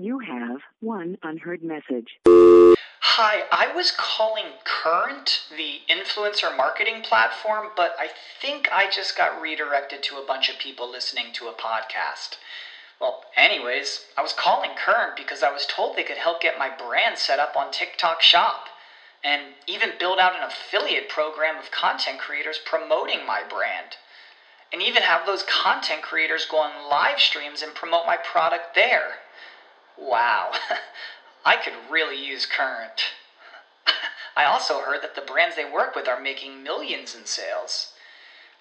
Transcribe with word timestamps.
You 0.00 0.18
have 0.20 0.62
one 0.80 1.18
unheard 1.22 1.62
message. 1.62 2.20
Hi, 2.26 3.42
I 3.52 3.70
was 3.76 3.92
calling 3.94 4.46
Current, 4.64 5.42
the 5.54 5.80
influencer 5.90 6.56
marketing 6.56 7.02
platform, 7.02 7.66
but 7.76 7.96
I 7.98 8.08
think 8.40 8.66
I 8.72 8.88
just 8.90 9.14
got 9.14 9.42
redirected 9.42 10.02
to 10.04 10.16
a 10.16 10.24
bunch 10.26 10.48
of 10.48 10.58
people 10.58 10.90
listening 10.90 11.34
to 11.34 11.48
a 11.48 11.52
podcast. 11.52 12.38
Well, 12.98 13.24
anyways, 13.36 14.06
I 14.16 14.22
was 14.22 14.32
calling 14.32 14.70
Current 14.74 15.18
because 15.18 15.42
I 15.42 15.52
was 15.52 15.66
told 15.66 15.96
they 15.96 16.02
could 16.02 16.16
help 16.16 16.40
get 16.40 16.58
my 16.58 16.70
brand 16.70 17.18
set 17.18 17.38
up 17.38 17.54
on 17.54 17.70
TikTok 17.70 18.22
Shop 18.22 18.68
and 19.22 19.52
even 19.66 19.90
build 19.98 20.18
out 20.18 20.34
an 20.34 20.48
affiliate 20.48 21.10
program 21.10 21.58
of 21.58 21.70
content 21.70 22.20
creators 22.20 22.58
promoting 22.64 23.26
my 23.26 23.42
brand. 23.46 23.96
And 24.72 24.80
even 24.80 25.02
have 25.02 25.26
those 25.26 25.42
content 25.42 26.00
creators 26.00 26.46
go 26.46 26.56
on 26.56 26.88
live 26.88 27.20
streams 27.20 27.60
and 27.60 27.74
promote 27.74 28.06
my 28.06 28.16
product 28.16 28.74
there. 28.74 29.16
Wow, 30.00 30.52
I 31.44 31.56
could 31.56 31.74
really 31.90 32.24
use 32.24 32.46
Current. 32.46 33.02
I 34.36 34.44
also 34.44 34.80
heard 34.80 35.02
that 35.02 35.14
the 35.14 35.20
brands 35.20 35.56
they 35.56 35.70
work 35.70 35.94
with 35.94 36.08
are 36.08 36.20
making 36.20 36.62
millions 36.62 37.14
in 37.14 37.26
sales. 37.26 37.92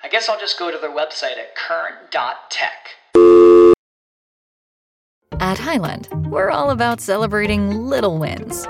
I 0.04 0.10
guess 0.10 0.30
I'll 0.30 0.40
just 0.40 0.60
go 0.60 0.72
to 0.72 0.78
their 0.78 0.90
website 0.90 1.38
at 1.38 1.56
current.tech. 1.56 2.90
At 5.40 5.58
Highland, 5.58 6.10
we're 6.30 6.50
all 6.50 6.72
about 6.72 7.02
celebrating 7.02 7.72
little 7.72 8.18
wins 8.18 8.66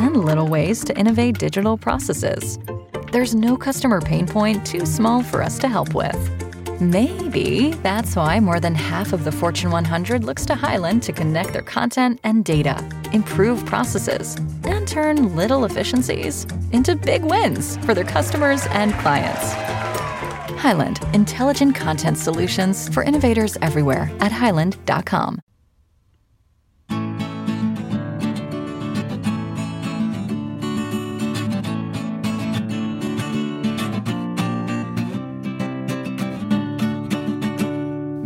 and 0.00 0.24
little 0.24 0.48
ways 0.48 0.84
to 0.84 0.96
innovate 0.96 1.38
digital 1.38 1.76
processes. 1.76 2.58
There's 3.12 3.34
no 3.34 3.56
customer 3.56 4.00
pain 4.00 4.26
point 4.26 4.64
too 4.64 4.86
small 4.86 5.22
for 5.22 5.42
us 5.42 5.58
to 5.60 5.68
help 5.68 5.94
with. 5.94 6.47
Maybe 6.80 7.70
that's 7.82 8.14
why 8.14 8.38
more 8.38 8.60
than 8.60 8.76
half 8.76 9.12
of 9.12 9.24
the 9.24 9.32
Fortune 9.32 9.72
100 9.72 10.22
looks 10.22 10.46
to 10.46 10.54
Highland 10.54 11.02
to 11.02 11.12
connect 11.12 11.52
their 11.52 11.62
content 11.62 12.20
and 12.22 12.44
data, 12.44 12.88
improve 13.12 13.66
processes, 13.66 14.36
and 14.62 14.86
turn 14.86 15.34
little 15.34 15.64
efficiencies 15.64 16.46
into 16.70 16.94
big 16.94 17.24
wins 17.24 17.78
for 17.78 17.94
their 17.94 18.04
customers 18.04 18.64
and 18.70 18.92
clients. 18.94 19.54
Highland, 20.62 21.00
intelligent 21.14 21.74
content 21.74 22.16
solutions 22.16 22.88
for 22.90 23.02
innovators 23.02 23.56
everywhere 23.60 24.08
at 24.20 24.30
highland.com. 24.30 25.42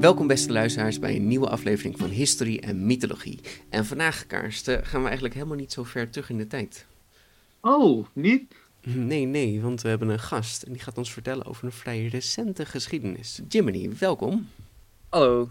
Welkom 0.02 0.26
beste 0.26 0.52
luisteraars 0.52 0.98
bij 0.98 1.16
een 1.16 1.26
nieuwe 1.26 1.48
aflevering 1.48 1.98
van 1.98 2.08
Historie 2.08 2.60
en 2.60 2.86
Mythologie. 2.86 3.40
En 3.68 3.86
vandaag, 3.86 4.26
Karsten, 4.26 4.86
gaan 4.86 4.98
we 5.00 5.04
eigenlijk 5.04 5.34
helemaal 5.34 5.56
niet 5.56 5.72
zo 5.72 5.82
ver 5.84 6.10
terug 6.10 6.30
in 6.30 6.36
de 6.36 6.46
tijd. 6.46 6.86
Oh, 7.60 8.06
niet? 8.12 8.54
Nee, 8.82 9.24
nee, 9.24 9.60
want 9.60 9.82
we 9.82 9.88
hebben 9.88 10.08
een 10.08 10.18
gast 10.18 10.62
en 10.62 10.72
die 10.72 10.82
gaat 10.82 10.98
ons 10.98 11.12
vertellen 11.12 11.46
over 11.46 11.64
een 11.64 11.72
vrij 11.72 12.06
recente 12.06 12.66
geschiedenis. 12.66 13.40
Jiminy, 13.48 13.90
welkom. 13.98 14.48
Hallo. 15.08 15.50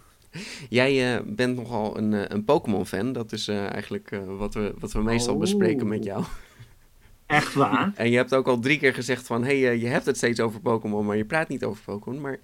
Jij 0.69 1.15
uh, 1.15 1.21
bent 1.25 1.55
nogal 1.55 1.97
een, 1.97 2.11
uh, 2.11 2.23
een 2.27 2.43
Pokémon-fan, 2.43 3.13
dat 3.13 3.31
is 3.31 3.47
uh, 3.47 3.71
eigenlijk 3.71 4.21
wat, 4.25 4.53
we, 4.53 4.73
wat 4.79 4.91
we 4.91 5.01
meestal 5.01 5.33
Oh. 5.33 5.39
bespreken 5.39 5.87
met 5.87 6.03
jou. 6.03 6.23
Echt 7.25 7.53
waar? 7.53 7.91
En 7.95 8.09
je 8.09 8.17
hebt 8.17 8.33
ook 8.33 8.47
al 8.47 8.59
drie 8.59 8.79
keer 8.79 8.93
gezegd 8.93 9.27
van, 9.27 9.43
hé, 9.43 9.61
hey, 9.61 9.77
je 9.77 9.87
hebt 9.87 10.05
het 10.05 10.17
steeds 10.17 10.39
over 10.39 10.59
Pokémon, 10.59 11.05
maar 11.05 11.17
je 11.17 11.25
praat 11.25 11.47
niet 11.47 11.63
over 11.63 11.83
Pokémon. 11.83 12.21
Maar 12.21 12.39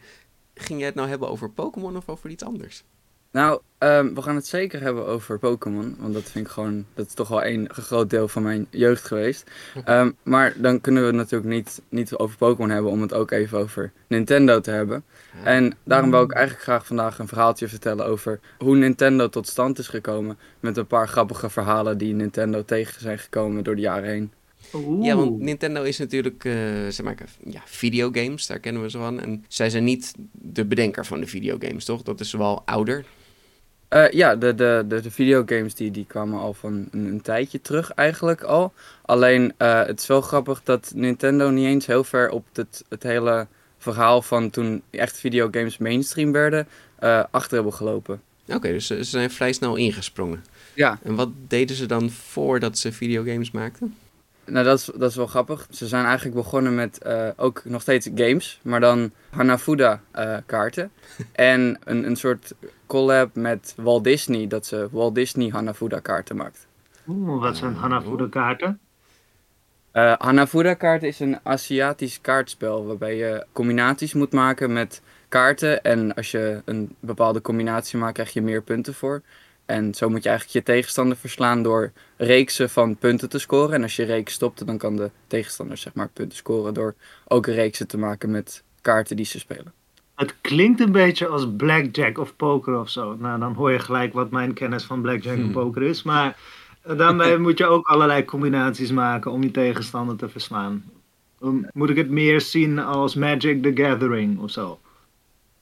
ging 0.57 0.79
jij 0.79 0.87
het 0.87 0.95
nou 0.95 1.09
hebben 1.09 1.29
over 1.29 1.49
Pokémon 1.49 1.97
of 1.97 2.09
over 2.09 2.29
iets 2.29 2.43
anders? 2.43 2.83
Nou, 3.31 3.61
ehm, 3.77 4.13
we 4.13 4.21
gaan 4.21 4.35
het 4.35 4.47
zeker 4.47 4.81
hebben 4.81 5.05
over 5.05 5.39
Pokémon. 5.39 5.95
Want 5.99 6.13
dat 6.13 6.23
vind 6.23 6.45
ik 6.45 6.51
gewoon, 6.51 6.85
dat 6.93 7.05
is 7.05 7.13
toch 7.13 7.27
wel 7.27 7.45
een 7.45 7.69
groot 7.73 8.09
deel 8.09 8.27
van 8.27 8.43
mijn 8.43 8.67
jeugd 8.69 9.03
geweest. 9.03 9.51
Ehm, 9.85 10.11
maar 10.23 10.53
dan 10.57 10.81
kunnen 10.81 11.01
we 11.01 11.07
het 11.07 11.17
natuurlijk 11.17 11.51
niet, 11.51 11.81
niet 11.89 12.15
over 12.15 12.37
Pokémon 12.37 12.69
hebben 12.69 12.91
om 12.91 13.01
het 13.01 13.13
ook 13.13 13.31
even 13.31 13.57
over 13.57 13.91
Nintendo 14.07 14.59
te 14.59 14.71
hebben. 14.71 15.03
En 15.43 15.77
daarom 15.83 16.11
wil 16.11 16.21
ik 16.21 16.31
eigenlijk 16.31 16.63
graag 16.63 16.85
vandaag 16.85 17.19
een 17.19 17.27
verhaaltje 17.27 17.67
vertellen 17.67 18.05
over 18.05 18.39
hoe 18.57 18.75
Nintendo 18.75 19.29
tot 19.29 19.47
stand 19.47 19.79
is 19.79 19.87
gekomen. 19.87 20.37
Met 20.59 20.77
een 20.77 20.87
paar 20.87 21.07
grappige 21.07 21.49
verhalen 21.49 21.97
die 21.97 22.13
Nintendo 22.13 22.65
tegen 22.65 23.01
zijn 23.01 23.19
gekomen 23.19 23.63
door 23.63 23.75
de 23.75 23.81
jaren 23.81 24.09
heen. 24.09 24.31
Oeh. 24.73 25.05
Ja, 25.05 25.15
want 25.15 25.39
Nintendo 25.39 25.83
is 25.83 25.97
natuurlijk, 25.97 26.45
eh, 26.45 26.53
ze 26.87 27.03
maken 27.03 27.27
ja, 27.45 27.61
videogames, 27.65 28.47
daar 28.47 28.59
kennen 28.59 28.81
we 28.81 28.89
ze 28.89 28.97
van. 28.97 29.19
En 29.19 29.45
zij 29.47 29.69
zijn 29.69 29.83
niet 29.83 30.13
de 30.31 30.65
bedenker 30.65 31.05
van 31.05 31.19
de 31.19 31.27
videogames, 31.27 31.85
toch? 31.85 32.03
Dat 32.03 32.19
is 32.19 32.31
wel 32.31 32.61
ouder. 32.65 33.05
Eh, 33.87 34.11
ja, 34.11 34.35
de, 34.35 34.55
de, 34.55 34.85
de, 34.87 35.01
de 35.01 35.11
videogames 35.11 35.75
die, 35.75 35.91
die 35.91 36.05
kwamen 36.05 36.39
al 36.39 36.53
van 36.53 36.87
een, 36.91 37.05
een 37.05 37.21
tijdje 37.21 37.61
terug 37.61 37.91
eigenlijk 37.91 38.43
al. 38.43 38.73
Alleen 39.01 39.53
eh, 39.57 39.85
het 39.85 39.99
is 39.99 40.07
wel 40.07 40.21
grappig 40.21 40.63
dat 40.63 40.91
Nintendo 40.95 41.49
niet 41.49 41.65
eens 41.65 41.85
heel 41.85 42.03
ver 42.03 42.29
op 42.29 42.45
het, 42.53 42.83
het 42.89 43.03
hele 43.03 43.47
verhaal 43.77 44.21
van 44.21 44.49
toen 44.49 44.81
echt 44.89 45.19
videogames 45.19 45.77
mainstream 45.77 46.31
werden, 46.31 46.67
achter 47.31 47.55
hebben 47.55 47.73
gelopen. 47.73 48.21
Oké, 48.47 48.67
dus 48.67 48.87
ze 48.87 48.95
ze 48.95 49.03
zijn 49.03 49.31
vrij 49.31 49.53
snel 49.53 49.75
ingesprongen. 49.75 50.43
Ja, 50.73 50.99
En 51.03 51.15
wat 51.15 51.29
deden 51.47 51.75
ze 51.75 51.85
dan 51.85 52.09
voordat 52.09 52.77
ze 52.77 52.91
videogames 52.91 53.51
maakten? 53.51 53.95
Nou 54.47 54.65
dat 54.65 54.79
is, 54.79 54.85
dat 54.95 55.09
is 55.09 55.15
wel 55.15 55.27
grappig. 55.27 55.67
Ze 55.69 55.87
zijn 55.87 56.05
eigenlijk 56.05 56.35
begonnen 56.35 56.75
met 56.75 56.97
eh, 56.97 57.27
ook 57.35 57.61
nog 57.65 57.81
steeds 57.81 58.09
games, 58.15 58.59
maar 58.61 58.79
dan 58.79 59.11
Hanafuda 59.29 60.01
eh, 60.11 60.37
kaarten. 60.45 60.91
en 61.31 61.79
een, 61.83 62.05
een 62.05 62.15
soort 62.15 62.53
collab 62.85 63.35
met 63.35 63.73
Walt 63.77 64.03
Disney, 64.03 64.47
dat 64.47 64.65
ze 64.65 64.87
Walt 64.91 65.15
Disney 65.15 65.49
Hanafuda 65.49 65.99
kaarten 65.99 66.35
maakt. 66.35 66.67
Oeh, 67.07 67.41
wat 67.41 67.57
zijn 67.57 67.75
Hanafuda 67.75 68.27
kaarten? 68.29 68.79
Eh 69.91 70.13
Hanafuda 70.17 70.73
kaart 70.73 71.03
is 71.03 71.19
een 71.19 71.39
Aziatisch 71.43 72.21
kaartspel 72.21 72.85
waarbij 72.85 73.15
je 73.15 73.45
combinaties 73.51 74.13
moet 74.13 74.31
maken 74.31 74.73
met 74.73 75.01
kaarten. 75.29 75.83
En 75.83 76.13
als 76.13 76.31
je 76.31 76.61
een 76.65 76.95
bepaalde 76.99 77.41
combinatie 77.41 77.99
maakt, 77.99 78.13
krijg 78.13 78.33
je 78.33 78.41
meer 78.41 78.61
punten 78.61 78.93
voor. 78.93 79.21
En 79.67 79.93
zo 79.93 80.09
moet 80.09 80.23
je 80.23 80.29
eigenlijk 80.29 80.57
je 80.65 80.73
tegenstander 80.73 81.17
verslaan 81.17 81.63
door 81.63 81.91
reeksen 82.17 82.69
van 82.69 82.95
punten 82.97 83.29
te 83.29 83.39
scoren. 83.39 83.73
En 83.73 83.83
als 83.83 83.95
je 83.95 84.03
reeks 84.03 84.33
stopt, 84.33 84.65
dan 84.65 84.77
kan 84.77 84.95
de 84.95 85.11
tegenstander 85.27 85.77
zeg 85.77 85.93
maar 85.93 86.09
punten 86.13 86.37
scoren 86.37 86.73
door 86.73 86.95
ook 87.27 87.45
reeksen 87.45 87.87
te 87.87 87.97
maken 87.97 88.31
met 88.31 88.63
kaarten 88.81 89.15
die 89.15 89.25
ze 89.25 89.39
spelen. 89.39 89.73
Het 90.15 90.35
klinkt 90.41 90.79
een 90.79 90.91
beetje 90.91 91.27
als 91.27 91.47
blackjack 91.57 92.17
of 92.17 92.35
poker 92.35 92.79
of 92.79 92.89
zo. 92.89 93.15
Nou, 93.19 93.39
dan 93.39 93.53
hoor 93.53 93.71
je 93.71 93.79
gelijk 93.79 94.13
wat 94.13 94.31
mijn 94.31 94.53
kennis 94.53 94.83
van 94.83 95.01
blackjack 95.01 95.35
en 95.35 95.41
Hmm. 95.41 95.51
poker 95.51 95.81
is. 95.81 96.03
Maar 96.03 96.37
eh, 96.81 96.97
daarmee 96.97 97.37
moet 97.47 97.57
je 97.57 97.65
ook 97.65 97.87
allerlei 97.87 98.25
combinaties 98.25 98.91
maken 98.91 99.31
om 99.31 99.43
je 99.43 99.51
tegenstander 99.51 100.15
te 100.15 100.29
verslaan. 100.29 100.83
Um, 101.43 101.67
Moet 101.73 101.89
ik 101.89 101.95
het 101.95 102.09
meer 102.09 102.41
zien 102.41 102.79
als 102.79 103.15
Magic 103.15 103.63
the 103.63 103.83
Gathering 103.83 104.39
of 104.39 104.51
zo? 104.51 104.79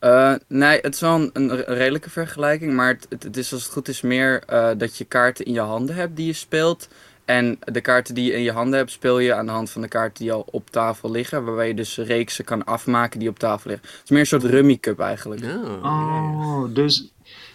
Eh, 0.05 0.33
nee, 0.47 0.79
het 0.81 0.93
is 0.93 0.99
wel 0.99 1.15
een, 1.15 1.29
een 1.33 1.63
redelijke 1.63 2.09
vergelijking, 2.09 2.73
maar 2.73 2.87
het, 2.87 3.05
het, 3.09 3.23
het 3.23 3.37
is 3.37 3.53
als 3.53 3.63
het 3.63 3.71
goed 3.71 3.87
is 3.87 4.01
meer 4.01 4.43
eh, 4.45 4.69
dat 4.77 4.97
je 4.97 5.05
kaarten 5.05 5.45
in 5.45 5.53
je 5.53 5.59
handen 5.59 5.95
hebt 5.95 6.15
die 6.15 6.25
je 6.25 6.33
speelt. 6.33 6.87
En 7.25 7.59
de 7.59 7.81
kaarten 7.81 8.15
die 8.15 8.25
je 8.25 8.33
in 8.33 8.41
je 8.41 8.51
handen 8.51 8.77
hebt, 8.77 8.91
speel 8.91 9.19
je 9.19 9.33
aan 9.33 9.45
de 9.45 9.51
hand 9.51 9.69
van 9.69 9.81
de 9.81 9.87
kaarten 9.87 10.23
die 10.23 10.33
al 10.33 10.47
op 10.51 10.69
tafel 10.69 11.11
liggen. 11.11 11.43
Waarbij 11.43 11.67
je 11.67 11.73
dus 11.73 11.97
reeksen 11.97 12.45
kan 12.45 12.65
afmaken 12.65 13.19
die 13.19 13.29
op 13.29 13.39
tafel 13.39 13.69
liggen. 13.69 13.89
Het 13.89 14.01
is 14.03 14.09
meer 14.09 14.19
een 14.19 14.25
soort 14.25 14.43
rummy 14.43 14.77
cup 14.77 14.99
eigenlijk. 14.99 15.41
Oh, 15.43 15.83
Oh, 15.83 16.75
dus, 16.75 17.11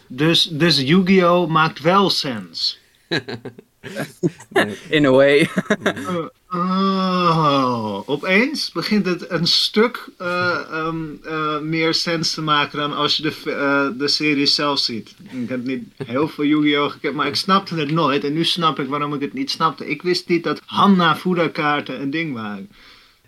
dus, 0.07 0.45
dus 0.45 0.81
Yu-Gi-Oh! 0.81 1.49
maakt 1.49 1.81
wel 1.81 2.11
sens. 2.11 2.79
In 4.97 5.05
a 5.07 5.11
way. 5.11 5.49
Oh, 6.53 8.03
opeens 8.07 8.73
begint 8.73 9.07
het 9.07 9.31
een 9.31 9.47
stuk 9.47 10.09
eh, 10.19 10.61
ehm, 10.71 11.05
eh, 11.25 11.59
meer 11.61 11.95
sens 11.95 12.35
te 12.35 12.43
maken 12.43 12.79
dan 12.79 12.93
als 12.97 13.17
je 13.17 13.23
de, 13.23 13.53
eh, 13.53 13.99
de 13.99 14.09
serie 14.09 14.47
zelf 14.47 14.79
ziet. 14.79 15.15
Ik 15.31 15.49
heb 15.49 15.65
niet 15.65 15.85
heel 15.97 16.29
veel 16.29 16.45
Yu-Gi-Oh! 16.45 16.91
gekeken, 16.91 17.17
maar 17.17 17.27
ik 17.27 17.35
snapte 17.35 17.75
het 17.75 17.91
nooit. 17.91 18.25
En 18.25 18.33
nu 18.33 18.45
snap 18.45 18.79
ik 18.79 18.89
waarom 18.89 19.15
ik 19.15 19.21
het 19.21 19.33
niet 19.33 19.51
snapte. 19.51 19.89
Ik 19.89 20.03
wist 20.03 20.29
niet 20.29 20.45
dat 20.45 20.61
Hanna-Fuda-kaarten 20.67 22.01
een 22.01 22.11
ding 22.11 22.35
waren. 22.35 22.69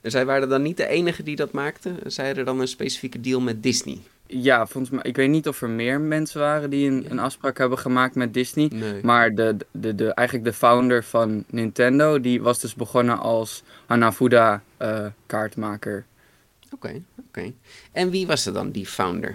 En 0.00 0.10
zij 0.10 0.26
waren 0.26 0.48
dan 0.48 0.62
niet 0.62 0.76
de 0.76 0.86
enige 0.86 1.22
die 1.22 1.36
dat 1.36 1.52
maakten? 1.52 1.98
Zij 2.06 2.26
hadden 2.26 2.44
dan 2.44 2.60
een 2.60 2.68
specifieke 2.68 3.20
deal 3.20 3.40
met 3.40 3.62
Disney? 3.62 3.98
Ja, 4.32 4.66
volgens 4.66 4.92
mij. 4.92 5.02
Ik 5.02 5.16
weet 5.16 5.28
niet 5.28 5.48
of 5.48 5.62
er 5.62 5.68
meer 5.68 6.00
mensen 6.00 6.40
waren 6.40 6.70
die 6.70 6.90
een, 6.90 7.06
een 7.10 7.18
afspraak 7.18 7.58
hebben 7.58 7.78
gemaakt 7.78 8.14
met 8.14 8.34
Disney. 8.34 8.70
Nee. 8.74 9.00
Maar 9.02 9.34
de, 9.34 9.56
de, 9.70 9.94
de, 9.94 10.14
eigenlijk 10.14 10.48
de 10.48 10.52
founder 10.52 11.04
van 11.04 11.44
Nintendo, 11.48 12.20
die 12.20 12.42
was 12.42 12.60
dus 12.60 12.74
begonnen 12.74 13.18
als 13.18 13.62
Hanafuda 13.86 14.62
eh, 14.76 15.06
kaartmaker. 15.26 16.04
Oké, 16.70 17.02
oké. 17.28 17.52
En 17.92 18.10
wie 18.10 18.26
was 18.26 18.46
er 18.46 18.52
dan, 18.52 18.70
die 18.70 18.86
founder? 18.86 19.34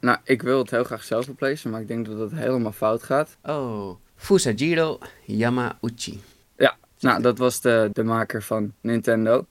Nou, 0.00 0.18
ik 0.24 0.42
wil 0.42 0.58
het 0.58 0.70
heel 0.70 0.84
graag 0.84 1.04
zelf 1.04 1.28
oplezen, 1.28 1.70
maar 1.70 1.80
ik 1.80 1.88
denk 1.88 2.06
dat 2.06 2.18
het 2.18 2.32
helemaal 2.32 2.72
fout 2.72 3.02
gaat. 3.02 3.36
Oh, 3.42 3.90
Fusajiro 4.16 4.98
Yamauchi. 5.24 6.20
Nou, 7.00 7.22
dat 7.22 7.38
was 7.38 7.60
de, 7.60 7.90
de 7.92 8.04
maker 8.04 8.42
van 8.42 8.72
Nintendo. 8.80 9.46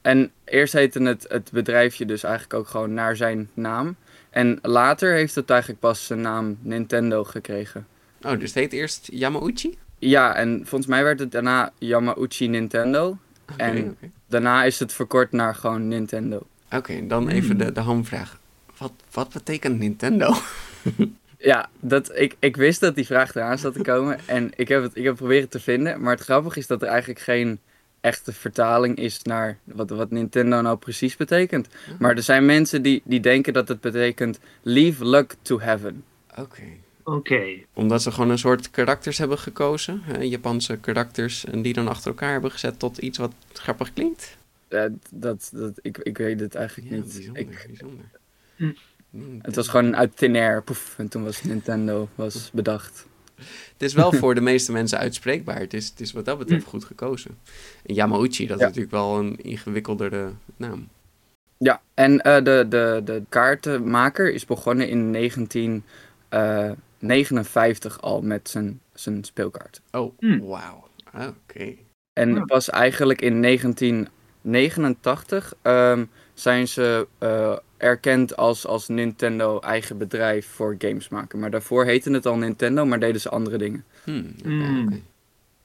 En 0.00 0.30
eerst 0.44 0.72
heette 0.72 1.02
het, 1.02 1.26
het 1.28 1.50
bedrijfje 1.52 2.04
dus 2.04 2.22
eigenlijk 2.22 2.54
ook 2.54 2.68
gewoon 2.68 2.94
naar 2.94 3.16
zijn 3.16 3.50
naam. 3.54 3.96
En 4.32 4.58
later 4.62 5.14
heeft 5.14 5.34
het 5.34 5.50
eigenlijk 5.50 5.80
pas 5.80 6.06
zijn 6.06 6.20
naam 6.20 6.58
Nintendo 6.60 7.24
gekregen. 7.24 7.86
Oh, 8.22 8.30
dus 8.30 8.42
het 8.42 8.54
heet 8.54 8.72
eerst 8.72 9.08
Yamauchi? 9.12 9.78
Ja, 9.98 10.34
en 10.34 10.58
volgens 10.58 10.90
mij 10.90 11.04
werd 11.04 11.18
het 11.18 11.32
daarna 11.32 11.72
Yamauchi 11.78 12.48
Nintendo. 12.48 13.18
Oké, 13.52 13.62
En-. 13.62 13.96
Daarna 14.26 14.64
is 14.64 14.78
het 14.78 14.92
verkort 14.92 15.32
naar 15.32 15.54
gewoon 15.54 15.88
Nintendo. 15.88 16.46
Oké, 16.70 17.06
dan 17.06 17.28
even 17.28 17.58
de, 17.58 17.72
de 17.72 17.80
hamvraag. 17.80 18.38
Wat, 18.78 18.92
wat 19.10 19.32
betekent 19.32 19.78
Nintendo? 19.78 20.34
Ja, 21.42 21.68
dat, 21.80 22.10
ik, 22.18 22.36
ik 22.38 22.56
wist 22.56 22.80
dat 22.80 22.94
die 22.94 23.06
vraag 23.06 23.34
eraan 23.34 23.58
zat 23.58 23.72
te 23.72 23.82
komen. 23.82 24.18
En 24.26 24.50
ik 24.56 24.68
heb 24.68 24.82
het 24.82 24.96
ik 24.96 25.04
heb 25.04 25.16
proberen 25.16 25.48
te 25.48 25.60
vinden. 25.60 26.00
Maar 26.00 26.14
het 26.14 26.24
grappige 26.24 26.58
is 26.58 26.66
dat 26.66 26.82
er 26.82 26.88
eigenlijk 26.88 27.20
geen 27.20 27.60
echte 28.02 28.32
vertaling 28.32 28.96
is 28.96 29.22
naar 29.22 29.58
wat, 29.64 29.90
wat 29.90 30.10
Nintendo 30.10 30.60
nou 30.60 30.76
precies 30.76 31.16
betekent. 31.16 31.68
Maar 31.98 32.16
er 32.16 32.22
zijn 32.22 32.44
mensen 32.44 32.82
die, 32.82 33.02
die 33.04 33.20
denken 33.20 33.52
dat 33.52 33.68
het 33.68 33.80
betekent 33.80 34.38
Leave 34.62 35.06
Luck 35.08 35.34
to 35.42 35.60
Heaven. 35.60 36.04
Oké. 36.38 36.62
Oké. 37.04 37.42
Omdat 37.72 38.02
ze 38.02 38.10
gewoon 38.12 38.30
een 38.30 38.38
soort 38.38 38.70
karakters 38.70 39.18
hebben 39.18 39.38
gekozen, 39.38 40.00
hè, 40.02 40.18
Japanse 40.22 40.76
karakters, 40.76 41.44
en 41.44 41.62
die 41.62 41.72
dan 41.72 41.88
achter 41.88 42.06
elkaar 42.10 42.32
hebben 42.32 42.50
gezet 42.50 42.78
tot 42.78 42.98
iets 42.98 43.18
wat 43.18 43.32
grappig 43.52 43.92
klinkt. 43.92 44.36
Eh, 44.68 44.84
dat, 45.10 45.50
dat, 45.54 45.72
ik, 45.82 45.98
ik 45.98 46.18
weet 46.18 46.40
het 46.40 46.54
eigenlijk 46.54 46.90
Ja, 46.90 46.96
niet. 46.96 47.12
bijzonder, 47.14 47.42
Ik, 47.42 47.64
bijzonder. 47.66 48.04
Hm. 48.56 48.70
Nintendo. 49.10 49.46
het 49.46 49.54
was 49.56 49.68
gewoon 49.68 49.96
uit 49.96 50.16
thin 50.16 50.36
air. 50.36 50.62
Poef, 50.62 50.94
en 50.98 51.08
toen 51.08 51.24
was 51.24 51.42
Nintendo 51.42 52.08
was 52.14 52.50
bedacht. 52.52 53.06
Het 53.72 53.82
is 53.82 53.94
wel 53.94 54.12
voor 54.12 54.34
de 54.40 54.40
meeste 54.40 54.72
mensen 54.72 54.98
uitspreekbaar. 54.98 55.58
Het 55.58 55.74
is, 55.74 55.88
het 55.88 56.00
is 56.00 56.12
wat 56.12 56.24
dat 56.24 56.38
betreft 56.38 56.64
goed 56.66 56.84
gekozen. 56.84 57.38
En 57.86 57.94
Yamauchi, 57.94 58.46
dat 58.46 58.58
Ja. 58.58 58.68
is 58.68 58.74
natuurlijk 58.74 58.90
wel 58.92 59.18
een 59.18 59.36
ingewikkeldere 59.42 60.30
naam. 60.56 60.88
Ja, 61.58 61.82
en 61.94 62.20
eh, 62.20 62.44
de, 62.44 62.66
de, 62.68 63.00
de 63.04 63.22
kaartenmaker 63.28 64.32
is 64.34 64.44
begonnen 64.46 64.88
in 64.88 65.12
1959 65.12 68.00
al 68.00 68.22
met 68.22 68.48
zijn, 68.48 68.80
zijn 68.94 69.24
speelkaart. 69.24 69.80
Oh, 69.90 70.18
Hm. 70.18 70.38
wauw. 70.38 70.88
Oké. 71.14 71.74
En 72.12 72.34
Ja. 72.34 72.44
pas 72.44 72.70
eigenlijk 72.70 73.20
in 73.22 73.42
1989 73.42 75.54
ehm, 75.62 76.04
zijn 76.34 76.68
ze 76.68 77.06
eh, 77.18 77.56
erkend 77.76 78.36
als, 78.36 78.66
als 78.66 78.88
Nintendo 78.88 79.58
eigen 79.60 79.98
bedrijf 79.98 80.46
voor 80.46 80.74
games 80.78 81.08
maken. 81.08 81.38
Maar 81.38 81.50
daarvoor 81.50 81.84
heette 81.84 82.10
het 82.10 82.26
al 82.26 82.36
Nintendo, 82.36 82.86
maar 82.86 83.00
deden 83.00 83.20
ze 83.20 83.28
andere 83.28 83.58
dingen. 83.58 83.84
Hm, 84.04 84.22
oké, 84.38 84.48
Hmm. 84.48 84.86
oké. 84.86 85.00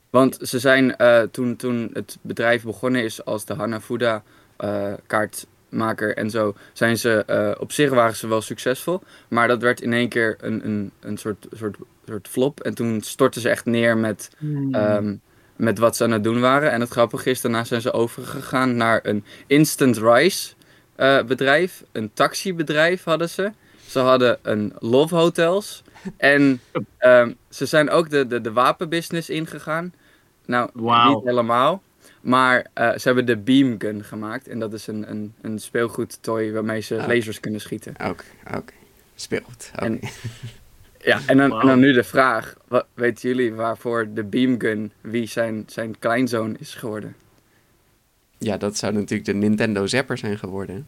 Want 0.10 0.38
ze 0.42 0.60
zijn 0.60 0.96
eh, 0.96 1.22
toen, 1.22 1.56
toen 1.56 1.90
het 1.94 2.18
bedrijf 2.22 2.64
begonnen 2.64 3.04
is 3.04 3.26
als 3.26 3.46
de 3.46 3.54
Hanafuda 3.54 4.24
eh, 4.58 4.94
kaartmaker 5.08 6.16
en 6.18 6.30
zo, 6.30 6.56
zijn 6.74 6.98
ze 6.98 7.24
eh, 7.26 7.52
op 7.62 7.72
zich 7.72 7.90
waren 7.90 8.16
ze 8.16 8.28
wel 8.28 8.42
succesvol. 8.42 9.02
Maar 9.28 9.48
dat 9.48 9.62
werd 9.62 9.82
in 9.82 9.94
één 9.94 10.10
keer 10.10 10.38
een, 10.40 10.66
een, 10.66 10.92
een 11.00 11.18
soort, 11.18 11.48
soort, 11.52 11.78
soort 12.08 12.28
flop. 12.28 12.60
En 12.60 12.74
toen 12.74 13.02
stortten 13.02 13.42
ze 13.42 13.50
echt 13.50 13.66
neer 13.66 13.98
met, 13.98 14.30
Hmm. 14.38 14.74
ehm, 14.74 15.16
met 15.56 15.78
wat 15.80 15.96
ze 15.96 16.04
aan 16.04 16.12
het 16.12 16.24
doen 16.24 16.40
waren. 16.40 16.72
En 16.72 16.82
het 16.82 16.90
grappige 16.90 17.30
is, 17.30 17.42
daarna 17.42 17.64
zijn 17.64 17.82
ze 17.82 17.92
overgegaan 17.92 18.76
naar 18.76 19.00
een 19.04 19.24
instant 19.48 19.98
rice 19.98 20.54
eh, 20.98 21.24
bedrijf. 21.24 21.84
Een 21.92 22.12
taxibedrijf 22.14 23.04
hadden 23.04 23.30
ze. 23.30 23.52
Ze 23.88 24.00
hadden 24.00 24.38
een 24.42 24.74
love 24.80 25.16
hotels. 25.16 25.84
En 26.18 26.62
ehm, 26.98 27.32
ze 27.50 27.66
zijn 27.66 27.90
ook 27.90 28.10
de, 28.10 28.28
de, 28.28 28.42
de 28.42 28.52
wapenbusiness 28.52 29.30
ingegaan. 29.30 29.94
Nou, 30.46 30.70
niet 30.74 31.24
helemaal. 31.24 31.82
Maar 32.22 32.66
eh, 32.74 32.90
ze 32.92 33.02
hebben 33.04 33.26
de 33.26 33.38
beamgun 33.38 34.04
gemaakt. 34.04 34.48
En 34.48 34.60
dat 34.60 34.74
is 34.74 34.88
een, 34.88 35.10
een, 35.10 35.34
een 35.42 35.60
speelgoedtoy 35.60 36.52
waarmee 36.52 36.82
ze 36.82 36.98
Ah. 37.02 37.08
lasers 37.08 37.40
kunnen 37.40 37.62
schieten. 37.62 37.94
Oké, 38.04 38.24
oké. 38.56 38.74
Speelt. 39.16 39.72
Oké. 39.76 39.86
En- 39.86 40.00
Ja, 41.02 41.20
en 41.26 41.38
dan, 41.38 41.60
en 41.62 41.68
dan 41.68 41.80
nu 41.80 41.94
de 41.94 42.04
vraag. 42.04 42.56
Wat, 42.68 42.86
weten 42.94 43.30
jullie 43.30 43.54
waarvoor 43.54 44.08
de 44.14 44.24
beamgun 44.24 44.92
wie 45.02 45.28
zijn, 45.28 45.64
zijn 45.68 46.00
kleinzoon 46.00 46.56
is 46.60 46.76
geworden? 46.76 47.16
Ja, 48.38 48.58
dat 48.58 48.78
zou 48.78 48.94
natuurlijk 48.94 49.26
de 49.26 49.34
Nintendo 49.34 49.88
Zapper 49.88 50.18
zijn 50.18 50.38
geworden. 50.38 50.88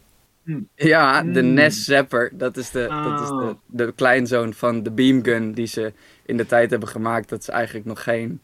Ja, 0.74 1.22
de 1.22 1.40
Hmm. 1.40 1.52
NES 1.52 1.84
Zapper. 1.84 2.30
Dat 2.32 2.56
is, 2.56 2.70
de, 2.70 2.86
dat 3.04 3.20
is 3.20 3.28
de, 3.28 3.34
Oh. 3.34 3.50
de 3.66 3.92
kleinzoon 3.92 4.54
van 4.54 4.82
de 4.82 4.90
beamgun 4.90 5.52
die 5.52 5.66
ze 5.66 5.92
in 6.26 6.36
de 6.36 6.46
tijd 6.46 6.70
hebben 6.70 6.88
gemaakt 6.88 7.28
dat 7.28 7.44
ze 7.44 7.52
eigenlijk 7.52 7.86
nog 7.86 8.02
geen 8.02 8.40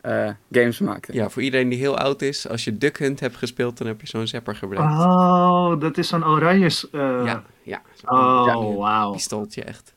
eh, 0.00 0.30
games 0.52 0.78
maakten. 0.78 1.14
Ja, 1.14 1.28
voor 1.30 1.42
iedereen 1.42 1.68
die 1.68 1.78
heel 1.78 1.98
oud 1.98 2.22
is, 2.22 2.48
als 2.48 2.64
je 2.64 2.78
Duck 2.78 2.98
Hunt 2.98 3.20
hebt 3.20 3.36
gespeeld, 3.36 3.78
dan 3.78 3.86
heb 3.86 4.00
je 4.00 4.06
zo'n 4.06 4.26
Zapper 4.26 4.56
gebruikt. 4.56 4.92
Oh, 4.92 5.80
dat 5.80 5.98
is 5.98 6.08
zo'n 6.08 6.24
oranje. 6.26 6.68
s- 6.68 6.90
eh, 6.90 7.00
Ja, 7.24 7.44
ja. 7.62 7.82
Oh, 8.04 8.42
oranje 8.42 8.76
wauw. 8.76 9.12
Pistooltje 9.12 9.64
echt. 9.64 9.94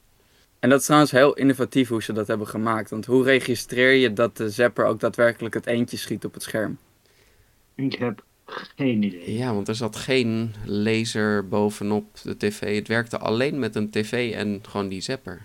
En 0.59 0.69
dat 0.69 0.79
is 0.79 0.85
trouwens 0.85 1.11
heel 1.11 1.33
innovatief 1.33 1.89
hoe 1.89 2.03
ze 2.03 2.13
dat 2.13 2.27
hebben 2.27 2.47
gemaakt. 2.47 2.89
Want 2.89 3.05
hoe 3.05 3.23
registreer 3.23 3.93
je 3.93 4.13
dat 4.13 4.37
de 4.37 4.49
Zapper 4.49 4.85
ook 4.85 4.99
daadwerkelijk 4.99 5.53
het 5.53 5.65
eentje 5.65 5.97
schiet 5.97 6.25
op 6.25 6.33
het 6.33 6.43
scherm? 6.43 6.77
Ik 7.75 7.93
heb 7.93 8.23
geen 8.75 9.03
idee. 9.03 9.33
Ja, 9.33 9.53
want 9.53 9.67
er 9.67 9.75
zat 9.75 9.95
geen 9.95 10.53
laser 10.65 11.47
bovenop 11.47 12.05
de 12.23 12.37
tv. 12.37 12.75
Het 12.75 12.87
werkte 12.87 13.17
alleen 13.17 13.59
met 13.59 13.75
een 13.75 13.89
tv 13.89 14.33
en 14.33 14.59
gewoon 14.69 14.87
die 14.87 15.01
zapper. 15.01 15.41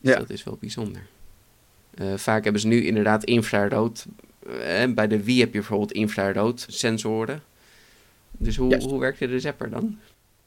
Dus 0.00 0.12
Ja. 0.12 0.18
dat 0.18 0.30
is 0.30 0.44
wel 0.44 0.56
bijzonder. 0.60 1.06
Eh, 1.94 2.14
vaak 2.14 2.42
hebben 2.44 2.60
ze 2.60 2.66
nu 2.68 2.84
inderdaad 2.86 3.24
infrarood. 3.24 4.06
Eh, 4.46 4.82
en 4.82 4.94
bij 4.94 5.06
de 5.08 5.22
Wii 5.24 5.38
heb 5.40 5.52
je 5.52 5.58
bijvoorbeeld 5.58 5.92
infrarood 5.92 6.66
sensoren. 6.68 7.42
Dus 8.30 8.56
hoe, 8.56 8.76
hoe 8.76 9.00
werkte 9.00 9.26
de 9.26 9.40
zapper 9.40 9.70
dan? 9.70 9.98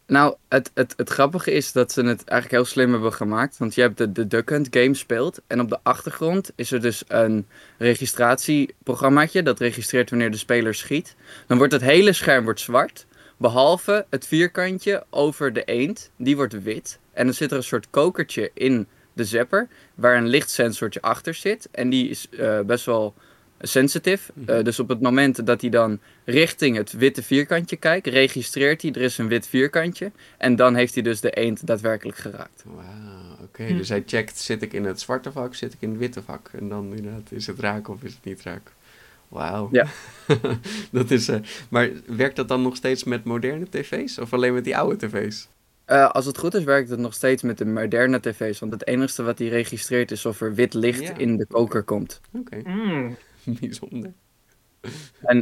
Nou, 0.07 0.35
het, 0.49 0.71
het, 0.73 0.93
het 0.97 1.09
grappige 1.09 1.51
is 1.51 1.71
dat 1.71 1.91
ze 1.91 2.01
het 2.01 2.23
eigenlijk 2.23 2.51
heel 2.51 2.71
slim 2.73 2.91
hebben 2.91 3.13
gemaakt. 3.13 3.57
Want 3.57 3.75
je 3.75 3.81
hebt 3.81 3.97
de, 3.97 4.11
de 4.11 4.27
Duck 4.27 4.49
Hunt 4.49 4.67
game 4.71 4.93
speelt. 4.93 5.41
En 5.47 5.59
op 5.59 5.69
de 5.69 5.79
achtergrond 5.83 6.51
is 6.55 6.71
er 6.71 6.81
dus 6.81 7.03
een 7.07 7.47
registratieprogrammaatje. 7.77 9.43
Dat 9.43 9.59
registreert 9.59 10.09
wanneer 10.09 10.31
de 10.31 10.37
speler 10.37 10.75
schiet. 10.75 11.15
Dan 11.47 11.57
wordt 11.57 11.73
het 11.73 11.81
hele 11.81 12.13
scherm 12.13 12.43
wordt 12.43 12.59
zwart. 12.59 13.05
Behalve 13.37 14.05
het 14.09 14.27
vierkantje 14.27 15.03
over 15.09 15.53
de 15.53 15.63
eend. 15.63 16.11
Die 16.15 16.35
wordt 16.35 16.63
wit. 16.63 16.99
En 17.13 17.25
dan 17.25 17.33
zit 17.33 17.51
er 17.51 17.57
een 17.57 17.63
soort 17.63 17.89
kokertje 17.89 18.51
in 18.53 18.87
de 19.13 19.25
zapper. 19.25 19.67
Waar 19.95 20.17
een 20.17 20.27
lichtsensortje 20.27 21.01
achter 21.01 21.33
zit. 21.33 21.69
En 21.71 21.89
die 21.89 22.09
is 22.09 22.29
eh, 22.29 22.59
best 22.59 22.85
wel 22.85 23.13
sensitive. 23.59 24.31
Eh, 24.45 24.63
dus 24.63 24.79
op 24.79 24.89
het 24.89 25.01
moment 25.01 25.45
dat 25.45 25.61
hij 25.61 25.69
dan 25.69 25.99
richting 26.25 26.75
het 26.75 26.91
witte 26.91 27.23
vierkantje 27.23 27.75
kijkt, 27.75 28.07
registreert 28.07 28.81
hij, 28.81 28.91
er 28.91 29.01
is 29.01 29.17
een 29.17 29.27
wit 29.27 29.47
vierkantje. 29.47 30.11
En 30.37 30.55
dan 30.55 30.75
heeft 30.75 30.93
hij 30.93 31.03
dus 31.03 31.21
de 31.21 31.29
eend 31.31 31.67
daadwerkelijk 31.67 32.17
geraakt. 32.17 32.63
Wauw, 32.65 33.37
oké. 33.43 33.73
Dus 33.73 33.89
hij 33.89 34.03
checkt, 34.05 34.37
zit 34.39 34.61
ik 34.61 34.73
in 34.73 34.85
het 34.85 34.99
zwarte 35.01 35.31
vak, 35.31 35.55
zit 35.55 35.73
ik 35.73 35.81
in 35.81 35.89
het 35.89 35.99
witte 35.99 36.21
vak? 36.21 36.49
En 36.59 36.69
dan 36.69 36.93
inderdaad, 36.95 37.31
is 37.31 37.47
het 37.47 37.59
raak 37.59 37.87
of 37.87 38.03
is 38.03 38.13
het 38.13 38.23
niet 38.23 38.41
raak? 38.41 38.71
Wauw. 39.27 39.69
Ja. 39.71 39.85
dat 40.91 41.11
is, 41.11 41.27
eh, 41.27 41.39
maar 41.69 41.89
werkt 42.05 42.35
dat 42.35 42.47
dan 42.47 42.61
nog 42.61 42.75
steeds 42.75 43.03
met 43.03 43.23
moderne 43.23 43.69
tv's? 43.69 44.17
Of 44.17 44.33
alleen 44.33 44.53
met 44.53 44.63
die 44.63 44.77
oude 44.77 45.07
tv's? 45.07 45.47
Eh, 45.85 46.09
als 46.09 46.25
het 46.25 46.37
goed 46.37 46.53
is, 46.53 46.63
werkt 46.63 46.89
het 46.89 46.99
nog 46.99 47.13
steeds 47.13 47.41
met 47.43 47.57
de 47.57 47.65
moderne 47.65 48.19
tv's. 48.19 48.59
Want 48.59 48.71
het 48.71 48.87
enige 48.87 49.23
wat 49.23 49.39
hij 49.39 49.47
registreert 49.47 50.11
is 50.11 50.25
of 50.25 50.41
er 50.41 50.53
wit 50.55 50.73
licht 50.73 51.01
Ja. 51.01 51.17
in 51.17 51.37
de 51.37 51.45
koker 51.45 51.83
komt. 51.83 52.21
Oké, 52.33 52.59
Hmm, 52.63 53.15
bijzonder. 53.59 54.13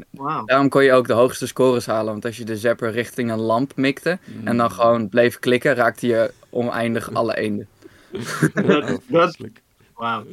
Wauw. 0.09 0.45
Daarom 0.45 0.69
kon 0.69 0.83
je 0.83 0.93
ook 0.93 1.07
de 1.07 1.13
hoogste 1.13 1.47
scores 1.47 1.85
halen. 1.85 2.11
Want 2.11 2.25
als 2.25 2.37
je 2.37 2.45
de 2.45 2.57
zapper 2.57 2.91
richting 2.91 3.31
een 3.31 3.39
lamp 3.39 3.75
mikte 3.75 4.19
en 4.43 4.57
dan 4.57 4.71
gewoon 4.71 5.09
bleef 5.09 5.39
klikken, 5.39 5.75
raakte 5.75 6.07
je 6.07 6.31
oneindig 6.49 7.13
alle 7.13 7.37
eenden. 7.37 7.67
Dat- 8.53 9.01
vreselijk. 9.09 9.61
Wauw. 9.95 10.23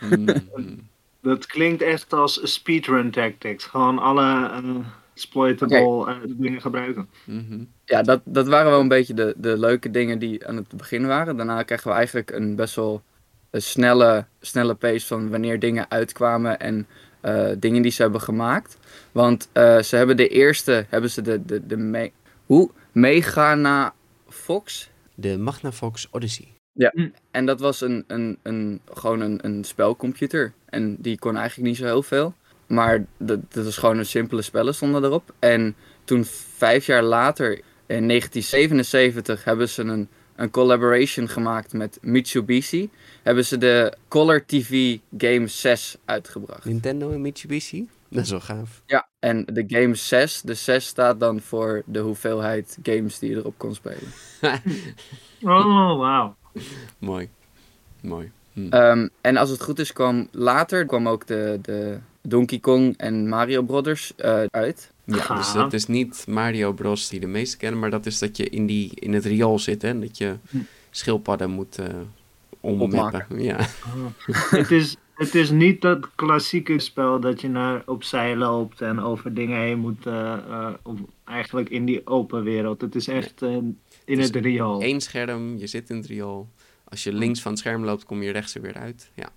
Mm. 0.00 0.90
Dat 1.20 1.46
klinkt 1.46 1.82
echt 1.82 2.12
als 2.12 2.52
speedrun 2.52 3.10
tactics. 3.10 3.64
Gewoon 3.64 3.98
alle 3.98 4.48
eh, 4.48 4.76
exploitable 5.14 6.06
eh, 6.06 6.16
dingen 6.28 6.60
gebruiken. 6.60 7.08
Mhm. 7.24 7.64
Ja, 7.84 8.02
dat, 8.02 8.20
dat 8.24 8.46
waren 8.46 8.70
wel 8.70 8.80
een 8.80 8.88
beetje 8.88 9.14
de, 9.14 9.34
de 9.36 9.58
leuke 9.58 9.90
dingen 9.90 10.18
die 10.18 10.46
aan 10.46 10.56
het 10.56 10.68
begin 10.68 11.06
waren. 11.06 11.36
Daarna 11.36 11.62
kregen 11.62 11.90
we 11.90 11.96
eigenlijk 11.96 12.30
een 12.30 12.56
best 12.56 12.74
wel 12.74 13.02
een 13.52 13.62
snelle, 13.62 14.26
snelle 14.40 14.74
pace 14.74 15.06
van 15.06 15.30
wanneer 15.30 15.58
dingen 15.58 15.90
uitkwamen 15.90 16.60
en 16.60 16.86
eh, 17.20 17.48
dingen 17.58 17.82
die 17.82 17.90
ze 17.90 18.02
hebben 18.02 18.20
gemaakt. 18.20 18.78
Want 19.12 19.48
eh, 19.52 19.78
ze 19.78 19.96
hebben 19.96 20.16
de 20.16 20.28
eerste, 20.28 20.86
hebben 20.88 21.10
ze 21.10 21.22
de, 21.22 21.44
de, 21.44 21.66
de 21.66 21.76
me, 21.76 22.10
hoe? 22.46 22.70
Megana 22.92 23.94
Fox. 24.28 24.90
De 25.14 25.38
Magnavox 25.38 26.08
Odyssey. 26.10 26.48
En 27.30 27.46
dat 27.46 27.60
was 27.60 27.80
een, 27.80 28.04
een, 28.06 28.38
een, 28.42 28.80
gewoon 28.92 29.20
een, 29.20 29.38
een 29.42 29.64
spelcomputer. 29.64 30.52
En 30.64 30.96
die 30.98 31.18
kon 31.18 31.36
eigenlijk 31.36 31.68
niet 31.68 31.78
zo 31.78 31.84
heel 31.84 32.02
veel. 32.02 32.34
Maar 32.66 33.04
dat, 33.18 33.40
dat 33.52 33.64
was 33.64 33.76
gewoon 33.76 33.98
een 33.98 34.06
simpele 34.06 34.42
spellen 34.42 34.74
stonden 34.74 35.04
erop. 35.04 35.34
En 35.38 35.76
toen 36.04 36.24
vijf 36.56 36.86
jaar 36.86 37.02
later, 37.02 37.50
in 37.86 38.08
1977, 38.08 39.44
hebben 39.44 39.68
ze 39.68 39.82
een, 39.82 40.08
een 40.36 40.50
collaboration 40.50 41.28
gemaakt 41.28 41.72
met 41.72 41.98
Mitsubishi. 42.00 42.90
Hebben 43.22 43.44
ze 43.44 43.58
de 43.58 43.96
Color 44.08 44.44
TV 44.46 44.98
Game 45.18 45.46
6 45.46 45.96
uitgebracht. 46.04 46.64
Nintendo 46.64 47.10
en 47.10 47.20
Mitsubishi? 47.20 47.88
Dat 48.08 48.24
is 48.24 48.30
wel 48.30 48.40
gaaf. 48.40 48.82
Ja, 48.86 49.08
en 49.18 49.44
de 49.44 49.64
Game 49.66 49.94
6, 49.94 50.40
de 50.40 50.54
6 50.54 50.86
staat 50.86 51.20
dan 51.20 51.40
voor 51.40 51.82
de 51.86 51.98
hoeveelheid 51.98 52.78
games 52.82 53.18
die 53.18 53.30
je 53.30 53.36
erop 53.36 53.54
kon 53.56 53.74
spelen. 53.74 54.08
Oh, 55.44 55.98
wauw. 55.98 56.36
Mooi. 56.98 57.28
Mooi. 58.00 58.30
Hm. 58.52 58.68
Ehm, 58.68 59.08
en 59.20 59.36
als 59.36 59.50
het 59.50 59.62
goed 59.62 59.78
is, 59.78 59.92
kwam 59.92 60.28
later 60.30 60.86
kwam 60.86 61.08
ook 61.08 61.26
de, 61.26 61.58
de 61.62 61.98
Donkey 62.22 62.58
Kong 62.58 62.94
en 62.96 63.28
Mario 63.28 63.62
Brothers 63.62 64.12
eh, 64.16 64.44
uit. 64.50 64.91
Ja, 65.04 65.36
dus 65.36 65.52
dat 65.52 65.72
is 65.72 65.86
niet 65.86 66.24
Mario 66.28 66.72
Bros 66.72 67.08
die 67.08 67.20
de 67.20 67.26
meesten 67.26 67.58
kennen, 67.58 67.80
maar 67.80 67.90
dat 67.90 68.06
is 68.06 68.18
dat 68.18 68.36
je 68.36 68.48
in, 68.48 68.66
die, 68.66 68.90
in 68.94 69.12
het 69.12 69.24
riool 69.24 69.58
zit 69.58 69.82
hè, 69.82 69.88
en 69.88 70.00
dat 70.00 70.18
je 70.18 70.36
Hm. 70.50 70.56
schildpadden 70.90 71.50
moet 71.50 71.78
eh 71.78 71.86
ommappen. 72.60 72.98
Opmaken. 72.98 73.42
Ja. 73.42 73.56
het, 74.50 74.70
is, 74.70 74.96
het 75.14 75.34
is 75.34 75.50
niet 75.50 75.80
dat 75.80 76.08
klassieke 76.14 76.78
spel 76.78 77.20
dat 77.20 77.40
je 77.40 77.48
naar 77.48 77.82
opzij 77.86 78.36
loopt 78.36 78.80
en 78.80 79.00
over 79.00 79.34
dingen 79.34 79.60
heen 79.60 79.78
moet. 79.78 80.06
eh, 80.06 80.32
eh, 80.32 80.68
of 80.82 80.98
eigenlijk 81.24 81.68
in 81.68 81.84
die 81.84 82.06
open 82.06 82.42
wereld. 82.42 82.80
Het 82.80 82.94
is 82.94 83.08
echt 83.08 83.42
in 83.42 83.78
is 84.04 84.26
het 84.26 84.36
riool. 84.36 84.82
Eén 84.82 85.00
scherm, 85.00 85.56
je 85.58 85.66
zit 85.66 85.90
in 85.90 85.96
het 85.96 86.06
riool. 86.06 86.48
Als 86.84 87.04
je 87.04 87.12
links 87.12 87.40
van 87.42 87.50
het 87.50 87.60
scherm 87.60 87.84
loopt, 87.84 88.04
kom 88.04 88.22
je 88.22 88.30
rechts 88.30 88.54
er 88.54 88.60
weer 88.62 88.74
uit. 88.76 89.10
Ja. 89.14 89.28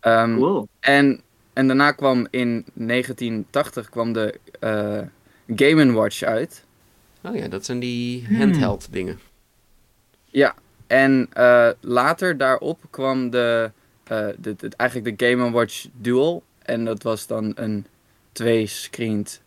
Ehm, 0.00 0.36
Cool. 0.36 0.68
en, 0.80 1.20
en 1.52 1.66
daarna 1.66 1.92
kwam 1.92 2.26
in 2.30 2.64
1980 2.74 3.88
kwam 3.88 4.12
de 4.12 4.40
eh 4.64 5.00
Game 5.56 5.92
Watch 5.92 6.22
uit. 6.22 6.64
Oh 7.22 7.36
ja, 7.36 7.48
dat 7.48 7.64
zijn 7.64 7.78
die 7.78 8.24
Hmm. 8.26 8.36
handheld 8.36 8.88
dingen. 8.90 9.18
Ja, 10.30 10.54
en 10.86 11.26
eh, 11.32 11.68
later 11.80 12.36
daarop 12.36 12.78
kwam 12.90 13.30
de, 13.30 13.70
eh, 14.04 14.26
de, 14.38 14.54
de- 14.56 14.70
eigenlijk 14.76 15.18
de 15.18 15.26
Game 15.30 15.50
Watch 15.50 15.86
Dual. 15.92 16.42
En 16.62 16.84
dat 16.84 17.02
was 17.02 17.26
dan 17.26 17.52
een 17.54 17.86
twee-screened 18.32 19.40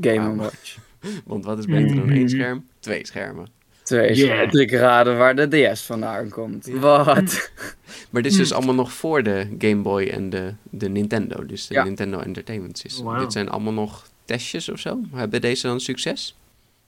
Game 0.00 0.20
Wauw. 0.20 0.34
Watch. 0.36 0.76
Want 1.26 1.44
wat 1.44 1.58
is 1.58 1.64
beter 1.66 1.96
dan 1.96 2.10
één 2.10 2.18
Mhm. 2.20 2.28
scherm? 2.28 2.66
Twee 2.78 3.06
schermen. 3.06 3.46
Twee 3.82 4.14
Yeah. 4.14 4.50
yeah. 4.52 4.62
Ik 4.62 4.70
raden 4.72 5.18
waar 5.18 5.36
de 5.36 5.48
DS 5.72 5.82
vandaan 5.82 6.28
komt. 6.28 6.66
Ja. 6.66 6.78
Wat? 6.78 7.50
Maar 8.10 8.22
dit 8.22 8.32
is 8.32 8.38
dus 8.38 8.52
allemaal 8.52 8.74
nog 8.74 8.92
voor 8.92 9.22
de 9.22 9.46
Game 9.58 9.82
Boy 9.82 10.06
en 10.06 10.30
de, 10.30 10.54
de 10.70 10.88
Nintendo. 10.88 11.46
Dus 11.46 11.66
de 11.66 11.74
Ja. 11.74 11.84
Nintendo 11.84 12.18
Entertainment 12.18 12.78
System. 12.78 13.18
Dit 13.18 13.32
zijn 13.32 13.48
allemaal 13.48 13.72
nog 13.72 14.06
testjes 14.24 14.68
of 14.68 14.78
zo. 14.78 15.00
Hebben 15.12 15.40
deze 15.40 15.66
dan 15.66 15.80
succes? 15.80 16.34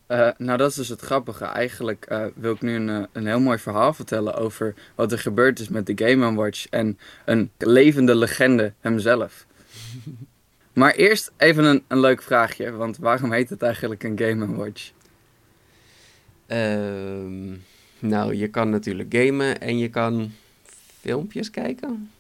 Eh, 0.07 0.29
nou, 0.39 0.59
dat 0.59 0.71
is 0.71 0.77
dus 0.77 0.89
het 0.89 1.01
grappige. 1.01 1.45
Eigenlijk 1.45 2.05
eh, 2.05 2.25
wil 2.35 2.53
ik 2.53 2.61
nu 2.61 2.75
een, 2.75 2.89
eh, 2.89 3.03
een 3.13 3.27
heel 3.27 3.41
mooi 3.41 3.59
verhaal 3.59 3.95
vertellen 3.95 4.35
over 4.35 4.75
wat 4.95 5.13
er 5.13 5.19
gebeurd 5.19 5.59
is 5.59 5.69
met 5.69 5.87
de 5.87 5.93
Game 6.05 6.35
Watch 6.35 6.67
en 6.69 6.99
een 7.25 7.51
levende 7.59 8.15
legende 8.15 8.73
hemzelf. 8.81 9.47
maar 10.73 10.95
eerst 10.95 11.33
even 11.37 11.65
een, 11.65 11.85
een 11.89 12.01
leuk 12.01 12.23
vraagje, 12.23 12.71
want 12.71 12.97
waarom 12.97 13.33
heet 13.33 13.51
het 13.51 13.63
eigenlijk 13.63 14.03
een 14.03 14.19
Game 14.19 14.55
Watch? 14.55 14.91
Ehm, 16.47 17.53
nou, 17.99 18.35
je 18.35 18.49
kan 18.49 18.71
natuurlijk 18.71 19.15
gamen 19.15 19.61
en 19.61 19.79
je 19.79 19.89
kan 19.89 20.33
filmpjes 21.01 21.51
kijken. 21.51 22.11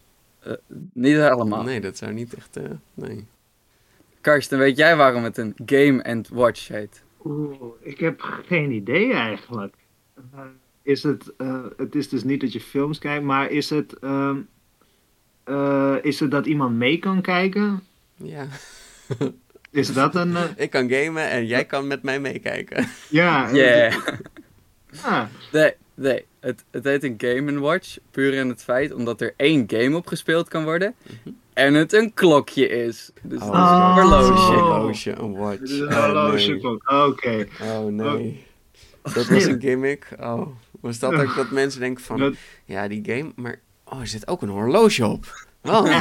Niet 0.92 1.16
helemaal. 1.16 1.62
Nee, 1.62 1.80
dat 1.80 1.97
zou 1.97 2.12
niet 2.12 2.35
echt... 2.35 2.59
nee. 2.94 3.26
Karsten, 4.25 4.59
weet 4.59 4.76
jij 4.76 4.97
waarom 4.97 5.25
het 5.25 5.38
een 5.38 5.54
Game 5.66 6.04
and 6.04 6.28
Watch 6.28 6.69
heet? 6.69 7.02
Oeh, 7.25 7.54
ik 7.81 7.99
heb 8.00 8.21
geen 8.47 8.71
idee 8.71 9.12
eigenlijk. 9.12 9.75
Eh, 10.35 10.40
is 10.83 11.02
het, 11.02 11.33
eh, 11.37 11.64
het 11.76 11.95
is 11.95 12.09
dus 12.09 12.25
niet 12.25 12.40
dat 12.40 12.52
je 12.52 12.61
films 12.61 12.99
kijkt, 12.99 13.25
maar 13.25 13.50
is 13.50 13.71
het, 13.71 13.99
ehm, 13.99 14.37
eh, 15.45 15.95
is 16.02 16.21
het 16.21 16.31
dat 16.31 16.47
iemand 16.47 16.76
mee 16.76 16.99
kan 16.99 17.21
kijken? 17.23 17.83
Ja, 18.16 18.47
Is 19.71 19.93
dat 19.93 20.14
een. 20.14 20.37
eh, 20.37 20.43
ik 20.64 20.71
kan 20.71 20.90
gamen 20.90 21.31
en 21.31 21.47
jij 21.47 21.64
kan 21.64 21.87
met 21.87 22.02
mij 22.02 22.21
meekijken. 22.21 22.87
ja. 23.11 23.50
Yeah. 23.52 23.95
ah, 25.02 25.25
Nee, 25.52 25.73
nee. 25.95 26.25
Het, 26.40 26.64
het 26.71 26.85
heet 26.85 27.02
een 27.04 27.14
Game 27.19 27.50
and 27.52 27.61
Watch. 27.61 27.97
Puur 28.11 28.33
in 28.35 28.49
het 28.49 28.62
feit 28.64 28.93
omdat 28.93 29.21
er 29.21 29.35
één 29.37 29.64
game 29.66 29.97
op 29.97 30.07
gespeeld 30.07 30.49
kan 30.49 30.64
worden. 30.64 30.95
En 31.55 31.75
het 31.75 31.93
een 31.93 32.15
klokje 32.15 32.69
is. 32.69 33.11
Dus 33.23 33.41
Oh. 33.43 33.95
een 33.97 34.03
horloge. 34.03 34.33
Oh. 34.33 34.69
horloge, 34.69 35.11
een 35.19 35.37
watch. 35.37 35.81
Oh, 35.81 36.33
nee. 36.35 36.59
klok. 36.61 36.91
Oké. 36.91 37.47
Oh 37.63 37.85
nee. 37.87 38.45
Dat 39.03 39.27
was 39.27 39.45
een 39.45 39.61
gimmick. 39.67 40.09
Oh, 40.21 40.47
was 40.81 40.99
dat 40.99 41.15
ook 41.15 41.35
dat 41.37 41.51
mensen 41.51 41.81
denken 41.81 42.05
van... 42.05 42.19
Dat- 42.19 42.35
Ja, 42.65 42.89
die 42.89 43.03
game, 43.07 43.33
maar... 43.37 43.61
Oh, 43.85 44.01
er 44.01 44.07
zit 44.07 44.29
ook 44.29 44.43
een 44.43 44.49
horloge 44.49 45.07
op. 45.07 45.47
Oh, 45.63 46.01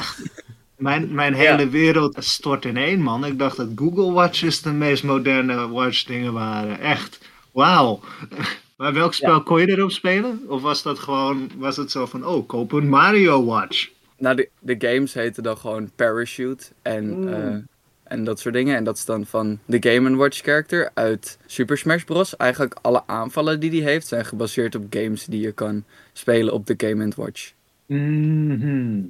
Mijn, 0.77 1.13
mijn 1.13 1.33
hele 1.33 1.69
wereld 1.69 2.15
stort 2.19 2.65
in 2.65 2.77
één, 2.77 3.01
man. 3.01 3.25
Ik 3.25 3.39
dacht 3.39 3.57
dat 3.57 3.67
Google 3.75 4.11
Watches 4.11 4.61
de 4.61 4.71
meest 4.71 5.03
moderne 5.03 5.67
watch 5.69 6.03
dingen 6.03 6.33
waren. 6.33 6.79
Echt. 6.79 7.19
Wauw. 7.51 7.99
Maar 8.77 8.93
welk 8.93 9.13
spel 9.13 9.43
kon 9.43 9.59
je 9.61 9.67
erop 9.69 9.91
spelen? 9.91 10.41
Of 10.47 10.61
was 10.61 10.81
dat 10.83 10.99
gewoon, 10.99 11.49
was 11.57 11.77
het 11.77 11.91
zo 11.91 12.05
van, 12.05 12.25
oh, 12.25 12.47
koop 12.47 12.71
een 12.71 12.89
Mario 12.89 13.45
Watch? 13.45 13.89
Nou, 14.23 14.35
de, 14.35 14.49
de 14.59 14.75
games 14.77 15.13
heten 15.13 15.43
dan 15.43 15.57
gewoon 15.57 15.91
Parachute 15.95 16.65
en, 16.81 17.19
Mm. 17.19 17.27
eh, 17.33 17.55
en 18.03 18.23
dat 18.23 18.39
soort 18.39 18.53
dingen. 18.53 18.75
En 18.75 18.83
dat 18.83 18.97
is 18.97 19.05
dan 19.05 19.25
van 19.25 19.59
de 19.65 19.89
Game 19.89 20.15
Watch 20.15 20.41
character 20.41 20.91
uit 20.93 21.37
Super 21.45 21.77
Smash 21.77 22.03
Bros. 22.03 22.37
Eigenlijk 22.37 22.75
alle 22.81 23.03
aanvallen 23.05 23.59
die 23.59 23.69
die 23.69 23.83
heeft 23.83 24.07
zijn 24.07 24.25
gebaseerd 24.25 24.75
op 24.75 24.85
games 24.89 25.25
die 25.25 25.41
je 25.41 25.51
kan 25.51 25.83
spelen 26.13 26.53
op 26.53 26.65
de 26.65 26.73
Game 26.77 27.11
Watch. 27.15 27.53
Mhm. 27.85 29.01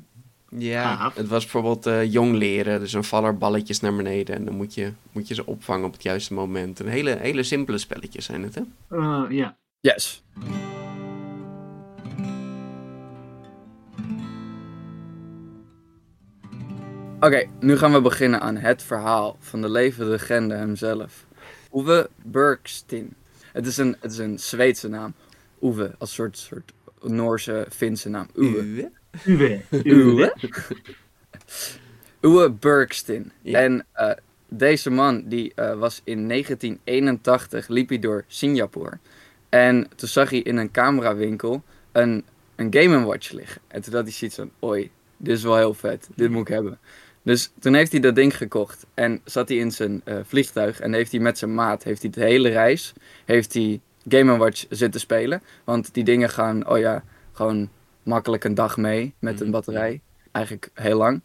ja. 0.57 0.95
Gaaf. 0.95 1.15
Het 1.15 1.27
was 1.27 1.43
bijvoorbeeld 1.43 1.85
eh, 1.85 2.11
jong 2.11 2.35
leren. 2.35 2.79
Dus 2.79 2.91
dan 2.91 3.03
vallen 3.03 3.29
er 3.29 3.37
balletjes 3.37 3.79
naar 3.79 3.95
beneden. 3.95 4.35
En 4.35 4.45
dan 4.45 4.55
moet 4.55 4.73
je, 4.73 4.91
moet 5.11 5.27
je 5.27 5.33
ze 5.33 5.45
opvangen 5.45 5.85
op 5.85 5.93
het 5.93 6.03
juiste 6.03 6.33
moment. 6.33 6.79
Een 6.79 6.87
hele, 6.87 7.17
hele 7.19 7.43
simpele 7.43 7.77
spelletjes 7.77 8.25
zijn 8.25 8.43
het, 8.43 8.55
hè? 8.55 8.61
Eh, 8.97 9.23
ja. 9.29 9.57
Yes. 9.79 10.23
Oké, 17.23 17.45
nu 17.59 17.77
gaan 17.77 17.93
we 17.93 18.01
beginnen 18.01 18.41
aan 18.41 18.57
het 18.57 18.83
verhaal 18.83 19.37
van 19.39 19.61
de 19.61 19.69
levende 19.69 20.11
legende 20.11 20.55
hemzelf. 20.55 21.25
Uwe 21.73 22.09
Bergstin. 22.23 23.13
Het 23.51 23.67
is 23.67 23.77
een, 23.77 23.95
het 23.99 24.11
is 24.11 24.17
een 24.17 24.39
Zweedse 24.39 24.87
naam. 24.87 25.13
Uwe, 25.61 25.95
als 25.97 26.13
soort, 26.13 26.37
soort 26.37 26.73
Noorse, 27.01 27.65
Finse 27.69 28.09
naam. 28.09 28.27
Uwe. 28.35 28.91
Uwe. 29.25 29.61
Uwe. 29.83 30.33
Uwe. 32.21 32.51
Bergstin. 32.51 33.31
Ja. 33.41 33.59
En 33.59 33.85
eh, 33.91 34.11
deze 34.47 34.89
man 34.89 35.23
die 35.27 35.51
eh, 35.55 35.79
was 35.79 36.01
in 36.03 36.27
1981, 36.27 37.67
liep 37.67 37.89
hij 37.89 37.99
door 37.99 38.23
Singapore. 38.27 38.97
En 39.49 39.87
toen 39.95 40.09
zag 40.09 40.29
hij 40.29 40.39
in 40.39 40.57
een 40.57 40.71
camerawinkel 40.71 41.63
een, 41.91 42.25
een 42.55 42.73
Game 42.73 43.05
Watch 43.05 43.31
liggen. 43.31 43.61
En 43.67 43.81
toen 43.81 43.93
had 43.93 44.03
hij 44.03 44.11
zoiets 44.11 44.37
van, 44.37 44.51
oi, 44.59 44.91
dit 45.17 45.37
is 45.37 45.43
wel 45.43 45.57
heel 45.57 45.73
vet, 45.73 46.09
dit 46.15 46.29
moet 46.29 46.47
ik 46.47 46.53
hebben. 46.53 46.79
Dus 47.23 47.51
toen 47.59 47.73
heeft 47.73 47.91
hij 47.91 48.01
dat 48.01 48.15
ding 48.15 48.37
gekocht 48.37 48.85
en 48.93 49.21
zat 49.25 49.47
hij 49.49 49.57
in 49.57 49.71
zijn 49.71 50.01
eh, 50.03 50.15
vliegtuig 50.25 50.79
en 50.79 50.93
heeft 50.93 51.11
hij 51.11 51.19
met 51.21 51.37
zijn 51.37 51.53
maat, 51.55 51.83
heeft 51.83 52.01
hij 52.01 52.11
de 52.11 52.23
hele 52.23 52.49
reis, 52.49 52.93
heeft 53.25 53.53
hij 53.53 53.79
Game 54.07 54.37
Watch 54.37 54.65
zitten 54.69 54.99
spelen. 55.01 55.41
Want 55.63 55.93
die 55.93 56.03
dingen 56.03 56.29
gaan, 56.29 56.67
oh 56.69 56.77
ja, 56.77 57.03
gewoon 57.33 57.69
makkelijk 58.03 58.43
een 58.43 58.53
dag 58.53 58.77
mee 58.77 59.13
met 59.19 59.33
een 59.39 59.43
Mhm. 59.45 59.51
batterij. 59.55 60.01
Eigenlijk 60.31 60.69
heel 60.73 60.97
lang. 60.97 61.21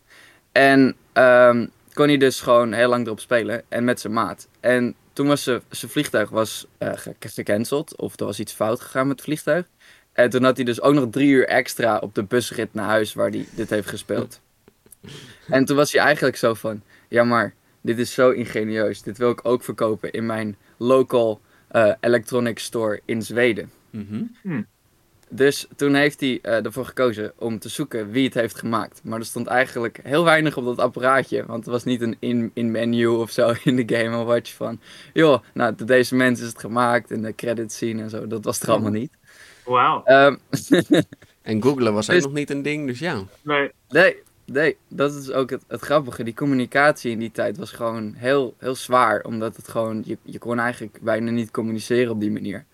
En 0.52 0.96
ehm, 1.12 1.66
kon 1.92 2.06
hij 2.08 2.16
dus 2.16 2.40
gewoon 2.40 2.72
heel 2.72 2.88
lang 2.88 3.06
erop 3.06 3.20
spelen 3.20 3.62
en 3.68 3.84
met 3.84 4.00
zijn 4.00 4.12
maat. 4.12 4.48
En 4.60 4.94
toen 5.12 5.26
was 5.26 5.42
zijn 5.42 5.62
vliegtuig 5.70 6.30
was, 6.30 6.66
ge- 6.78 7.14
gecanceld 7.20 7.96
of 7.96 8.20
er 8.20 8.26
was 8.26 8.40
iets 8.40 8.52
fout 8.52 8.80
gegaan 8.80 9.06
met 9.06 9.16
het 9.16 9.24
vliegtuig. 9.24 9.66
En 10.12 10.30
toen 10.30 10.44
had 10.44 10.56
hij 10.56 10.64
dus 10.64 10.80
ook 10.80 10.94
nog 10.94 11.06
drie 11.10 11.28
uur 11.28 11.46
extra 11.46 11.98
op 11.98 12.14
de 12.14 12.22
busrit 12.22 12.74
naar 12.74 12.86
huis 12.86 13.14
waar 13.14 13.30
hij 13.30 13.46
dit 13.54 13.70
heeft 13.70 13.88
gespeeld. 13.88 14.40
En 15.48 15.64
toen 15.64 15.76
was 15.76 15.92
hij 15.92 16.02
eigenlijk 16.02 16.36
zo 16.36 16.54
van, 16.54 16.82
ja 17.08 17.24
maar, 17.24 17.54
dit 17.80 17.98
is 17.98 18.12
zo 18.14 18.30
ingenieus. 18.30 19.02
Dit 19.02 19.18
wil 19.18 19.30
ik 19.30 19.40
ook 19.42 19.62
verkopen 19.64 20.10
in 20.12 20.26
mijn 20.26 20.56
local 20.76 21.40
eh, 21.68 21.92
electronic 22.00 22.58
store 22.58 23.00
in 23.04 23.22
Zweden. 23.22 23.70
Mhm. 23.90 24.22
Dus 25.30 25.66
toen 25.76 25.94
heeft 25.94 26.20
hij 26.20 26.38
eh, 26.42 26.64
ervoor 26.64 26.84
gekozen 26.84 27.32
om 27.36 27.58
te 27.58 27.68
zoeken 27.68 28.10
wie 28.10 28.24
het 28.24 28.34
heeft 28.34 28.58
gemaakt. 28.58 29.00
Maar 29.04 29.18
er 29.18 29.24
stond 29.24 29.46
eigenlijk 29.46 30.00
heel 30.02 30.24
weinig 30.24 30.56
op 30.56 30.64
dat 30.64 30.78
apparaatje. 30.78 31.46
Want 31.46 31.66
er 31.66 31.70
was 31.70 31.84
niet 31.84 32.00
een 32.00 32.16
in, 32.18 32.50
in 32.54 32.70
menu 32.70 33.06
of 33.06 33.30
zo 33.30 33.52
in 33.64 33.76
de 33.76 33.96
Game 33.96 34.24
Watch 34.24 34.54
van... 34.54 34.80
joh, 35.12 35.42
nou, 35.54 35.74
door 35.74 35.86
deze 35.86 36.14
mensen 36.14 36.44
is 36.46 36.50
het 36.52 36.60
gemaakt 36.60 37.10
en 37.10 37.22
de 37.22 37.34
credits 37.34 37.78
zien 37.78 38.00
en 38.00 38.10
zo. 38.10 38.26
Dat 38.26 38.44
was 38.44 38.60
er 38.60 38.70
allemaal 38.70 38.90
niet. 38.90 39.12
Wauw. 39.64 40.04
Ehm, 40.04 40.36
En 41.42 41.62
googlen 41.62 41.92
was 41.94 42.08
ook 42.08 42.14
Dus- 42.14 42.24
nog 42.24 42.32
niet 42.32 42.50
een 42.50 42.62
ding, 42.62 42.86
dus 42.86 42.98
ja. 42.98 43.22
Nee. 43.42 43.70
nee, 43.88 44.16
nee, 44.52 44.76
dat 44.88 45.14
is 45.14 45.30
ook 45.30 45.50
het, 45.50 45.64
het 45.66 45.80
grappige. 45.80 46.22
Die 46.22 46.34
communicatie 46.34 47.10
in 47.10 47.18
die 47.18 47.30
tijd 47.30 47.56
was 47.56 47.70
gewoon 47.70 48.14
heel, 48.16 48.54
heel 48.58 48.74
zwaar. 48.74 49.24
Omdat 49.24 49.56
het 49.56 49.68
gewoon... 49.68 50.02
Je, 50.06 50.18
je 50.22 50.38
kon 50.38 50.58
eigenlijk 50.58 50.98
bijna 51.02 51.30
niet 51.30 51.50
communiceren 51.50 52.12
op 52.12 52.20
die 52.20 52.30
manier. 52.30 52.64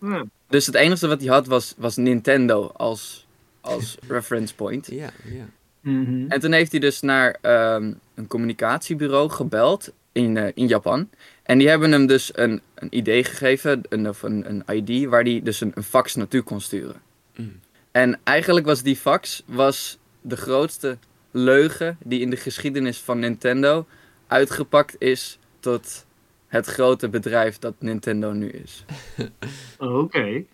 Ja. 0.00 0.24
Dus 0.48 0.66
het 0.66 0.74
enige 0.74 1.08
wat 1.08 1.20
hij 1.20 1.30
had 1.30 1.46
was, 1.46 1.74
was 1.76 1.96
Nintendo 1.96 2.66
als, 2.66 3.26
als 3.60 3.98
reference 4.08 4.54
point. 4.54 4.86
ja. 4.86 5.10
ja. 5.24 5.48
Mhm. 5.80 6.24
En 6.28 6.40
toen 6.40 6.52
heeft 6.52 6.70
hij 6.70 6.80
dus 6.80 7.00
naar 7.00 7.38
ehm, 7.40 7.92
een 8.14 8.26
communicatiebureau 8.26 9.30
gebeld 9.30 9.92
in, 10.12 10.36
eh, 10.36 10.50
in 10.54 10.66
Japan. 10.66 11.08
En 11.42 11.58
die 11.58 11.68
hebben 11.68 11.92
hem 11.92 12.06
dus 12.06 12.30
een, 12.34 12.60
een 12.74 12.96
idee 12.96 13.24
gegeven, 13.24 13.80
een, 13.88 14.08
of 14.08 14.22
een, 14.22 14.44
een 14.48 14.76
ID, 14.76 15.08
waar 15.08 15.22
hij 15.22 15.40
dus 15.42 15.60
een, 15.60 15.72
een 15.74 15.82
fax 15.82 16.14
naartoe 16.14 16.42
kon 16.42 16.60
sturen. 16.60 17.00
Mm. 17.36 17.60
En 17.90 18.20
eigenlijk 18.24 18.66
was 18.66 18.82
die 18.82 18.96
fax 18.96 19.42
was 19.46 19.98
de 20.22 20.36
grootste 20.36 20.98
leugen 21.30 21.96
die 22.04 22.20
in 22.20 22.30
de 22.30 22.36
geschiedenis 22.36 22.98
van 22.98 23.18
Nintendo 23.18 23.86
uitgepakt 24.26 24.96
is 24.98 25.38
tot 25.60 26.06
het 26.46 26.66
grote 26.66 27.08
bedrijf 27.08 27.58
dat 27.58 27.74
Nintendo 27.78 28.32
nu 28.32 28.48
is. 28.48 28.84
Oké. 29.78 30.44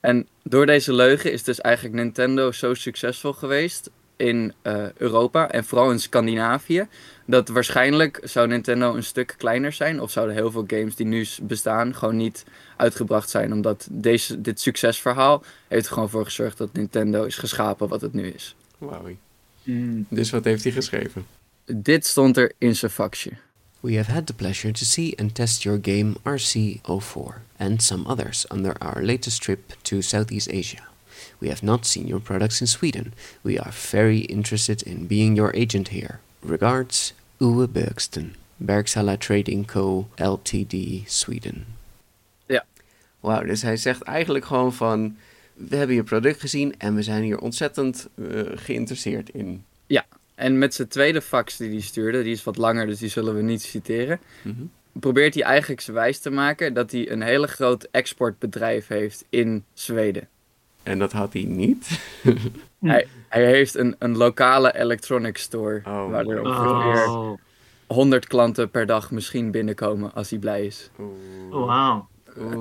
En 0.00 0.28
door 0.42 0.66
deze 0.66 0.92
leugen 0.92 1.32
is 1.32 1.42
dus 1.42 1.60
eigenlijk 1.60 1.94
Nintendo 1.94 2.52
zo 2.52 2.74
succesvol 2.74 3.32
geweest 3.32 3.90
in 4.16 4.52
eh, 4.62 4.92
Europa 4.96 5.50
en 5.50 5.64
vooral 5.64 5.90
in 5.90 6.00
Scandinavië. 6.00 6.86
Dat 7.26 7.48
waarschijnlijk 7.48 8.20
zou 8.22 8.46
Nintendo 8.46 8.94
een 8.94 9.04
stuk 9.04 9.34
kleiner 9.38 9.72
zijn. 9.72 10.00
Of 10.00 10.10
zouden 10.10 10.34
heel 10.34 10.50
veel 10.50 10.64
games 10.66 10.94
die 10.96 11.06
nu 11.06 11.26
bestaan 11.42 11.94
gewoon 11.94 12.16
niet 12.16 12.44
uitgebracht 12.76 13.30
zijn. 13.30 13.52
Omdat 13.52 13.88
deze, 13.90 14.40
dit 14.40 14.60
succesverhaal 14.60 15.42
heeft 15.68 15.86
er 15.86 15.92
gewoon 15.92 16.10
voor 16.10 16.24
gezorgd 16.24 16.58
dat 16.58 16.72
Nintendo 16.72 17.24
is 17.24 17.36
geschapen 17.36 17.88
wat 17.88 18.00
het 18.00 18.12
nu 18.12 18.26
is. 18.28 18.56
Wauw. 18.78 19.16
Hmm. 19.62 20.06
Dus 20.08 20.30
wat 20.30 20.44
heeft 20.44 20.62
hij 20.62 20.72
geschreven? 20.72 21.26
Dit 21.64 22.06
stond 22.06 22.36
er 22.36 22.52
in 22.58 22.76
zijn 22.76 22.90
faxje. 22.90 23.30
We 23.80 23.96
have 23.96 24.10
had 24.10 24.26
the 24.26 24.34
pleasure 24.34 24.72
to 24.72 24.84
see 24.84 25.14
and 25.16 25.34
test 25.34 25.62
your 25.62 25.78
game 25.82 26.14
RC04 26.22 27.42
and 27.56 27.82
some 27.82 28.06
others 28.06 28.46
under 28.50 28.78
our 28.78 29.02
latest 29.02 29.42
trip 29.42 29.76
to 29.82 30.00
Southeast 30.00 30.50
Asia. 30.50 30.82
We 31.38 31.48
have 31.48 31.64
not 31.64 31.86
seen 31.86 32.06
your 32.06 32.22
products 32.22 32.60
in 32.60 32.66
Sweden. 32.66 33.12
We 33.42 33.58
are 33.58 33.72
very 33.72 34.18
interested 34.18 34.82
in 34.82 35.06
being 35.06 35.36
your 35.36 35.54
agent 35.54 35.88
here. 35.88 36.20
Regards, 36.40 37.12
Uwe 37.38 37.68
Bergsten, 37.68 38.34
Bergsala 38.56 39.16
Trading 39.16 39.66
Co. 39.66 40.06
Ltd. 40.16 41.02
Sweden. 41.06 41.66
Wauw, 43.24 43.44
dus 43.44 43.62
hij 43.62 43.76
zegt 43.76 44.02
eigenlijk 44.02 44.44
gewoon 44.44 44.72
van... 44.72 45.16
We 45.54 45.76
hebben 45.76 45.96
je 45.96 46.02
product 46.02 46.40
gezien 46.40 46.74
en 46.78 46.94
we 46.94 47.02
zijn 47.02 47.22
hier 47.22 47.38
ontzettend 47.38 48.08
eh, 48.14 48.40
geïnteresseerd 48.54 49.28
in. 49.28 49.64
En 50.34 50.58
met 50.58 50.74
zijn 50.74 50.88
tweede 50.88 51.22
fax 51.22 51.56
die 51.56 51.70
hij 51.70 51.80
stuurde, 51.80 52.22
die 52.22 52.32
is 52.32 52.44
wat 52.44 52.56
langer, 52.56 52.86
dus 52.86 52.98
die 52.98 53.08
zullen 53.08 53.34
we 53.34 53.42
niet 53.42 53.62
citeren. 53.62 54.20
Mhm. 54.42 54.62
Probeert 54.92 55.34
hij 55.34 55.42
eigenlijk 55.42 55.80
zijn 55.80 55.96
wijs 55.96 56.18
te 56.18 56.30
maken 56.30 56.74
dat 56.74 56.90
hij 56.90 57.10
een 57.10 57.22
hele 57.22 57.46
groot 57.46 57.88
exportbedrijf 57.90 58.86
heeft 58.86 59.24
in 59.28 59.64
Zweden. 59.72 60.28
En 60.82 60.98
dat 60.98 61.12
had 61.12 61.32
hij 61.32 61.44
niet. 61.44 61.88
Hij, 62.84 63.06
hij 63.28 63.46
heeft 63.46 63.74
een, 63.74 63.96
een 63.98 64.16
lokale 64.16 64.76
electronic 64.76 65.36
store. 65.38 65.82
Oh, 65.84 66.10
waar 66.10 66.26
er 66.26 66.42
ongeveer 66.42 67.08
Oh, 67.08 67.38
100 67.86 68.26
klanten 68.26 68.70
per 68.70 68.86
dag 68.86 69.10
misschien 69.10 69.50
binnenkomen 69.50 70.12
als 70.14 70.30
hij 70.30 70.38
blij 70.38 70.66
is. 70.66 70.90
Oeh. 70.98 71.66
wauw. 71.66 72.08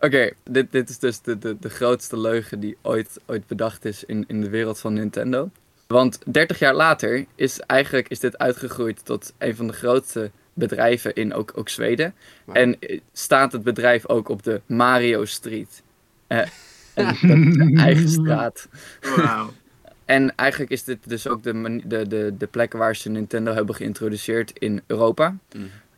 Oké, 0.00 0.30
dit, 0.44 0.72
dit 0.72 0.88
is 0.88 0.98
dus 0.98 1.20
de, 1.20 1.38
de, 1.38 1.56
de 1.60 1.68
grootste 1.68 2.18
leugen 2.18 2.60
die 2.60 2.76
ooit, 2.82 3.20
ooit 3.26 3.46
bedacht 3.46 3.84
is 3.84 4.04
in, 4.04 4.24
in 4.26 4.40
de 4.40 4.48
wereld 4.48 4.78
van 4.78 4.92
Nintendo. 4.92 5.50
Want 5.86 6.18
30 6.26 6.58
jaar 6.58 6.74
later 6.74 7.26
is 7.34 7.60
eigenlijk 7.60 8.08
is 8.08 8.20
dit 8.20 8.38
uitgegroeid 8.38 9.04
tot 9.04 9.32
een 9.38 9.56
van 9.56 9.66
de 9.66 9.72
grootste 9.72 10.30
bedrijven 10.52 11.14
in 11.14 11.34
ook, 11.34 11.52
ook 11.54 11.68
Zweden. 11.68 12.14
En 12.52 12.80
eh, 12.80 13.00
staat 13.12 13.52
het 13.52 13.62
bedrijf 13.62 14.08
ook 14.08 14.28
op 14.28 14.42
de 14.42 14.60
Mario 14.66 15.24
Street. 15.24 15.82
Eh, 16.26 16.38
en 16.94 17.04
dat 17.04 17.14
is 17.14 17.20
de 17.20 17.72
eigen 17.76 18.08
straat. 18.08 18.68
Wauw. 19.16 19.50
En 20.04 20.34
eigenlijk 20.34 20.70
is 20.70 20.84
dit 20.84 21.08
dus 21.08 21.28
ook 21.28 21.42
de, 21.42 21.80
de, 21.84 22.06
de, 22.06 22.34
de 22.38 22.46
plek 22.46 22.72
waar 22.72 22.96
ze 22.96 23.10
Nintendo 23.10 23.52
hebben 23.52 23.74
geïntroduceerd 23.74 24.58
in 24.58 24.82
Europa. 24.86 25.36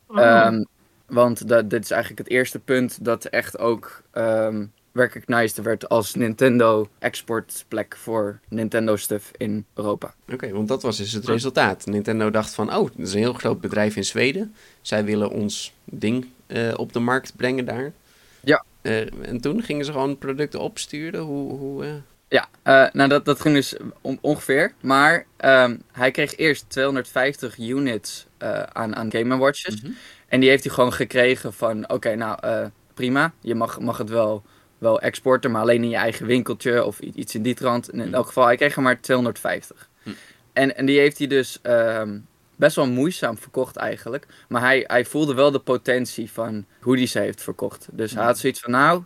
Oh. 0.06 0.20
Ehm, 0.20 0.64
want 1.10 1.48
dat, 1.48 1.70
dit 1.70 1.84
is 1.84 1.90
eigenlijk 1.90 2.22
het 2.22 2.36
eerste 2.36 2.58
punt 2.58 3.04
dat 3.04 3.24
echt 3.24 3.58
ook 3.58 4.02
ehm 4.10 4.64
recognized 4.92 5.56
werd 5.64 5.88
als 5.88 6.14
Nintendo 6.14 6.88
exportplek 6.98 7.96
voor 7.96 8.40
Nintendo 8.48 8.96
stuff 8.96 9.30
in 9.36 9.64
Europa. 9.74 10.14
Oké, 10.32 10.50
want 10.52 10.68
dat 10.68 10.82
was 10.82 10.96
dus 10.96 11.12
het 11.12 11.26
resultaat. 11.26 11.86
Nintendo 11.86 12.30
dacht 12.30 12.54
van, 12.54 12.74
oh, 12.74 12.90
dat 12.96 13.06
is 13.06 13.12
een 13.12 13.18
heel 13.18 13.32
groot 13.32 13.60
bedrijf 13.60 13.96
in 13.96 14.04
Zweden. 14.04 14.54
Zij 14.80 15.04
willen 15.04 15.30
ons 15.30 15.74
ding 15.84 16.26
eh, 16.46 16.72
op 16.76 16.92
de 16.92 16.98
markt 16.98 17.36
brengen 17.36 17.64
daar. 17.64 17.92
Ja. 18.40 18.64
Eh, 18.82 19.28
en 19.28 19.40
toen 19.40 19.62
gingen 19.62 19.84
ze 19.84 19.92
gewoon 19.92 20.18
producten 20.18 20.60
opsturen. 20.60 21.20
Hoe, 21.20 21.58
hoe, 21.58 21.84
eh, 21.84 21.92
Ja, 22.28 22.48
nou 22.92 23.08
dat, 23.08 23.24
dat 23.24 23.40
ging 23.40 23.54
dus 23.54 23.76
on- 24.00 24.18
ongeveer. 24.20 24.72
Maar 24.80 25.26
ehm, 25.36 25.76
hij 25.92 26.10
kreeg 26.10 26.36
eerst 26.36 26.64
250 26.68 27.58
units 27.58 28.26
aan, 28.72 28.96
aan 28.96 29.10
Game 29.12 29.36
Watches. 29.36 29.82
Mhm. 29.82 29.92
En 30.30 30.40
die 30.40 30.48
heeft 30.48 30.64
hij 30.64 30.72
gewoon 30.74 30.92
gekregen 30.92 31.52
van, 31.52 31.90
oké, 31.90 32.14
nou 32.14 32.38
eh, 32.40 32.66
prima. 32.94 33.32
Je 33.40 33.54
mag, 33.54 33.80
mag 33.80 33.98
het 33.98 34.08
wel, 34.08 34.42
wel 34.78 35.00
exporten, 35.00 35.50
maar 35.50 35.60
alleen 35.62 35.82
in 35.82 35.90
je 35.90 35.96
eigen 35.96 36.26
winkeltje 36.26 36.84
of 36.84 36.98
iets 37.00 37.34
in 37.34 37.42
die 37.42 37.54
trant. 37.54 37.88
En 37.90 37.98
in 38.00 38.06
Mhm. 38.06 38.14
elk 38.14 38.26
geval, 38.26 38.44
hij 38.44 38.56
kreeg 38.56 38.76
er 38.76 38.82
maar 38.82 39.00
250. 39.00 39.88
Mhm. 40.02 40.14
En, 40.52 40.76
en 40.76 40.86
die 40.86 40.98
heeft 40.98 41.18
hij 41.18 41.26
dus 41.26 41.58
ehm, 41.62 42.18
best 42.56 42.76
wel 42.76 42.86
moeizaam 42.86 43.38
verkocht 43.38 43.76
eigenlijk. 43.76 44.26
Maar 44.48 44.60
hij, 44.62 44.84
hij 44.86 45.04
voelde 45.04 45.34
wel 45.34 45.50
de 45.50 45.58
potentie 45.58 46.30
van 46.30 46.64
hoe 46.80 46.96
hij 46.96 47.06
ze 47.06 47.18
heeft 47.18 47.42
verkocht. 47.42 47.88
Dus 47.92 48.14
hij 48.14 48.24
had 48.24 48.38
zoiets 48.38 48.60
van, 48.60 48.70
nou, 48.70 49.02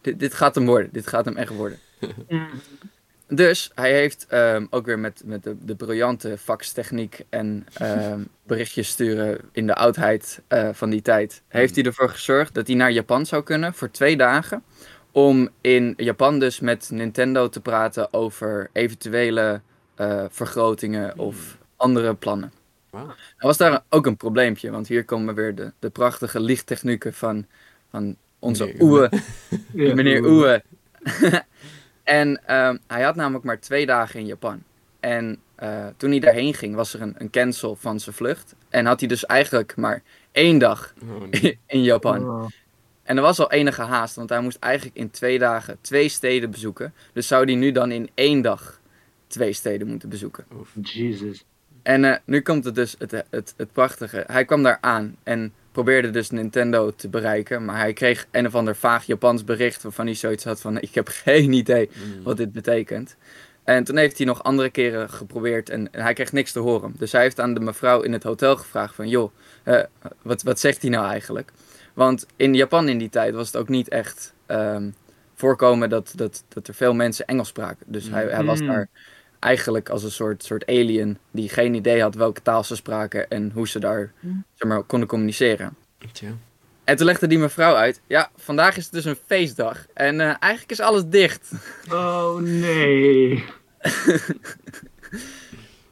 dit, 0.00 0.18
dit 0.20 0.34
gaat 0.34 0.54
hem 0.54 0.66
worden. 0.66 0.88
Dit 0.92 1.06
gaat 1.06 1.24
hem 1.24 1.36
echt 1.36 1.54
worden. 1.54 1.78
Dus 3.28 3.70
hij 3.74 3.92
heeft 3.92 4.26
ehm, 4.28 4.66
ook 4.70 4.86
weer 4.86 4.98
met, 4.98 5.22
met 5.24 5.42
de, 5.42 5.56
de 5.60 5.74
briljante 5.74 6.38
faxtechniek 6.38 7.20
en 7.28 7.66
ehm, 7.74 8.20
berichtjes 8.46 8.88
sturen 8.88 9.40
in 9.52 9.66
de 9.66 9.74
oudheid 9.74 10.42
eh, 10.48 10.68
van 10.72 10.90
die 10.90 11.02
tijd, 11.02 11.42
heeft 11.48 11.74
hij 11.74 11.84
ervoor 11.84 12.08
gezorgd 12.08 12.54
dat 12.54 12.66
hij 12.66 12.76
naar 12.76 12.90
Japan 12.90 13.26
zou 13.26 13.42
kunnen 13.42 13.74
voor 13.74 13.90
twee 13.90 14.16
dagen. 14.16 14.62
Om 15.12 15.48
in 15.60 15.94
Japan 15.96 16.38
dus 16.38 16.60
met 16.60 16.90
Nintendo 16.90 17.48
te 17.48 17.60
praten 17.60 18.12
over 18.12 18.70
eventuele 18.72 19.60
eh, 19.94 20.24
vergrotingen 20.28 21.18
of 21.18 21.58
andere 21.76 22.14
plannen. 22.14 22.52
Wauw. 22.90 23.08
Er 23.08 23.46
was 23.46 23.56
daar 23.56 23.84
ook 23.88 24.06
een 24.06 24.16
probleempje, 24.16 24.70
want 24.70 24.88
hier 24.88 25.04
komen 25.04 25.34
weer 25.34 25.54
de, 25.54 25.72
de 25.78 25.90
prachtige 25.90 26.40
lichttechnieken 26.40 27.14
van, 27.14 27.46
van 27.90 28.16
onze 28.38 28.64
Meneer 28.64 28.82
Oewe 28.82 29.10
Ja. 29.72 29.94
meneer 29.98 30.24
Oewe. 30.24 30.62
En 32.04 32.46
ehm, 32.46 32.76
hij 32.86 33.02
had 33.02 33.14
namelijk 33.14 33.44
maar 33.44 33.60
twee 33.60 33.86
dagen 33.86 34.20
in 34.20 34.26
Japan. 34.26 34.62
En 35.00 35.38
eh, 35.54 35.86
toen 35.96 36.10
hij 36.10 36.18
daarheen 36.18 36.54
ging, 36.54 36.74
was 36.74 36.94
er 36.94 37.02
een, 37.02 37.14
een 37.18 37.30
cancel 37.30 37.76
van 37.76 38.00
zijn 38.00 38.14
vlucht. 38.14 38.54
En 38.68 38.86
had 38.86 39.00
hij 39.00 39.08
dus 39.08 39.26
eigenlijk 39.26 39.76
maar 39.76 40.02
één 40.32 40.58
dag 40.58 40.94
Oh, 41.02 41.22
nee. 41.30 41.58
in 41.66 41.82
Japan. 41.82 42.28
Oh. 42.28 42.46
En 43.02 43.16
er 43.16 43.22
was 43.22 43.38
al 43.38 43.50
enige 43.50 43.82
haast, 43.82 44.14
want 44.14 44.28
hij 44.28 44.40
moest 44.40 44.58
eigenlijk 44.58 44.96
in 44.96 45.10
twee 45.10 45.38
dagen 45.38 45.78
twee 45.80 46.08
steden 46.08 46.50
bezoeken. 46.50 46.94
Dus 47.12 47.26
zou 47.26 47.44
hij 47.44 47.54
nu 47.54 47.72
dan 47.72 47.90
in 47.90 48.10
één 48.14 48.42
dag 48.42 48.80
twee 49.26 49.52
steden 49.52 49.86
moeten 49.86 50.08
bezoeken. 50.08 50.44
Jesus. 50.80 51.44
En 51.84 52.04
eh, 52.04 52.16
nu 52.24 52.40
komt 52.40 52.64
het 52.64 52.74
dus 52.74 52.94
het, 52.98 53.24
het, 53.30 53.54
het 53.56 53.72
prachtige. 53.72 54.24
Hij 54.26 54.44
kwam 54.44 54.62
daar 54.62 54.78
aan 54.80 55.16
en 55.22 55.52
probeerde 55.72 56.10
dus 56.10 56.30
Nintendo 56.30 56.90
te 56.90 57.08
bereiken. 57.08 57.64
Maar 57.64 57.76
hij 57.78 57.92
kreeg 57.92 58.26
een 58.30 58.46
of 58.46 58.54
ander 58.54 58.76
vaag 58.76 59.04
Japans 59.06 59.44
bericht 59.44 59.82
waarvan 59.82 60.06
hij 60.06 60.14
zoiets 60.14 60.44
had 60.44 60.60
van... 60.60 60.80
Ik 60.88 60.94
heb 60.94 61.08
geen 61.08 61.52
idee 61.52 61.90
Mm. 61.94 62.22
wat 62.22 62.36
dit 62.36 62.52
betekent. 62.52 63.16
En 63.64 63.84
toen 63.84 63.96
heeft 63.96 64.16
hij 64.18 64.26
nog 64.26 64.42
andere 64.42 64.70
keren 64.70 65.10
geprobeerd 65.10 65.70
en, 65.70 65.92
en 65.92 66.02
hij 66.02 66.12
kreeg 66.12 66.32
niks 66.32 66.52
te 66.52 66.58
horen. 66.58 66.94
Dus 66.98 67.12
hij 67.12 67.22
heeft 67.22 67.40
aan 67.40 67.54
de 67.54 67.60
mevrouw 67.60 68.00
in 68.02 68.12
het 68.12 68.22
hotel 68.22 68.56
gevraagd 68.56 68.94
van... 68.94 69.08
Joh, 69.08 69.30
eh, 69.62 69.82
wat, 70.22 70.42
wat 70.42 70.60
zegt 70.60 70.82
hij 70.82 70.90
nou 70.90 71.06
eigenlijk? 71.06 71.52
Want 71.94 72.26
in 72.36 72.54
Japan 72.54 72.88
in 72.88 72.98
die 72.98 73.08
tijd 73.08 73.34
was 73.34 73.46
het 73.46 73.56
ook 73.56 73.68
niet 73.68 73.88
echt 73.88 74.34
ehm, 74.46 74.90
voorkomen 75.34 75.88
dat, 75.88 76.12
dat, 76.14 76.44
dat 76.48 76.68
er 76.68 76.74
veel 76.74 76.94
mensen 76.94 77.26
Engels 77.26 77.48
spraken. 77.48 77.86
Dus 77.88 78.08
hij, 78.10 78.26
hij 78.26 78.44
was 78.44 78.60
Mm. 78.60 78.66
daar 78.66 78.88
eigenlijk 79.44 79.88
als 79.88 80.02
een 80.02 80.10
soort, 80.10 80.44
soort 80.44 80.66
alien 80.66 81.18
die 81.30 81.48
geen 81.48 81.74
idee 81.74 82.02
had 82.02 82.14
welke 82.14 82.42
taal 82.42 82.64
ze 82.64 82.76
spraken 82.76 83.30
en 83.30 83.50
hoe 83.54 83.68
ze 83.68 83.78
daar 83.78 84.12
zeg 84.54 84.68
maar, 84.68 84.82
konden 84.82 85.08
communiceren. 85.08 85.76
Tja. 86.12 86.28
En 86.84 86.96
toen 86.96 87.06
legde 87.06 87.26
die 87.26 87.38
mevrouw 87.38 87.74
uit, 87.74 88.00
ja, 88.06 88.30
vandaag 88.36 88.76
is 88.76 88.84
het 88.84 88.92
dus 88.92 89.04
een 89.04 89.18
feestdag 89.26 89.86
en 89.94 90.20
eh, 90.20 90.26
eigenlijk 90.26 90.70
is 90.70 90.80
alles 90.80 91.02
dicht. 91.06 91.50
Oh 91.90 92.36
nee. 92.40 93.44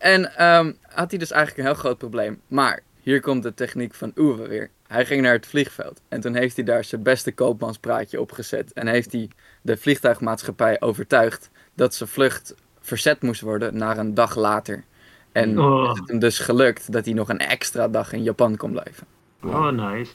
En 0.02 0.36
ehm, 0.36 0.72
had 0.82 1.10
hij 1.10 1.18
dus 1.18 1.30
eigenlijk 1.30 1.60
een 1.60 1.72
heel 1.74 1.82
groot 1.82 1.98
probleem. 1.98 2.40
Maar 2.48 2.82
hier 3.00 3.20
komt 3.20 3.42
de 3.42 3.54
techniek 3.54 3.94
van 3.94 4.12
Uwe 4.14 4.48
weer. 4.48 4.70
Hij 4.86 5.06
ging 5.06 5.22
naar 5.22 5.32
het 5.32 5.46
vliegveld 5.46 6.00
en 6.08 6.20
toen 6.20 6.34
heeft 6.34 6.56
hij 6.56 6.64
daar 6.64 6.84
zijn 6.84 7.02
beste 7.02 7.32
koopmanspraatje 7.32 8.20
opgezet. 8.20 8.72
En 8.72 8.86
heeft 8.86 9.12
hij 9.12 9.30
de 9.62 9.76
vliegtuigmaatschappij 9.76 10.80
overtuigd 10.80 11.50
dat 11.74 11.94
zijn 11.94 12.08
vlucht 12.08 12.54
verzet 12.82 13.22
moest 13.22 13.40
worden 13.40 13.76
naar 13.76 13.98
een 13.98 14.14
dag 14.14 14.36
later. 14.36 14.84
En 15.32 15.60
Oh. 15.60 15.90
is 15.90 15.98
het 15.98 16.08
hem 16.08 16.18
dus 16.18 16.38
gelukt 16.38 16.92
dat 16.92 17.04
hij 17.04 17.14
nog 17.14 17.28
een 17.28 17.38
extra 17.38 17.88
dag 17.88 18.12
in 18.12 18.22
Japan 18.22 18.56
kon 18.56 18.70
blijven. 18.70 19.06
Oh 19.44 19.68
nice. 19.68 20.12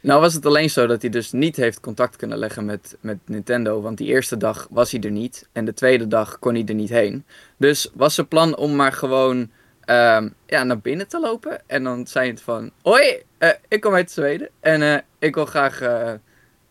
Nou 0.00 0.20
was 0.20 0.34
het 0.34 0.46
alleen 0.46 0.70
zo 0.70 0.86
dat 0.86 1.02
hij 1.02 1.10
dus 1.10 1.32
niet 1.32 1.56
heeft 1.56 1.80
contact 1.80 2.16
kunnen 2.16 2.38
leggen 2.38 2.64
met, 2.64 2.96
met 3.00 3.18
Nintendo. 3.24 3.80
Want 3.80 3.98
die 3.98 4.06
eerste 4.06 4.36
dag 4.36 4.66
was 4.70 4.90
hij 4.92 5.00
er 5.00 5.10
niet. 5.10 5.48
En 5.52 5.64
de 5.64 5.74
tweede 5.74 6.08
dag 6.08 6.38
kon 6.38 6.54
hij 6.54 6.64
er 6.66 6.74
niet 6.74 6.88
heen. 6.88 7.24
Dus 7.56 7.90
was 7.94 8.14
zijn 8.14 8.28
plan 8.28 8.56
om 8.56 8.76
maar 8.76 8.92
gewoon 8.92 9.50
ehm, 9.84 10.28
ja, 10.46 10.64
naar 10.64 10.78
binnen 10.78 11.08
te 11.08 11.20
lopen. 11.20 11.60
En 11.66 11.84
dan 11.84 12.06
zei 12.06 12.30
het 12.30 12.40
van... 12.40 12.70
Hoi, 12.82 13.22
eh, 13.38 13.50
ik 13.68 13.80
kom 13.80 13.94
uit 13.94 14.10
Zweden. 14.10 14.48
En 14.60 14.82
eh, 14.82 14.98
ik 15.18 15.34
wil 15.34 15.46
graag 15.46 15.80
eh 15.80 16.12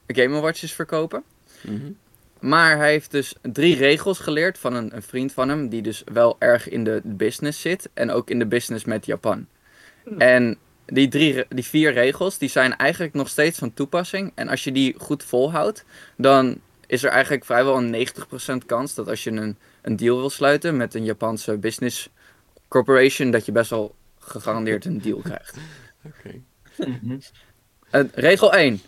Game 0.08 0.40
Watches 0.40 0.74
verkopen. 0.74 1.24
Mhm. 1.62 1.92
Maar 2.42 2.78
hij 2.78 2.92
heeft 2.92 3.12
dus 3.12 3.36
drie 3.42 3.76
regels 3.76 4.20
geleerd 4.20 4.58
van 4.58 4.74
een, 4.74 4.96
een 4.96 5.02
vriend 5.02 5.34
van 5.34 5.50
hem, 5.50 5.70
die 5.70 5.82
dus 5.82 6.04
wel 6.14 6.36
erg 6.40 6.70
in 6.70 6.84
de 6.84 7.02
business 7.04 7.62
zit 7.62 7.90
en 7.94 8.12
ook 8.12 8.30
in 8.30 8.40
de 8.40 8.46
business 8.46 8.86
met 8.86 9.06
Japan. 9.06 9.48
En 10.18 10.58
die, 10.86 11.08
drie, 11.08 11.46
die 11.50 11.66
vier 11.66 11.94
regels, 11.94 12.38
die 12.38 12.50
zijn 12.50 12.78
eigenlijk 12.78 13.14
nog 13.14 13.30
steeds 13.30 13.58
van 13.60 13.74
toepassing. 13.74 14.32
En 14.36 14.48
als 14.48 14.64
je 14.64 14.72
die 14.72 14.96
goed 14.98 15.24
volhoudt, 15.24 15.86
dan 16.18 16.62
is 16.88 17.04
er 17.04 17.10
eigenlijk 17.10 17.46
vrijwel 17.46 17.78
een 17.78 18.08
90% 18.62 18.66
kans 18.66 18.96
dat 18.96 19.08
als 19.08 19.24
je 19.24 19.32
een, 19.32 19.58
een 19.82 19.96
deal 19.96 20.18
wil 20.18 20.30
sluiten 20.30 20.78
met 20.78 20.94
een 20.94 21.06
Japanse 21.06 21.58
business 21.58 22.10
corporation, 22.68 23.32
dat 23.32 23.46
je 23.46 23.52
best 23.52 23.70
wel 23.70 23.96
gegarandeerd 24.20 24.86
een 24.86 25.02
deal 25.02 25.20
krijgt. 25.20 25.58
Oké. 26.06 26.42
Eh, 27.90 28.04
regel 28.14 28.54
1. 28.54 28.82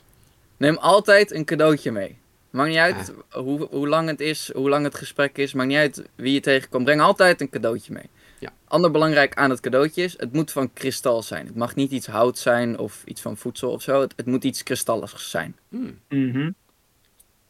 Neem 0.58 0.78
altijd 0.78 1.32
een 1.32 1.46
cadeautje 1.46 1.92
mee. 1.92 2.18
Maakt 2.54 2.70
niet 2.70 2.78
uit 2.78 3.14
hoe, 3.32 3.68
hoe 3.72 3.88
lang 3.88 4.10
het 4.10 4.20
is, 4.20 4.52
hoe 4.54 4.70
lang 4.70 4.84
het 4.84 4.96
gesprek 4.96 5.38
is. 5.38 5.54
Maakt 5.54 5.68
niet 5.70 5.78
uit 5.78 6.04
wie 6.16 6.34
je 6.34 6.40
tegenkomt. 6.40 6.84
Breng 6.86 7.02
altijd 7.02 7.42
een 7.42 7.50
cadeautje 7.50 7.94
mee. 7.94 8.10
Ja. 8.40 8.50
Ander 8.68 8.92
belangrijk 8.92 9.34
aan 9.36 9.50
het 9.50 9.60
cadeautje 9.60 10.04
is, 10.04 10.14
het 10.18 10.34
moet 10.34 10.52
van 10.52 10.74
kristal 10.74 11.24
zijn. 11.24 11.46
Het 11.46 11.56
mag 11.56 11.76
niet 11.76 11.92
iets 11.92 12.08
hout 12.08 12.38
zijn 12.38 12.78
of 12.80 13.02
iets 13.06 13.22
van 13.22 13.38
voedsel 13.38 13.72
of 13.72 13.82
zo. 13.82 14.02
Het, 14.02 14.14
het 14.16 14.26
moet 14.26 14.44
iets 14.44 14.64
kristalligs 14.64 15.30
zijn. 15.30 15.56
Hmm. 15.70 16.00
Mhm. 16.10 16.52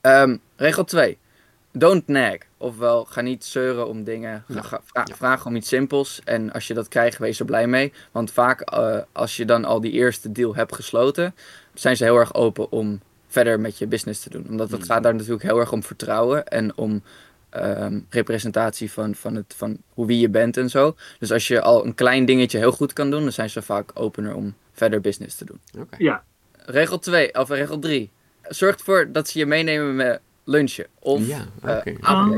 Ehm, 0.02 0.38
regel 0.56 0.84
2. 0.84 1.18
Don't 1.72 2.08
nag. 2.08 2.36
Ofwel, 2.58 3.06
ga 3.06 3.22
niet 3.22 3.46
zeuren 3.46 3.88
om 3.88 4.04
dingen. 4.04 4.44
Ga, 4.48 4.54
Ja. 4.54 4.62
ga- 4.62 4.82
vra- 4.84 5.04
Ja. 5.08 5.16
Vraag 5.16 5.46
om 5.46 5.56
iets 5.56 5.68
simpels. 5.68 6.22
En 6.24 6.52
als 6.52 6.68
je 6.68 6.74
dat 6.74 6.88
krijgt, 6.88 7.18
wees 7.18 7.40
er 7.40 7.46
blij 7.46 7.68
mee. 7.68 7.94
Want 8.12 8.32
vaak, 8.32 8.62
eh, 8.62 8.98
als 9.12 9.38
je 9.38 9.46
dan 9.46 9.66
al 9.66 9.82
die 9.82 9.92
eerste 9.92 10.32
deal 10.32 10.56
hebt 10.56 10.76
gesloten, 10.76 11.36
zijn 11.74 11.98
ze 11.98 12.04
heel 12.04 12.18
erg 12.18 12.34
open 12.34 12.72
om 12.72 13.02
verder 13.34 13.60
met 13.60 13.78
je 13.78 13.88
business 13.88 14.20
te 14.22 14.30
doen. 14.30 14.46
Omdat 14.50 14.72
het 14.72 14.80
Mm. 14.80 14.86
gaat 14.86 15.04
daar 15.04 15.14
natuurlijk 15.16 15.44
heel 15.44 15.60
erg 15.60 15.72
om 15.72 15.84
vertrouwen 15.84 16.48
en 16.48 16.78
om 16.78 17.02
ehm, 17.50 18.00
representatie 18.10 18.92
van, 18.92 19.16
van, 19.16 19.36
het, 19.36 19.54
van 19.58 19.78
hoe 19.90 20.06
wie 20.06 20.20
je 20.20 20.30
bent 20.30 20.58
en 20.58 20.70
zo. 20.70 20.96
Dus 21.20 21.32
als 21.32 21.48
je 21.48 21.62
al 21.62 21.86
een 21.86 21.96
klein 21.96 22.26
dingetje 22.26 22.58
heel 22.58 22.72
goed 22.72 22.94
kan 22.94 23.10
doen, 23.12 23.22
dan 23.24 23.32
zijn 23.32 23.50
ze 23.50 23.62
vaak 23.62 23.92
opener 23.94 24.36
om 24.36 24.54
verder 24.72 25.02
business 25.02 25.36
te 25.36 25.46
doen. 25.46 25.60
Oké. 25.80 25.96
Ja. 25.98 26.24
Regel 26.66 27.00
2, 27.00 27.34
of 27.36 27.50
regel 27.50 27.80
3. 27.80 28.10
Zorg 28.42 28.76
ervoor 28.76 29.12
dat 29.12 29.30
ze 29.30 29.40
je 29.40 29.46
meenemen 29.46 29.96
met 29.96 30.20
lunchen. 30.44 30.86
Of 31.00 31.28
Ja, 31.28 31.46
eh, 31.64 31.76
oké. 31.78 31.94
Ah. 32.02 32.32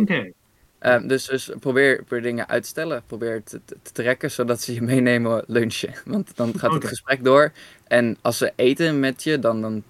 Ehm, 0.79 1.07
dus, 1.07 1.25
dus 1.25 1.51
probeer, 1.59 1.95
probeer 1.95 2.21
dingen 2.21 2.47
uit 2.47 2.63
te 2.63 2.69
stellen. 2.69 3.03
Probeer 3.07 3.33
het 3.33 3.45
te, 3.45 3.59
te- 3.65 3.77
te 3.81 3.91
trekken 3.91 4.31
zodat 4.31 4.61
ze 4.61 4.73
je 4.73 4.81
meenemen 4.81 5.43
lunchen. 5.47 5.93
Want 6.05 6.35
dan 6.35 6.59
gaat 6.59 6.73
het 6.73 6.85
gesprek 6.85 7.23
door. 7.23 7.51
En 7.87 8.17
als 8.21 8.37
ze 8.37 8.53
eten 8.55 8.99
met 8.99 9.23
je, 9.23 9.39
dan, 9.39 9.61
dan, 9.61 9.83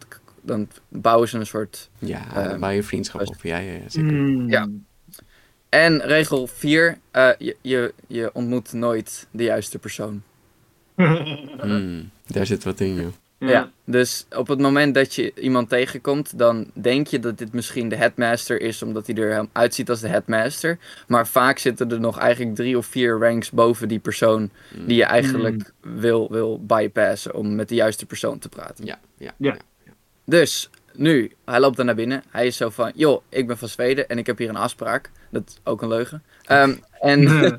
dan 0.46 0.68
bouwen 0.90 1.28
ze 1.28 1.38
een 1.38 1.46
soort. 1.46 1.90
Ja, 2.00 2.26
daar 2.34 2.60
bouw 2.60 2.70
je 2.70 2.84
vriendschap 2.84 3.28
op. 3.28 3.36
Ja, 3.42 3.58
ja, 3.58 3.72
ja, 3.72 3.90
zeker. 3.90 4.12
Mm. 4.12 4.50
Ja. 4.50 4.68
En 5.70 6.02
regel 6.02 6.48
4. 6.48 6.98
je, 7.14 7.56
je, 7.62 7.94
je 8.08 8.30
ontmoet 8.34 8.74
nooit 8.74 9.28
de 9.32 9.44
juiste 9.44 9.80
persoon. 9.80 10.22
Hmm, 11.60 12.10
Daar 12.28 12.46
zit 12.46 12.64
wat 12.64 12.80
in, 12.80 12.96
joh. 12.96 13.14
Ja. 13.38 13.72
Dus 13.86 14.26
op 14.36 14.48
het 14.48 14.60
moment 14.60 14.96
dat 14.96 15.16
je 15.16 15.34
iemand 15.42 15.70
tegenkomt, 15.70 16.38
dan 16.38 16.72
denk 16.74 17.08
je 17.08 17.20
dat 17.20 17.38
dit 17.38 17.54
misschien 17.54 17.90
de 17.90 17.96
headmaster 17.96 18.62
is, 18.62 18.82
omdat 18.82 19.08
hij 19.08 19.16
er 19.16 19.48
uitziet 19.52 19.90
als 19.90 20.00
de 20.00 20.08
headmaster. 20.08 20.78
Maar 21.08 21.28
vaak 21.28 21.58
zitten 21.58 21.92
er 21.92 22.00
nog 22.00 22.18
eigenlijk 22.18 22.56
drie 22.56 22.78
of 22.78 22.86
vier 22.86 23.18
ranks 23.20 23.52
boven 23.52 23.88
die 23.88 24.00
persoon 24.00 24.50
die 24.86 24.98
je 24.98 25.04
eigenlijk 25.04 25.72
wil, 25.82 26.28
wil 26.32 26.66
bypassen 26.66 27.34
om 27.36 27.56
met 27.56 27.70
de 27.70 27.76
juiste 27.76 28.06
persoon 28.06 28.40
te 28.40 28.50
praten. 28.50 28.86
Ja, 28.86 29.00
ja. 29.18 29.34
Ja. 29.38 29.58
Dus 30.26 30.70
nu, 30.94 31.32
hij 31.46 31.60
loopt 31.60 31.78
dan 31.78 31.86
naar 31.86 31.96
binnen. 31.96 32.24
Hij 32.30 32.48
is 32.48 32.58
zo 32.58 32.70
van, 32.70 32.92
joh, 32.96 33.22
ik 33.30 33.48
ben 33.48 33.58
van 33.58 33.68
Zweden 33.68 34.10
en 34.10 34.18
ik 34.18 34.26
heb 34.26 34.38
hier 34.38 34.50
een 34.50 34.56
afspraak. 34.56 35.12
Dat 35.30 35.44
is 35.48 35.60
ook 35.64 35.82
een 35.82 35.88
leugen. 35.88 36.24
Ehm, 36.44 36.76
en, 37.00 37.20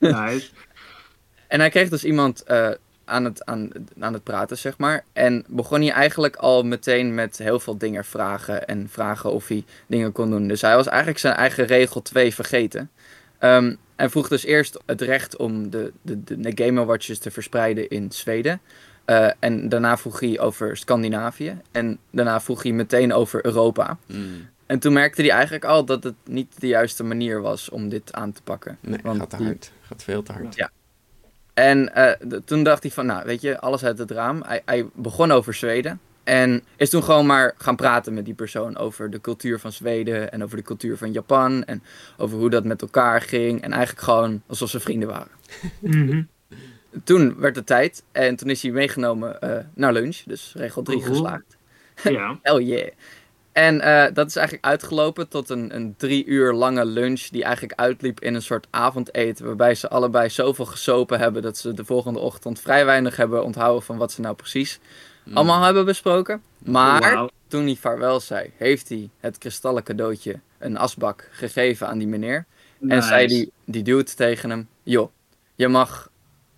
Nice. 0.00 0.48
en 1.48 1.60
hij 1.60 1.70
kreeg 1.70 1.88
dus 1.88 2.04
iemand 2.04 2.42
eh, 2.42 2.70
aan, 3.04 3.24
het, 3.24 3.44
aan, 3.44 3.70
aan 4.00 4.12
het 4.12 4.22
praten, 4.22 4.58
zeg 4.58 4.78
maar. 4.78 5.04
En 5.12 5.44
begon 5.48 5.80
hij 5.80 5.90
eigenlijk 5.90 6.36
al 6.36 6.62
meteen 6.62 7.14
met 7.14 7.38
heel 7.38 7.60
veel 7.60 7.78
dingen 7.78 8.04
vragen. 8.04 8.66
En 8.66 8.88
vragen 8.88 9.32
of 9.32 9.48
hij 9.48 9.64
dingen 9.86 10.12
kon 10.12 10.30
doen. 10.30 10.48
Dus 10.48 10.60
hij 10.60 10.74
was 10.74 10.86
eigenlijk 10.86 11.18
zijn 11.18 11.34
eigen 11.34 11.66
regel 11.66 12.02
2 12.02 12.34
vergeten. 12.34 12.90
Ehm, 13.38 13.74
en 13.96 14.10
vroeg 14.10 14.28
dus 14.28 14.44
eerst 14.44 14.78
het 14.86 15.00
recht 15.00 15.36
om 15.36 15.70
de, 15.70 15.92
de, 16.02 16.24
de, 16.24 16.40
de 16.40 16.64
Game 16.64 16.84
Watches 16.84 17.18
te 17.18 17.30
verspreiden 17.30 17.88
in 17.88 18.12
Zweden. 18.12 18.60
Eh, 19.06 19.28
en 19.38 19.68
daarna 19.68 19.96
vroeg 19.96 20.20
hij 20.20 20.40
over 20.40 20.76
Scandinavië. 20.76 21.58
En 21.72 21.98
daarna 22.10 22.40
vroeg 22.40 22.62
hij 22.62 22.72
meteen 22.72 23.12
over 23.12 23.44
Europa. 23.46 23.98
Hmm. 24.06 24.48
En 24.66 24.78
toen 24.78 24.92
merkte 24.92 25.22
hij 25.22 25.30
eigenlijk 25.30 25.64
al 25.64 25.84
dat 25.84 26.04
het 26.04 26.14
niet 26.24 26.60
de 26.60 26.66
juiste 26.66 27.04
manier 27.04 27.40
was 27.40 27.68
om 27.68 27.88
dit 27.88 28.12
aan 28.12 28.32
te 28.32 28.42
pakken. 28.42 28.78
Nee, 28.80 28.98
Want 29.02 29.18
gaat 29.18 29.30
te 29.30 29.36
die- 29.36 29.46
hard. 29.46 29.72
Gaat 29.80 30.02
veel 30.02 30.22
te 30.22 30.32
hard. 30.32 30.54
Ja. 30.56 30.70
En 31.54 31.94
eh, 31.94 32.38
toen 32.44 32.62
dacht 32.62 32.82
hij 32.82 32.92
van, 32.92 33.06
nou 33.06 33.24
weet 33.24 33.40
je, 33.40 33.60
alles 33.60 33.84
uit 33.84 33.98
het 33.98 34.10
raam. 34.10 34.42
Hij, 34.46 34.62
hij 34.64 34.86
begon 34.94 35.30
over 35.30 35.54
Zweden. 35.54 36.00
En 36.24 36.62
is 36.76 36.90
toen 36.90 37.02
gewoon 37.02 37.26
maar 37.26 37.54
gaan 37.58 37.76
praten 37.76 38.14
met 38.14 38.24
die 38.24 38.34
persoon 38.34 38.76
over 38.76 39.10
de 39.10 39.20
cultuur 39.20 39.58
van 39.58 39.72
Zweden. 39.72 40.32
En 40.32 40.42
over 40.44 40.56
de 40.56 40.62
cultuur 40.62 40.96
van 40.96 41.12
Japan. 41.12 41.64
En 41.64 41.82
over 42.16 42.38
hoe 42.38 42.50
dat 42.50 42.64
met 42.64 42.82
elkaar 42.82 43.20
ging. 43.20 43.62
En 43.62 43.72
eigenlijk 43.72 44.04
gewoon 44.04 44.42
alsof 44.46 44.70
ze 44.70 44.80
vrienden 44.80 45.08
waren. 45.08 45.30
Mhm. 45.80 46.22
Toen 47.04 47.38
werd 47.38 47.56
het 47.56 47.66
tijd. 47.66 48.02
En 48.12 48.36
toen 48.36 48.50
is 48.50 48.62
hij 48.62 48.70
meegenomen 48.70 49.40
eh, 49.40 49.58
naar 49.74 49.92
lunch. 49.92 50.16
Dus 50.26 50.52
regel 50.56 50.82
3 50.82 50.96
Oeh. 50.96 51.06
geslaagd. 51.06 51.56
Ja. 52.02 52.38
Hell 52.42 52.62
yeah. 52.62 52.88
En 53.52 53.80
eh, 53.80 54.14
dat 54.14 54.26
is 54.26 54.36
eigenlijk 54.36 54.66
uitgelopen 54.66 55.28
tot 55.28 55.50
een, 55.50 55.74
een 55.76 55.94
drie 55.96 56.24
uur 56.24 56.52
lange 56.52 56.84
lunch. 56.84 57.20
Die 57.28 57.44
eigenlijk 57.44 57.80
uitliep 57.80 58.20
in 58.20 58.34
een 58.34 58.42
soort 58.42 58.66
avondeten. 58.70 59.46
Waarbij 59.46 59.74
ze 59.74 59.88
allebei 59.88 60.30
zoveel 60.30 60.64
gesopen 60.64 61.18
hebben. 61.18 61.42
dat 61.42 61.56
ze 61.56 61.74
de 61.74 61.84
volgende 61.84 62.18
ochtend 62.18 62.60
vrij 62.60 62.84
weinig 62.84 63.16
hebben 63.16 63.44
onthouden. 63.44 63.82
van 63.82 63.96
wat 63.96 64.12
ze 64.12 64.20
nou 64.20 64.34
precies 64.34 64.78
allemaal 65.32 65.62
hebben 65.62 65.84
besproken. 65.84 66.42
Maar 66.58 67.00
Wauw. 67.00 67.28
toen 67.48 67.64
hij 67.64 67.76
vaarwel 67.76 68.20
zei. 68.20 68.50
heeft 68.56 68.88
hij 68.88 69.10
het 69.20 69.38
kristallen 69.38 69.82
cadeautje. 69.82 70.40
een 70.58 70.76
asbak 70.76 71.28
gegeven 71.32 71.88
aan 71.88 71.98
die 71.98 72.08
meneer. 72.08 72.44
En 72.88 73.02
zei 73.02 73.26
die, 73.26 73.52
die 73.64 73.82
dude 73.82 74.14
tegen 74.14 74.50
hem: 74.50 74.68
Joh, 74.82 75.10
je 75.54 75.68
mag 75.68 76.10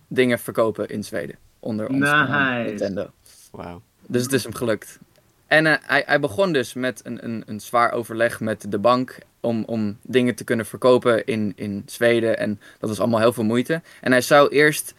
dingen 0.09 0.39
verkopen 0.39 0.87
in 0.89 1.03
Zweden. 1.03 1.35
Onder 1.59 1.87
ons 1.89 1.99
Nice. 1.99 2.63
Nintendo. 2.65 3.09
Wauw. 3.51 3.81
Dus 4.07 4.23
het 4.23 4.33
is 4.33 4.43
hem 4.43 4.53
gelukt. 4.53 4.99
En 5.47 5.65
eh, 5.65 5.75
hij, 5.81 6.03
hij 6.05 6.19
begon 6.19 6.53
dus 6.53 6.73
met 6.73 7.01
een, 7.03 7.23
een, 7.25 7.43
een 7.45 7.59
zwaar 7.59 7.91
overleg 7.91 8.39
met 8.39 8.65
de 8.71 8.79
bank 8.79 9.17
om, 9.39 9.63
om 9.65 9.97
dingen 10.01 10.35
te 10.35 10.43
kunnen 10.43 10.65
verkopen 10.65 11.25
in, 11.25 11.53
in 11.55 11.83
Zweden. 11.85 12.37
En 12.37 12.59
dat 12.79 12.89
was 12.89 12.99
allemaal 12.99 13.19
heel 13.19 13.33
veel 13.33 13.43
moeite. 13.43 13.81
En 14.01 14.11
hij 14.11 14.21
zou 14.21 14.49
eerst 14.49 14.93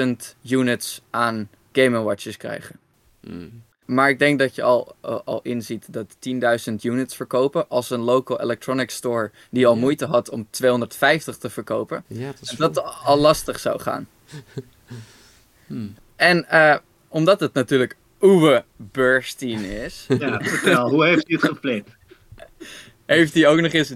10.000 0.00 0.06
units 0.50 1.02
aan 1.10 1.48
Game 1.72 1.98
Watches 2.02 2.36
krijgen. 2.36 2.78
Hmm. 3.20 3.62
Maar 3.84 4.08
ik 4.10 4.18
denk 4.18 4.38
dat 4.38 4.54
je 4.54 4.62
al, 4.62 4.94
inziet 5.42 5.92
dat 5.92 6.16
10.000 6.68 6.74
units 6.82 7.16
verkopen 7.16 7.68
als 7.68 7.90
een 7.90 8.00
local 8.00 8.40
electronics 8.40 8.94
store 8.94 9.30
die 9.50 9.66
al 9.66 9.74
Ja. 9.74 9.80
moeite 9.80 10.06
had 10.06 10.30
om 10.30 10.46
250 10.50 11.36
te 11.36 11.50
verkopen, 11.50 12.04
Ja, 12.06 12.32
dat 12.56 12.74
dat 12.74 12.94
al 13.04 13.18
lastig 13.18 13.58
zou 13.58 13.80
gaan. 13.80 14.08
Hmm. 15.66 15.94
En 16.16 16.48
eh, 16.48 16.76
omdat 17.08 17.40
het 17.40 17.52
natuurlijk 17.54 17.96
Uwe 18.20 18.64
Burstein 18.76 19.64
is, 19.64 20.06
Ja, 20.18 20.40
vertel, 20.40 20.88
hoe 20.90 21.06
heeft 21.06 21.24
hij 21.28 21.38
het 21.40 21.50
gepland? 21.50 21.84
heeft 23.06 23.34
hij 23.34 23.46
ook 23.48 23.60
nog 23.60 23.72
eens 23.72 23.90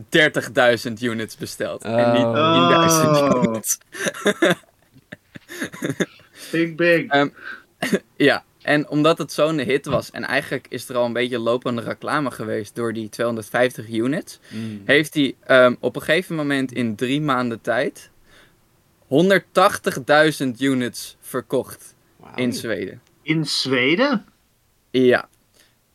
30.000 0.88 0.92
units 1.00 1.36
besteld. 1.36 1.82
En 1.84 2.12
niet 2.12 2.24
10.000 2.24 2.32
Oh. 2.32 3.42
units. 3.44 3.78
Big 6.50 6.74
big. 6.74 7.06
Ehm, 7.06 7.28
Ja, 8.16 8.44
en 8.62 8.88
omdat 8.88 9.18
het 9.18 9.32
zo'n 9.32 9.58
hit 9.58 9.86
was, 9.86 10.10
en 10.10 10.24
eigenlijk 10.24 10.66
is 10.68 10.88
er 10.88 10.96
al 10.96 11.04
een 11.04 11.12
beetje 11.12 11.38
lopende 11.38 11.82
reclame 11.82 12.30
geweest 12.30 12.74
door 12.74 12.92
die 12.92 13.08
250 13.08 13.88
units, 13.88 14.38
Hmm. 14.48 14.82
heeft 14.84 15.14
hij 15.14 15.34
ehm, 15.46 15.74
op 15.80 15.96
een 15.96 16.02
gegeven 16.02 16.36
moment 16.36 16.72
in 16.72 16.96
drie 16.96 17.20
maanden 17.20 17.60
tijd 17.60 18.10
180.000 19.12 20.58
units 20.58 21.16
verkocht 21.20 21.94
in 22.34 22.52
Zweden. 22.52 23.00
In 23.22 23.46
Zweden? 23.46 24.24
Ja. 24.90 25.28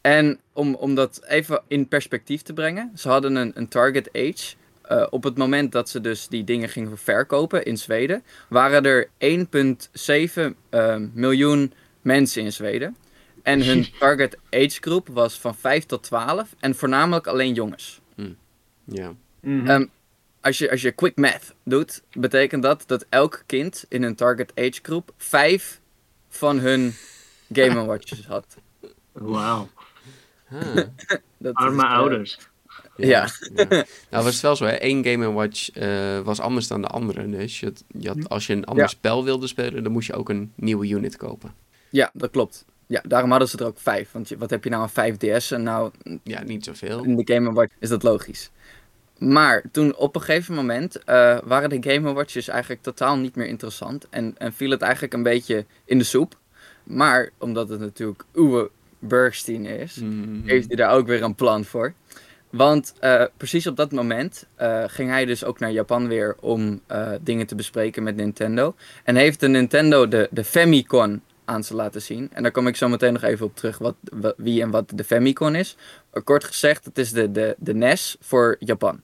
En 0.01 0.39
om, 0.53 0.75
om 0.75 0.95
dat 0.95 1.21
even 1.27 1.61
in 1.67 1.87
perspectief 1.87 2.41
te 2.41 2.53
brengen, 2.53 2.91
ze 2.95 3.09
hadden 3.09 3.35
een, 3.35 3.51
een 3.55 3.67
target 3.67 4.09
age. 4.13 4.55
Eh, 4.81 5.07
op 5.09 5.23
het 5.23 5.37
moment 5.37 5.71
dat 5.71 5.89
ze 5.89 6.01
dus 6.01 6.27
die 6.27 6.43
dingen 6.43 6.69
gingen 6.69 6.97
verkopen 6.97 7.65
in 7.65 7.77
Zweden, 7.77 8.23
waren 8.49 8.85
er 8.85 9.09
1,7 9.17 10.55
ehm, 10.69 11.07
miljoen 11.13 11.73
mensen 12.01 12.43
in 12.43 12.53
Zweden. 12.53 12.95
En 13.43 13.61
hun 13.61 13.87
target 13.99 14.37
age 14.49 14.77
groep 14.79 15.07
was 15.07 15.39
van 15.39 15.55
5 15.55 15.85
tot 15.85 16.03
12 16.03 16.55
en 16.59 16.75
voornamelijk 16.75 17.27
alleen 17.27 17.53
jongens. 17.53 18.01
Ja. 18.83 19.13
Mhm. 19.41 19.67
Ehm, 19.67 19.85
als, 20.47 20.57
je, 20.57 20.71
als 20.71 20.81
je 20.81 20.91
quick 20.91 21.15
math 21.15 21.53
doet, 21.63 22.01
betekent 22.13 22.63
dat 22.63 22.83
dat 22.85 23.05
elk 23.09 23.43
kind 23.45 23.85
in 23.89 24.03
een 24.03 24.15
target 24.15 24.51
age 24.55 24.79
groep 24.81 25.11
5 25.17 25.79
van 26.29 26.59
hun 26.59 26.93
Game 27.53 27.85
Watches 27.89 28.25
had. 28.25 28.57
Wauw. 29.11 29.67
Dat 31.37 31.51
is, 31.51 31.51
Arme 31.53 31.83
eh, 31.83 31.91
ouders. 31.91 32.37
Ja. 32.97 33.27
Nou 34.09 34.23
was 34.23 34.33
het 34.33 34.41
wel 34.41 34.55
zo, 34.55 34.65
hè? 34.65 34.71
één 34.71 35.03
Game 35.05 35.31
Watch 35.31 35.69
eh, 35.71 36.19
was 36.19 36.39
anders 36.39 36.67
dan 36.67 36.81
de 36.81 36.87
andere. 36.87 37.29
Dus 37.29 37.59
je, 37.59 37.65
had- 37.65 37.83
je 37.87 38.07
had, 38.07 38.29
als 38.29 38.47
je 38.47 38.53
een 38.53 38.65
ander 38.65 38.83
Ja. 38.83 38.89
spel 38.89 39.23
wilde 39.23 39.47
spelen, 39.47 39.83
dan 39.83 39.91
moest 39.91 40.07
je 40.07 40.13
ook 40.13 40.29
een 40.29 40.51
nieuwe 40.55 40.87
unit 40.87 41.17
kopen. 41.17 41.53
Ja, 41.89 42.09
dat 42.13 42.31
klopt. 42.31 42.65
Ja, 42.87 43.01
daarom 43.07 43.29
hadden 43.29 43.49
ze 43.49 43.57
er 43.57 43.65
ook 43.65 43.79
vijf. 43.79 44.11
Want 44.11 44.29
je, 44.29 44.37
wat 44.37 44.49
heb 44.49 44.63
je 44.63 44.69
nou 44.69 44.89
aan 44.95 45.13
5DS? 45.13 45.47
En 45.49 45.63
nou, 45.63 45.91
Ja, 46.23 46.43
niet 46.43 46.63
zoveel. 46.65 47.03
in 47.03 47.15
de 47.15 47.33
Game 47.33 47.53
Watch 47.53 47.73
is 47.79 47.89
dat 47.89 48.03
logisch. 48.03 48.49
Maar 49.17 49.63
toen 49.71 49.95
op 49.95 50.15
een 50.15 50.21
gegeven 50.21 50.55
moment 50.55 51.03
eh, 51.03 51.37
waren 51.43 51.69
de 51.81 51.91
Game 51.93 52.13
Watches 52.13 52.47
eigenlijk 52.47 52.81
totaal 52.81 53.17
niet 53.17 53.35
meer 53.35 53.47
interessant. 53.47 54.07
En, 54.09 54.35
en 54.37 54.53
viel 54.53 54.69
het 54.71 54.81
eigenlijk 54.81 55.13
een 55.13 55.23
beetje 55.23 55.65
in 55.85 55.97
de 55.97 56.03
soep. 56.03 56.37
Maar 56.83 57.29
omdat 57.37 57.69
het 57.69 57.79
natuurlijk 57.79 58.23
Uwe 58.33 58.69
Bergstein 58.99 59.65
is, 59.65 59.95
Mm. 59.95 60.41
heeft 60.45 60.67
hij 60.67 60.75
daar 60.75 60.91
ook 60.91 61.07
weer 61.07 61.23
een 61.23 61.35
plan 61.35 61.65
voor. 61.65 61.93
Want 62.49 62.93
eh, 62.99 63.23
precies 63.37 63.67
op 63.67 63.75
dat 63.75 63.91
moment 63.91 64.45
eh, 64.55 64.83
ging 64.87 65.09
hij 65.09 65.25
dus 65.25 65.43
ook 65.43 65.59
naar 65.59 65.71
Japan 65.71 66.07
weer 66.07 66.35
om 66.39 66.81
dingen 67.21 67.47
te 67.47 67.55
bespreken 67.55 68.03
met 68.03 68.15
Nintendo. 68.15 68.75
En 69.03 69.15
heeft 69.15 69.39
de 69.39 69.47
Nintendo 69.47 70.07
de, 70.07 70.27
de 70.31 70.43
Famicom 70.43 71.21
aan 71.45 71.63
ze 71.63 71.75
laten 71.75 72.01
zien. 72.01 72.29
En 72.33 72.43
daar 72.43 72.51
kom 72.51 72.67
ik 72.67 72.75
zo 72.75 72.87
meteen 72.89 73.13
nog 73.13 73.23
even 73.23 73.45
op 73.45 73.55
terug 73.55 73.77
wat, 73.77 73.95
wa- 74.01 74.33
wie 74.37 74.61
en 74.61 74.69
wat 74.71 74.91
de 74.95 75.03
Famicom 75.03 75.55
is. 75.55 75.75
Kort 76.23 76.43
gezegd, 76.43 76.85
het 76.85 76.97
is 76.97 77.11
de, 77.11 77.31
de, 77.31 77.55
de 77.57 77.73
NES 77.73 78.17
voor 78.19 78.55
Japan. 78.59 79.01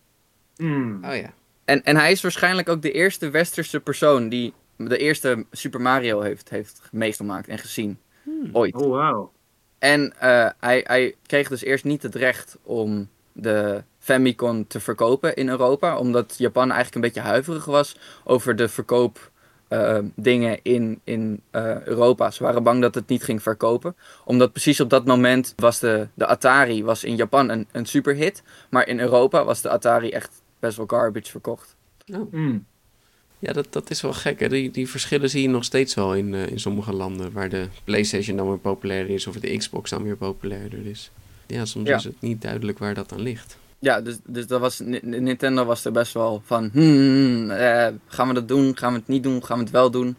Hmm. 0.56 1.04
Oh 1.06 1.16
ja. 1.16 1.34
En, 1.66 1.84
en 1.84 1.96
hij 1.96 2.12
is 2.12 2.22
waarschijnlijk 2.22 2.70
ook 2.70 2.82
de 2.82 2.92
eerste 2.92 3.30
westerse 3.30 3.80
persoon 3.80 4.30
die 4.30 4.54
de 4.78 4.98
eerste 4.98 5.46
Super 5.52 5.82
Mario 5.82 6.22
heeft, 6.22 6.50
heeft 6.50 6.82
meegemaakt 6.92 7.48
en 7.48 7.58
gezien. 7.58 8.00
Ooit. 8.52 8.76
Oh, 8.76 8.90
wauw. 8.90 9.32
En 9.80 10.14
eh, 10.20 10.50
hij, 10.60 10.84
hij 10.88 11.16
kreeg 11.26 11.50
dus 11.50 11.64
eerst 11.64 11.84
niet 11.84 12.04
het 12.04 12.16
recht 12.16 12.58
om 12.64 13.10
de 13.32 13.84
Famicom 14.00 14.68
te 14.68 14.80
verkopen 14.80 15.36
in 15.36 15.50
Europa. 15.50 15.98
Omdat 15.98 16.36
Japan 16.38 16.72
eigenlijk 16.72 16.96
een 16.96 17.02
beetje 17.02 17.30
huiverig 17.30 17.66
was 17.66 17.98
over 18.24 18.56
de 18.56 18.68
verkoop 18.68 19.32
eh, 19.68 19.98
dingen 20.16 20.60
in, 20.62 21.00
in 21.04 21.42
eh, 21.52 21.82
Europa. 21.82 22.32
Ze 22.32 22.44
waren 22.44 22.64
bang 22.64 22.82
dat 22.82 22.96
het 22.96 23.08
niet 23.08 23.24
ging 23.24 23.42
verkopen. 23.42 23.96
Omdat 24.26 24.52
precies 24.52 24.80
op 24.80 24.90
dat 24.90 25.06
moment 25.06 25.54
was 25.56 25.80
de, 25.80 26.08
de 26.14 26.26
Atari 26.26 26.84
was 26.84 27.04
in 27.04 27.16
Japan 27.16 27.50
een, 27.50 27.68
een 27.72 27.86
superhit. 27.86 28.44
Maar 28.70 28.88
in 28.88 29.00
Europa 29.00 29.44
was 29.44 29.62
de 29.62 29.70
Atari 29.70 30.10
echt 30.10 30.42
best 30.64 30.78
wel 30.78 30.86
garbage 30.88 31.32
verkocht. 31.32 31.76
Hmm. 32.32 32.66
Ja, 33.40 33.54
dat, 33.54 33.68
dat 33.70 33.90
is 33.90 34.02
wel 34.02 34.14
gek. 34.14 34.40
Hè? 34.40 34.50
Die, 34.50 34.72
die 34.72 34.90
verschillen 34.90 35.30
zie 35.30 35.42
je 35.42 35.48
nog 35.50 35.64
steeds 35.64 35.94
wel 35.94 36.16
in, 36.16 36.34
eh, 36.34 36.48
in 36.48 36.60
sommige 36.60 36.94
landen. 36.94 37.32
Waar 37.32 37.50
de 37.50 37.68
PlayStation 37.84 38.38
dan 38.38 38.48
weer 38.48 38.58
populairder 38.58 39.14
is 39.16 39.28
of 39.28 39.36
de 39.36 39.58
Xbox 39.58 39.90
dan 39.90 40.04
weer 40.04 40.16
populairder 40.18 40.86
is. 40.86 41.12
Ja, 41.48 41.66
soms 41.66 41.88
Ja. 41.88 41.96
is 41.96 42.04
het 42.04 42.22
niet 42.22 42.42
duidelijk 42.42 42.78
waar 42.80 42.94
dat 42.94 43.12
aan 43.14 43.22
ligt. 43.22 43.58
Ja, 43.80 44.02
dus, 44.02 44.18
dus 44.26 44.48
dat 44.48 44.60
was, 44.60 44.80
Ni- 44.80 45.00
Nintendo 45.02 45.66
was 45.66 45.86
er 45.86 45.92
best 45.92 46.14
wel 46.14 46.42
van, 46.46 46.70
hmm, 46.74 47.50
eh, 47.52 47.88
gaan 48.08 48.28
we 48.28 48.34
dat 48.34 48.48
doen, 48.48 48.78
gaan 48.78 48.94
we 48.94 49.00
het 49.00 49.08
niet 49.08 49.24
doen, 49.24 49.46
gaan 49.46 49.58
we 49.58 49.64
het 49.64 49.72
wel 49.74 49.92
doen. 49.92 50.16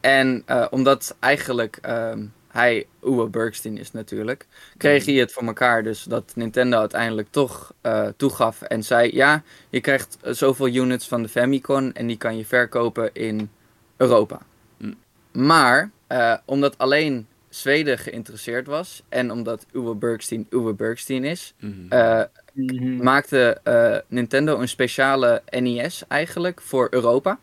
En 0.00 0.42
eh, 0.46 0.66
omdat 0.70 1.16
eigenlijk 1.18 1.78
ehm, 1.82 2.24
hij 2.56 2.86
Uwe 3.04 3.28
Bergstein 3.28 3.78
is 3.78 3.92
natuurlijk, 3.92 4.46
kreeg 4.76 5.04
hij 5.04 5.14
het 5.14 5.32
voor 5.32 5.42
elkaar 5.46 5.82
dus 5.82 6.02
dat 6.02 6.32
Nintendo 6.34 6.78
uiteindelijk 6.78 7.28
toch 7.30 7.72
eh, 7.80 8.08
toegaf 8.16 8.62
en 8.62 8.82
zei, 8.82 9.10
ja, 9.14 9.42
je 9.70 9.80
krijgt 9.80 10.18
eh, 10.22 10.32
zoveel 10.32 10.68
units 10.68 11.08
van 11.08 11.22
de 11.22 11.28
Famicom 11.28 11.90
en 11.90 12.06
die 12.06 12.16
kan 12.18 12.36
je 12.36 12.44
verkopen 12.46 13.10
in 13.14 13.50
Europa. 13.96 14.38
Hm. 14.78 14.92
Maar, 15.32 15.90
eh, 16.06 16.34
omdat 16.44 16.78
alleen 16.78 17.26
Zweden 17.48 17.98
geïnteresseerd 17.98 18.66
was 18.66 19.02
en 19.08 19.30
omdat 19.30 19.66
Uwe 19.72 19.94
Bergstein 19.94 20.46
Uwe 20.50 20.74
Bergstein 20.74 21.24
is, 21.24 21.54
Mhm. 21.58 21.72
eh, 21.88 22.22
Mhm. 22.52 23.02
maakte 23.02 23.60
eh, 23.62 23.96
Nintendo 24.08 24.58
een 24.60 24.68
speciale 24.68 25.42
NES 25.50 26.04
eigenlijk 26.08 26.60
voor 26.60 26.86
Europa. 26.90 27.38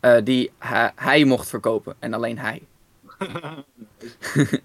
eh, 0.00 0.16
die 0.24 0.50
hij, 0.58 0.92
hij 0.96 1.24
mocht 1.24 1.48
verkopen 1.48 1.94
en 1.98 2.14
alleen 2.14 2.38
hij. 2.38 2.62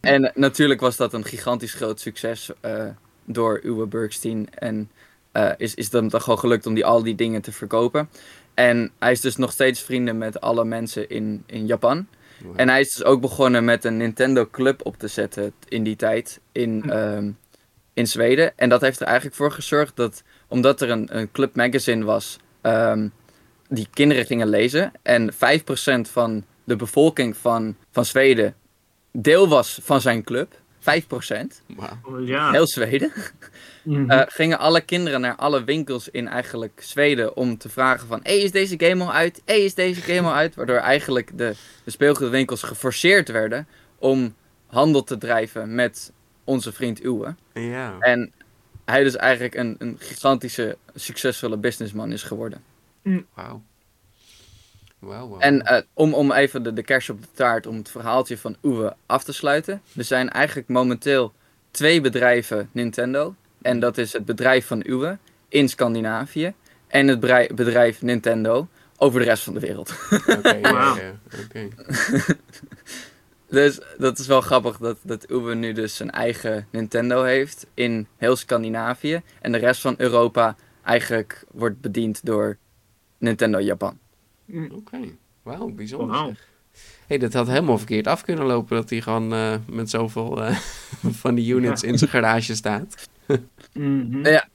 En 0.00 0.32
natuurlijk 0.34 0.80
was 0.80 0.96
dat 0.96 1.12
een 1.12 1.24
gigantisch 1.24 1.74
groot 1.74 2.00
succes 2.00 2.50
eh, 2.60 2.86
door 3.24 3.60
Uwe 3.62 3.86
Bergstein. 3.86 4.54
En 4.54 4.90
eh, 5.32 5.50
is, 5.56 5.74
is 5.74 5.84
het 5.84 5.92
hem 5.92 6.08
toch 6.08 6.22
gewoon 6.22 6.38
gelukt 6.38 6.66
om 6.66 6.74
die, 6.74 6.84
al 6.84 7.02
die 7.02 7.14
dingen 7.14 7.42
te 7.42 7.52
verkopen. 7.52 8.08
En 8.54 8.90
hij 8.98 9.12
is 9.12 9.20
dus 9.20 9.36
nog 9.36 9.52
steeds 9.52 9.82
vrienden 9.82 10.18
met 10.18 10.40
alle 10.40 10.64
mensen 10.64 11.08
in, 11.08 11.42
in 11.46 11.66
Japan. 11.66 12.06
En 12.56 12.68
hij 12.68 12.80
is 12.80 12.94
dus 12.94 13.04
ook 13.04 13.20
begonnen 13.20 13.64
met 13.64 13.84
een 13.84 13.96
Nintendo 13.96 14.48
Club 14.50 14.86
op 14.86 14.98
te 14.98 15.08
zetten 15.08 15.52
in 15.68 15.82
die 15.82 15.96
tijd 15.96 16.40
in, 16.52 16.90
ehm, 16.90 17.30
in 17.94 18.06
Zweden. 18.06 18.52
En 18.56 18.68
dat 18.68 18.80
heeft 18.80 19.00
er 19.00 19.06
eigenlijk 19.06 19.36
voor 19.36 19.52
gezorgd 19.52 19.96
dat, 19.96 20.22
omdat 20.48 20.80
er 20.80 20.90
een, 20.90 21.16
een 21.16 21.30
club 21.32 21.56
magazine 21.56 22.04
was, 22.04 22.38
ehm, 22.60 23.08
die 23.68 23.88
kinderen 23.92 24.26
gingen 24.26 24.48
lezen. 24.48 24.92
En 25.02 25.32
5% 25.32 26.08
van 26.08 26.44
de 26.68 26.76
bevolking 26.76 27.36
van, 27.36 27.76
van 27.90 28.04
Zweden 28.04 28.54
deel 29.12 29.48
was 29.48 29.78
van 29.82 30.00
zijn 30.00 30.24
club. 30.24 30.60
5%, 30.80 30.82
Wauw. 31.76 31.98
Oh, 32.02 32.26
ja. 32.26 32.50
heel 32.50 32.66
Zweden. 32.66 33.12
Mhm. 33.82 34.10
Eh, 34.10 34.22
gingen 34.26 34.58
alle 34.58 34.80
kinderen 34.80 35.20
naar 35.20 35.36
alle 35.36 35.64
winkels 35.64 36.08
in 36.08 36.28
eigenlijk 36.28 36.80
Zweden 36.82 37.36
om 37.36 37.58
te 37.58 37.68
vragen 37.68 38.08
van... 38.08 38.20
Hé, 38.22 38.32
is 38.32 38.50
deze 38.50 38.74
game 38.78 39.04
al 39.04 39.12
uit? 39.12 39.42
Hé, 39.44 39.54
is 39.54 39.74
deze 39.74 40.00
game 40.00 40.28
al 40.28 40.34
uit? 40.34 40.54
Waardoor 40.54 40.76
eigenlijk 40.76 41.38
de, 41.38 41.54
de 41.84 41.90
speelgoedwinkels 41.90 42.62
geforceerd 42.62 43.28
werden 43.28 43.66
om 43.98 44.34
handel 44.66 45.04
te 45.04 45.18
drijven 45.18 45.74
met 45.74 46.12
onze 46.44 46.72
vriend 46.72 47.04
Uwe. 47.04 47.34
Ja. 47.52 47.96
En 47.98 48.32
hij 48.84 49.02
dus 49.02 49.16
eigenlijk 49.16 49.54
een, 49.54 49.76
een 49.78 49.96
gigantische, 49.98 50.76
succesvolle 50.94 51.56
businessman 51.56 52.12
is 52.12 52.22
geworden. 52.22 52.62
Wauw. 53.34 53.62
En 55.38 55.62
eh, 55.62 55.82
om, 55.94 56.14
om 56.14 56.32
even 56.32 56.62
de, 56.62 56.72
de 56.72 56.82
kers 56.82 57.10
op 57.10 57.20
de 57.20 57.28
taart, 57.34 57.66
om 57.66 57.76
het 57.76 57.90
verhaaltje 57.90 58.38
van 58.38 58.56
Uwe 58.62 58.96
af 59.06 59.24
te 59.24 59.32
sluiten. 59.32 59.82
Er 59.96 60.04
zijn 60.04 60.30
eigenlijk 60.30 60.68
momenteel 60.68 61.32
twee 61.70 62.00
bedrijven 62.00 62.68
Nintendo. 62.72 63.34
En 63.62 63.80
dat 63.80 63.98
is 63.98 64.12
het 64.12 64.24
bedrijf 64.24 64.66
van 64.66 64.82
Uwe 64.86 65.18
in 65.48 65.68
Scandinavië. 65.68 66.54
En 66.86 67.08
het 67.08 67.20
bedrijf 67.54 68.02
Nintendo 68.02 68.68
over 68.96 69.20
de 69.20 69.26
rest 69.26 69.42
van 69.42 69.54
de 69.54 69.60
wereld. 69.60 69.94
Ja, 70.62 70.96
oké. 71.44 71.68
Dus 73.50 73.80
dat 73.98 74.18
is 74.18 74.26
wel 74.26 74.40
grappig 74.40 74.78
dat, 74.78 74.98
dat 75.02 75.30
Uwe 75.30 75.54
nu 75.54 75.72
dus 75.72 75.96
zijn 75.96 76.10
eigen 76.10 76.66
Nintendo 76.70 77.22
heeft 77.22 77.66
in 77.74 78.06
heel 78.16 78.36
Scandinavië. 78.36 79.22
En 79.40 79.52
de 79.52 79.58
rest 79.58 79.80
van 79.80 79.94
Europa 79.98 80.56
eigenlijk 80.82 81.44
wordt 81.50 81.80
bediend 81.80 82.24
door 82.24 82.56
Nintendo 83.18 83.60
Japan. 83.60 83.98
Oké. 84.72 84.98
Wauw, 85.42 85.68
bijzonder 85.68 86.08
Wauw. 86.16 86.26
zeg. 86.26 86.46
hey, 87.06 87.18
dat 87.18 87.32
had 87.32 87.46
helemaal 87.46 87.78
verkeerd 87.78 88.06
af 88.06 88.22
kunnen 88.22 88.44
lopen 88.46 88.76
dat 88.76 88.90
hij 88.90 89.00
gewoon 89.00 89.32
eh, 89.32 89.54
met 89.70 89.90
zoveel 89.90 90.42
eh, 90.42 90.56
van 91.22 91.34
die 91.34 91.54
units 91.54 91.82
in 91.82 91.98
zijn 91.98 92.10
garage 92.10 92.54
staat. 92.54 92.94
Mhm. 93.72 94.26
Ja. 94.26 94.48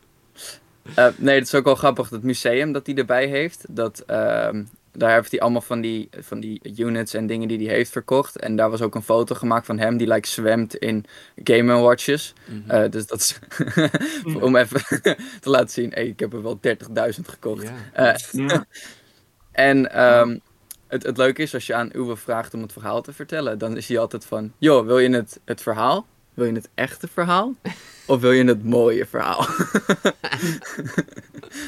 Eh, 0.95 1.07
nee, 1.17 1.35
het 1.35 1.47
is 1.47 1.55
ook 1.55 1.63
wel 1.65 1.75
grappig, 1.75 2.09
dat 2.09 2.23
museum 2.23 2.71
dat 2.71 2.85
hij 2.85 2.95
erbij 2.95 3.27
heeft. 3.27 3.65
Dat, 3.69 3.99
ehm, 4.07 4.63
daar 4.91 5.13
heeft 5.13 5.31
hij 5.31 5.39
allemaal 5.39 5.61
van 5.61 5.81
die, 5.81 6.09
van 6.19 6.39
die 6.39 6.61
units 6.77 7.13
en 7.13 7.27
dingen 7.27 7.47
die 7.47 7.67
hij 7.67 7.75
heeft 7.75 7.91
verkocht. 7.91 8.35
En 8.39 8.55
daar 8.55 8.69
was 8.69 8.81
ook 8.81 8.95
een 8.95 9.01
foto 9.03 9.35
gemaakt 9.35 9.65
van 9.65 9.79
hem 9.79 9.97
die 9.97 10.07
like, 10.07 10.27
zwemt 10.27 10.75
in 10.75 11.05
Game 11.43 11.73
Watches. 11.73 12.33
Mhm. 12.45 12.69
Eh, 12.71 12.91
dus 12.91 13.07
dat 13.07 13.19
is 13.19 13.39
om 14.41 14.55
even 14.55 14.81
te 15.39 15.49
laten 15.49 15.69
zien, 15.69 15.91
hey, 15.93 16.07
ik 16.07 16.19
heb 16.19 16.33
er 16.33 16.41
wel 16.43 16.59
30.000 16.67 17.27
gekocht. 17.29 17.63
Ja. 17.63 18.11
Eh, 18.11 18.15
Ja. 18.47 18.65
En 19.53 19.91
ehm, 19.91 20.37
het, 20.87 21.03
het 21.03 21.17
leuke 21.17 21.41
is, 21.41 21.53
als 21.53 21.65
je 21.67 21.73
aan 21.73 21.89
Uwe 21.95 22.15
vraagt 22.17 22.53
om 22.53 22.61
het 22.61 22.71
verhaal 22.73 23.01
te 23.01 23.13
vertellen, 23.13 23.57
dan 23.57 23.77
is 23.77 23.87
hij 23.87 23.97
altijd 23.99 24.25
van, 24.25 24.51
joh, 24.57 24.85
wil 24.85 24.99
je 24.99 25.09
het, 25.09 25.39
het 25.45 25.61
verhaal? 25.61 26.05
Wil 26.33 26.45
je 26.45 26.53
het 26.53 26.69
echte 26.73 27.07
verhaal? 27.07 27.53
Of 28.05 28.21
wil 28.21 28.31
je 28.31 28.43
het 28.43 28.63
mooie 28.63 29.05
verhaal? 29.05 29.47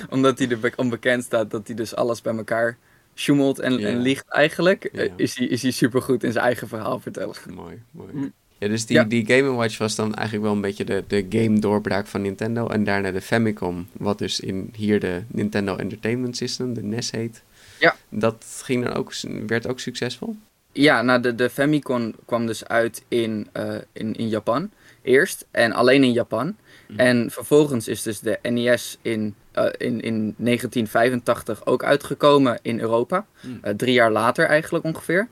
Omdat 0.10 0.40
hij 0.40 0.50
er 0.50 0.60
be- 0.60 0.74
onbekend 0.76 1.24
staat 1.24 1.52
dat 1.52 1.68
hij 1.68 1.76
dus 1.76 1.96
alles 1.96 2.22
bij 2.22 2.36
elkaar 2.36 2.78
sjoemelt 3.16 3.60
en, 3.60 3.78
Ja. 3.80 3.88
en 3.88 4.00
liegt 4.00 4.30
eigenlijk, 4.30 4.84
eh, 4.84 5.06
Ja. 5.06 5.12
is, 5.16 5.38
hij, 5.38 5.48
is 5.48 5.62
hij 5.62 5.72
supergoed 5.72 6.24
in 6.24 6.32
zijn 6.32 6.46
eigen 6.46 6.68
verhaal 6.68 7.00
vertellen. 7.00 7.36
Mooi, 7.54 7.82
mooi. 7.92 8.10
Mm. 8.14 8.34
Ja, 8.58 8.68
dus 8.68 8.86
die, 8.86 8.96
Ja. 8.96 9.04
die 9.04 9.26
Game 9.26 9.52
Watch 9.52 9.78
was 9.78 9.96
dan 9.96 10.14
eigenlijk 10.14 10.46
wel 10.46 10.56
een 10.56 10.62
beetje 10.62 10.86
de, 10.86 11.04
de 11.08 11.26
game 11.30 11.60
doorbraak 11.60 12.08
van 12.08 12.22
Nintendo. 12.22 12.68
En 12.68 12.84
daarna 12.84 13.12
de 13.12 13.22
Famicom, 13.22 13.88
wat 13.92 14.18
dus 14.18 14.40
in 14.40 14.70
hier 14.76 15.00
de 15.00 15.22
Nintendo 15.28 15.76
Entertainment 15.76 16.38
System, 16.38 16.74
de 16.74 16.84
NES 16.84 17.12
heet. 17.12 17.44
Ja. 17.80 17.96
Dat 18.10 18.62
ging 18.64 18.86
dan 18.86 18.94
ook, 18.94 19.14
werd 19.48 19.68
ook 19.68 19.80
succesvol? 19.80 20.36
Ja, 20.72 21.02
nou 21.02 21.22
de, 21.22 21.36
de 21.36 21.50
Famicom 21.50 22.14
kwam 22.26 22.46
dus 22.46 22.66
uit 22.68 23.04
in, 23.08 23.48
eh, 23.52 23.76
in, 23.94 24.16
in 24.16 24.28
Japan 24.28 24.72
eerst. 25.02 25.46
En 25.52 25.72
alleen 25.72 26.04
in 26.04 26.12
Japan. 26.12 26.56
Mhm. 26.88 27.00
En 27.00 27.32
vervolgens 27.32 27.88
is 27.88 28.02
dus 28.02 28.20
de 28.20 28.40
NES 28.42 28.98
in, 29.02 29.36
eh, 29.52 29.66
in, 29.78 30.02
in 30.02 30.36
1985 30.38 31.66
ook 31.66 31.84
uitgekomen 31.84 32.60
in 32.62 32.80
Europa. 32.80 33.26
Mhm. 33.42 33.54
Eh, 33.62 33.74
drie 33.74 33.94
jaar 33.94 34.12
later 34.12 34.46
eigenlijk 34.46 34.86
ongeveer. 34.86 35.28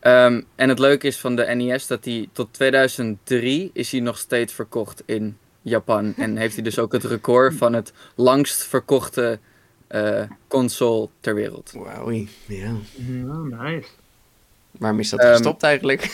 Ehm, 0.00 0.42
en 0.54 0.68
het 0.68 0.78
leuke 0.78 1.06
is 1.06 1.18
van 1.18 1.36
de 1.36 1.44
NES 1.44 1.86
dat 1.86 2.02
die 2.02 2.28
tot 2.32 2.52
2003 2.52 3.70
is 3.72 3.90
hij 3.90 4.00
nog 4.00 4.18
steeds 4.18 4.52
verkocht 4.52 5.02
in 5.06 5.36
Japan. 5.62 6.14
En 6.16 6.36
heeft 6.36 6.54
hij 6.54 6.64
dus 6.64 6.78
ook 6.78 6.92
het 6.92 7.04
record 7.04 7.54
van 7.54 7.72
het 7.72 7.92
langst 8.14 8.62
verkochte 8.62 9.38
eh, 9.92 10.22
console 10.48 11.08
ter 11.20 11.34
wereld. 11.34 11.72
Wauw, 11.74 12.10
ja. 12.46 12.72
Nice. 12.96 13.88
Waarom 14.70 14.98
is 15.00 15.08
dat 15.10 15.20
Ehm, 15.20 15.32
gestopt 15.32 15.62
eigenlijk? 15.62 16.02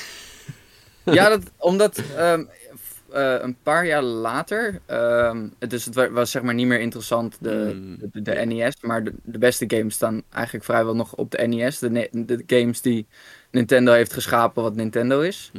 Ja, 1.04 1.28
dat, 1.28 1.42
omdat 1.70 2.02
ehm, 2.16 2.44
f- 2.76 3.02
eh, 3.12 3.36
een 3.40 3.56
paar 3.62 3.86
jaar 3.86 4.02
later, 4.02 4.80
ehm, 4.86 5.46
het- 5.58 5.70
dus 5.70 5.84
het 5.84 5.94
wa- 5.94 6.10
was 6.10 6.30
zeg 6.30 6.42
maar 6.42 6.54
niet 6.54 6.66
meer 6.66 6.80
interessant, 6.80 7.36
de, 7.40 7.70
Mm. 7.74 7.96
de, 8.12 8.22
de 8.22 8.32
NES, 8.46 8.74
maar 8.80 9.04
de, 9.04 9.12
de 9.22 9.38
beste 9.38 9.64
games 9.68 9.94
staan 9.94 10.22
eigenlijk 10.30 10.64
vrijwel 10.64 10.94
nog 10.96 11.14
op 11.14 11.30
de 11.30 11.46
NES. 11.46 11.78
De, 11.78 12.42
games 12.46 12.80
die 12.80 13.06
Nintendo 13.50 13.92
heeft 13.92 14.12
geschapen 14.12 14.62
wat 14.62 14.74
Nintendo 14.74 15.20
is. 15.20 15.50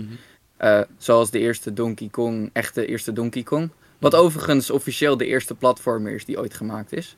Eh, 0.58 0.82
zoals 0.98 1.32
de 1.32 1.40
eerste 1.40 1.74
Donkey 1.74 2.08
Kong, 2.12 2.50
echte 2.54 2.86
eerste 2.86 3.14
Donkey 3.14 3.44
Kong. 3.44 3.70
Wat 3.98 4.16
overigens 4.16 4.70
officieel 4.70 5.18
de 5.18 5.26
eerste 5.26 5.56
platformer 5.56 6.12
is 6.14 6.26
die 6.26 6.40
ooit 6.40 6.54
gemaakt 6.54 6.94
is. 6.94 7.16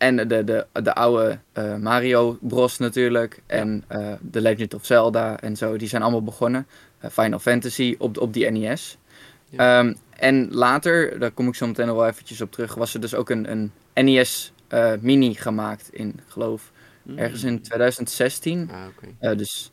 En 0.00 0.16
de, 0.16 0.44
de, 0.44 0.66
de 0.72 0.94
oude 0.94 1.38
eh, 1.52 1.76
Mario 1.76 2.38
Bros 2.40 2.78
natuurlijk. 2.78 3.42
En 3.46 3.84
eh 3.88 4.12
The 4.30 4.40
Legend 4.40 4.74
of 4.74 4.86
Zelda 4.86 5.40
en 5.40 5.56
zo. 5.56 5.76
Die 5.76 5.88
zijn 5.88 6.02
allemaal 6.02 6.22
begonnen. 6.22 6.66
Eh, 6.98 7.10
Final 7.10 7.38
Fantasy 7.38 7.94
op, 7.98 8.18
op 8.18 8.32
die 8.32 8.50
NES. 8.50 8.98
Ehm, 9.56 9.94
en 10.16 10.48
later, 10.50 11.18
daar 11.18 11.30
kom 11.30 11.48
ik 11.48 11.54
zo 11.54 11.66
meteen 11.66 11.86
nog 11.86 11.96
wel 11.96 12.06
eventjes 12.06 12.40
op 12.40 12.52
terug. 12.52 12.74
Was 12.74 12.94
er 12.94 13.00
dus 13.00 13.14
ook 13.14 13.30
een, 13.30 13.50
een 13.50 13.72
NES 14.04 14.52
eh, 14.68 14.92
Mini 15.00 15.34
gemaakt 15.34 15.88
in, 15.92 16.20
geloof 16.26 16.70
ergens 17.16 17.42
in 17.42 17.60
2016. 17.62 18.70
Ah, 18.72 18.78
oké. 18.88 19.06
Eh, 19.18 19.36
dus, 19.36 19.72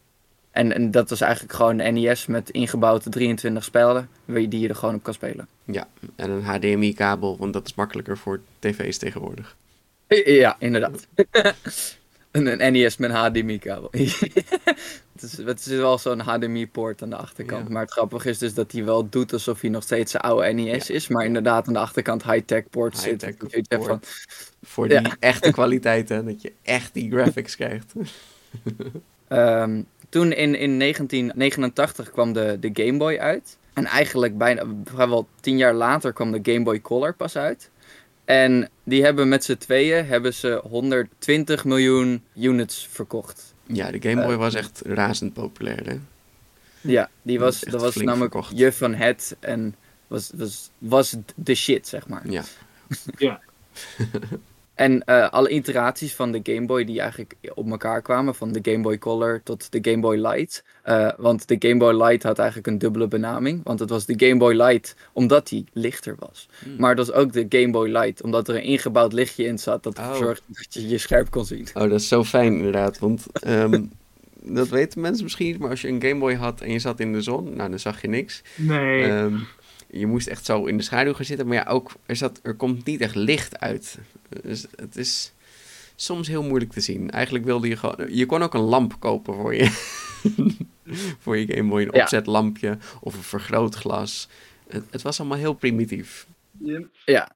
en, 0.52 0.74
en 0.74 0.92
dat 0.92 1.10
was 1.10 1.22
eigenlijk 1.22 1.54
gewoon 1.54 1.80
een 1.80 1.94
NES 1.94 2.26
met 2.26 2.50
ingebouwde 2.50 3.10
23 3.10 3.64
spellen. 3.64 4.10
Die 4.26 4.60
je 4.60 4.68
er 4.68 4.76
gewoon 4.76 4.96
op 4.96 5.04
kan 5.04 5.14
spelen. 5.14 5.48
Ja, 5.64 5.88
en 6.16 6.30
een 6.30 6.44
HDMI-kabel, 6.44 7.38
want 7.38 7.54
dat 7.54 7.66
is 7.66 7.76
makkelijker 7.76 8.18
voor 8.18 8.40
tv's 8.60 8.98
tegenwoordig. 8.98 9.56
Ja, 10.08 10.56
inderdaad. 10.60 11.08
een, 12.32 12.66
een 12.66 12.74
NES 12.74 12.98
met 12.98 13.10
een 13.10 13.16
HDMI-kabel. 13.16 13.90
het, 15.14 15.22
is, 15.22 15.38
het 15.38 15.60
is 15.60 15.78
wel 15.78 15.98
zo'n 15.98 16.20
HDMI-poort 16.20 17.02
aan 17.02 17.10
de 17.10 17.16
achterkant. 17.16 17.68
Ja. 17.68 17.74
Maar 17.74 17.82
het 17.82 17.92
grappige 17.92 18.30
is 18.30 18.38
dus 18.38 18.54
dat 18.54 18.72
hij 18.72 18.86
wel 18.86 19.10
doet 19.10 19.34
alsof 19.34 19.62
hij 19.62 19.70
nog 19.70 19.84
steeds 19.84 20.14
een 20.14 20.20
oude 20.20 20.52
NES 20.52 20.90
is. 20.90 21.08
Maar 21.08 21.26
inderdaad 21.26 21.68
aan 21.68 21.74
de 21.74 21.80
achterkant 21.80 22.24
high-tech 22.24 22.70
poort 22.70 22.98
zit. 22.98 23.22
Hebt 23.22 23.44
van, 23.70 23.78
poort. 23.80 24.26
Voor 24.64 24.88
die 24.88 25.02
Ja. 25.02 25.16
echte 25.20 25.52
kwaliteit, 25.52 26.10
hè, 26.10 26.24
dat 26.24 26.42
je 26.42 26.52
echt 26.62 26.94
die 26.94 27.12
graphics 27.12 27.56
krijgt. 27.56 27.94
Ehm, 29.28 29.82
toen 30.10 30.32
in, 30.32 30.56
in 30.56 30.80
1989 30.80 32.12
kwam 32.12 32.34
de, 32.34 32.58
de 32.60 32.70
Game 32.74 32.98
Boy 32.98 33.18
uit. 33.18 33.58
En 33.74 33.86
eigenlijk 33.86 34.38
bijna 34.38 34.64
vrijwel 34.84 35.28
tien 35.40 35.58
jaar 35.58 35.74
later 35.74 36.14
kwam 36.14 36.32
de 36.32 36.52
Game 36.52 36.64
Boy 36.64 36.82
Color 36.82 37.14
pas 37.14 37.36
uit. 37.36 37.70
En 38.28 38.70
die 38.84 39.04
hebben 39.04 39.28
met 39.28 39.44
z'n 39.44 39.56
tweeën 39.58 40.06
hebben 40.06 40.34
ze 40.34 40.62
120 40.64 41.66
miljoen 41.66 42.24
units 42.36 42.88
verkocht. 42.92 43.54
Ja, 43.66 43.92
de 43.92 44.02
Game 44.02 44.22
Boy 44.24 44.34
Eh, 44.34 44.38
was 44.38 44.54
echt 44.54 44.82
razend 44.86 45.34
populair, 45.34 45.86
hè? 45.86 46.00
Ja, 46.82 47.10
die 47.22 47.40
Dat 47.40 47.48
was, 47.48 47.72
dat 47.72 47.82
was 47.82 47.96
namelijk 47.96 48.32
verkocht. 48.32 48.58
je 48.58 48.72
van 48.72 48.94
het 48.94 49.36
en 49.40 49.76
was, 50.08 50.32
was, 50.36 50.70
was 50.78 51.16
de 51.36 51.56
shit, 51.56 51.88
zeg 51.88 52.08
maar. 52.08 52.30
Ja. 52.30 52.44
Ja. 53.18 53.42
En 54.78 55.04
eh, 55.04 55.30
alle 55.30 55.50
iteraties 55.50 56.16
van 56.16 56.32
de 56.32 56.40
Game 56.44 56.66
Boy 56.66 56.86
die 56.86 57.00
eigenlijk 57.00 57.36
op 57.54 57.70
elkaar 57.70 58.02
kwamen, 58.02 58.36
van 58.36 58.52
de 58.52 58.60
Game 58.72 58.82
Boy 58.84 58.98
Color 58.98 59.42
tot 59.44 59.72
de 59.72 59.80
Game 59.82 60.00
Boy 60.00 60.18
Light. 60.18 60.64
Eh, 60.84 61.10
want 61.18 61.48
de 61.48 61.56
Game 61.60 61.78
Boy 61.78 62.04
Light 62.04 62.24
had 62.24 62.38
eigenlijk 62.38 62.68
een 62.68 62.78
dubbele 62.78 63.08
benaming. 63.08 63.62
Want 63.64 63.80
het 63.80 63.90
was 63.90 64.06
de 64.06 64.26
Game 64.26 64.38
Boy 64.38 64.54
Light 64.54 64.96
omdat 65.14 65.48
die 65.48 65.66
lichter 65.74 66.16
was. 66.20 66.50
Hmm. 66.64 66.76
Maar 66.78 66.90
het 66.90 67.00
was 67.08 67.12
ook 67.12 67.34
de 67.34 67.46
Game 67.50 67.72
Boy 67.72 67.90
Light 67.90 68.22
omdat 68.24 68.48
er 68.48 68.56
een 68.56 68.64
ingebouwd 68.64 69.14
lichtje 69.14 69.46
in 69.46 69.60
zat 69.60 69.84
dat 69.84 69.98
ervoor 69.98 70.14
Oh. 70.14 70.18
zorgde 70.18 70.44
dat 70.48 70.74
je 70.74 70.88
je 70.88 70.98
scherp 70.98 71.30
kon 71.30 71.46
zien. 71.46 71.68
Oh, 71.74 71.82
dat 71.90 72.00
is 72.00 72.08
zo 72.08 72.24
fijn 72.24 72.54
inderdaad. 72.54 73.00
Want 73.00 73.26
ehm, 73.34 73.84
dat 74.42 74.68
weten 74.68 75.02
mensen 75.02 75.24
misschien 75.24 75.46
niet, 75.48 75.60
maar 75.60 75.70
als 75.70 75.82
je 75.82 75.88
een 75.88 76.02
Game 76.02 76.20
Boy 76.20 76.34
had 76.36 76.62
en 76.62 76.72
je 76.72 76.80
zat 76.80 77.00
in 77.00 77.14
de 77.14 77.22
zon, 77.22 77.56
nou 77.56 77.70
dan 77.70 77.80
zag 77.80 78.02
je 78.02 78.08
niks. 78.08 78.42
Nee. 78.56 79.04
Ehm, 79.04 79.36
je 79.90 80.06
moest 80.08 80.28
echt 80.28 80.46
zo 80.46 80.66
in 80.66 80.78
de 80.78 80.84
schaduw 80.84 81.14
gaan 81.14 81.26
zitten, 81.26 81.48
maar 81.48 81.58
ja, 81.58 81.66
ook 81.70 81.92
er, 82.06 82.16
zat, 82.16 82.40
er 82.44 82.56
komt 82.56 82.86
niet 82.86 83.02
echt 83.02 83.16
licht 83.16 83.60
uit. 83.60 83.98
Dus 84.42 84.66
het 84.76 84.96
is 84.96 85.32
soms 85.96 86.28
heel 86.28 86.44
moeilijk 86.44 86.72
te 86.72 86.82
zien. 86.82 87.12
Eigenlijk 87.12 87.46
wilde 87.46 87.68
je 87.68 87.78
gewoon. 87.78 88.14
Je 88.16 88.26
kon 88.26 88.44
ook 88.44 88.54
een 88.54 88.60
lamp 88.62 88.96
kopen 89.00 89.34
voor 89.34 89.56
je, 89.56 89.70
voor 91.24 91.38
je 91.38 91.54
Game 91.56 91.70
Boy, 91.70 91.82
een 91.82 91.90
Ja. 91.94 92.02
opzetlampje 92.02 92.78
of 93.02 93.14
een 93.16 93.24
vergrootglas. 93.24 94.28
Het, 94.68 94.84
het 94.90 95.02
was 95.02 95.20
allemaal 95.20 95.38
heel 95.38 95.54
primitief. 95.54 96.28
Ja, 97.06 97.30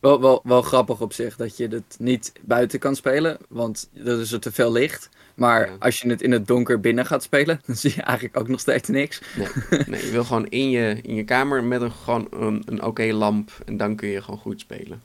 wel, 0.00 0.20
wel, 0.20 0.40
wel 0.44 0.62
grappig 0.62 1.00
op 1.00 1.12
zich 1.12 1.36
dat 1.36 1.56
je 1.56 1.68
het 1.68 1.96
niet 1.98 2.32
buiten 2.40 2.78
kan 2.78 2.96
spelen, 2.96 3.38
want 3.48 3.90
er 4.04 4.20
is 4.20 4.32
er 4.32 4.40
te 4.40 4.52
veel 4.52 4.72
licht. 4.72 5.08
Maar 5.34 5.66
Ja. 5.66 5.76
als 5.78 6.00
je 6.00 6.08
het 6.08 6.22
in 6.22 6.32
het 6.32 6.46
donker 6.46 6.80
binnen 6.80 7.06
gaat 7.06 7.22
spelen, 7.22 7.60
dan 7.66 7.76
zie 7.76 7.92
je 7.96 8.02
eigenlijk 8.02 8.36
ook 8.36 8.48
nog 8.48 8.60
steeds 8.60 8.88
niks. 8.88 9.20
Nee, 9.36 9.80
nee 9.86 10.04
je 10.04 10.10
wil 10.10 10.24
gewoon 10.24 10.46
in 10.48 10.70
je, 10.70 10.98
in 11.02 11.14
je 11.14 11.24
kamer 11.24 11.64
met 11.64 11.80
een, 11.82 11.92
gewoon 11.92 12.26
een, 12.30 12.62
een 12.66 12.82
oké 12.82 13.12
lamp 13.12 13.50
en 13.66 13.76
dan 13.76 13.96
kun 13.96 14.08
je 14.08 14.22
gewoon 14.22 14.40
goed 14.40 14.60
spelen. 14.60 15.02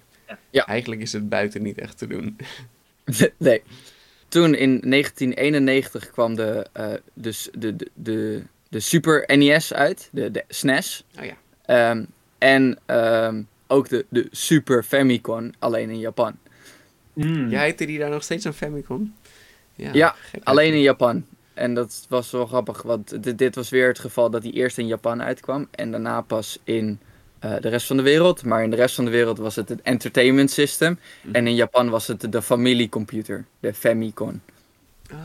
Ja. 0.50 0.66
Eigenlijk 0.66 1.02
is 1.02 1.14
het 1.14 1.30
buiten 1.30 1.62
niet 1.62 1.78
echt 1.78 1.98
te 1.98 2.08
doen. 2.08 2.38
nee. 3.38 3.62
Toen 4.28 4.56
in 4.56 4.80
1991 4.90 6.12
kwam 6.12 6.36
de, 6.36 6.68
eh, 6.72 6.94
dus 7.14 7.50
de, 7.58 7.76
de, 7.76 7.90
de, 7.94 8.44
de 8.70 8.80
Super 8.80 9.38
NES 9.38 9.74
uit, 9.74 10.10
de, 10.12 10.32
de 10.32 10.44
SNES. 10.48 11.04
Oh 11.20 11.26
ja. 11.26 11.38
Ehm, 11.66 12.04
en 12.38 12.80
ehm, 12.86 13.42
ook 13.74 13.90
de, 13.90 14.06
de 14.10 14.28
Super 14.32 14.84
Famicom, 14.84 15.52
alleen 15.60 15.90
in 15.90 16.00
Japan. 16.00 16.38
Mm. 17.14 17.50
Ja, 17.50 17.62
heette 17.62 17.86
die 17.86 18.00
daar 18.00 18.10
nog 18.10 18.24
steeds 18.24 18.46
een 18.46 18.54
Famicom? 18.54 19.14
Ja, 19.76 20.16
gek 20.20 20.44
Alleen 20.44 20.74
in 20.74 20.82
Japan. 20.82 21.26
En 21.54 21.74
dat 21.74 22.06
was 22.10 22.32
wel 22.32 22.46
grappig, 22.46 22.82
want 22.82 23.24
dit, 23.24 23.38
dit 23.38 23.56
was 23.56 23.70
weer 23.70 23.88
het 23.88 24.00
geval 24.00 24.30
dat 24.30 24.44
hij 24.44 24.52
eerst 24.52 24.78
in 24.78 24.88
Japan 24.88 25.22
uitkwam 25.22 25.68
en 25.72 25.92
daarna 25.92 26.22
pas 26.22 26.60
in 26.64 27.00
eh, 27.40 27.56
de 27.60 27.70
rest 27.70 27.88
van 27.88 27.98
de 27.98 28.04
wereld. 28.04 28.44
Maar 28.44 28.64
in 28.64 28.70
de 28.70 28.76
rest 28.76 28.96
van 28.96 29.06
de 29.06 29.12
wereld 29.12 29.38
was 29.38 29.56
het 29.56 29.70
het 29.70 29.82
entertainment 29.82 30.52
system. 30.52 31.00
Mhm. 31.22 31.36
En 31.36 31.48
in 31.48 31.56
Japan 31.56 31.90
was 31.90 32.08
het 32.08 32.32
de 32.32 32.42
familiecomputer, 32.42 33.46
de 33.60 33.74
Famicom. 33.74 34.42
Oh, 35.12 35.18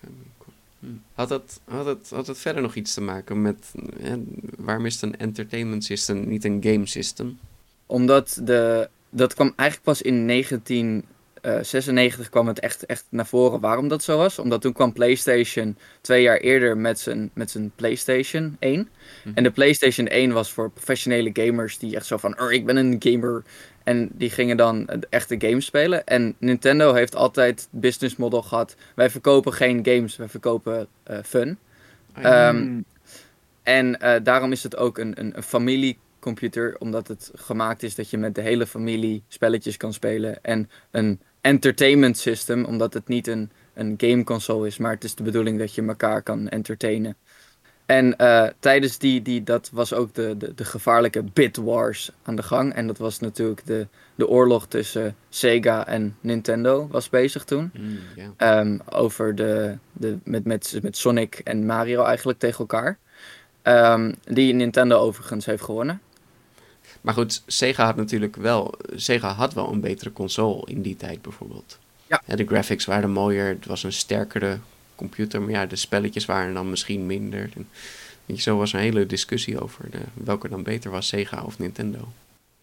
Famicom. 0.00 0.52
Hm. 0.80 0.86
Had, 1.14 1.30
het, 1.30 1.60
had, 1.64 1.86
het, 1.86 2.10
had 2.10 2.26
het 2.26 2.38
verder 2.38 2.62
nog 2.62 2.74
iets 2.74 2.94
te 2.94 3.00
maken 3.00 3.42
met... 3.42 3.74
eh, 4.00 4.12
waarom 4.56 4.86
is 4.86 4.94
het 4.94 5.02
een 5.02 5.16
entertainment 5.16 5.84
system, 5.84 6.28
niet 6.28 6.44
een 6.44 6.62
game 6.62 6.86
system? 6.86 7.38
Omdat 7.88 8.40
de, 8.42 8.88
dat 9.10 9.34
kwam 9.34 9.52
eigenlijk 9.56 9.88
pas 9.88 10.02
in 10.02 10.26
1996 10.26 12.28
kwam 12.28 12.46
het 12.46 12.60
echt, 12.60 12.86
echt 12.86 13.04
naar 13.08 13.26
voren 13.26 13.60
waarom 13.60 13.88
dat 13.88 14.02
zo 14.02 14.16
was. 14.16 14.38
Omdat 14.38 14.60
toen 14.60 14.72
kwam 14.72 14.92
PlayStation 14.92 15.76
twee 16.00 16.22
jaar 16.22 16.38
eerder 16.38 16.76
met 16.76 17.00
zijn, 17.00 17.30
met 17.32 17.50
zijn 17.50 17.72
PlayStation 17.76 18.56
1. 18.58 18.88
Mhm. 19.24 19.36
En 19.36 19.42
de 19.42 19.50
PlayStation 19.50 20.06
1 20.06 20.32
was 20.32 20.52
voor 20.52 20.70
professionele 20.70 21.30
gamers 21.32 21.78
die 21.78 21.96
echt 21.96 22.06
zo 22.06 22.16
van, 22.16 22.40
"Oh, 22.40 22.52
ik 22.52 22.66
ben 22.66 22.76
een 22.76 22.96
gamer. 22.98 23.42
En 23.88 24.08
die 24.12 24.30
gingen 24.30 24.56
dan 24.56 24.84
de 24.84 25.06
echte 25.10 25.34
games 25.38 25.64
spelen. 25.64 26.06
En 26.06 26.34
Nintendo 26.38 26.94
heeft 26.94 27.14
altijd 27.14 27.60
het 27.60 27.80
business 27.80 28.16
model 28.16 28.42
gehad, 28.42 28.76
wij 28.94 29.10
verkopen 29.10 29.52
geen 29.52 29.84
games, 29.84 30.16
wij 30.16 30.28
verkopen 30.28 30.86
eh, 31.02 31.18
fun. 31.24 31.58
Ja. 32.16 32.48
Ehm. 32.48 32.80
En 33.62 34.00
eh, 34.00 34.20
daarom 34.22 34.52
is 34.52 34.62
het 34.62 34.76
ook 34.76 34.98
een, 34.98 35.20
een, 35.20 35.36
een 35.36 35.42
familiecomputer, 36.20 36.76
omdat 36.78 37.08
het 37.08 37.30
gemaakt 37.34 37.82
is 37.82 37.94
dat 37.94 38.10
je 38.10 38.18
met 38.18 38.34
de 38.34 38.40
hele 38.40 38.66
familie 38.66 39.22
spelletjes 39.28 39.76
kan 39.76 39.92
spelen. 39.92 40.44
En 40.44 40.70
een 40.90 41.20
entertainment 41.40 42.18
system, 42.18 42.64
omdat 42.64 42.94
het 42.94 43.08
niet 43.08 43.26
een, 43.26 43.50
een 43.74 43.94
gameconsole 43.96 44.66
is, 44.66 44.78
maar 44.78 44.92
het 44.92 45.04
is 45.04 45.14
de 45.14 45.22
bedoeling 45.22 45.58
dat 45.58 45.74
je 45.74 45.82
elkaar 45.82 46.22
kan 46.22 46.48
entertainen. 46.48 47.16
En 47.86 48.16
eh, 48.16 48.48
tijdens 48.58 48.98
die, 48.98 49.22
die, 49.22 49.42
dat 49.42 49.70
was 49.72 49.94
ook 49.94 50.14
de, 50.14 50.36
de, 50.36 50.54
de 50.54 50.64
gevaarlijke 50.64 51.22
Bit 51.22 51.56
Wars 51.56 52.10
aan 52.22 52.36
de 52.36 52.42
gang. 52.42 52.74
En 52.74 52.86
dat 52.86 52.98
was 52.98 53.18
natuurlijk 53.18 53.66
de, 53.66 53.86
de 54.14 54.28
oorlog 54.28 54.66
tussen 54.66 55.16
Sega 55.28 55.86
en 55.86 56.16
Nintendo 56.20 56.88
was 56.90 57.08
bezig 57.08 57.44
toen. 57.44 57.72
Ja. 58.16 58.32
Ehm, 58.36 58.78
over 58.90 59.34
de, 59.34 59.78
de, 59.92 60.18
met, 60.24 60.44
met, 60.44 60.78
met 60.82 60.96
Sonic 60.96 61.40
en 61.44 61.66
Mario 61.66 62.02
eigenlijk 62.02 62.38
tegen 62.38 62.58
elkaar. 62.58 62.98
Ehm, 63.62 64.12
die 64.24 64.54
Nintendo 64.54 64.98
overigens 64.98 65.46
heeft 65.46 65.62
gewonnen. 65.62 66.00
Maar 67.08 67.16
goed, 67.16 67.42
Sega 67.46 67.84
had 67.84 67.96
natuurlijk 67.96 68.36
wel... 68.36 68.74
Sega 68.94 69.32
had 69.32 69.54
wel 69.54 69.72
een 69.72 69.80
betere 69.80 70.12
console 70.12 70.62
in 70.64 70.82
die 70.82 70.96
tijd 70.96 71.22
bijvoorbeeld. 71.22 71.78
Ja. 72.06 72.36
de 72.36 72.46
graphics 72.46 72.84
waren 72.84 73.10
mooier, 73.10 73.48
het 73.48 73.66
was 73.66 73.82
een 73.82 73.92
sterkere 73.92 74.58
computer. 74.94 75.42
Maar 75.42 75.50
ja, 75.50 75.66
de 75.66 75.76
spelletjes 75.76 76.24
waren 76.24 76.54
dan 76.54 76.70
misschien 76.70 77.06
minder. 77.06 77.50
En, 77.54 77.68
weet 78.26 78.36
je, 78.36 78.42
zo 78.42 78.56
was 78.56 78.72
er 78.72 78.78
een 78.78 78.84
hele 78.84 79.06
discussie 79.06 79.60
over 79.60 79.90
de, 79.90 79.98
welke 80.14 80.48
dan 80.48 80.62
beter 80.62 80.90
was, 80.90 81.08
Sega 81.08 81.42
of 81.42 81.58
Nintendo. 81.58 82.08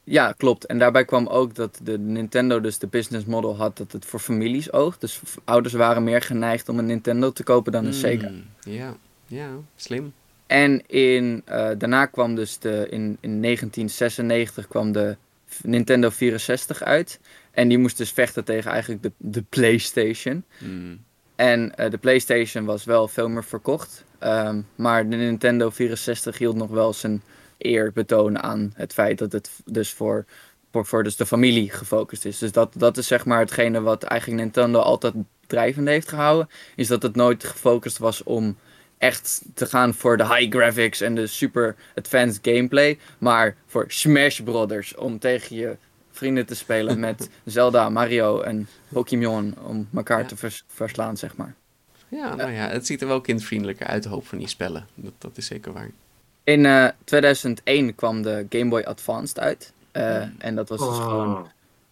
Ja, 0.03 0.31
klopt. 0.31 0.65
En 0.65 0.79
daarbij 0.79 1.05
kwam 1.05 1.27
ook 1.27 1.55
dat 1.55 1.79
de 1.83 1.99
Nintendo 1.99 2.61
dus 2.61 2.77
de 2.77 2.87
business 2.87 3.25
model 3.25 3.57
had 3.57 3.77
dat 3.77 3.91
het 3.91 4.05
voor 4.05 4.19
families 4.19 4.71
oogt. 4.71 5.01
Dus 5.01 5.21
ouders 5.43 5.73
waren 5.73 6.03
meer 6.03 6.21
geneigd 6.21 6.69
om 6.69 6.79
een 6.79 6.85
Nintendo 6.85 7.31
te 7.31 7.43
kopen 7.43 7.71
dan 7.71 7.85
een 7.85 7.93
Sega. 7.93 8.27
Hmm, 8.27 8.45
Ja, 8.63 8.95
ja, 9.27 9.49
slim. 9.75 10.13
En 10.47 10.87
in, 10.87 11.41
eh, 11.45 11.69
daarna 11.77 12.05
kwam 12.05 12.35
dus 12.35 12.59
de, 12.59 12.87
in, 12.89 13.17
in 13.19 13.41
1996 13.41 14.67
kwam 14.67 14.91
de 14.91 15.17
Nintendo 15.63 16.09
64 16.09 16.83
uit. 16.83 17.19
En 17.51 17.67
die 17.67 17.77
moest 17.77 17.97
dus 17.97 18.11
vechten 18.11 18.43
tegen 18.43 18.71
eigenlijk 18.71 19.03
de, 19.03 19.11
de 19.17 19.43
PlayStation. 19.49 20.43
Hmm. 20.57 21.03
En 21.35 21.75
eh, 21.75 21.89
de 21.89 21.97
PlayStation 21.97 22.65
was 22.65 22.83
wel 22.83 23.07
veel 23.07 23.29
meer 23.29 23.43
verkocht. 23.43 24.03
Ehm, 24.19 24.61
maar 24.75 25.09
de 25.09 25.15
Nintendo 25.15 25.69
64 25.69 26.37
hield 26.37 26.55
nog 26.55 26.69
wel 26.69 26.93
zijn 26.93 27.21
eer 27.57 27.91
betonen 27.91 28.43
aan 28.43 28.73
het 28.75 28.93
feit 28.93 29.17
dat 29.17 29.31
het 29.31 29.49
dus 29.65 29.91
voor, 29.91 30.25
voor, 30.71 30.85
voor 30.85 31.03
dus 31.03 31.15
de 31.15 31.25
familie 31.25 31.71
gefocust 31.71 32.25
is. 32.25 32.37
Dus 32.37 32.51
dat, 32.51 32.73
dat 32.77 32.97
is 32.97 33.07
zeg 33.07 33.25
maar 33.25 33.39
hetgene 33.39 33.81
wat 33.81 34.03
eigenlijk 34.03 34.41
Nintendo 34.41 34.79
altijd 34.79 35.13
drijvende 35.47 35.91
heeft 35.91 36.09
gehouden. 36.09 36.49
Is 36.75 36.87
dat 36.87 37.01
het 37.01 37.15
nooit 37.15 37.43
gefocust 37.43 37.97
was 37.97 38.23
om 38.23 38.57
echt 38.97 39.41
te 39.53 39.65
gaan 39.65 39.93
voor 39.93 40.17
de 40.17 40.27
high 40.27 40.55
graphics 40.57 41.01
en 41.01 41.15
de 41.15 41.27
super 41.27 41.75
advanced 41.95 42.39
gameplay. 42.41 42.99
Maar 43.17 43.55
voor 43.65 43.85
Smash 43.87 44.39
Brothers 44.39 44.95
om 44.95 45.19
tegen 45.19 45.55
je 45.55 45.77
vrienden 46.11 46.45
te 46.45 46.55
spelen 46.55 46.99
met 46.99 47.29
Zelda, 47.45 47.89
Mario 47.89 48.41
en 48.41 48.67
Pokémon 48.89 49.55
om 49.63 49.87
elkaar 49.95 50.19
Ja. 50.21 50.25
te 50.27 50.35
vers- 50.37 50.63
verslaan, 50.67 51.17
zeg 51.17 51.35
maar. 51.35 51.53
Ja, 52.07 52.35
nou 52.35 52.51
ja, 52.51 52.67
het 52.69 52.85
ziet 52.85 53.01
er 53.01 53.07
wel 53.07 53.21
kindvriendelijker 53.21 53.87
uit, 53.87 54.03
de 54.03 54.09
hoop 54.09 54.27
van 54.27 54.37
die 54.37 54.47
spellen. 54.47 54.87
Dat, 54.95 55.13
dat 55.17 55.37
is 55.37 55.45
zeker 55.45 55.73
waar. 55.73 55.89
In 56.43 56.65
eh, 56.65 56.87
2001 57.03 57.95
kwam 57.95 58.21
de 58.21 58.45
Game 58.49 58.69
Boy 58.69 58.81
Advanced 58.81 59.39
uit. 59.39 59.73
Eh, 59.91 60.21
En 60.37 60.55
dat 60.55 60.69
was 60.69 60.79
dus 60.79 60.87
Oh. 60.87 61.03
gewoon 61.07 61.47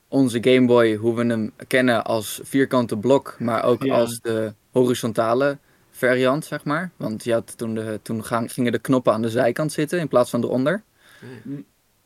onze 0.07 0.37
Game 0.41 0.65
Boy, 0.67 0.95
hoe 0.95 1.15
we 1.15 1.25
hem 1.25 1.51
kennen 1.67 2.03
als 2.05 2.39
vierkante 2.43 2.97
blok, 2.97 3.35
maar 3.39 3.63
ook 3.63 3.83
Ja. 3.83 3.93
als 3.95 4.19
de 4.21 4.53
horizontale 4.71 5.57
variant, 5.97 6.45
zeg 6.45 6.63
maar. 6.63 6.91
Want 6.97 7.23
je 7.23 7.33
had 7.33 7.57
toen, 7.57 7.73
de, 7.75 7.99
toen 8.01 8.23
gaan, 8.25 8.49
gingen 8.49 8.71
de 8.71 8.79
knoppen 8.79 9.13
aan 9.13 9.21
de 9.21 9.29
zijkant 9.29 9.71
zitten 9.71 9.99
in 9.99 10.07
plaats 10.07 10.29
van 10.29 10.43
eronder. 10.43 10.83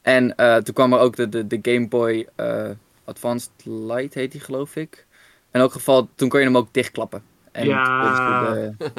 En 0.01 0.35
eh, 0.35 0.55
toen 0.55 0.73
kwam 0.73 0.93
er 0.93 0.99
ook 0.99 1.15
de, 1.15 1.29
de, 1.29 1.47
de 1.47 1.59
Game 1.61 1.87
Boy 1.87 2.27
eh, 2.35 2.69
Advanced 3.05 3.51
Lite, 3.63 4.19
heet 4.19 4.31
die 4.31 4.41
geloof 4.41 4.75
ik. 4.75 5.05
In 5.51 5.59
elk 5.59 5.71
geval, 5.71 6.09
toen 6.15 6.29
kon 6.29 6.39
je 6.39 6.45
hem 6.45 6.57
ook 6.57 6.73
dichtklappen. 6.73 7.23
En 7.51 7.65
Ja. 7.67 8.53
de- 8.53 8.73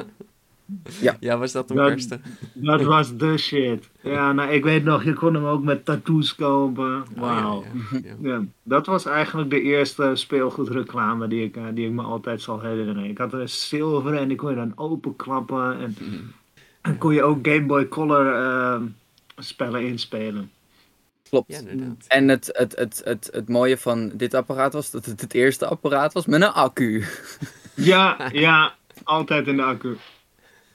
Ja, 1.21 1.39
was 1.39 1.53
dat 1.53 1.69
Dat- 1.69 1.77
kerste? 1.87 2.21
Dat 2.55 2.83
was 2.83 3.17
de 3.17 3.37
shit. 3.39 3.89
Ja, 4.03 4.33
nou, 4.33 4.51
ik 4.51 4.65
weet 4.65 4.85
nog, 4.85 5.05
je 5.05 5.13
kon 5.13 5.35
hem 5.35 5.45
ook 5.45 5.63
met 5.63 5.85
tattoos 5.85 6.35
kopen. 6.35 7.05
Wauw. 7.17 7.57
Oh, 7.59 7.65
ja, 7.93 7.99
ja, 8.03 8.15
ja. 8.21 8.31
Ja, 8.31 8.45
dat 8.63 8.87
was 8.87 9.05
eigenlijk 9.07 9.51
de 9.51 9.61
eerste 9.63 10.11
speelgoedreclame 10.15 11.29
die 11.29 11.45
ik, 11.45 11.57
eh, 11.57 11.65
die 11.75 11.87
ik 11.87 11.93
me 11.93 12.03
altijd 12.03 12.43
zal 12.43 12.61
herinneren. 12.61 13.05
Ik 13.05 13.19
had 13.19 13.33
een 13.33 13.49
zilver 13.49 14.15
en 14.15 14.29
die 14.29 14.37
kon 14.37 14.51
je 14.51 14.57
dan 14.57 14.73
openklappen. 14.77 15.79
En 15.81 15.97
dan 16.83 16.99
kon 16.99 17.15
je 17.15 17.23
ook 17.23 17.47
Game 17.47 17.67
Boy 17.67 17.89
Color 17.89 18.35
eh, 18.35 18.81
spellen 19.37 19.87
inspelen. 19.87 20.51
klopt. 21.29 21.53
Ja. 21.53 21.61
En 22.09 22.29
het, 22.29 22.51
het, 22.53 22.77
het, 22.77 23.01
het, 23.05 23.29
het 23.33 23.49
mooie 23.49 23.79
van 23.79 24.11
dit 24.15 24.35
apparaat 24.35 24.73
was 24.73 24.91
dat 24.91 25.05
het 25.07 25.21
het 25.21 25.35
eerste 25.35 25.67
apparaat 25.67 26.13
was 26.13 26.27
met 26.27 26.43
een 26.43 26.49
accu. 26.53 27.05
Ja, 27.75 28.17
ja, 28.33 28.75
altijd 29.05 29.47
in 29.47 29.57
de 29.57 29.63
accu. 29.63 29.97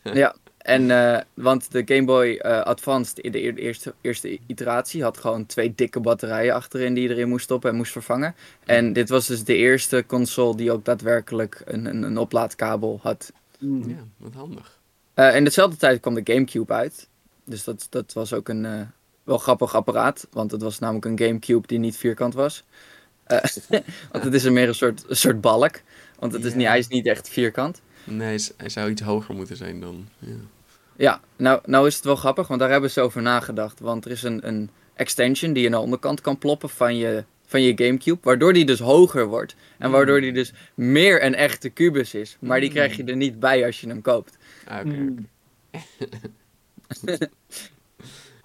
ja, 0.13 0.35
en 0.57 0.91
eh, 0.91 1.21
want 1.33 1.71
de 1.71 1.81
Game 1.85 2.05
Boy 2.05 2.35
eh, 2.35 2.61
Advanced 2.61 3.19
in 3.19 3.31
de 3.31 3.43
eer- 3.43 3.57
eerste, 3.57 3.93
eerste 4.01 4.39
iteratie 4.47 5.03
had 5.03 5.17
gewoon 5.17 5.45
twee 5.45 5.73
dikke 5.75 5.99
batterijen 5.99 6.53
achterin 6.53 6.93
die 6.93 7.03
je 7.07 7.09
erin 7.09 7.29
moest 7.29 7.43
stoppen 7.43 7.69
en 7.69 7.75
moest 7.75 7.91
vervangen. 7.91 8.35
En 8.65 8.93
dit 8.93 9.09
was 9.09 9.27
dus 9.27 9.43
de 9.43 9.55
eerste 9.55 10.03
console 10.07 10.55
die 10.55 10.71
ook 10.71 10.85
daadwerkelijk 10.85 11.61
een, 11.65 11.85
een, 11.85 12.03
een 12.03 12.17
oplaadkabel 12.17 12.99
had. 13.01 13.31
Ja, 13.59 13.95
wat 14.17 14.33
handig. 14.33 14.79
Eh, 15.13 15.35
in 15.35 15.43
dezelfde 15.43 15.77
tijd 15.77 15.99
kwam 15.99 16.13
de 16.13 16.33
Gamecube 16.33 16.73
uit. 16.73 17.07
Dus 17.45 17.63
dat, 17.63 17.87
dat 17.89 18.13
was 18.13 18.33
ook 18.33 18.49
een 18.49 18.65
eh, 18.65 18.81
wel 19.23 19.37
grappig 19.37 19.75
apparaat. 19.75 20.27
Want 20.31 20.51
het 20.51 20.61
was 20.61 20.79
namelijk 20.79 21.05
een 21.05 21.19
Gamecube 21.19 21.67
die 21.67 21.79
niet 21.79 21.97
vierkant 21.97 22.33
was. 22.33 22.63
Eh, 23.23 23.43
want 24.11 24.23
het 24.23 24.33
is 24.33 24.43
er 24.43 24.51
meer 24.51 24.67
een 24.67 24.75
soort, 24.75 25.03
een 25.07 25.15
soort 25.15 25.41
balk. 25.41 25.81
Want 26.19 26.33
het 26.33 26.43
is 26.43 26.53
niet, 26.53 26.67
hij 26.67 26.79
is 26.79 26.87
niet 26.87 27.05
echt 27.05 27.29
vierkant. 27.29 27.81
Nee, 28.03 28.39
hij 28.57 28.69
zou 28.69 28.89
iets 28.89 29.01
hoger 29.01 29.35
moeten 29.35 29.57
zijn 29.57 29.79
dan. 29.79 30.07
Ja. 30.19 30.35
Ja, 30.95 31.21
nou, 31.35 31.61
nou 31.65 31.87
is 31.87 31.95
het 31.95 32.03
wel 32.03 32.15
grappig, 32.15 32.47
want 32.47 32.59
daar 32.59 32.69
hebben 32.69 32.91
ze 32.91 33.01
over 33.01 33.21
nagedacht. 33.21 33.79
Want 33.79 34.05
er 34.05 34.11
is 34.11 34.23
een, 34.23 34.47
een 34.47 34.69
extension 34.93 35.53
die 35.53 35.63
je 35.63 35.69
naar 35.69 35.79
de 35.79 35.83
onderkant 35.83 36.21
kan 36.21 36.37
ploppen 36.37 36.69
van 36.69 36.97
je, 36.97 37.23
van 37.45 37.61
je 37.61 37.73
Gamecube. 37.75 38.19
Waardoor 38.21 38.53
die 38.53 38.65
dus 38.65 38.79
hoger 38.79 39.25
wordt. 39.25 39.55
En 39.77 39.91
waardoor 39.91 40.21
die 40.21 40.33
dus 40.33 40.53
meer 40.73 41.23
een 41.23 41.35
echte 41.35 41.69
kubus 41.69 42.13
is. 42.13 42.37
Maar 42.39 42.59
die 42.59 42.69
krijg 42.69 42.95
je 42.95 43.03
er 43.03 43.15
niet 43.15 43.39
bij 43.39 43.65
als 43.65 43.81
je 43.81 43.87
hem 43.87 44.01
koopt. 44.01 44.37
Ah, 44.67 44.79
oké, 44.79 44.89
Mm. 44.89 45.27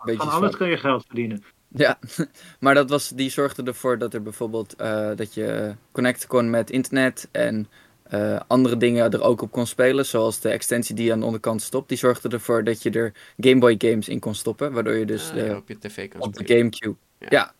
Beetje 0.04 0.22
Van 0.22 0.30
alles 0.30 0.56
kun 0.56 0.68
je 0.68 0.76
geld 0.76 1.04
verdienen. 1.06 1.44
Ja, 1.68 1.98
maar 2.61 2.74
dat 2.74 2.90
was, 2.90 3.09
die 3.09 3.30
zorgde 3.30 3.62
ervoor 3.62 3.98
dat 3.98 4.14
er 4.14 4.22
bijvoorbeeld 4.22 4.74
eh, 4.76 5.11
dat 5.16 5.34
je 5.34 5.74
connecten 5.92 6.28
kon 6.28 6.50
met 6.50 6.70
internet 6.70 7.28
en 7.30 7.68
eh, 8.09 8.40
andere 8.46 8.76
dingen 8.76 9.12
er 9.12 9.22
ook 9.22 9.42
op 9.42 9.50
kon 9.50 9.66
spelen, 9.66 10.06
zoals 10.06 10.40
de 10.40 10.48
extensie 10.48 10.94
die 10.94 11.12
aan 11.12 11.18
de 11.18 11.24
onderkant 11.24 11.62
stopt. 11.62 11.88
Die 11.88 11.98
zorgde 11.98 12.28
ervoor 12.28 12.64
dat 12.64 12.82
je 12.82 12.90
er 12.90 13.12
Game 13.36 13.59
Boy 13.59 13.74
games 13.78 14.09
in 14.09 14.18
kon 14.18 14.34
stoppen, 14.34 14.72
waardoor 14.72 14.94
je 14.94 15.06
dus 15.06 15.28
Ah, 15.28 15.34
de, 15.34 15.44
ja, 15.44 15.56
op 15.56 15.68
je 15.68 15.78
tv 15.78 16.09
op 16.18 16.34
de. 16.34 16.54
Gamecube. 16.54 16.96
Ja. 17.18 17.26
Ja. 17.30 17.54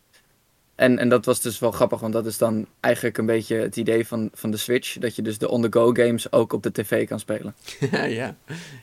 En, 0.75 0.99
en 0.99 1.09
dat 1.09 1.25
was 1.25 1.41
dus 1.41 1.59
wel 1.59 1.71
grappig, 1.71 1.99
want 1.99 2.13
dat 2.13 2.25
is 2.25 2.37
dan 2.37 2.65
eigenlijk 2.79 3.17
een 3.17 3.25
beetje 3.25 3.55
het 3.55 3.75
idee 3.75 4.07
van, 4.07 4.29
van 4.33 4.51
de 4.51 4.57
Switch, 4.57 4.97
dat 4.97 5.15
je 5.15 5.21
dus 5.21 5.37
de 5.37 5.49
on-the-go 5.49 5.91
games 5.93 6.31
ook 6.31 6.53
op 6.53 6.63
de 6.63 6.71
tv 6.71 7.07
kan 7.07 7.19
spelen. 7.19 7.55
ja, 7.91 8.03
ja, 8.03 8.35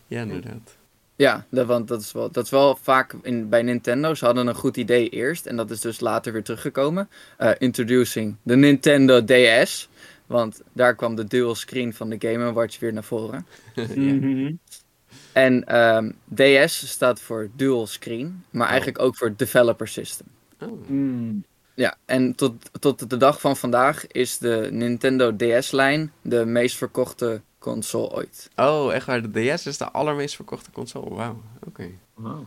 ja, 0.07 0.21
inderdaad. 0.21 0.77
Ja, 1.17 1.47
dat, 1.51 1.67
want 1.67 1.89
dat 1.89 2.01
is 2.01 2.13
wel, 2.13 2.31
dat 2.31 2.45
is 2.45 2.51
wel 2.51 2.79
vaak 2.83 3.15
in, 3.23 3.49
bij 3.49 3.63
Nintendo. 3.63 4.15
Ze 4.15 4.25
hadden 4.25 4.47
een 4.47 4.55
goed 4.55 4.77
idee 4.77 5.09
eerst 5.09 5.47
en 5.47 5.57
dat 5.57 5.71
is 5.71 5.81
dus 5.81 6.01
later 6.01 6.33
weer 6.33 6.43
teruggekomen. 6.43 7.09
Eh, 7.37 7.51
introducing 7.59 8.37
de 8.43 8.57
Nintendo 8.57 9.25
DS. 9.25 9.89
Want 10.27 10.63
daar 10.73 10.95
kwam 10.95 11.15
de 11.15 11.25
dual 11.25 11.55
screen 11.55 11.95
van 11.95 12.09
de 12.11 12.17
Game 12.19 12.53
Watch 12.53 12.79
weer 12.79 12.93
naar 12.93 13.05
voren. 13.05 13.47
Mhm. 13.95 14.55
En 15.33 15.65
ehm, 15.65 16.11
DS 16.35 16.91
staat 16.91 17.21
voor 17.21 17.49
dual 17.57 17.87
screen, 17.87 18.45
maar 18.51 18.69
eigenlijk 18.69 18.99
ook 18.99 19.17
voor 19.17 19.37
developer 19.37 19.89
system. 19.89 20.27
Oh, 20.61 20.89
Mm. 20.89 21.45
Ja, 21.75 21.97
en 22.05 22.35
tot, 22.35 22.71
tot 22.81 23.11
de 23.11 23.17
dag 23.17 23.41
van 23.41 23.57
vandaag 23.57 24.07
is 24.07 24.39
de 24.39 24.69
Nintendo 24.71 25.37
DS-lijn 25.37 26.13
de 26.23 26.45
meest 26.45 26.77
verkochte 26.77 27.41
console 27.59 28.11
ooit. 28.11 28.51
oh, 28.57 28.95
echt 28.95 29.07
waar, 29.07 29.31
de 29.33 29.55
DS 29.55 29.67
is 29.67 29.79
de 29.79 29.91
allermeest 29.91 30.35
verkochte 30.35 30.71
console. 30.71 31.15
Wauw, 31.15 31.43
oké. 31.67 31.91
Wow. 32.15 32.45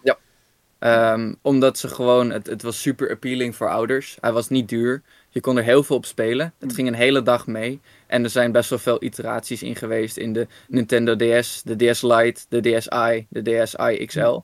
Ehm, 0.80 1.34
omdat 1.42 1.78
ze 1.78 1.88
gewoon, 1.88 2.30
het, 2.30 2.48
het 2.48 2.62
was 2.62 2.82
super 2.82 3.12
appealing 3.12 3.56
voor 3.56 3.70
ouders. 3.70 4.18
Hij 4.22 4.32
was 4.32 4.50
niet 4.50 4.70
duur. 4.70 5.02
Je 5.30 5.40
kon 5.40 5.58
er 5.58 5.64
heel 5.64 5.84
veel 5.84 5.96
op 5.96 6.06
spelen. 6.06 6.54
Het 6.60 6.74
ging 6.74 6.88
een 6.88 6.94
hele 6.94 7.22
dag 7.22 7.48
mee. 7.48 7.80
En 8.08 8.24
er 8.24 8.30
zijn 8.30 8.52
best 8.52 8.70
wel 8.70 8.80
veel 8.80 9.04
iteraties 9.04 9.64
in 9.64 9.76
geweest 9.76 10.18
in 10.18 10.34
de 10.34 10.48
Nintendo 10.68 11.16
DS, 11.16 11.62
de 11.64 11.76
DS 11.92 12.02
Lite, 12.02 12.46
de 12.50 12.62
DSi, 12.62 13.26
de 13.30 13.42
DSi 13.42 14.06
XL. 14.06 14.40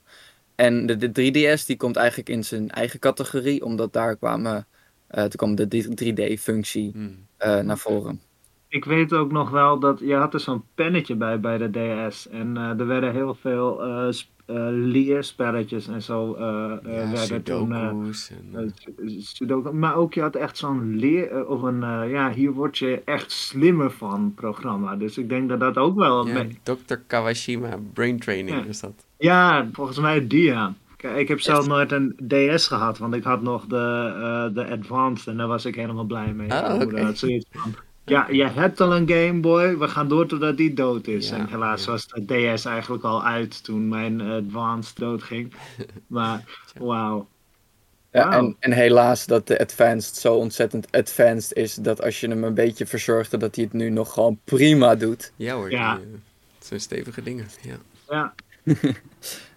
En 0.56 0.86
de, 0.86 0.98
de 0.98 1.58
3DS 1.58 1.66
die 1.66 1.78
komt 1.78 1.96
eigenlijk 1.96 2.30
in 2.30 2.44
zijn 2.44 2.70
eigen 2.70 3.00
categorie, 3.00 3.66
omdat 3.66 3.94
daar 3.94 4.18
kwamen, 4.18 4.68
eh 5.08 5.22
toen 5.22 5.30
kwam 5.30 5.56
de 5.56 5.68
3D-functie 5.96 6.92
Hmm. 6.92 7.28
naar 7.66 7.78
voren. 7.78 8.22
Ik 8.76 8.86
weet 8.86 9.14
ook 9.14 9.32
nog 9.32 9.50
wel 9.50 9.80
dat 9.80 10.00
je 10.00 10.16
had 10.16 10.34
er 10.34 10.40
zo'n 10.40 10.64
pennetje 10.76 11.16
bij 11.16 11.40
bij 11.40 11.58
de 11.58 11.70
DS. 12.10 12.30
En 12.30 12.58
eh, 12.58 12.80
er 12.80 12.88
werden 12.88 13.14
heel 13.14 13.36
veel 13.36 13.84
eh, 13.84 14.08
eh, 14.08 14.14
leerspelletjes 14.72 15.88
en 15.88 16.02
zo. 16.02 16.34
eh 16.34 16.72
eh, 16.84 17.12
Ja, 17.12 17.12
werden 17.12 17.44
toen, 17.44 17.74
eh, 17.74 17.80
en... 17.88 18.74
eh. 19.50 19.72
Maar 19.72 19.96
ook 19.96 20.14
je 20.14 20.22
had 20.22 20.36
echt 20.36 20.58
zo'n 20.58 20.96
leer, 20.96 21.32
eh, 21.32 21.50
of 21.50 21.62
een, 21.62 21.84
eh, 21.84 22.12
ja, 22.12 22.32
hier 22.32 22.52
word 22.52 22.78
je 22.78 23.02
echt 23.06 23.32
slimmer 23.32 23.92
van 23.92 24.34
programma. 24.36 24.96
Dus 24.96 25.18
ik 25.18 25.30
denk 25.30 25.50
dat 25.50 25.60
dat 25.60 25.78
ook 25.78 25.96
wel. 25.96 26.28
ja, 26.28 26.34
mee- 26.34 26.60
Dr. 26.64 26.96
Kawashima 27.08 27.70
Brain 27.94 28.20
Training 28.20 28.58
Ja. 28.58 28.66
is 28.66 28.80
dat. 28.80 29.06
Ja, 29.18 29.70
volgens 29.72 30.00
mij 30.00 30.28
die 30.28 30.44
ja. 30.44 30.74
Kijk, 30.98 31.18
ik 31.18 31.28
heb 31.28 31.42
zelf 31.42 31.68
nooit 31.68 31.92
een 31.92 32.16
DS 32.28 32.68
gehad, 32.68 32.98
want 32.98 33.14
ik 33.14 33.24
had 33.24 33.42
nog 33.42 33.66
de, 33.66 34.12
eh, 34.16 34.54
de 34.56 34.70
Advanced 34.72 35.28
en 35.28 35.38
daar 35.38 35.48
was 35.48 35.66
ik 35.66 35.76
helemaal 35.76 36.04
blij 36.06 36.34
mee. 36.34 36.54
Ah, 36.54 36.82
oké. 36.82 37.02
had 37.02 37.18
zoiets 37.18 37.46
van, 37.52 37.74
ja, 38.06 38.28
je 38.32 38.48
hebt 38.48 38.82
al 38.82 38.96
een 38.96 39.10
Game 39.10 39.40
Boy, 39.40 39.78
we 39.78 39.88
gaan 39.88 40.08
door 40.08 40.28
totdat 40.28 40.58
die 40.58 40.74
dood 40.74 41.08
is. 41.08 41.30
Ja, 41.30 41.38
en 41.38 41.48
helaas 41.48 41.86
ja. 41.86 41.92
was 41.92 42.08
de 42.08 42.26
DS 42.54 42.66
eigenlijk 42.66 43.04
al 43.04 43.24
uit 43.24 43.64
toen 43.64 43.88
mijn 43.88 44.22
Advanced 44.22 44.98
doodging. 44.98 45.54
Maar 46.08 46.44
wauw. 46.78 47.28
Ja, 48.12 48.30
Wauw. 48.30 48.40
en, 48.40 48.56
en 48.60 48.72
helaas 48.72 49.26
dat 49.26 49.48
de 49.48 49.60
Advanced 49.60 50.16
zo 50.16 50.36
ontzettend 50.36 50.92
advanced 50.92 51.58
is, 51.58 51.76
dat 51.76 52.02
als 52.04 52.20
je 52.20 52.28
hem 52.28 52.44
een 52.44 52.54
beetje 52.54 52.86
verzorgde, 52.86 53.38
dat 53.38 53.56
hij 53.56 53.64
het 53.64 53.74
nu 53.74 53.90
nog 53.90 54.14
gewoon 54.14 54.40
prima 54.44 54.96
doet. 54.96 55.32
Ja 55.36 55.56
hoor, 55.56 55.72
Ja. 55.72 55.96
die, 55.96 56.06
eh, 56.06 56.12
het 56.58 56.66
zijn 56.68 56.80
stevige 56.80 57.22
dingen. 57.24 57.48
Ja. 57.62 57.78
Ja, 58.10 58.34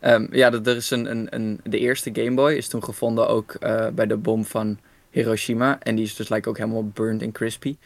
Ehm, 0.00 0.26
ja, 0.34 0.50
dat- 0.50 0.66
er 0.66 0.76
is 0.76 0.90
een, 0.90 1.10
een, 1.10 1.26
een, 1.34 1.60
de 1.64 1.78
eerste 1.78 2.10
Game 2.12 2.34
Boy 2.34 2.52
is 2.52 2.68
toen 2.68 2.84
gevonden 2.84 3.28
ook 3.28 3.54
eh, 3.54 3.88
bij 3.88 4.06
de 4.06 4.16
bom 4.16 4.44
van 4.44 4.78
Hiroshima. 5.10 5.80
En 5.82 5.94
die 5.94 6.04
is 6.04 6.14
dus 6.16 6.28
lijkt 6.28 6.46
ook 6.46 6.56
helemaal 6.58 6.88
burned 6.88 7.22
en 7.22 7.32
crispy. 7.32 7.76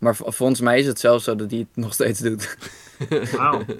Maar 0.00 0.16
volgens 0.16 0.60
mij 0.60 0.78
is 0.78 0.86
het 0.86 1.00
zelfs 1.00 1.24
zo 1.24 1.36
dat 1.36 1.50
hij 1.50 1.58
het 1.58 1.68
nog 1.74 1.92
steeds 1.92 2.20
doet. 2.20 2.56
Wauw. 3.36 3.64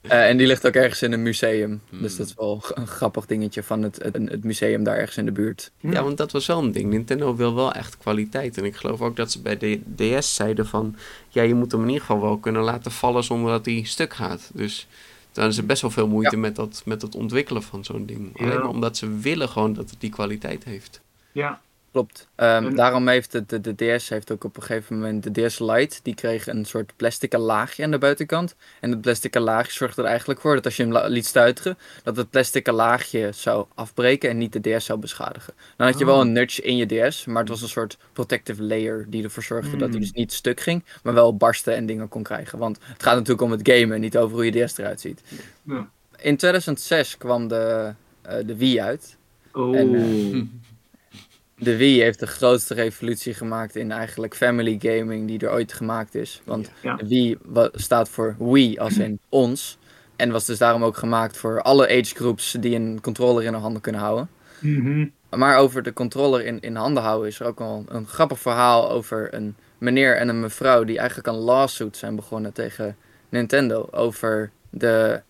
Eh, 0.00 0.28
en 0.28 0.36
die 0.36 0.46
ligt 0.46 0.66
ook 0.66 0.74
ergens 0.74 1.02
in 1.02 1.12
een 1.12 1.22
museum. 1.22 1.80
Hmm. 1.88 2.02
Dus 2.02 2.16
dat 2.16 2.26
is 2.26 2.34
wel 2.34 2.62
een 2.74 2.86
grappig 2.86 3.26
dingetje 3.26 3.62
van 3.62 3.82
het, 3.82 3.96
het, 4.02 4.14
het 4.14 4.44
museum 4.44 4.84
daar 4.84 4.96
ergens 4.96 5.16
in 5.16 5.24
de 5.24 5.32
buurt. 5.32 5.70
Ja, 5.80 6.02
want 6.02 6.16
dat 6.16 6.32
was 6.32 6.46
wel 6.46 6.58
een 6.58 6.72
ding. 6.72 6.90
Nintendo 6.90 7.36
wil 7.36 7.54
wel 7.54 7.72
echt 7.72 7.98
kwaliteit. 7.98 8.58
En 8.58 8.64
ik 8.64 8.76
geloof 8.76 9.00
ook 9.00 9.16
dat 9.16 9.32
ze 9.32 9.42
bij 9.42 9.56
de 9.56 9.80
DS 9.96 10.34
zeiden 10.34 10.66
van... 10.66 10.96
Ja, 11.28 11.42
je 11.42 11.54
moet 11.54 11.72
hem 11.72 11.80
in 11.80 11.86
ieder 11.86 12.00
geval 12.00 12.20
wel 12.20 12.38
kunnen 12.38 12.62
laten 12.62 12.90
vallen 12.90 13.24
zonder 13.24 13.50
dat 13.50 13.64
hij 13.64 13.82
stuk 13.84 14.14
gaat. 14.14 14.50
Dus 14.54 14.86
daar 15.32 15.48
is 15.48 15.58
er 15.58 15.66
best 15.66 15.82
wel 15.82 15.90
veel 15.90 16.08
moeite 16.08 16.36
met, 16.36 16.56
dat, 16.56 16.82
met 16.84 17.02
het 17.02 17.14
ontwikkelen 17.14 17.62
van 17.62 17.84
zo'n 17.84 18.06
ding. 18.06 18.30
Ja. 18.34 18.44
Alleen 18.44 18.58
maar 18.58 18.68
omdat 18.68 18.96
ze 18.96 19.18
willen 19.18 19.48
gewoon 19.48 19.72
dat 19.72 19.90
het 19.90 20.00
die 20.00 20.10
kwaliteit 20.10 20.64
heeft. 20.64 21.00
Ja. 21.32 21.60
Klopt. 21.98 22.28
Ehm, 22.34 22.66
En- 22.66 22.74
Daarom 22.76 23.08
heeft 23.08 23.32
de, 23.32 23.46
de, 23.46 23.60
de 23.74 23.96
DS 23.96 24.08
heeft 24.08 24.30
ook 24.32 24.44
op 24.44 24.56
een 24.56 24.62
gegeven 24.62 24.96
moment 24.98 25.34
de 25.34 25.46
DS 25.46 25.58
Lite. 25.58 25.98
Die 26.02 26.14
kreeg 26.14 26.46
een 26.46 26.64
soort 26.64 26.92
plastic 26.96 27.32
laagje 27.36 27.84
aan 27.84 27.90
de 27.90 27.98
buitenkant. 27.98 28.54
En 28.80 28.90
het 28.90 29.00
plastic 29.00 29.34
laagje 29.38 29.72
zorgde 29.72 30.02
er 30.02 30.08
eigenlijk 30.08 30.40
voor 30.40 30.54
dat 30.54 30.64
als 30.64 30.76
je 30.76 30.82
hem 30.86 31.06
liet 31.06 31.26
stuiteren, 31.26 31.78
dat 32.02 32.16
het 32.16 32.30
plastic 32.30 32.66
laagje 32.70 33.30
zou 33.32 33.66
afbreken 33.74 34.30
en 34.30 34.38
niet 34.38 34.52
de 34.62 34.76
DS 34.76 34.84
zou 34.84 34.98
beschadigen. 34.98 35.54
Dan 35.76 35.86
had 35.86 35.98
je 35.98 36.04
wel 36.04 36.14
Oh. 36.14 36.20
een 36.20 36.32
nudge 36.32 36.62
in 36.62 36.76
je 36.76 36.86
DS, 37.08 37.24
maar 37.24 37.40
het 37.40 37.48
was 37.48 37.62
een 37.62 37.68
soort 37.68 37.98
protective 38.12 38.62
layer 38.62 39.06
die 39.08 39.24
ervoor 39.24 39.42
zorgde 39.42 39.70
dat 39.70 39.80
hij 39.80 39.88
Hmm. 39.90 40.00
dus 40.00 40.12
niet 40.12 40.32
stuk 40.32 40.60
ging, 40.60 40.84
maar 41.02 41.14
wel 41.14 41.36
barsten 41.36 41.74
en 41.74 41.86
dingen 41.86 42.08
kon 42.08 42.22
krijgen. 42.22 42.58
Want 42.58 42.78
het 42.82 43.02
gaat 43.02 43.14
natuurlijk 43.14 43.42
om 43.42 43.50
het 43.50 43.68
gamen 43.70 43.94
en 43.94 44.00
niet 44.00 44.16
over 44.18 44.36
hoe 44.36 44.44
je 44.52 44.64
DS 44.64 44.78
eruit 44.78 45.00
ziet. 45.00 45.22
Ja. 45.62 45.88
In 46.16 46.36
2006 46.36 47.16
kwam 47.16 47.48
de, 47.48 47.92
eh, 48.22 48.36
de 48.46 48.56
Wii 48.56 48.80
uit. 48.80 49.16
Oh. 49.52 49.76
En, 49.76 49.94
eh, 49.94 50.42
De 51.58 51.76
Wii 51.76 52.00
heeft 52.02 52.18
de 52.18 52.26
grootste 52.26 52.74
revolutie 52.74 53.34
gemaakt 53.34 53.76
in 53.76 53.92
eigenlijk 53.92 54.34
family 54.36 54.78
gaming 54.80 55.26
die 55.26 55.38
er 55.38 55.52
ooit 55.52 55.72
gemaakt 55.72 56.14
is. 56.14 56.40
Want 56.44 56.70
Ja. 56.82 56.96
de 56.96 57.08
Wii 57.08 57.38
staat 57.72 58.08
voor 58.08 58.36
we 58.38 58.74
als 58.78 58.98
in 58.98 59.18
ons. 59.28 59.78
En 60.16 60.30
was 60.30 60.44
dus 60.44 60.58
daarom 60.58 60.84
ook 60.84 60.96
gemaakt 60.96 61.36
voor 61.36 61.62
alle 61.62 61.88
age 61.88 62.14
groups 62.14 62.56
die 62.60 62.74
een 62.74 62.98
controller 63.00 63.44
in 63.44 63.52
hun 63.52 63.62
handen 63.62 63.80
kunnen 63.82 64.00
houden. 64.00 64.28
Mhm. 64.60 65.06
Maar 65.30 65.56
over 65.56 65.82
de 65.82 65.92
controller 65.92 66.44
in, 66.44 66.60
in 66.60 66.76
handen 66.76 67.02
houden 67.02 67.28
is 67.28 67.40
er 67.40 67.46
ook 67.46 67.58
wel 67.58 67.84
een 67.88 68.06
grappig 68.06 68.38
verhaal 68.38 68.90
over 68.90 69.34
een 69.34 69.56
meneer 69.78 70.16
en 70.16 70.28
een 70.28 70.40
mevrouw 70.40 70.84
die 70.84 70.98
eigenlijk 70.98 71.28
een 71.28 71.34
lawsuit 71.34 71.96
zijn 71.96 72.16
begonnen 72.16 72.52
tegen 72.52 72.96
Nintendo 73.28 73.88
over 73.90 74.50
de, 74.70 75.20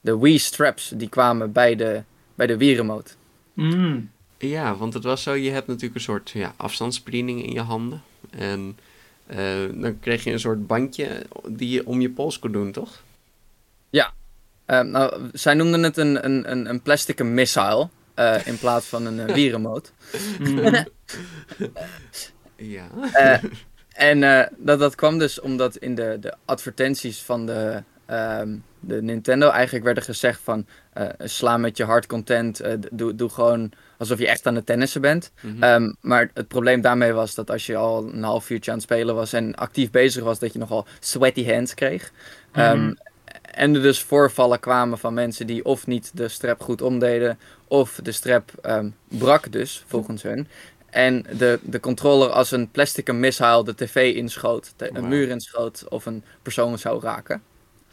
de 0.00 0.18
Wii 0.18 0.38
straps 0.38 0.92
die 0.96 1.08
kwamen 1.08 1.52
bij 1.52 1.76
de, 1.76 2.02
bij 2.34 2.46
de 2.46 2.56
Wii 2.56 2.74
remote. 2.76 3.12
Mm. 3.52 4.10
Ja, 4.38 4.76
want 4.76 4.94
het 4.94 5.04
was 5.04 5.22
zo, 5.22 5.32
je 5.32 5.50
hebt 5.50 5.66
natuurlijk 5.66 5.94
een 5.94 6.00
soort 6.00 6.30
ja, 6.30 6.54
afstandsbediening 6.56 7.44
in 7.44 7.52
je 7.52 7.60
handen. 7.60 8.02
En 8.30 8.78
eh, 9.26 9.38
dan 9.74 10.00
kreeg 10.00 10.24
je 10.24 10.32
een 10.32 10.40
soort 10.40 10.66
bandje 10.66 11.26
die 11.48 11.70
je 11.70 11.86
om 11.86 12.00
je 12.00 12.10
pols 12.10 12.38
kon 12.38 12.52
doen, 12.52 12.72
toch? 12.72 13.02
Eh, 14.68 14.80
nou, 14.80 15.28
zij 15.32 15.54
noemden 15.54 15.82
het 15.82 15.96
een, 15.96 16.24
een, 16.24 16.68
een, 16.68 16.82
plastic 16.82 17.24
missile 17.24 17.88
eh, 18.14 18.46
in 18.46 18.58
plaats 18.58 18.86
van 18.86 19.06
een. 19.06 19.30
Mhm. 20.38 20.84
Ja. 22.56 22.88
Eh, 23.12 23.42
en 23.92 24.50
dat, 24.58 24.78
dat 24.78 24.94
kwam 24.94 25.18
dus 25.18 25.40
omdat 25.40 25.76
in 25.76 25.94
de, 25.94 26.16
de 26.20 26.34
advertenties 26.44 27.22
van 27.22 27.46
de, 27.46 27.82
ehm, 28.08 28.56
de 28.80 29.02
Nintendo 29.02 29.48
eigenlijk 29.50 29.84
werden 29.84 30.02
gezegd 30.02 30.40
van 30.42 30.66
eh, 30.92 31.06
sla 31.18 31.56
met 31.56 31.76
je 31.76 31.84
hard 31.84 32.06
content, 32.06 32.60
eh, 32.60 32.72
doe, 32.92 33.14
doe 33.14 33.28
gewoon 33.28 33.72
alsof 33.98 34.18
je 34.18 34.28
echt 34.28 34.46
aan 34.46 34.54
het 34.54 34.66
tennissen 34.66 35.00
bent. 35.00 35.30
Mhm. 35.40 35.62
Ehm, 35.62 35.92
maar 36.00 36.30
het 36.34 36.48
probleem 36.48 36.80
daarmee 36.80 37.12
was 37.12 37.34
dat 37.34 37.50
als 37.50 37.66
je 37.66 37.76
al 37.76 38.08
een 38.12 38.22
half 38.22 38.50
uurtje 38.50 38.70
aan 38.70 38.76
het 38.76 38.86
spelen 38.86 39.14
was 39.14 39.32
en 39.32 39.54
actief 39.54 39.90
bezig 39.90 40.22
was, 40.24 40.38
dat 40.38 40.52
je 40.52 40.58
nogal 40.58 40.86
sweaty 41.00 41.46
hands 41.46 41.74
kreeg. 41.74 42.12
Ehm, 42.52 42.78
Mhm. 42.80 42.94
En 43.42 43.74
er 43.74 43.82
dus 43.82 44.02
voorvallen 44.02 44.60
kwamen 44.60 44.98
van 44.98 45.14
mensen 45.14 45.46
die 45.46 45.64
of 45.64 45.86
niet 45.86 46.10
de 46.14 46.28
strap 46.28 46.60
goed 46.62 46.82
omdeden, 46.82 47.38
of 47.68 48.00
de 48.02 48.12
strap 48.12 48.50
ehm, 48.62 48.90
brak 49.08 49.52
dus, 49.52 49.84
volgens 49.86 50.22
hun. 50.22 50.48
En 50.90 51.24
de, 51.38 51.58
de 51.62 51.80
controller 51.80 52.28
als 52.28 52.50
een 52.50 52.70
plastic 52.70 53.12
missile 53.12 53.64
de 53.64 53.74
tv 53.74 54.14
inschoot, 54.14 54.72
de- 54.76 54.88
een 54.88 54.92
Wauw. 54.94 55.06
muur 55.06 55.28
inschoot 55.28 55.84
of 55.88 56.06
een 56.06 56.24
persoon 56.42 56.78
zou 56.78 57.02
raken. 57.02 57.42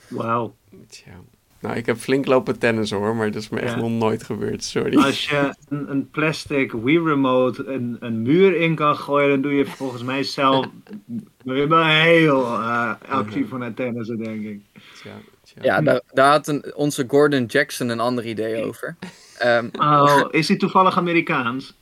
Wauw. 0.07 0.55
Tja. 0.89 1.11
Nou, 1.59 1.77
ik 1.77 1.85
heb 1.85 1.97
flink 1.97 2.25
lopen 2.25 2.59
tennis 2.59 2.91
hoor, 2.91 3.15
maar 3.15 3.31
dat 3.31 3.41
is 3.41 3.49
me 3.49 3.59
echt 3.59 3.73
Ja. 3.73 3.79
nog 3.79 3.89
nooit 3.89 4.23
gebeurd, 4.23 4.63
sorry. 4.63 4.97
Als 4.97 5.29
je 5.29 5.55
een, 5.69 5.91
een 5.91 6.09
plastic 6.09 6.71
Wii 6.71 6.99
Remote 6.99 7.65
een, 7.65 7.97
een 7.99 8.21
muur 8.21 8.55
in 8.55 8.75
kan 8.75 8.95
gooien, 8.95 9.29
dan 9.29 9.41
doe 9.41 9.53
je 9.53 9.65
volgens 9.65 10.03
mij 10.03 10.23
zelf 10.23 10.65
wel 11.43 11.85
heel 11.85 12.45
eh, 12.45 12.93
actief 13.07 13.49
van 13.49 13.61
het 13.61 13.75
tennissen, 13.75 14.17
denk 14.17 14.43
ik. 14.45 14.61
Tja, 14.93 15.11
tja. 15.43 15.61
Ja, 15.63 15.81
daar, 15.81 16.01
daar 16.13 16.31
had 16.31 16.47
een, 16.47 16.75
onze 16.75 17.05
Gordon 17.07 17.45
Jackson 17.45 17.89
een 17.89 17.99
ander 17.99 18.25
idee 18.25 18.63
over. 18.65 18.95
Ehm, 19.37 19.69
Oh, 19.79 20.21
is 20.31 20.47
hij 20.47 20.57
toevallig 20.57 20.97
Amerikaans? 20.97 21.75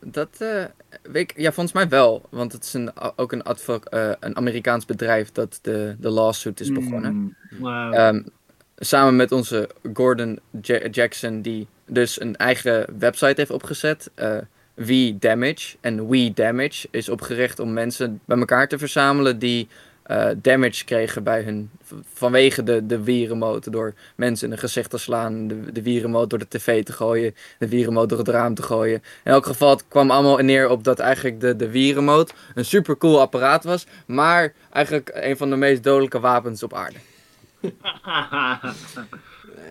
Dat 0.00 0.28
eh, 0.38 0.64
weet 1.02 1.30
ik, 1.30 1.38
ja, 1.40 1.52
volgens 1.52 1.74
mij 1.74 1.88
wel. 1.88 2.22
Want 2.30 2.52
het 2.52 2.64
is 2.64 2.72
een, 2.74 2.90
ook 3.16 3.32
een, 3.32 3.42
advo- 3.42 3.80
eh, 3.90 4.10
een 4.20 4.36
Amerikaans 4.36 4.84
bedrijf 4.84 5.32
dat 5.32 5.58
de, 5.62 5.96
de 5.98 6.08
lawsuit 6.10 6.60
is 6.60 6.72
begonnen. 6.72 7.14
Mm, 7.14 7.36
wauw. 7.58 7.92
Ehm, 7.92 8.22
samen 8.76 9.16
met 9.16 9.32
onze 9.32 9.68
Gordon 9.94 10.38
Ja- 10.62 10.86
Jackson, 10.90 11.42
die 11.42 11.66
dus 11.86 12.20
een 12.20 12.36
eigen 12.36 12.86
website 12.98 13.34
heeft 13.36 13.50
opgezet. 13.50 14.10
eh 14.14 14.36
We 14.74 15.16
Damage. 15.18 15.76
En 15.80 16.08
We 16.08 16.32
Damage 16.34 16.88
is 16.90 17.08
opgericht 17.08 17.58
om 17.58 17.72
mensen 17.72 18.20
bij 18.24 18.38
elkaar 18.38 18.68
te 18.68 18.78
verzamelen 18.78 19.38
die 19.38 19.68
eh, 20.06 20.26
damage 20.36 20.84
kregen 20.84 21.22
bij 21.22 21.42
hun. 21.42 21.70
vanwege 22.12 22.62
de, 22.62 22.86
de 22.86 23.02
Wii-remote. 23.02 23.70
Door 23.70 23.94
mensen 24.14 24.46
in 24.46 24.52
een 24.52 24.58
gezicht 24.58 24.90
te 24.90 24.98
slaan. 24.98 25.48
De, 25.48 25.72
de 25.72 25.82
Wii-remote 25.82 26.28
door 26.28 26.38
de 26.38 26.48
tv 26.48 26.84
te 26.84 26.92
gooien. 26.92 27.34
De 27.58 27.68
Wii-remote 27.68 28.06
door 28.06 28.18
het 28.18 28.28
raam 28.28 28.54
te 28.54 28.62
gooien. 28.62 29.02
In 29.24 29.32
elk 29.32 29.46
geval, 29.46 29.70
het 29.70 29.84
kwam 29.88 30.10
allemaal 30.10 30.38
neer 30.38 30.68
op 30.68 30.84
dat 30.84 30.98
eigenlijk 30.98 31.40
de, 31.40 31.56
de 31.56 31.70
Wii-remote 31.70 32.32
een 32.54 32.64
super 32.64 32.96
cool 32.96 33.20
apparaat 33.20 33.64
was. 33.64 33.86
Maar 34.06 34.52
eigenlijk 34.72 35.10
een 35.14 35.36
van 35.36 35.50
de 35.50 35.56
meest 35.56 35.82
dodelijke 35.82 36.20
wapens 36.20 36.62
op 36.62 36.74
aarde. 36.74 36.98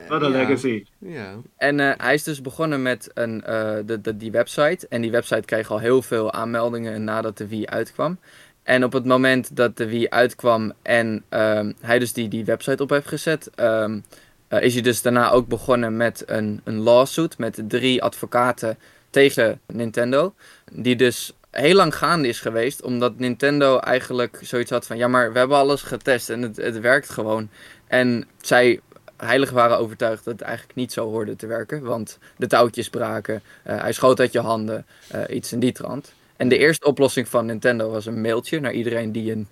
Wat 0.10 0.22
een 0.22 0.32
Ja. 0.32 0.38
legacy. 0.38 0.86
Ja. 0.98 1.36
En 1.58 1.80
eh, 1.80 1.92
hij 1.98 2.14
is 2.14 2.24
dus 2.24 2.42
begonnen 2.42 2.82
met 2.82 3.10
een, 3.14 3.44
eh, 3.44 3.76
de, 3.86 4.02
de, 4.02 4.18
die 4.18 4.32
website. 4.32 4.86
En 4.90 5.02
die 5.02 5.12
website 5.12 5.42
kreeg 5.46 5.72
al 5.72 5.80
heel 5.80 6.02
veel 6.02 6.32
aanmeldingen 6.32 7.04
nadat 7.04 7.38
de 7.38 7.48
Wii 7.48 7.66
uitkwam. 7.66 8.20
En 8.66 8.84
op 8.84 8.94
het 8.94 9.06
moment 9.06 9.56
dat 9.56 9.78
de 9.78 9.88
Wii 9.88 10.10
uitkwam 10.10 10.74
en 10.82 11.24
ehm, 11.30 11.72
hij 11.82 12.00
dus 12.00 12.14
die, 12.14 12.28
die 12.28 12.46
website 12.46 12.84
op 12.84 12.90
heeft 12.90 13.08
gezet, 13.08 13.50
ehm, 13.56 14.00
eh, 14.48 14.62
is 14.62 14.74
hij 14.74 14.82
dus 14.82 15.02
daarna 15.02 15.32
ook 15.32 15.48
begonnen 15.48 15.98
met 15.98 16.24
een, 16.26 16.62
een 16.64 16.80
lawsuit 16.80 17.38
met 17.38 17.64
drie 17.68 18.04
advocaten 18.04 18.78
tegen 19.10 19.60
Nintendo. 19.68 20.34
Die 20.72 20.96
dus 20.96 21.34
heel 21.52 21.76
lang 21.76 21.96
gaande 21.96 22.28
is 22.28 22.40
geweest, 22.40 22.82
omdat 22.82 23.20
Nintendo 23.20 23.78
eigenlijk 23.78 24.40
zoiets 24.42 24.72
had 24.72 24.86
van, 24.86 24.98
ja 24.98 25.08
maar 25.08 25.32
we 25.32 25.38
hebben 25.38 25.58
alles 25.58 25.82
getest 25.82 26.30
en 26.30 26.42
het, 26.42 26.58
het 26.58 26.80
werkt 26.80 27.10
gewoon. 27.10 27.50
En 27.88 28.28
zij 28.42 28.80
heilig 29.18 29.52
waren 29.52 29.78
overtuigd 29.78 30.24
dat 30.26 30.34
het 30.34 30.42
eigenlijk 30.42 30.76
niet 30.76 30.94
zo 30.94 31.10
hoorde 31.10 31.36
te 31.36 31.48
werken. 31.48 31.84
Want 31.84 32.18
de 32.38 32.48
touwtjes 32.48 32.90
braken, 32.90 33.42
eh, 33.64 33.82
hij 33.82 33.94
schoot 33.94 34.20
uit 34.20 34.32
je 34.32 34.40
handen, 34.40 34.86
eh, 35.08 35.36
iets 35.36 35.52
in 35.52 35.60
die 35.60 35.72
trant. 35.72 36.14
En 36.38 36.50
de 36.50 36.58
eerste 36.58 36.86
oplossing 36.86 37.28
van 37.28 37.46
Nintendo 37.46 37.90
was 37.90 38.06
een 38.06 38.22
mailtje 38.22 38.60
naar 38.60 38.74
iedereen 38.74 39.12
die 39.12 39.32
een, 39.32 39.48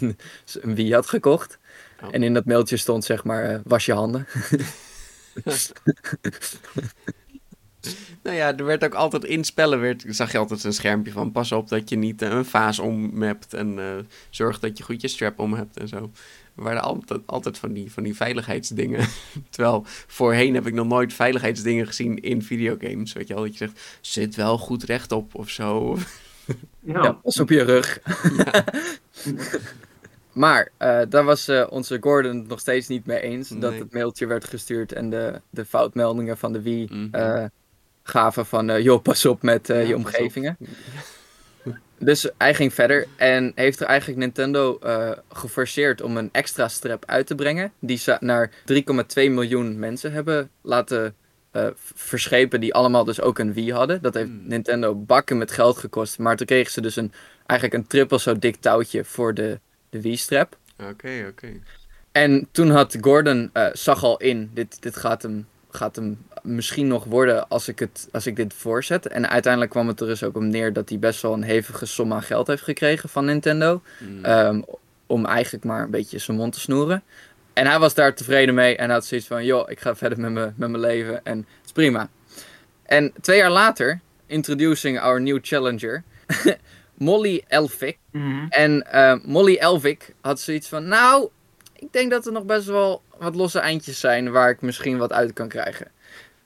een 0.62 0.74
Wii 0.74 0.94
had 0.94 1.06
gekocht. 1.06 1.58
Oh. 2.02 2.08
En 2.10 2.22
in 2.22 2.34
dat 2.34 2.44
mailtje 2.44 2.76
stond 2.76 3.04
zeg 3.04 3.24
maar, 3.24 3.44
eh, 3.44 3.58
was 3.64 3.86
je 3.86 3.92
handen. 3.92 4.26
Nou 8.22 8.36
ja, 8.36 8.56
er 8.56 8.64
werd 8.64 8.84
ook 8.84 8.94
altijd 8.94 9.24
in 9.24 9.44
spellen, 9.44 9.80
werd, 9.80 10.04
zag 10.08 10.32
je 10.32 10.38
altijd 10.38 10.64
een 10.64 10.72
schermpje 10.72 11.12
van 11.12 11.32
pas 11.32 11.52
op 11.52 11.68
dat 11.68 11.88
je 11.88 11.96
niet 11.96 12.22
eh, 12.22 12.30
een 12.30 12.44
vaas 12.44 12.78
om 12.78 13.22
hebt 13.22 13.54
en 13.54 13.78
eh, 13.78 13.84
zorg 14.30 14.58
dat 14.58 14.78
je 14.78 14.84
goed 14.84 15.00
je 15.00 15.08
strap 15.08 15.38
om 15.38 15.54
hebt 15.54 15.76
en 15.76 15.88
zo. 15.88 16.10
Er 16.56 16.62
waren 16.62 16.82
altijd, 16.82 17.20
altijd 17.26 17.58
van, 17.58 17.72
die, 17.72 17.92
van 17.92 18.02
die 18.02 18.16
veiligheidsdingen. 18.16 19.06
Terwijl 19.50 19.82
voorheen 20.06 20.54
heb 20.54 20.66
ik 20.66 20.74
nog 20.74 20.86
nooit 20.86 21.12
veiligheidsdingen 21.12 21.86
gezien 21.86 22.20
in 22.20 22.42
videogames. 22.42 23.12
Weet 23.12 23.28
je 23.28 23.34
wel, 23.34 23.42
dat 23.42 23.52
je 23.52 23.58
zegt, 23.58 23.98
zit 24.00 24.34
wel 24.34 24.58
goed 24.58 24.82
rechtop 24.82 25.34
of 25.34 25.48
zo. 25.50 25.96
Ja. 26.84 27.02
Ja, 27.02 27.12
pas 27.12 27.40
op 27.40 27.48
je 27.48 27.62
rug. 27.62 28.00
maar 30.32 30.68
eh, 30.76 31.00
daar 31.08 31.24
was 31.24 31.48
eh, 31.48 31.66
onze 31.70 31.98
Gordon 32.00 32.36
het 32.36 32.48
nog 32.48 32.60
steeds 32.60 32.88
niet 32.88 33.06
mee 33.06 33.20
eens. 33.20 33.48
Dat 33.48 33.74
het 33.74 33.92
mailtje 33.92 34.26
werd 34.26 34.44
gestuurd 34.44 34.92
en 34.92 35.10
de, 35.10 35.40
de 35.50 35.64
foutmeldingen 35.64 36.38
van 36.38 36.52
de 36.52 36.62
Wii 36.62 36.86
Mhm. 36.90 37.14
eh, 37.14 37.44
gaven 38.02 38.46
van... 38.46 38.70
eh, 38.70 38.82
joh, 38.82 39.02
pas 39.02 39.26
op 39.26 39.42
met 39.42 39.70
eh, 39.70 39.80
Ja, 39.82 39.88
je 39.88 39.96
omgevingen. 39.96 40.56
Dus 41.98 42.30
hij 42.38 42.54
ging 42.54 42.74
verder 42.74 43.06
en 43.16 43.52
heeft 43.54 43.80
er 43.80 43.86
eigenlijk 43.86 44.18
Nintendo 44.18 44.78
eh, 44.78 45.10
geforceerd 45.32 46.02
om 46.02 46.16
een 46.16 46.28
extra 46.32 46.68
strap 46.68 47.04
uit 47.06 47.26
te 47.26 47.34
brengen. 47.34 47.72
Die 47.78 47.98
ze 47.98 48.16
naar 48.20 48.50
3,2 48.50 48.54
miljoen 49.14 49.78
mensen 49.78 50.12
hebben 50.12 50.50
laten 50.60 51.14
verschepen, 51.94 52.60
die 52.60 52.74
allemaal 52.74 53.04
dus 53.04 53.20
ook 53.20 53.38
een 53.38 53.52
Wii 53.52 53.72
hadden. 53.72 54.02
Dat 54.02 54.14
heeft 54.14 54.28
Hmm. 54.28 54.48
Nintendo 54.48 54.94
bakken 54.94 55.38
met 55.38 55.50
geld 55.50 55.76
gekost. 55.78 56.18
Maar 56.18 56.36
toen 56.36 56.46
kregen 56.46 56.72
ze 56.72 56.80
dus 56.80 56.96
een, 56.96 57.12
eigenlijk 57.46 57.82
een 57.82 57.88
triple 57.88 58.20
zo 58.20 58.38
dik 58.38 58.56
touwtje 58.56 59.04
voor 59.04 59.34
de, 59.34 59.60
de 59.90 60.00
Wii-strap. 60.00 60.56
Oké, 60.90 61.26
oké. 61.28 61.48
En 62.12 62.48
toen 62.50 62.70
had 62.70 62.96
Gordon, 63.00 63.50
zag 63.72 64.04
al 64.04 64.16
in, 64.16 64.50
dit, 64.54 64.82
dit 64.82 64.96
gaat, 64.96 65.22
hem, 65.22 65.46
gaat 65.70 65.96
hem 65.96 66.18
misschien 66.42 66.86
nog 66.86 67.04
worden 67.04 67.48
als 67.48 67.68
ik, 67.68 67.78
het, 67.78 68.08
als 68.12 68.26
ik 68.26 68.36
dit 68.36 68.54
voorzet. 68.54 69.06
En 69.06 69.28
uiteindelijk 69.28 69.72
kwam 69.72 69.88
het 69.88 70.00
er 70.00 70.06
dus 70.06 70.22
ook 70.22 70.36
om 70.36 70.48
neer 70.48 70.72
dat 70.72 70.88
hij 70.88 70.98
best 70.98 71.22
wel 71.22 71.32
een 71.32 71.42
hevige 71.42 71.86
som 71.86 72.12
aan 72.12 72.22
geld 72.22 72.46
heeft 72.46 72.62
gekregen 72.62 73.08
van 73.08 73.24
Nintendo. 73.24 73.82
Mm. 73.98 74.24
Ehm, 74.24 74.62
om 75.06 75.26
eigenlijk 75.26 75.64
maar 75.64 75.82
een 75.82 75.90
beetje 75.90 76.18
zijn 76.18 76.36
mond 76.36 76.52
te 76.52 76.60
snoeren. 76.60 77.02
En 77.52 77.66
hij 77.66 77.78
was 77.78 77.94
daar 77.94 78.14
tevreden 78.14 78.54
mee 78.54 78.76
en 78.76 78.90
had 78.90 79.06
zoiets 79.06 79.26
van, 79.26 79.44
joh, 79.44 79.70
ik 79.70 79.80
ga 79.80 79.96
verder 79.96 80.20
met 80.20 80.32
mijn 80.32 80.54
met 80.56 80.70
mijn 80.70 80.82
leven 80.82 81.24
en 81.24 81.38
het 81.38 81.64
is 81.64 81.72
prima. 81.72 82.08
En 82.82 83.12
twee 83.20 83.36
jaar 83.36 83.50
later, 83.50 84.00
introducing 84.26 85.00
our 85.00 85.20
new 85.20 85.38
challenger, 85.42 86.02
Molly 86.94 87.44
Elphick. 87.48 87.98
Mhm. 88.10 88.46
En 88.48 88.92
eh, 88.92 89.14
Molly 89.24 89.56
Elvik 89.56 90.14
had 90.20 90.40
zoiets 90.40 90.68
van, 90.68 90.88
nou, 90.88 91.28
ik 91.74 91.92
denk 91.92 92.10
dat 92.10 92.26
er 92.26 92.32
nog 92.32 92.44
best 92.44 92.66
wel 92.66 93.02
wat 93.18 93.34
losse 93.34 93.58
eindjes 93.58 94.00
zijn 94.00 94.30
waar 94.30 94.50
ik 94.50 94.60
misschien 94.60 94.98
wat 94.98 95.12
uit 95.12 95.32
kan 95.32 95.48
krijgen. 95.48 95.90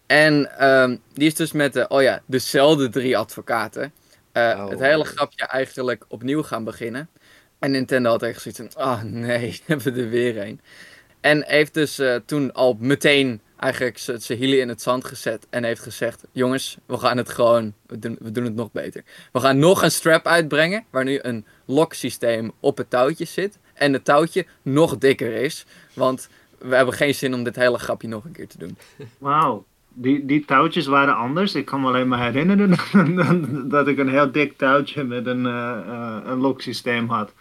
En 0.07 0.59
ehm, 0.59 0.97
die 1.13 1.27
is 1.27 1.35
dus 1.35 1.53
met 1.53 1.73
de, 1.73 1.89
oh 1.89 2.03
ja, 2.03 2.23
dezelfde 2.27 2.89
drie 2.89 3.19
advocaten 3.19 3.93
eh, 4.33 4.55
Oh. 4.59 4.69
het 4.69 4.81
hele 4.81 5.05
grapje 5.05 5.47
eigenlijk 5.47 6.05
opnieuw 6.09 6.43
gaan 6.43 6.65
beginnen. 6.65 7.09
En 7.59 7.71
Nintendo 7.71 8.11
had 8.11 8.23
echt 8.23 8.41
zoiets 8.43 8.61
van, 8.75 8.83
ah 8.85 9.03
nee, 9.03 9.61
hebben 9.67 9.95
we 9.95 10.03
er 10.03 10.09
weer 10.09 10.39
een. 10.39 10.61
En 11.21 11.45
heeft 11.47 11.75
dus 11.75 11.99
eh, 11.99 12.15
toen 12.27 12.53
al 12.53 12.77
meteen 12.81 13.41
eigenlijk 13.57 13.99
zijn 13.99 14.39
hielen 14.39 14.61
in 14.61 14.69
het 14.69 14.83
zand 14.83 15.05
gezet. 15.05 15.47
En 15.51 15.65
heeft 15.65 15.81
gezegd, 15.81 16.23
jongens, 16.33 16.77
we 16.87 16.99
gaan 16.99 17.17
het 17.17 17.29
gewoon, 17.29 17.75
we 17.87 17.99
doen, 17.99 18.17
we 18.21 18.31
doen 18.33 18.45
het 18.45 18.55
nog 18.55 18.73
beter. 18.73 19.03
We 19.33 19.41
gaan 19.41 19.59
nog 19.59 19.83
een 19.83 19.91
strap 19.91 20.27
uitbrengen, 20.27 20.85
waar 20.91 21.05
nu 21.05 21.19
een 21.23 21.47
loksysteem 21.65 22.53
op 22.61 22.77
het 22.79 22.91
touwtje 22.91 23.25
zit. 23.25 23.59
En 23.75 23.93
het 23.93 24.05
touwtje 24.05 24.47
nog 24.63 24.99
dikker 24.99 25.33
is. 25.33 25.65
Want 25.93 26.29
we 26.59 26.75
hebben 26.75 26.95
geen 26.95 27.15
zin 27.15 27.35
om 27.35 27.45
dit 27.45 27.57
hele 27.57 27.79
grapje 27.79 28.09
nog 28.09 28.25
een 28.25 28.33
keer 28.33 28.49
te 28.49 28.59
doen. 28.59 28.79
Wauw. 29.19 29.65
Die, 29.99 30.25
die 30.25 30.45
touwtjes 30.45 30.87
waren 30.87 31.17
anders. 31.17 31.55
Ik 31.55 31.65
kan 31.65 31.81
me 31.81 31.87
alleen 31.87 32.09
maar 32.09 32.23
herinneren 32.23 32.75
dat 33.69 33.89
ik 33.89 33.99
een 33.99 34.09
heel 34.09 34.33
dik 34.33 34.59
touwtje 34.59 35.05
met 35.05 35.27
een, 35.27 35.47
eh, 35.47 35.79
eh, 35.87 36.21
een 36.25 36.39
loksysteem 36.39 37.09
had. 37.09 37.33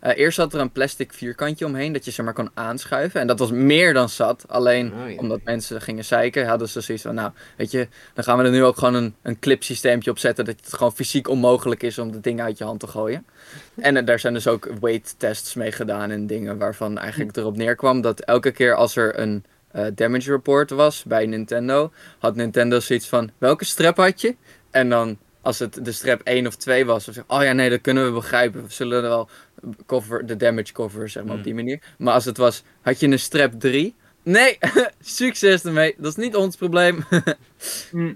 Eh, 0.00 0.18
eerst 0.18 0.36
zat 0.36 0.54
er 0.54 0.60
een 0.60 0.70
plastic 0.70 1.12
vierkantje 1.12 1.66
omheen 1.66 1.92
dat 1.92 2.04
je 2.04 2.10
zeg 2.10 2.24
maar 2.24 2.34
kon 2.34 2.50
aanschuiven. 2.54 3.20
En 3.20 3.26
dat 3.26 3.38
was 3.38 3.50
meer 3.50 3.94
dan 3.94 4.08
zat. 4.08 4.44
Alleen 4.48 4.92
Oh, 4.92 5.10
ja. 5.10 5.16
omdat 5.16 5.40
mensen 5.44 5.80
gingen 5.80 6.04
zeiken, 6.04 6.46
hadden 6.46 6.68
ze 6.68 6.80
zoiets 6.80 7.04
van... 7.04 7.14
Nou, 7.14 7.30
weet 7.56 7.70
je, 7.70 7.88
dan 8.14 8.24
gaan 8.24 8.38
we 8.38 8.44
er 8.44 8.50
nu 8.50 8.64
ook 8.64 8.78
gewoon 8.78 8.94
een, 8.94 9.14
een 9.22 9.38
clipsysteempje 9.38 10.10
op 10.10 10.18
zetten... 10.18 10.44
dat 10.44 10.56
het 10.60 10.74
gewoon 10.74 10.92
fysiek 10.92 11.28
onmogelijk 11.28 11.82
is 11.82 11.98
om 11.98 12.10
het 12.10 12.22
ding 12.22 12.40
uit 12.40 12.58
je 12.58 12.64
hand 12.64 12.80
te 12.80 12.86
gooien. 12.86 13.26
En 13.76 14.04
daar 14.04 14.18
zijn 14.18 14.34
dus 14.34 14.46
ook 14.46 14.70
weight 14.80 15.14
tests 15.18 15.54
mee 15.54 15.72
gedaan 15.72 16.10
en 16.10 16.26
dingen 16.26 16.58
waarvan 16.58 16.98
eigenlijk 16.98 17.36
erop 17.36 17.56
neerkwam... 17.56 18.00
dat 18.00 18.20
elke 18.20 18.50
keer 18.50 18.74
als 18.74 18.96
er 18.96 19.18
een 19.18 19.44
eh, 19.72 19.86
damage 19.94 20.30
report 20.30 20.70
was 20.70 21.04
bij 21.04 21.26
Nintendo... 21.26 21.92
had 22.18 22.36
Nintendo 22.36 22.80
zoiets 22.80 23.08
van, 23.08 23.30
welke 23.38 23.64
strap 23.64 23.96
had 23.96 24.20
je? 24.20 24.36
En 24.70 24.88
dan... 24.88 25.18
Als 25.42 25.58
het 25.58 25.84
de 25.84 25.92
strap 25.92 26.20
1 26.24 26.46
of 26.46 26.56
2 26.56 26.86
was, 26.86 27.04
dan 27.04 27.14
zeg 27.14 27.24
oh 27.26 27.42
ja, 27.42 27.52
nee, 27.52 27.70
dat 27.70 27.80
kunnen 27.80 28.04
we 28.04 28.12
begrijpen. 28.12 28.62
We 28.62 28.72
zullen 28.72 29.02
er 29.02 29.08
wel 29.08 29.28
cover, 29.86 30.26
de 30.26 30.36
damage 30.36 30.72
cover, 30.72 31.08
zeg 31.08 31.24
maar, 31.24 31.36
op 31.36 31.44
die 31.44 31.54
manier. 31.54 31.82
Maar 31.98 32.14
als 32.14 32.24
het 32.24 32.36
was, 32.36 32.62
had 32.80 33.00
je 33.00 33.06
een 33.06 33.18
strap 33.18 33.52
3? 33.60 33.94
Nee, 34.22 34.58
succes 35.00 35.64
ermee. 35.64 35.94
Dat 35.98 36.10
is 36.10 36.24
niet 36.24 36.36
ons 36.36 36.56
probleem. 36.56 37.04
Hm. 37.90 38.12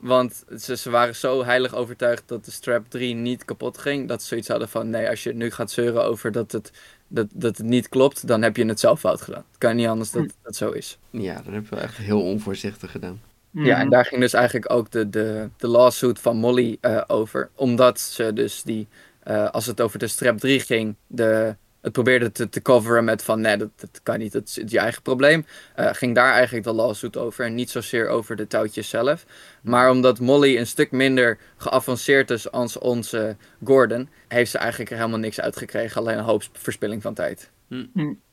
Want 0.00 0.44
ze, 0.58 0.76
ze 0.76 0.90
waren 0.90 1.16
zo 1.16 1.44
heilig 1.44 1.74
overtuigd 1.74 2.22
dat 2.26 2.44
de 2.44 2.50
strap 2.50 2.84
3 2.88 3.14
niet 3.14 3.44
kapot 3.44 3.78
ging. 3.78 4.08
Dat 4.08 4.22
ze 4.22 4.28
zoiets 4.28 4.48
hadden 4.48 4.68
van, 4.68 4.90
nee, 4.90 5.08
als 5.08 5.22
je 5.22 5.34
nu 5.34 5.50
gaat 5.50 5.70
zeuren 5.70 6.04
over 6.04 6.32
dat 6.32 6.52
het, 6.52 6.72
dat, 7.08 7.26
dat 7.32 7.56
het 7.56 7.66
niet 7.66 7.88
klopt, 7.88 8.26
dan 8.26 8.42
heb 8.42 8.56
je 8.56 8.66
het 8.66 8.80
zelf 8.80 9.00
fout 9.00 9.20
gedaan. 9.20 9.44
Het 9.48 9.58
kan 9.58 9.76
niet 9.76 9.86
anders 9.86 10.10
dat 10.10 10.34
dat 10.42 10.56
zo 10.56 10.70
is. 10.70 10.98
Ja, 11.10 11.34
dat 11.34 11.52
hebben 11.52 11.70
we 11.70 11.76
echt 11.76 11.96
heel 11.96 12.22
onvoorzichtig 12.22 12.90
gedaan. 12.90 13.20
Ja, 13.50 13.62
mhm. 13.62 13.80
en 13.80 13.90
daar 13.90 14.04
ging 14.04 14.20
dus 14.20 14.32
eigenlijk 14.32 14.72
ook 14.72 14.90
de, 14.90 15.10
de, 15.10 15.48
de 15.56 15.68
lawsuit 15.68 16.18
van 16.18 16.36
Molly 16.36 16.78
eh, 16.80 17.02
over. 17.06 17.50
Omdat 17.54 18.00
ze 18.00 18.32
dus 18.32 18.62
die, 18.62 18.88
eh, 19.22 19.50
als 19.50 19.66
het 19.66 19.80
over 19.80 19.98
de 19.98 20.06
strap 20.06 20.38
3 20.38 20.60
ging, 20.60 20.94
de, 21.06 21.56
het 21.88 22.02
probeerde 22.02 22.32
te, 22.32 22.48
te 22.48 22.62
coveren 22.62 23.04
met 23.04 23.22
van 23.22 23.40
nee, 23.40 23.56
dat, 23.56 23.70
dat 23.76 24.00
kan 24.02 24.18
niet, 24.18 24.32
dat 24.32 24.42
is 24.42 24.62
je 24.66 24.78
eigen 24.78 25.02
probleem. 25.02 25.46
Eh, 25.74 25.88
ging 25.92 26.14
daar 26.14 26.32
eigenlijk 26.32 26.64
de 26.64 26.72
lawsuit 26.72 27.16
over 27.16 27.44
en 27.44 27.54
niet 27.54 27.70
zozeer 27.70 28.08
over 28.08 28.36
de 28.36 28.46
touwtjes 28.46 28.88
zelf. 28.88 29.24
Maar 29.62 29.90
omdat 29.90 30.20
Molly 30.20 30.56
een 30.56 30.66
stuk 30.66 30.90
minder 30.90 31.38
geavanceerd 31.56 32.30
is 32.30 32.50
als 32.50 32.78
onze 32.78 33.36
Gordon, 33.64 34.08
heeft 34.28 34.50
ze 34.50 34.58
eigenlijk 34.58 34.90
er 34.90 34.96
helemaal 34.96 35.18
niks 35.18 35.40
uitgekregen. 35.40 36.00
Alleen 36.00 36.18
een 36.18 36.24
hoop 36.24 36.42
verspilling 36.52 37.02
van 37.02 37.14
tijd. 37.14 37.50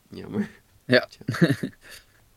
Jammer. 0.09 0.49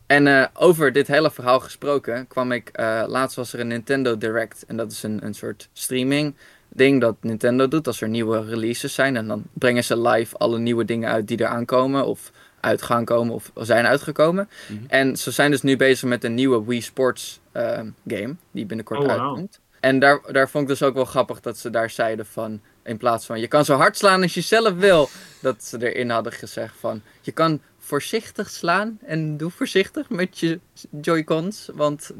En 0.08 0.26
eh, 0.26 0.46
over 0.54 0.92
dit 0.92 1.06
hele 1.06 1.30
verhaal 1.30 1.60
gesproken 1.60 2.26
kwam 2.26 2.52
ik, 2.52 2.68
eh, 2.68 3.04
laatst 3.06 3.36
was 3.36 3.52
er 3.52 3.60
een 3.60 3.66
Nintendo 3.66 4.18
Direct. 4.18 4.64
En 4.66 4.76
dat 4.76 4.92
is 4.92 5.02
een, 5.02 5.24
een 5.24 5.34
soort 5.34 5.68
streaming 5.72 6.34
ding 6.78 7.00
dat 7.00 7.16
Nintendo 7.20 7.68
doet 7.68 7.86
als 7.86 8.00
er 8.00 8.08
nieuwe 8.08 8.44
releases 8.44 8.94
zijn. 8.94 9.16
En 9.16 9.26
dan 9.26 9.42
brengen 9.52 9.84
ze 9.84 10.00
live 10.00 10.36
alle 10.36 10.58
nieuwe 10.58 10.84
dingen 10.84 11.10
uit 11.10 11.28
die 11.28 11.38
er 11.38 11.46
aankomen 11.46 12.06
of 12.06 12.32
uit 12.60 12.82
gaan 12.82 13.04
komen 13.04 13.34
of 13.34 13.50
zijn 13.54 13.86
uitgekomen. 13.86 14.48
Mhm. 14.68 14.82
En 14.88 15.16
ze 15.16 15.30
zijn 15.30 15.50
dus 15.50 15.62
nu 15.62 15.76
bezig 15.76 16.08
met 16.08 16.24
een 16.24 16.34
nieuwe 16.34 16.64
Wii 16.64 16.80
Sports 16.80 17.40
eh, 17.52 17.80
game 18.06 18.34
die 18.50 18.66
binnenkort 18.66 19.00
Oh, 19.00 19.08
uitkomt. 19.08 19.60
En 19.80 19.98
daar, 19.98 20.20
daar 20.32 20.48
vond 20.48 20.62
ik 20.62 20.68
dus 20.68 20.82
ook 20.82 20.94
wel 20.94 21.04
grappig 21.04 21.40
dat 21.40 21.58
ze 21.58 21.70
daar 21.70 21.90
zeiden 21.90 22.26
van, 22.26 22.60
in 22.82 22.96
plaats 22.96 23.26
van 23.26 23.40
je 23.40 23.48
kan 23.48 23.64
zo 23.64 23.76
hard 23.76 23.96
slaan 23.96 24.22
als 24.22 24.34
je 24.34 24.40
zelf 24.40 24.74
wil, 24.74 25.08
dat 25.40 25.64
ze 25.64 25.92
erin 25.92 26.10
hadden 26.10 26.32
gezegd 26.32 26.74
van, 26.78 27.02
je 27.20 27.32
kan 27.32 27.60
voorzichtig 27.88 28.50
slaan 28.50 28.98
en 29.04 29.36
doe 29.36 29.50
voorzichtig 29.50 30.10
met 30.10 30.38
je 30.38 30.60
Joy-Cons, 31.00 31.70
want 31.74 32.10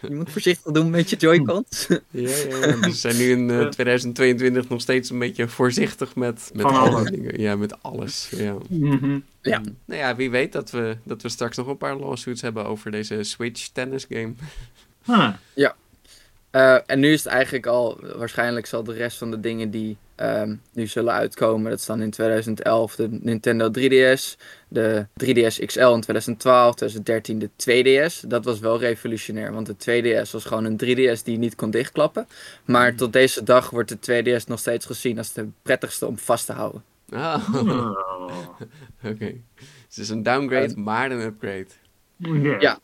je 0.00 0.14
moet 0.14 0.30
voorzichtig 0.30 0.72
doen 0.72 0.90
met 0.90 1.10
je 1.10 1.16
Joy-Cons. 1.16 1.86
Ja, 2.10 2.28
ja, 2.28 2.66
ja. 2.66 2.82
Ze 2.82 2.92
zijn 2.92 3.16
nu 3.16 3.30
in 3.30 3.50
eh, 3.50 3.66
2022 3.66 4.68
nog 4.68 4.80
steeds 4.80 5.10
een 5.10 5.18
beetje 5.18 5.48
voorzichtig 5.48 6.14
met, 6.14 6.50
met 6.52 6.62
Van 6.62 6.74
alle 6.74 6.90
alles. 6.90 7.10
dingen. 7.10 7.40
Ja, 7.40 7.56
met 7.56 7.82
alles. 7.82 8.30
Ja. 8.36 8.56
Mhm. 8.68 9.18
ja. 9.42 9.60
Nou 9.84 10.00
ja, 10.00 10.16
wie 10.16 10.30
weet 10.30 10.52
dat 10.52 10.70
we, 10.70 10.96
dat 11.04 11.22
we 11.22 11.28
straks 11.28 11.56
nog 11.56 11.66
een 11.66 11.76
paar 11.76 11.96
lawsuits 11.96 12.42
hebben 12.42 12.66
over 12.66 12.90
deze 12.90 13.22
Switch 13.22 13.68
tennis 13.68 14.06
game. 14.08 14.32
Ah, 15.06 15.34
Eh, 16.50 16.78
en 16.86 17.00
nu 17.00 17.12
is 17.12 17.24
het 17.24 17.32
eigenlijk 17.32 17.66
al, 17.66 17.98
waarschijnlijk 18.16 18.66
zal 18.66 18.84
de 18.84 18.92
rest 18.92 19.18
van 19.18 19.30
de 19.30 19.40
dingen 19.40 19.70
die 19.70 19.96
ehm, 20.14 20.54
nu 20.72 20.86
zullen 20.86 21.12
uitkomen, 21.12 21.70
dat 21.70 21.78
is 21.78 21.86
dan 21.86 22.02
in 22.02 22.10
2011 22.10 22.94
de 22.94 23.08
Nintendo 23.10 23.70
3DS, 23.70 24.36
de 24.68 25.06
3DS 25.24 25.64
XL 25.64 25.92
in 25.92 26.00
2012, 26.00 26.74
2013 26.74 27.38
de 27.38 27.50
2DS. 27.56 28.26
Dat 28.28 28.44
was 28.44 28.58
wel 28.58 28.78
revolutionair, 28.78 29.52
want 29.52 29.66
de 29.66 30.02
2DS 30.24 30.30
was 30.30 30.44
gewoon 30.44 30.64
een 30.64 30.80
3DS 30.84 31.22
die 31.24 31.32
je 31.32 31.38
niet 31.38 31.54
kon 31.54 31.70
dichtklappen. 31.70 32.26
Maar 32.64 32.94
tot 32.94 33.12
deze 33.12 33.42
dag 33.42 33.70
wordt 33.70 34.04
de 34.04 34.22
2DS 34.24 34.44
nog 34.46 34.58
steeds 34.58 34.86
gezien 34.86 35.18
als 35.18 35.32
de 35.32 35.48
prettigste 35.62 36.06
om 36.06 36.18
vast 36.18 36.46
te 36.46 36.52
houden. 36.52 36.82
Ah, 37.10 37.54
oh. 37.54 38.48
oké. 39.04 39.34
Dus 39.86 39.96
het 39.96 39.98
is 39.98 40.08
een 40.08 40.22
downgrade, 40.22 40.76
maar 40.76 41.10
een 41.10 41.20
upgrade. 41.20 41.66
Ja. 42.60 42.78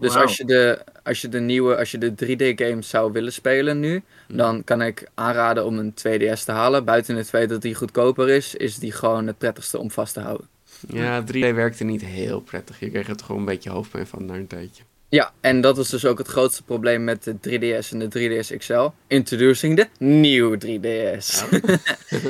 Dus 0.00 0.16
als, 0.16 0.36
je 0.36 0.44
de, 0.44 0.78
als 1.02 1.20
je 1.20 1.28
de 1.28 1.40
nieuwe, 1.40 1.76
als 1.76 1.90
je 1.90 1.98
de 1.98 2.12
3D-games 2.24 2.88
zou 2.88 3.12
willen 3.12 3.32
spelen 3.32 3.80
nu, 3.80 4.02
dan 4.28 4.64
kan 4.64 4.82
ik 4.82 5.08
aanraden 5.14 5.64
om 5.64 5.78
een 5.78 5.94
2DS 5.94 6.44
te 6.44 6.52
halen. 6.52 6.84
Buiten 6.84 7.16
het 7.16 7.28
feit 7.28 7.48
dat 7.48 7.62
die 7.62 7.74
goedkoper 7.74 8.28
is, 8.28 8.54
is 8.54 8.76
die 8.76 8.92
gewoon 8.92 9.26
het 9.26 9.38
prettigste 9.38 9.78
om 9.78 9.90
vast 9.90 10.14
te 10.14 10.20
houden. 10.20 10.46
Ja, 10.88 11.22
3D 11.22 11.54
werkte 11.54 11.84
niet 11.84 12.04
heel 12.04 12.40
prettig. 12.40 12.80
Je 12.80 12.90
kreeg 12.90 13.06
toch 13.06 13.26
gewoon 13.26 13.40
een 13.40 13.46
beetje 13.46 13.70
hoofdpijn 13.70 14.06
van 14.06 14.24
na 14.24 14.34
een 14.34 14.46
tijdje. 14.46 14.82
Ja, 15.08 15.32
en 15.40 15.60
dat 15.60 15.78
is 15.78 15.88
dus 15.88 16.04
ook 16.04 16.18
het 16.18 16.28
grootste 16.28 16.62
probleem 16.62 17.04
met 17.04 17.24
de 17.24 17.34
3DS 17.34 17.88
en 17.90 17.98
de 18.08 18.42
3DS 18.42 18.56
XL. 18.56 18.88
Introducing 19.06 19.76
de 19.76 19.86
nieuwe 19.98 20.58
3DS. 20.66 21.42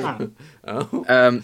Ah, 0.01 0.19
Oh, 0.91 1.03
Ehm, 1.05 1.39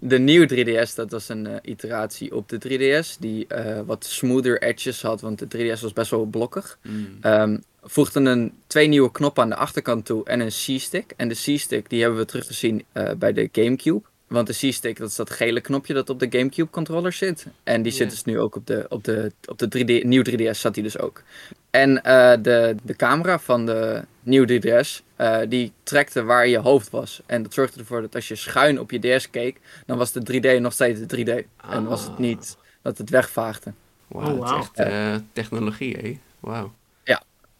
de 0.00 0.18
nieuwe 0.18 0.48
3DS, 0.48 0.94
dat 0.94 1.10
was 1.10 1.28
een 1.28 1.46
eh, 1.46 1.56
iteratie 1.62 2.34
op 2.34 2.48
de 2.48 2.58
3DS, 2.58 3.18
die 3.18 3.46
eh, 3.46 3.80
wat 3.86 4.04
smoother 4.04 4.62
edges 4.62 5.02
had, 5.02 5.20
want 5.20 5.38
de 5.38 5.46
3DS 5.56 5.80
was 5.80 5.92
best 5.92 6.10
wel 6.10 6.24
blokkig. 6.24 6.78
mm. 6.82 7.18
Ehm 7.20 7.56
voegden 7.82 8.26
een, 8.26 8.52
twee 8.66 8.86
nieuwe 8.86 9.10
knoppen 9.10 9.42
aan 9.42 9.48
de 9.48 9.54
achterkant 9.54 10.04
toe 10.04 10.24
en 10.24 10.40
een 10.40 10.48
C-stick. 10.48 11.12
En 11.16 11.28
de 11.28 11.34
C-stick 11.34 11.90
die 11.90 12.00
hebben 12.00 12.18
we 12.18 12.24
teruggezien 12.24 12.84
eh 12.92 13.10
bij 13.18 13.32
de 13.32 13.48
Gamecube. 13.52 14.02
Want 14.26 14.46
de 14.46 14.52
C-stick, 14.52 14.98
dat 14.98 15.08
is 15.08 15.16
dat 15.16 15.30
gele 15.30 15.60
knopje 15.60 15.94
dat 15.94 16.10
op 16.10 16.18
de 16.18 16.26
Gamecube 16.30 16.70
controller 16.70 17.12
zit. 17.12 17.46
En 17.64 17.82
die 17.82 17.92
zit 17.92 18.10
dus 18.10 18.24
nu 18.24 18.38
ook 18.38 18.56
op 18.56 18.66
de, 18.66 18.86
op 18.88 19.04
de, 19.04 19.32
op 19.46 19.58
de 19.58 19.66
3D, 19.66 20.06
nieuw 20.06 20.22
3DS 20.30 20.58
zat 20.58 20.74
die 20.74 20.82
dus 20.82 20.98
ook. 20.98 21.22
En 21.70 21.94
de, 22.42 22.74
de 22.82 22.96
camera 22.96 23.38
van 23.38 23.66
de 23.66 24.02
nieuwe 24.22 24.60
3DS, 24.60 25.02
eh, 25.20 25.38
die 25.48 25.72
trekte 25.82 26.22
waar 26.22 26.46
je 26.48 26.58
hoofd 26.58 26.90
was. 26.90 27.20
En 27.26 27.42
dat 27.42 27.54
zorgde 27.54 27.80
ervoor 27.80 28.00
dat 28.00 28.14
als 28.14 28.28
je 28.28 28.34
schuin 28.34 28.80
op 28.80 28.90
je 28.90 28.98
DS 29.16 29.30
keek, 29.30 29.60
dan 29.86 29.98
was 29.98 30.12
de 30.12 30.22
3D 30.22 30.60
nog 30.60 30.72
steeds 30.72 31.00
de 31.00 31.06
3D. 31.06 31.44
En 31.70 31.84
was 31.84 32.02
het 32.02 32.10
Ah. 32.12 32.18
niet 32.18 32.56
dat 32.82 32.98
het 32.98 33.10
wegvaagde. 33.10 33.72
Wauw, 34.06 34.26
Oh, 34.30 34.34
is 34.44 34.50
wauw. 34.50 34.58
echt 34.58 34.74
eh, 34.74 35.14
technologie, 35.32 35.96
hé. 36.00 36.18
Wauw. 36.40 36.72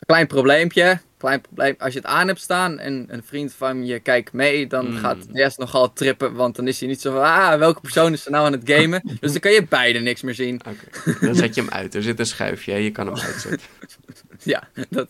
klein 0.06 0.26
probleempje. 0.26 1.00
Klein 1.18 1.40
probleem. 1.40 1.74
Als 1.78 1.92
je 1.92 1.98
het 1.98 2.08
aan 2.08 2.26
hebt 2.26 2.40
staan 2.40 2.78
en 2.78 3.04
een 3.08 3.22
vriend 3.24 3.52
van 3.52 3.86
je 3.86 3.98
kijkt 4.00 4.32
mee, 4.32 4.66
dan 4.66 4.90
Mm. 4.90 4.96
gaat 4.96 5.32
Des 5.32 5.56
nogal 5.56 5.92
trippen. 5.92 6.34
Want 6.34 6.56
dan 6.56 6.68
is 6.68 6.80
hij 6.80 6.88
niet 6.88 7.00
zo 7.00 7.12
van, 7.12 7.22
ah, 7.22 7.58
welke 7.58 7.80
persoon 7.80 8.12
is 8.12 8.24
er 8.24 8.30
nou 8.30 8.46
aan 8.46 8.52
het 8.52 8.62
gamen? 8.64 9.02
dus 9.20 9.30
dan 9.32 9.40
kan 9.40 9.52
je 9.52 9.64
beide 9.66 9.98
niks 9.98 10.22
meer 10.22 10.34
zien. 10.34 10.61
Oké, 10.68 11.16
dan 11.26 11.34
zet 11.34 11.54
je 11.54 11.61
hem 11.61 11.70
uit. 11.70 11.94
Er 11.94 12.02
zit 12.02 12.18
een 12.18 12.26
schuifje, 12.26 12.72
hè, 12.72 12.78
je 12.78 12.90
kan 12.90 13.06
hem 13.06 13.16
uitzetten. 13.16 13.68
Ja, 14.53 14.68
dat, 14.91 15.09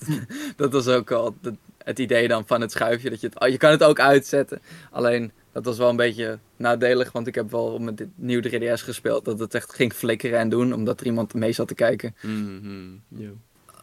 dat 0.57 0.73
was 0.73 0.89
ook 0.89 1.11
al 1.11 1.37
het, 1.43 1.55
het 1.79 1.99
idee 1.99 2.29
dan 2.29 2.47
van 2.47 2.61
het 2.61 2.73
schuifje. 2.73 3.11
Dat 3.11 3.21
je, 3.21 3.27
het, 3.27 3.41
oh, 3.41 3.49
je 3.49 3.57
kan 3.57 3.71
het 3.71 3.83
ook 3.83 4.01
uitzetten. 4.01 4.61
Alleen, 4.91 5.33
dat 5.53 5.65
was 5.65 5.79
wel 5.79 5.89
een 5.89 5.97
beetje 5.97 6.39
nadelig. 6.57 7.13
Want 7.13 7.27
ik 7.27 7.35
heb 7.35 7.51
wel 7.51 7.79
met 7.79 7.97
dit 7.97 8.09
nieuwe 8.15 8.51
3DS 8.51 8.85
gespeeld. 8.85 9.25
Dat 9.25 9.39
het 9.39 9.55
echt 9.55 9.75
ging 9.75 9.93
flikkeren 9.93 10.39
en 10.39 10.49
doen. 10.49 10.73
Omdat 10.73 11.01
er 11.01 11.07
iemand 11.07 11.35
mee 11.35 11.53
zat 11.53 11.69
te 11.69 11.75
kijken. 11.75 12.15
Mhm, 12.21 12.93
ja. 13.09 13.31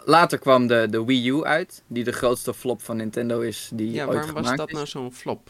Later 0.06 0.40
kwam 0.40 0.68
de, 0.68 0.88
de 0.90 1.06
Wii 1.06 1.30
U 1.30 1.44
uit. 1.44 1.84
Die 1.88 2.04
de 2.04 2.12
grootste 2.12 2.54
flop 2.54 2.82
van 2.82 2.98
Nintendo 2.98 3.40
is 3.40 3.70
die 3.74 3.92
ja, 3.92 4.06
ooit 4.06 4.14
waarom 4.14 4.34
was 4.34 4.42
gemaakt 4.42 4.58
dat 4.58 4.68
is. 4.68 4.74
nou 4.74 4.88
zo'n 4.88 5.14
flop? 5.14 5.50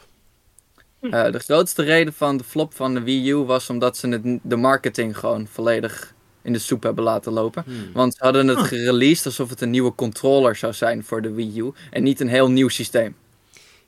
Eh, 1.02 1.32
de 1.32 1.40
grootste 1.40 1.84
reden 1.84 2.14
van 2.14 2.38
de 2.38 2.44
flop 2.44 2.74
van 2.74 2.94
de 2.94 3.02
Wii 3.02 3.30
U 3.30 3.36
was 3.36 3.70
omdat 3.70 3.98
ze 3.98 4.08
het, 4.08 4.40
de 4.44 4.56
marketing 4.56 5.18
gewoon 5.18 5.48
volledig 5.48 6.14
in 6.48 6.54
de 6.54 6.60
soep 6.60 6.84
hebben 6.84 7.04
laten 7.04 7.32
lopen. 7.34 7.64
Hmm. 7.66 7.76
Want 7.94 8.14
ze 8.16 8.24
hadden 8.24 8.48
het 8.48 8.60
gereleased 8.60 9.26
alsof 9.26 9.50
het 9.50 9.62
een 9.62 9.70
nieuwe 9.70 9.96
controller 9.96 10.56
zou 10.56 10.74
zijn 10.74 11.04
voor 11.04 11.22
de 11.22 11.32
Wii 11.32 11.60
U. 11.60 11.72
En 11.92 12.04
niet 12.04 12.20
een 12.20 12.28
heel 12.28 12.50
nieuw 12.52 12.68
systeem. 12.70 13.16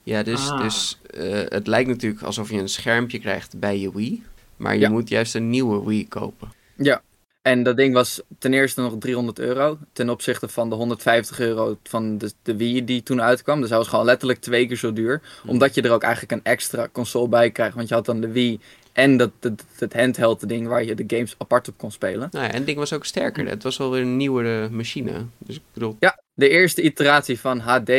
Ja, 0.03 0.24
dus, 0.24 0.49
Ah. 0.49 0.62
dus 0.62 0.99
eh, 1.14 1.41
het 1.45 1.68
lijkt 1.68 1.89
natuurlijk 1.89 2.22
alsof 2.24 2.49
je 2.49 2.57
een 2.57 2.70
schermpje 2.70 3.20
krijgt 3.20 3.60
bij 3.60 3.80
je 3.80 3.91
Wii. 3.93 4.24
Maar 4.57 4.74
je 4.74 4.80
Ja. 4.80 4.89
moet 4.89 5.10
juist 5.10 5.36
een 5.36 5.49
nieuwe 5.49 5.86
Wii 5.86 6.07
kopen. 6.07 6.51
Ja. 6.78 7.01
En 7.42 7.64
dat 7.64 7.78
ding 7.78 7.94
was 7.94 8.22
ten 8.40 8.54
eerste 8.54 8.82
nog 8.82 8.96
300 9.00 9.40
euro. 9.40 9.78
Ten 9.94 10.10
opzichte 10.10 10.48
van 10.48 10.70
de 10.70 10.76
150 10.76 11.40
euro 11.40 11.78
van 11.84 12.18
de, 12.18 12.32
de 12.44 12.56
Wii 12.56 12.86
die 12.86 13.04
toen 13.04 13.22
uitkwam. 13.22 13.60
Dus 13.62 13.70
hij 13.70 13.78
was 13.78 13.88
gewoon 13.88 14.06
letterlijk 14.06 14.40
twee 14.40 14.68
keer 14.68 14.78
zo 14.78 14.94
duur. 14.94 15.22
Omdat 15.46 15.76
je 15.76 15.82
er 15.82 15.92
ook 15.92 16.04
eigenlijk 16.04 16.32
een 16.34 16.52
extra 16.52 16.90
console 16.92 17.28
bij 17.28 17.52
krijgt. 17.52 17.76
Want 17.76 17.88
je 17.88 17.94
had 17.94 18.06
dan 18.06 18.22
de 18.22 18.32
Wii 18.32 18.60
en 18.94 19.18
dat, 19.18 19.32
dat, 19.40 19.64
dat 19.78 19.94
handheld 19.94 20.50
ding 20.50 20.68
waar 20.68 20.84
je 20.84 20.96
de 20.96 21.04
games 21.16 21.36
apart 21.38 21.68
op 21.68 21.78
kon 21.78 21.92
spelen. 21.92 22.30
Nou 22.32 22.46
ja, 22.46 22.52
en 22.52 22.58
het 22.58 22.66
ding 22.66 22.78
was 22.78 22.94
ook 22.94 23.06
sterker. 23.06 23.48
Het 23.48 23.64
was 23.64 23.78
wel 23.78 23.92
weer 23.92 24.02
een 24.02 24.18
nieuwere 24.18 24.70
machine. 24.70 25.26
Dus 25.38 25.56
ik 25.56 25.62
bedoel, 25.74 25.96
Ja, 26.00 26.20
de 26.34 26.50
eerste 26.50 26.82
iteratie 26.82 27.40
van 27.40 27.60
HD. 27.60 27.92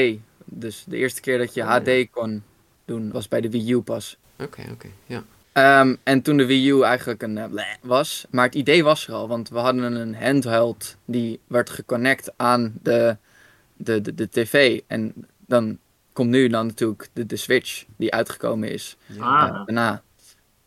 Dus 0.44 0.84
de 0.86 0.96
eerste 0.96 1.20
keer 1.20 1.38
dat 1.38 1.54
je 1.54 1.62
Oh. 1.62 1.68
HD 1.70 2.10
kon 2.10 2.42
doen 2.84 3.10
was 3.12 3.28
bij 3.28 3.40
de 3.40 3.50
Wii 3.50 3.72
U 3.72 3.80
pas. 3.80 4.16
oké, 4.38 4.62
oké, 4.72 4.88
ja. 5.06 5.24
Ehm, 5.52 5.94
en 6.02 6.22
toen 6.22 6.36
de 6.36 6.46
Wii 6.46 6.70
U 6.70 6.82
eigenlijk 6.82 7.22
een 7.22 7.38
eh, 7.38 7.48
bleh 7.50 7.74
was. 7.82 8.26
Maar 8.30 8.44
het 8.44 8.54
idee 8.54 8.84
was 8.84 9.06
er 9.06 9.14
al, 9.14 9.28
want 9.28 9.48
we 9.48 9.58
hadden 9.58 9.92
een 9.92 10.14
handheld 10.14 10.96
die 11.04 11.40
werd 11.46 11.70
geconnect 11.70 12.32
aan 12.36 12.72
de, 12.82 13.16
de, 13.76 14.00
de, 14.00 14.14
de 14.14 14.28
tv. 14.28 14.80
En 14.86 15.14
dan 15.46 15.78
komt 16.12 16.30
nu 16.30 16.48
dan 16.48 16.66
natuurlijk 16.66 17.08
de, 17.12 17.26
de 17.26 17.36
Switch 17.36 17.84
die 17.96 18.12
uitgekomen 18.12 18.70
is 18.70 18.96
ja. 19.06 19.22
Ah. 19.22 19.66
daarna. 19.66 20.02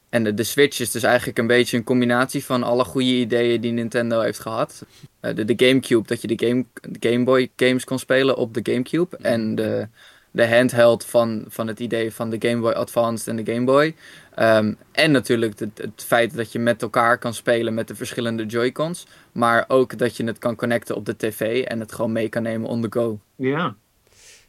En 0.10 0.24
de, 0.24 0.34
de 0.34 0.44
Switch 0.44 0.80
is 0.80 0.92
dus 0.92 1.04
eigenlijk 1.04 1.38
een 1.38 1.48
beetje 1.48 1.78
een 1.78 1.84
combinatie 1.84 2.46
van 2.46 2.64
alle 2.64 2.84
goede 2.84 3.08
ideeën 3.08 3.62
die 3.62 3.72
Nintendo 3.72 4.20
heeft 4.20 4.40
gehad. 4.40 4.86
Eh, 5.20 5.36
de, 5.36 5.46
de 5.46 5.66
Gamecube, 5.66 6.08
dat 6.08 6.22
je 6.22 6.28
de, 6.28 6.48
game, 6.48 6.66
de 6.82 7.10
Game 7.10 7.24
Boy 7.24 7.52
games 7.56 7.84
kon 7.84 8.00
spelen 8.00 8.38
op 8.38 8.54
de 8.54 8.72
Gamecube. 8.72 9.18
En 9.18 9.56
de, 9.56 9.88
de 10.34 10.48
handheld 10.56 11.06
van, 11.06 11.46
van 11.48 11.68
het 11.68 11.80
idee 11.80 12.14
van 12.14 12.30
de 12.30 12.50
Game 12.50 12.62
Boy 12.62 12.72
Advance 12.72 13.30
en 13.30 13.36
de 13.44 13.54
Game 13.54 13.66
Boy. 13.66 13.96
Ehm, 14.36 14.74
en 14.92 15.12
natuurlijk 15.12 15.60
het, 15.60 15.78
het 15.78 16.04
feit 16.06 16.36
dat 16.36 16.52
je 16.52 16.60
met 16.60 16.82
elkaar 16.82 17.18
kan 17.18 17.34
spelen 17.34 17.74
met 17.74 17.88
de 17.88 17.96
verschillende 17.96 18.46
Joy-Cons. 18.46 19.06
Maar 19.32 19.66
ook 19.68 19.98
dat 19.98 20.18
je 20.18 20.24
het 20.24 20.38
kan 20.38 20.56
connecten 20.56 20.96
op 20.96 21.06
de 21.06 21.18
tv 21.18 21.64
en 21.64 21.80
het 21.80 21.92
gewoon 21.92 22.12
mee 22.12 22.30
kan 22.30 22.44
nemen 22.44 22.70
on 22.70 22.82
the 22.82 22.88
go. 23.00 23.20
Ja. 23.36 23.76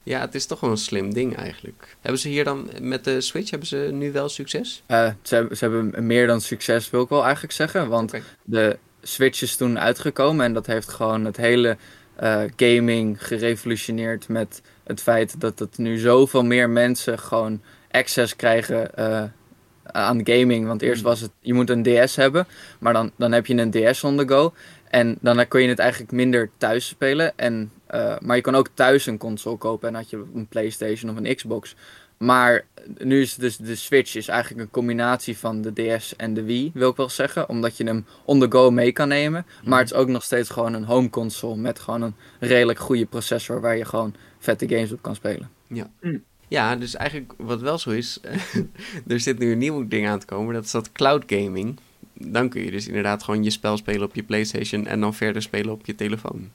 ja, 0.02 0.20
het 0.20 0.34
is 0.34 0.46
toch 0.46 0.60
wel 0.60 0.70
een 0.70 0.76
slim 0.76 1.14
ding 1.14 1.36
eigenlijk. 1.36 1.96
Hebben 2.00 2.20
ze 2.20 2.28
hier 2.28 2.44
dan 2.44 2.70
met 2.80 3.04
de 3.04 3.20
Switch, 3.20 3.50
hebben 3.50 3.68
ze 3.68 3.88
nu 3.92 4.12
wel 4.12 4.28
succes? 4.28 4.82
Eh, 4.86 5.10
ze, 5.22 5.34
hebben- 5.34 5.56
ze 5.56 5.64
hebben 5.64 6.06
meer 6.06 6.26
dan 6.26 6.40
succes, 6.40 6.90
wil 6.90 7.02
ik 7.02 7.08
wel 7.08 7.22
eigenlijk 7.24 7.52
zeggen. 7.52 7.88
Want 7.88 8.12
de 8.44 8.78
Switch 9.02 9.42
is 9.42 9.56
toen 9.56 9.78
uitgekomen 9.78 10.44
en 10.44 10.52
dat 10.52 10.66
heeft 10.66 10.88
gewoon 10.88 11.24
het 11.24 11.36
hele 11.36 11.76
eh, 12.16 12.42
gaming 12.56 13.26
gerevolutioneerd 13.26 14.28
met 14.28 14.62
het 14.84 15.00
feit 15.00 15.40
dat 15.40 15.58
het 15.58 15.78
nu 15.78 15.98
zoveel 15.98 16.44
meer 16.44 16.70
mensen 16.70 17.18
gewoon 17.18 17.60
access 17.90 18.36
krijgen 18.36 18.94
eh, 18.94 19.22
aan 19.82 20.20
gaming. 20.26 20.66
Want 20.66 20.82
eerst 20.82 21.02
Mm. 21.02 21.08
was 21.08 21.20
het, 21.20 21.30
je 21.40 21.54
moet 21.54 21.70
een 21.70 21.82
DS 21.82 22.16
hebben, 22.16 22.46
maar 22.78 22.92
dan, 22.92 23.10
dan 23.16 23.32
heb 23.32 23.46
je 23.46 23.54
een 23.56 23.70
DS 23.70 24.04
on 24.04 24.16
the 24.16 24.28
go. 24.28 24.52
En 24.90 25.18
dan 25.20 25.48
kun 25.48 25.62
je 25.62 25.68
het 25.68 25.78
eigenlijk 25.78 26.12
minder 26.12 26.50
thuis 26.56 26.86
spelen. 26.86 27.38
En, 27.38 27.70
eh, 27.86 28.18
maar 28.20 28.36
je 28.36 28.42
kan 28.42 28.54
ook 28.54 28.68
thuis 28.74 29.06
een 29.06 29.18
console 29.18 29.56
kopen 29.56 29.88
en 29.88 29.94
had 29.94 30.10
je 30.10 30.24
een 30.34 30.46
Playstation 30.46 31.10
of 31.10 31.16
een 31.16 31.34
Xbox. 31.36 31.74
Maar 32.16 32.66
nu 32.98 33.20
is 33.20 33.34
dus 33.34 33.56
de 33.56 33.74
Switch 33.74 34.16
is 34.16 34.28
eigenlijk 34.28 34.62
een 34.62 34.70
combinatie 34.70 35.38
van 35.38 35.62
de 35.62 35.72
DS 35.72 36.16
en 36.16 36.34
de 36.34 36.42
Wii, 36.42 36.70
wil 36.74 36.90
ik 36.90 36.96
wel 36.96 37.08
zeggen. 37.08 37.48
Omdat 37.48 37.76
je 37.76 37.84
hem 37.84 38.06
on 38.24 38.40
the 38.40 38.46
go 38.50 38.70
mee 38.70 38.92
kan 38.92 39.08
nemen. 39.08 39.46
Maar 39.64 39.78
het 39.78 39.90
is 39.90 39.96
ook 39.96 40.08
nog 40.08 40.22
steeds 40.22 40.50
gewoon 40.50 40.74
een 40.74 40.84
home 40.84 41.10
console 41.10 41.56
met 41.56 41.78
gewoon 41.78 42.02
een 42.02 42.14
redelijk 42.38 42.78
goede 42.78 43.06
processor 43.06 43.60
waar 43.60 43.76
je 43.76 43.84
gewoon 43.84 44.14
vette 44.38 44.68
games 44.68 44.92
op 44.92 45.02
kan 45.02 45.14
spelen. 45.14 45.50
Ja, 46.48 46.76
dus 46.76 46.94
eigenlijk 46.94 47.32
wat 47.36 47.60
wel 47.60 47.78
zo 47.78 47.90
is, 47.90 48.20
er 49.06 49.20
zit 49.20 49.38
nu 49.38 49.52
een 49.52 49.58
nieuw 49.58 49.88
ding 49.88 50.08
aan 50.08 50.18
te 50.18 50.26
komen, 50.26 50.54
dat 50.54 50.64
is 50.64 50.70
dat 50.70 50.92
cloud 50.92 51.22
gaming. 51.26 51.78
Dan 52.12 52.48
kun 52.48 52.64
je 52.64 52.70
dus 52.70 52.86
inderdaad 52.86 53.22
gewoon 53.22 53.44
je 53.44 53.50
spel 53.50 53.76
spelen 53.76 54.02
op 54.02 54.14
je 54.14 54.22
PlayStation 54.22 54.86
en 54.86 55.00
dan 55.00 55.14
verder 55.14 55.42
spelen 55.42 55.72
op 55.72 55.86
je 55.86 55.94
telefoon. 55.94 56.50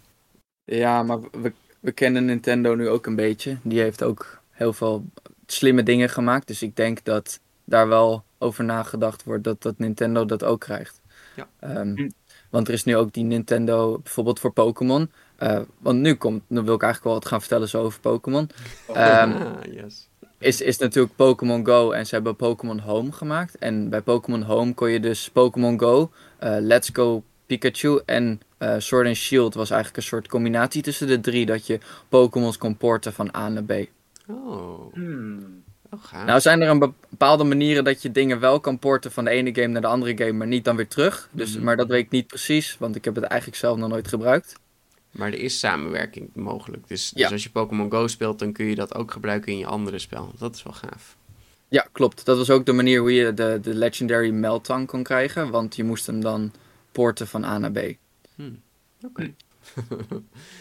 Ja, 0.64 1.04
maar 1.04 1.20
we, 1.22 1.54
we 1.80 1.92
kennen 1.92 2.26
Nintendo 2.26 2.76
nu 2.76 2.90
ook 2.90 3.06
een 3.06 3.16
beetje. 3.16 3.58
Die 3.62 3.80
heeft 3.80 4.04
ook 4.04 4.42
heel 4.50 4.74
veel 4.74 5.06
slimme 5.52 5.84
dingen 5.84 6.10
gemaakt. 6.10 6.48
Dus 6.48 6.62
ik 6.62 6.76
denk 6.76 7.04
dat 7.04 7.40
daar 7.66 7.88
wel 7.88 8.24
over 8.38 8.64
nagedacht 8.64 9.24
wordt 9.24 9.44
dat, 9.44 9.62
dat 9.62 9.78
Nintendo 9.78 10.26
dat 10.26 10.44
ook 10.44 10.60
krijgt. 10.60 11.02
Ja. 11.36 11.48
Ehm, 11.60 11.96
Hm. 11.96 12.10
Want 12.50 12.68
er 12.68 12.74
is 12.74 12.84
nu 12.84 12.96
ook 12.96 13.14
die 13.14 13.24
Nintendo, 13.24 14.00
bijvoorbeeld 14.04 14.40
voor 14.40 14.52
Pokémon. 14.54 15.12
Eh, 15.36 15.60
want 15.80 16.00
nu 16.00 16.14
komt, 16.16 16.44
nu 16.48 16.62
wil 16.62 16.76
ik 16.76 16.82
eigenlijk 16.82 17.04
wel 17.04 17.14
wat 17.14 17.26
gaan 17.26 17.40
vertellen 17.40 17.70
zo 17.70 17.84
over 17.84 18.00
Pokémon. 18.00 18.50
Ehm, 18.94 19.32
Ah, 19.42 19.74
yes. 19.74 20.08
is, 20.38 20.62
is 20.62 20.78
natuurlijk 20.78 21.16
Pokémon 21.16 21.66
Go 21.66 21.92
en 21.92 22.06
ze 22.06 22.16
hebben 22.16 22.36
Pokémon 22.36 22.80
Home 22.80 23.12
gemaakt. 23.12 23.58
En 23.58 23.90
bij 23.90 24.02
Pokémon 24.02 24.42
Home 24.42 24.74
kon 24.74 24.90
je 24.90 25.00
dus 25.00 25.30
Pokémon 25.30 25.80
Go, 25.80 26.12
eh, 26.38 26.56
Let's 26.60 26.90
Go 26.94 27.24
Pikachu 27.46 28.02
en 28.06 28.42
eh, 28.58 28.76
Sword 28.78 29.08
and 29.08 29.16
Shield 29.16 29.54
was 29.54 29.70
eigenlijk 29.70 30.02
een 30.04 30.10
soort 30.10 30.28
combinatie 30.28 30.82
tussen 30.82 31.08
de 31.08 31.20
drie. 31.20 31.46
Dat 31.46 31.68
je 31.68 31.80
Pokémons 32.10 32.58
kon 32.58 32.78
porten 32.78 33.14
van 33.14 33.36
A 33.36 33.50
naar 33.50 33.64
B. 33.64 33.74
Oh, 34.30 34.94
Hmm. 34.94 35.64
oh. 35.90 36.26
Nou 36.26 36.40
zijn 36.40 36.62
er 36.62 36.70
een 36.70 36.94
bepaalde 37.10 37.44
manieren 37.44 37.84
dat 37.84 38.02
je 38.02 38.12
dingen 38.12 38.40
wel 38.40 38.60
kan 38.60 38.80
porten 38.80 39.12
van 39.12 39.24
de 39.24 39.30
ene 39.30 39.56
game 39.56 39.68
naar 39.68 39.82
de 39.82 39.88
andere 39.88 40.18
game, 40.18 40.32
maar 40.32 40.48
niet 40.48 40.64
dan 40.66 40.76
weer 40.76 40.88
terug. 40.88 41.30
Dus, 41.32 41.56
Mhm. 41.56 41.64
Maar 41.64 41.78
dat 41.78 41.88
weet 41.88 42.06
ik 42.06 42.12
niet 42.12 42.28
precies, 42.28 42.78
want 42.78 42.96
ik 42.96 43.06
heb 43.06 43.16
het 43.16 43.24
eigenlijk 43.24 43.60
zelf 43.62 43.78
nog 43.78 43.90
nooit 43.90 44.08
gebruikt. 44.08 44.56
Maar 45.12 45.28
er 45.28 45.40
is 45.40 45.60
samenwerking 45.60 46.30
mogelijk. 46.34 46.88
Dus, 46.88 47.10
dus 47.10 47.32
als 47.32 47.44
je 47.44 47.50
Pokémon 47.50 47.92
Go 47.92 48.08
speelt, 48.08 48.40
dan 48.40 48.54
kun 48.54 48.66
je 48.66 48.76
dat 48.76 48.96
ook 48.96 49.12
gebruiken 49.12 49.52
in 49.52 49.58
je 49.58 49.66
andere 49.66 50.00
spel. 50.00 50.34
Dat 50.38 50.56
is 50.56 50.64
wel 50.64 50.74
gaaf. 50.74 51.18
Ja, 51.68 51.88
klopt. 51.92 52.26
Dat 52.26 52.38
was 52.38 52.50
ook 52.50 52.66
de 52.66 52.72
manier 52.74 53.00
hoe 53.00 53.14
je 53.14 53.34
de, 53.34 53.60
de 53.62 53.74
Legendary 53.74 54.30
Meltang 54.30 54.88
kon 54.88 55.04
krijgen, 55.04 55.50
want 55.50 55.76
je 55.76 55.84
moest 55.84 56.06
hem 56.08 56.22
dan 56.22 56.52
porten 56.92 57.28
van 57.28 57.44
A 57.44 57.58
naar 57.58 57.72
B. 57.72 57.78
Oké. 59.06 59.34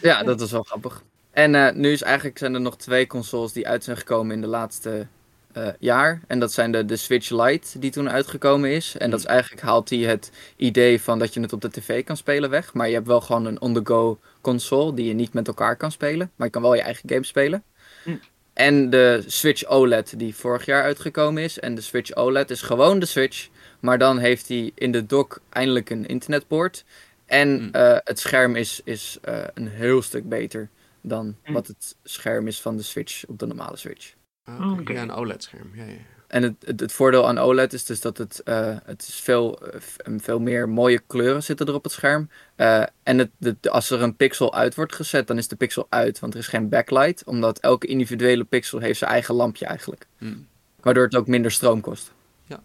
Ja, 0.01 0.23
dat 0.29 0.41
is 0.41 0.51
wel 0.51 0.63
grappig. 0.63 1.03
En 1.31 1.55
eh, 1.55 1.73
nu 1.73 1.91
is 1.91 2.01
eigenlijk, 2.01 2.37
zijn 2.37 2.53
er 2.53 2.61
nog 2.61 2.77
twee 2.77 3.07
consoles 3.07 3.51
die 3.51 3.67
uit 3.67 3.83
zijn 3.83 3.97
gekomen 3.97 4.35
in 4.35 4.41
de 4.41 4.47
laatste 4.47 5.07
eh, 5.53 5.67
jaar. 5.79 6.21
En 6.27 6.39
dat 6.39 6.51
zijn 6.53 6.71
de, 6.71 6.85
de 6.85 6.95
Switch 6.95 7.29
Lite 7.29 7.79
die 7.79 7.91
toen 7.91 8.09
uitgekomen 8.09 8.71
is. 8.71 8.95
En 8.97 9.09
dat 9.09 9.19
is 9.19 9.25
eigenlijk 9.25 9.61
haalt 9.61 9.89
hij 9.89 9.99
het 9.99 10.31
idee 10.55 11.01
van 11.01 11.19
dat 11.19 11.33
je 11.33 11.41
het 11.41 11.53
op 11.53 11.61
de 11.61 11.71
tv 11.71 12.03
kan 12.03 12.17
spelen 12.17 12.49
weg. 12.49 12.73
Maar 12.73 12.87
je 12.87 12.93
hebt 12.93 13.07
wel 13.07 13.21
gewoon 13.21 13.45
een 13.45 13.61
on-the-go 13.61 14.19
console 14.41 14.93
die 14.93 15.05
je 15.05 15.13
niet 15.13 15.33
met 15.33 15.47
elkaar 15.47 15.75
kan 15.75 15.91
spelen. 15.91 16.31
Maar 16.35 16.47
je 16.47 16.53
kan 16.53 16.61
wel 16.61 16.75
je 16.75 16.81
eigen 16.81 17.09
game 17.09 17.25
spelen. 17.25 17.63
Hm. 18.03 18.15
En 18.53 18.89
de 18.89 19.23
Switch 19.25 19.65
OLED 19.65 20.19
die 20.19 20.35
vorig 20.35 20.65
jaar 20.65 20.83
uitgekomen 20.83 21.43
is. 21.43 21.59
En 21.59 21.75
de 21.75 21.81
Switch 21.81 22.15
OLED 22.15 22.49
is 22.49 22.61
gewoon 22.61 22.99
de 22.99 23.05
Switch. 23.05 23.47
Maar 23.79 23.97
dan 23.97 24.17
heeft 24.17 24.47
hij 24.47 24.71
in 24.75 24.91
de 24.91 25.05
dock 25.05 25.39
eindelijk 25.49 25.89
een 25.89 26.05
internetpoort. 26.05 26.85
En 27.25 27.57
Hm. 27.59 27.75
eh, 27.75 27.97
het 28.03 28.19
scherm 28.19 28.55
is, 28.55 28.81
is 28.83 29.17
een 29.53 29.67
heel 29.67 30.01
stuk 30.01 30.29
beter 30.29 30.69
dan 31.01 31.35
Hm. 31.43 31.51
wat 31.53 31.67
het 31.67 31.95
scherm 32.03 32.47
is 32.47 32.61
van 32.61 32.77
de 32.77 32.83
Switch 32.83 33.25
op 33.25 33.39
de 33.39 33.45
normale 33.47 33.77
Switch. 33.77 34.13
Ah, 34.43 34.71
Oh, 34.71 34.79
oké. 34.79 34.93
Ja, 34.93 35.01
een 35.01 35.11
OLED-scherm. 35.11 35.69
Ja, 35.73 35.83
ja. 35.83 35.93
En 36.27 36.43
het, 36.43 36.53
het, 36.65 36.79
het 36.79 36.91
voordeel 36.91 37.27
aan 37.27 37.37
OLED 37.37 37.73
is 37.73 37.85
dus 37.85 38.01
dat 38.01 38.17
het, 38.17 38.41
eh, 38.43 38.77
het 38.83 39.01
is 39.07 39.15
veel, 39.15 39.61
eh, 39.67 39.79
veel 40.17 40.39
meer 40.39 40.69
mooie 40.69 41.01
kleuren 41.07 41.43
zitten 41.43 41.67
er 41.67 41.73
op 41.73 41.83
het 41.83 41.91
scherm. 41.93 42.29
Eh, 42.55 42.83
en 43.03 43.17
het, 43.17 43.29
de- 43.37 43.57
als 43.69 43.89
er 43.89 44.01
een 44.01 44.15
pixel 44.15 44.53
uit 44.53 44.75
wordt 44.75 44.95
gezet, 44.95 45.27
dan 45.27 45.37
is 45.37 45.47
de 45.47 45.55
pixel 45.55 45.87
uit, 45.89 46.19
want 46.19 46.33
er 46.33 46.39
is 46.39 46.47
geen 46.47 46.69
backlight. 46.69 47.23
Omdat 47.23 47.59
elke 47.59 47.87
individuele 47.87 48.43
pixel 48.43 48.79
heeft 48.79 48.99
zijn 48.99 49.11
eigen 49.11 49.35
lampje 49.35 49.65
eigenlijk. 49.65 50.07
Hm. 50.17 50.33
Waardoor 50.81 51.03
het 51.03 51.15
ook 51.15 51.27
minder 51.27 51.51
stroom 51.51 51.81
kost. 51.81 52.13
Ja. 52.45 52.59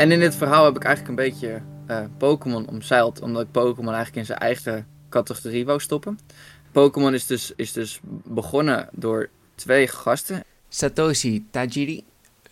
En 0.00 0.12
in 0.12 0.20
dit 0.20 0.36
verhaal 0.36 0.64
heb 0.64 0.76
ik 0.76 0.84
eigenlijk 0.84 1.18
een 1.18 1.24
beetje 1.24 1.60
eh, 1.86 2.04
Pokémon 2.18 2.68
omzeild, 2.68 3.20
omdat 3.20 3.42
ik 3.42 3.50
Pokémon 3.50 3.94
eigenlijk 3.94 4.16
in 4.16 4.24
zijn 4.24 4.38
eigen 4.38 4.86
categorie 5.08 5.64
wou 5.64 5.80
stoppen. 5.80 6.18
Pokémon 6.72 7.14
is 7.14 7.26
dus, 7.26 7.52
is 7.56 7.72
dus 7.72 8.00
begonnen 8.24 8.88
door 8.92 9.28
twee 9.54 9.88
gasten. 9.88 10.44
Satoshi 10.68 11.46
Tajiri 11.50 12.04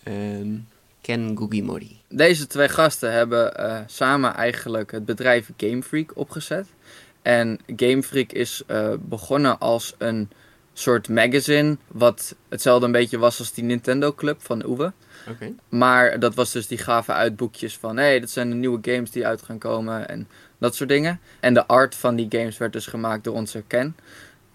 en 0.03 0.67
Ken 1.01 1.37
Gugimori. 1.37 2.01
Deze 2.09 2.47
twee 2.47 2.69
gasten 2.69 3.11
hebben 3.11 3.55
eh, 3.55 3.79
samen 3.85 4.35
eigenlijk 4.35 4.91
het 4.91 5.05
bedrijf 5.05 5.49
Game 5.57 5.83
Freak 5.83 6.11
opgezet. 6.17 6.67
En 7.21 7.59
Game 7.75 8.03
Freak 8.03 8.31
is 8.31 8.63
eh, 8.67 8.93
begonnen 8.99 9.59
als 9.59 9.95
een 9.97 10.29
soort 10.79 11.09
magazine, 11.09 11.77
wat 11.87 12.35
hetzelfde 12.49 12.85
een 12.85 12.91
beetje 12.91 13.17
was 13.17 13.39
als 13.39 13.53
die 13.53 13.63
Nintendo 13.63 14.13
Club 14.13 14.41
van 14.41 14.63
Uwe. 14.65 14.93
Oké. 15.29 15.53
Maar 15.69 16.19
dat 16.19 16.35
was 16.35 16.51
dus, 16.51 16.67
die 16.67 16.77
gaven 16.77 17.13
uit 17.13 17.35
boekjes 17.35 17.77
van, 17.77 17.97
hé, 17.97 18.03
hey, 18.03 18.19
dit 18.19 18.29
zijn 18.29 18.49
de 18.49 18.55
nieuwe 18.55 18.79
games 18.81 19.11
die 19.11 19.27
uit 19.27 19.41
gaan 19.41 19.57
komen 19.57 20.09
en 20.09 20.27
dat 20.57 20.75
soort 20.75 20.89
dingen. 20.89 21.19
En 21.39 21.53
de 21.53 21.67
art 21.67 21.95
van 21.95 22.15
die 22.15 22.25
games 22.29 22.57
werd 22.57 22.73
dus 22.73 22.85
gemaakt 22.85 23.23
door 23.23 23.33
onze 23.35 23.63
Ken. 23.67 23.95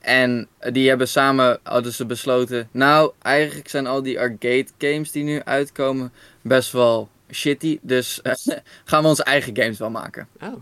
En 0.00 0.48
die 0.72 0.88
hebben 0.88 1.08
samen, 1.08 1.58
hadden 1.62 1.92
ze 1.92 2.06
besloten, 2.06 2.68
nou, 2.70 3.12
eigenlijk 3.22 3.68
zijn 3.68 3.86
al 3.86 4.02
die 4.02 4.20
arcade 4.20 4.66
games 4.78 5.10
die 5.10 5.24
nu 5.24 5.42
uitkomen 5.42 6.12
best 6.42 6.72
wel 6.72 7.08
shitty. 7.30 7.78
Dus 7.82 8.20
gaan 8.84 9.02
we 9.02 9.08
onze 9.08 9.24
eigen 9.24 9.56
games 9.56 9.78
wel 9.78 9.90
maken. 9.90 10.28
Oh, 10.40 10.54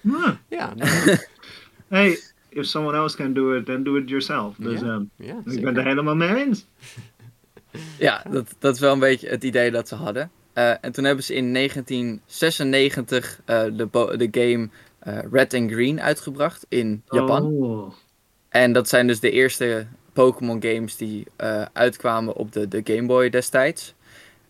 Hmm. 0.00 0.38
ja. 0.48 0.74
nou, 0.74 1.18
Hey, 1.88 2.18
if 2.54 2.66
someone 2.66 2.96
else 2.96 3.16
can 3.16 3.32
do 3.32 3.56
it, 3.56 3.66
then 3.66 3.82
do 3.82 3.96
it 3.96 4.08
yourself. 4.08 4.54
Dus 4.58 4.80
Ja. 4.80 4.86
ehm, 4.86 5.02
ja, 5.16 5.42
ik 5.44 5.62
ben 5.62 5.76
er 5.76 5.84
helemaal 5.84 6.14
mee 6.16 6.34
eens. 6.46 6.66
Ja, 7.98 8.22
dat, 8.30 8.54
dat 8.58 8.74
is 8.74 8.80
wel 8.80 8.92
een 8.92 8.98
beetje 8.98 9.28
het 9.28 9.44
idee 9.44 9.70
dat 9.70 9.88
ze 9.88 9.94
hadden. 9.94 10.30
Eh, 10.52 10.70
en 10.80 10.92
toen 10.92 11.04
hebben 11.04 11.24
ze 11.24 11.34
in 11.34 11.52
1996 11.52 13.40
eh, 13.44 13.62
de, 13.62 13.88
de 14.16 14.28
game 14.40 14.68
eh, 14.98 15.18
Red 15.30 15.54
and 15.54 15.70
Green 15.70 16.00
uitgebracht 16.00 16.66
in 16.68 17.02
Japan. 17.08 17.44
Oh. 17.44 17.92
En 18.48 18.72
dat 18.72 18.88
zijn 18.88 19.06
dus 19.06 19.20
de 19.20 19.30
eerste 19.30 19.86
Pokémon 20.12 20.62
games 20.62 20.96
die 20.96 21.26
eh, 21.36 21.62
uitkwamen 21.72 22.36
op 22.36 22.52
de, 22.52 22.68
de 22.68 22.80
Game 22.84 23.06
Boy 23.06 23.30
destijds. 23.30 23.94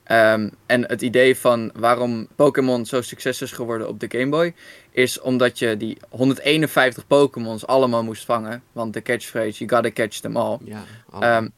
Ehm, 0.05 0.49
en 0.67 0.89
het 0.89 1.03
idee 1.03 1.37
van 1.37 1.71
waarom 1.75 2.29
Pokémon 2.37 2.87
zo 2.87 3.03
succes 3.03 3.43
is 3.43 3.53
geworden 3.53 3.89
op 3.89 4.01
de 4.01 4.07
Game 4.19 4.29
Boy... 4.31 4.55
is 4.91 5.21
omdat 5.21 5.59
je 5.59 5.77
die 5.77 5.97
151 6.09 7.07
Pokémons 7.07 7.67
allemaal 7.67 8.05
moest 8.05 8.25
vangen. 8.25 8.63
Want 8.73 8.93
de 8.93 9.03
catchphrase, 9.03 9.65
you 9.65 9.71
gotta 9.71 9.91
catch 10.03 10.19
them 10.21 10.37
all. 10.37 10.59
Ja. 10.65 10.83
Ehm, 11.21 11.49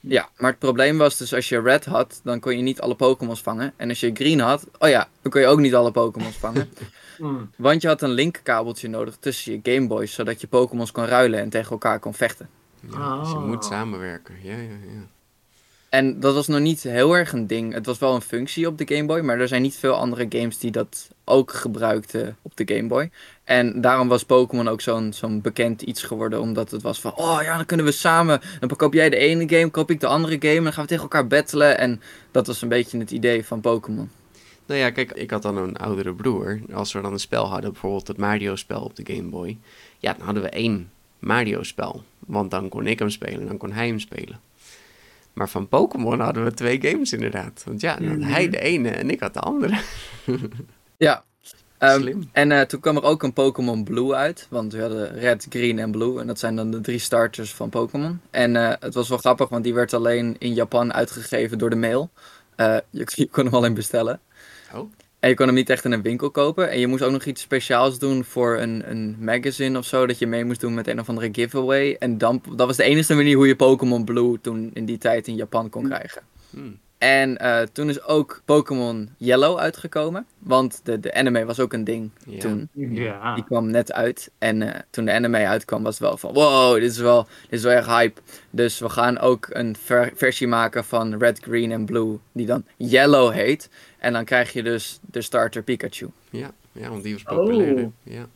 ja, 0.00 0.28
maar 0.36 0.50
het 0.50 0.58
probleem 0.58 0.98
was 0.98 1.16
dus 1.16 1.34
als 1.34 1.48
je 1.48 1.60
Red 1.60 1.84
had, 1.84 2.20
dan 2.24 2.40
kon 2.40 2.56
je 2.56 2.62
niet 2.62 2.80
alle 2.80 2.94
Pokémons 2.94 3.40
vangen. 3.40 3.72
En 3.76 3.88
als 3.88 4.00
je 4.00 4.10
Green 4.14 4.40
had, 4.40 4.66
oh 4.78 4.88
ja, 4.88 5.08
dan 5.22 5.32
kon 5.32 5.40
je 5.40 5.46
ook 5.46 5.58
niet 5.58 5.74
alle 5.74 5.90
Pokémons 5.90 6.36
vangen. 6.36 6.68
Hmm. 7.16 7.50
Want 7.56 7.82
je 7.82 7.88
had 7.88 8.02
een 8.02 8.10
linkkabeltje 8.10 8.88
nodig 8.88 9.16
tussen 9.20 9.52
je 9.52 9.72
Game 9.74 9.86
Boys, 9.86 10.12
zodat 10.14 10.40
je 10.40 10.46
Pokémons 10.46 10.92
kon 10.92 11.04
ruilen 11.04 11.40
en 11.40 11.48
tegen 11.50 11.70
elkaar 11.70 11.98
kon 11.98 12.14
vechten. 12.14 12.48
ja, 12.80 13.18
dus 13.18 13.28
je 13.30 13.34
Oh. 13.36 13.44
moet 13.46 13.64
samenwerken. 13.64 14.34
Ja, 14.42 14.54
ja, 14.56 14.60
ja. 14.94 15.06
En 15.92 16.20
dat 16.20 16.34
was 16.34 16.46
nog 16.46 16.60
niet 16.60 16.82
heel 16.82 17.16
erg 17.16 17.32
een 17.32 17.46
ding. 17.46 17.72
Het 17.72 17.86
was 17.86 17.98
wel 17.98 18.14
een 18.14 18.20
functie 18.20 18.66
op 18.66 18.78
de 18.78 18.94
Game 18.94 19.06
Boy, 19.06 19.20
maar 19.20 19.40
er 19.40 19.48
zijn 19.48 19.62
niet 19.62 19.76
veel 19.76 19.94
andere 19.94 20.26
games 20.28 20.58
die 20.58 20.70
dat 20.70 21.10
ook 21.24 21.52
gebruikten 21.52 22.36
op 22.42 22.56
de 22.56 22.74
Game 22.74 22.88
Boy. 22.88 23.10
En 23.44 23.80
daarom 23.80 24.08
was 24.08 24.24
Pokémon 24.24 24.68
ook 24.68 24.80
zo'n 24.80 25.12
zo'n 25.12 25.40
bekend 25.40 25.82
iets 25.82 26.02
geworden, 26.02 26.40
omdat 26.40 26.70
het 26.70 26.82
was 26.82 27.00
van, 27.00 27.14
oh 27.16 27.38
ja, 27.42 27.56
dan 27.56 27.66
kunnen 27.66 27.86
we 27.86 27.92
samen, 27.92 28.40
dan 28.60 28.76
koop 28.76 28.92
jij 28.92 29.10
de 29.10 29.16
ene 29.16 29.48
game, 29.48 29.70
koop 29.70 29.90
ik 29.90 30.00
de 30.00 30.06
andere 30.06 30.36
game, 30.40 30.56
en 30.56 30.62
dan 30.62 30.72
gaan 30.72 30.82
we 30.82 30.88
tegen 30.88 31.02
elkaar 31.02 31.26
battelen. 31.26 31.78
En 31.78 32.00
dat 32.30 32.46
was 32.46 32.62
een 32.62 32.68
beetje 32.68 32.98
het 32.98 33.10
idee 33.10 33.44
van 33.44 33.60
Pokémon. 33.60 34.10
Nou 34.66 34.80
ja, 34.80 34.90
kijk, 34.90 35.12
ik 35.12 35.30
had 35.30 35.42
dan 35.42 35.56
een 35.56 35.76
oudere 35.76 36.14
broer. 36.14 36.60
Als 36.72 36.92
we 36.92 37.00
dan 37.00 37.12
een 37.12 37.20
spel 37.20 37.48
hadden, 37.48 37.72
bijvoorbeeld 37.72 38.08
het 38.08 38.16
Mario-spel 38.16 38.80
op 38.82 38.96
de 38.96 39.14
Game 39.14 39.28
Boy. 39.28 39.58
Ja, 39.98 40.12
dan 40.12 40.24
hadden 40.24 40.42
we 40.42 40.48
één 40.48 40.90
Mario-spel. 41.18 42.02
Want 42.18 42.50
dan 42.50 42.68
kon 42.68 42.86
ik 42.86 42.98
hem 42.98 43.10
spelen 43.10 43.40
en 43.40 43.46
dan 43.46 43.58
kon 43.58 43.72
hij 43.72 43.86
hem 43.86 43.98
spelen. 43.98 44.40
Maar 45.32 45.48
van 45.48 45.68
Pokémon 45.68 46.20
hadden 46.20 46.44
we 46.44 46.54
twee 46.54 46.80
games 46.82 47.12
inderdaad. 47.12 47.62
Want 47.66 47.80
ja, 47.80 47.90
had 48.02 48.22
hij 48.22 48.48
de 48.48 48.60
ene 48.60 48.90
en 48.90 49.10
ik 49.10 49.20
had 49.20 49.34
de 49.34 49.40
andere. 49.40 49.80
Ja. 50.96 51.24
Ehm, 51.78 52.00
Slim. 52.00 52.28
en 52.32 52.52
eh, 52.52 52.60
toen 52.60 52.80
kwam 52.80 52.96
er 52.96 53.02
ook 53.02 53.22
een 53.22 53.32
Pokémon 53.32 53.84
Blue 53.84 54.14
uit. 54.14 54.46
Want 54.50 54.72
we 54.72 54.80
hadden 54.80 55.14
Red, 55.14 55.46
Green 55.48 55.78
en 55.78 55.90
Blue. 55.90 56.20
En 56.20 56.26
dat 56.26 56.38
zijn 56.38 56.56
dan 56.56 56.70
de 56.70 56.80
drie 56.80 56.98
starters 56.98 57.54
van 57.54 57.68
Pokémon. 57.68 58.20
En 58.30 58.56
eh, 58.56 58.72
het 58.80 58.94
was 58.94 59.08
wel 59.08 59.18
grappig, 59.18 59.48
want 59.48 59.64
die 59.64 59.74
werd 59.74 59.94
alleen 59.94 60.36
in 60.38 60.54
Japan 60.54 60.92
uitgegeven 60.92 61.58
door 61.58 61.70
de 61.70 61.76
mail. 61.76 62.10
Eh, 62.56 62.76
je, 62.90 63.06
je 63.14 63.28
kon 63.28 63.44
hem 63.44 63.54
alleen 63.54 63.74
bestellen. 63.74 64.20
Oh. 64.74 64.92
En 65.22 65.28
je 65.28 65.34
kon 65.34 65.46
hem 65.46 65.54
niet 65.54 65.70
echt 65.70 65.84
in 65.84 65.92
een 65.92 66.02
winkel 66.02 66.30
kopen. 66.30 66.70
En 66.70 66.78
je 66.78 66.86
moest 66.86 67.02
ook 67.02 67.12
nog 67.12 67.24
iets 67.24 67.42
speciaals 67.42 67.98
doen 67.98 68.24
voor 68.24 68.58
een, 68.58 68.82
een 68.90 69.16
magazine 69.20 69.78
of 69.78 69.84
zo. 69.84 70.06
Dat 70.06 70.18
je 70.18 70.26
mee 70.26 70.44
moest 70.44 70.60
doen 70.60 70.74
met 70.74 70.88
een 70.88 71.00
of 71.00 71.08
andere 71.08 71.28
giveaway. 71.32 71.96
En 71.98 72.18
dan, 72.18 72.42
dat 72.56 72.66
was 72.66 72.76
de 72.76 72.82
enige 72.82 73.14
manier 73.14 73.36
hoe 73.36 73.46
je 73.46 73.56
Pokémon 73.56 74.04
Blue 74.04 74.40
toen 74.40 74.70
in 74.74 74.84
die 74.84 74.98
tijd 74.98 75.26
in 75.26 75.34
Japan 75.34 75.68
kon 75.70 75.84
krijgen. 75.84 76.22
Hmm. 76.50 76.78
En 76.98 77.38
eh, 77.38 77.60
toen 77.72 77.88
is 77.88 78.02
ook 78.02 78.42
Pokémon 78.44 79.10
Yellow 79.16 79.58
uitgekomen. 79.58 80.26
Want 80.38 80.80
de, 80.84 81.00
de 81.00 81.14
anime 81.14 81.44
was 81.44 81.60
ook 81.60 81.72
een 81.72 81.84
ding 81.84 82.10
Ja. 82.26 82.38
toen. 82.40 82.68
Ja. 82.74 83.34
Die 83.34 83.44
kwam 83.44 83.70
net 83.70 83.92
uit. 83.92 84.30
En 84.38 84.62
eh, 84.62 84.80
toen 84.90 85.04
de 85.04 85.12
anime 85.12 85.46
uitkwam 85.46 85.82
was 85.82 85.98
het 85.98 86.08
wel 86.08 86.16
van... 86.16 86.32
Wow, 86.32 86.74
dit 86.74 86.90
is 86.90 86.98
wel, 86.98 87.22
dit 87.42 87.58
is 87.58 87.62
wel 87.62 87.72
erg 87.72 87.86
hype. 87.86 88.20
Dus 88.50 88.78
we 88.78 88.88
gaan 88.88 89.18
ook 89.18 89.46
een 89.50 89.76
ver- 89.84 90.12
versie 90.14 90.46
maken 90.46 90.84
van 90.84 91.18
Red, 91.18 91.38
Green 91.42 91.72
en 91.72 91.84
Blue. 91.84 92.18
Die 92.32 92.46
dan 92.46 92.64
Yellow 92.76 93.32
heet. 93.32 93.68
En 94.02 94.12
dan 94.12 94.24
krijg 94.24 94.52
je 94.52 94.62
dus 94.62 94.98
de 95.02 95.22
starter 95.22 95.62
Pikachu. 95.62 96.08
Ja, 96.30 96.50
ja, 96.72 96.88
want 96.88 97.02
die 97.02 97.12
was 97.12 97.22
populair. 97.22 97.84
Oh. 97.84 97.92
Ja. 98.02 98.28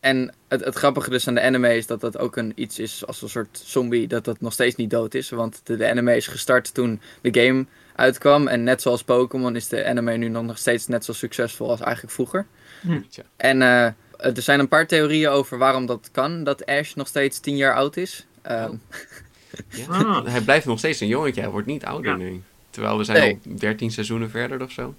En 0.00 0.34
het, 0.48 0.64
het 0.64 0.74
grappige 0.74 1.10
dus 1.10 1.28
aan 1.28 1.34
de 1.34 1.40
anime 1.40 1.76
is 1.76 1.86
dat 1.86 2.00
dat 2.00 2.18
ook 2.18 2.36
een 2.36 2.52
iets 2.54 2.78
is 2.78 3.06
als 3.06 3.22
een 3.22 3.28
soort 3.28 3.62
zombie. 3.64 4.08
Dat 4.08 4.24
dat 4.24 4.40
nog 4.40 4.52
steeds 4.52 4.76
niet 4.76 4.90
dood 4.90 5.14
is. 5.14 5.30
Want 5.30 5.60
de, 5.64 5.76
de 5.76 5.88
anime 5.90 6.16
is 6.16 6.26
gestart 6.26 6.74
toen 6.74 7.00
de 7.20 7.40
game 7.40 7.66
uitkwam. 7.94 8.48
En 8.48 8.62
net 8.64 8.82
zoals 8.82 9.02
Pokémon 9.02 9.56
is 9.56 9.68
de 9.68 9.84
anime 9.86 10.16
nu 10.16 10.28
nog 10.28 10.58
steeds 10.58 10.86
net 10.86 11.04
zo 11.04 11.12
succesvol 11.12 11.70
als 11.70 11.80
eigenlijk 11.80 12.12
vroeger. 12.14 12.46
Tja. 13.10 13.22
En 13.36 13.62
eh, 13.62 13.84
er 14.16 14.42
zijn 14.42 14.60
een 14.60 14.68
paar 14.68 14.86
theorieën 14.86 15.28
over 15.28 15.58
waarom 15.58 15.86
dat 15.86 16.08
kan. 16.12 16.44
Dat 16.44 16.66
Ash 16.66 16.94
nog 16.94 17.06
steeds 17.06 17.38
10 17.40 17.56
jaar 17.56 17.74
oud 17.74 17.96
is. 17.96 18.26
Ehm, 18.42 18.70
Oh. 18.70 18.78
Ja. 19.68 19.86
Ah. 19.88 20.26
Hij 20.32 20.40
blijft 20.40 20.66
nog 20.66 20.78
steeds 20.78 21.00
een 21.00 21.06
jongetje, 21.08 21.40
hij 21.40 21.50
wordt 21.50 21.66
niet 21.66 21.84
ouder, 21.84 22.10
Ja. 22.10 22.16
nee. 22.16 22.42
Terwijl 22.70 22.98
we 22.98 23.04
zijn 23.04 23.18
Nee. 23.18 23.38
al 23.52 23.56
13 23.58 23.90
seizoenen 23.90 24.30
verder 24.30 24.62
of 24.62 24.70
zo. 24.70 24.94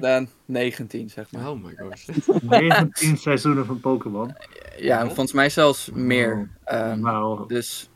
Eh, 0.00 0.20
19 0.44 1.10
zeg 1.10 1.30
maar. 1.32 1.48
Oh 1.50 1.64
my 1.64 1.74
gosh. 1.76 2.08
19 2.60 3.16
seizoenen 3.16 3.66
van 3.66 3.80
Pokémon. 3.80 4.34
Ja, 4.78 5.06
volgens 5.06 5.32
mij 5.32 5.50
zelfs 5.50 5.90
meer. 5.92 6.50
Ehm, 6.64 7.00
Wauw. 7.00 7.46
dus 7.46 7.90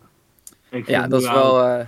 Ik 0.71 0.87
ja, 0.87 1.07
dat 1.09 1.21
is 1.23 1.29
wel... 1.29 1.63
eh, 1.65 1.87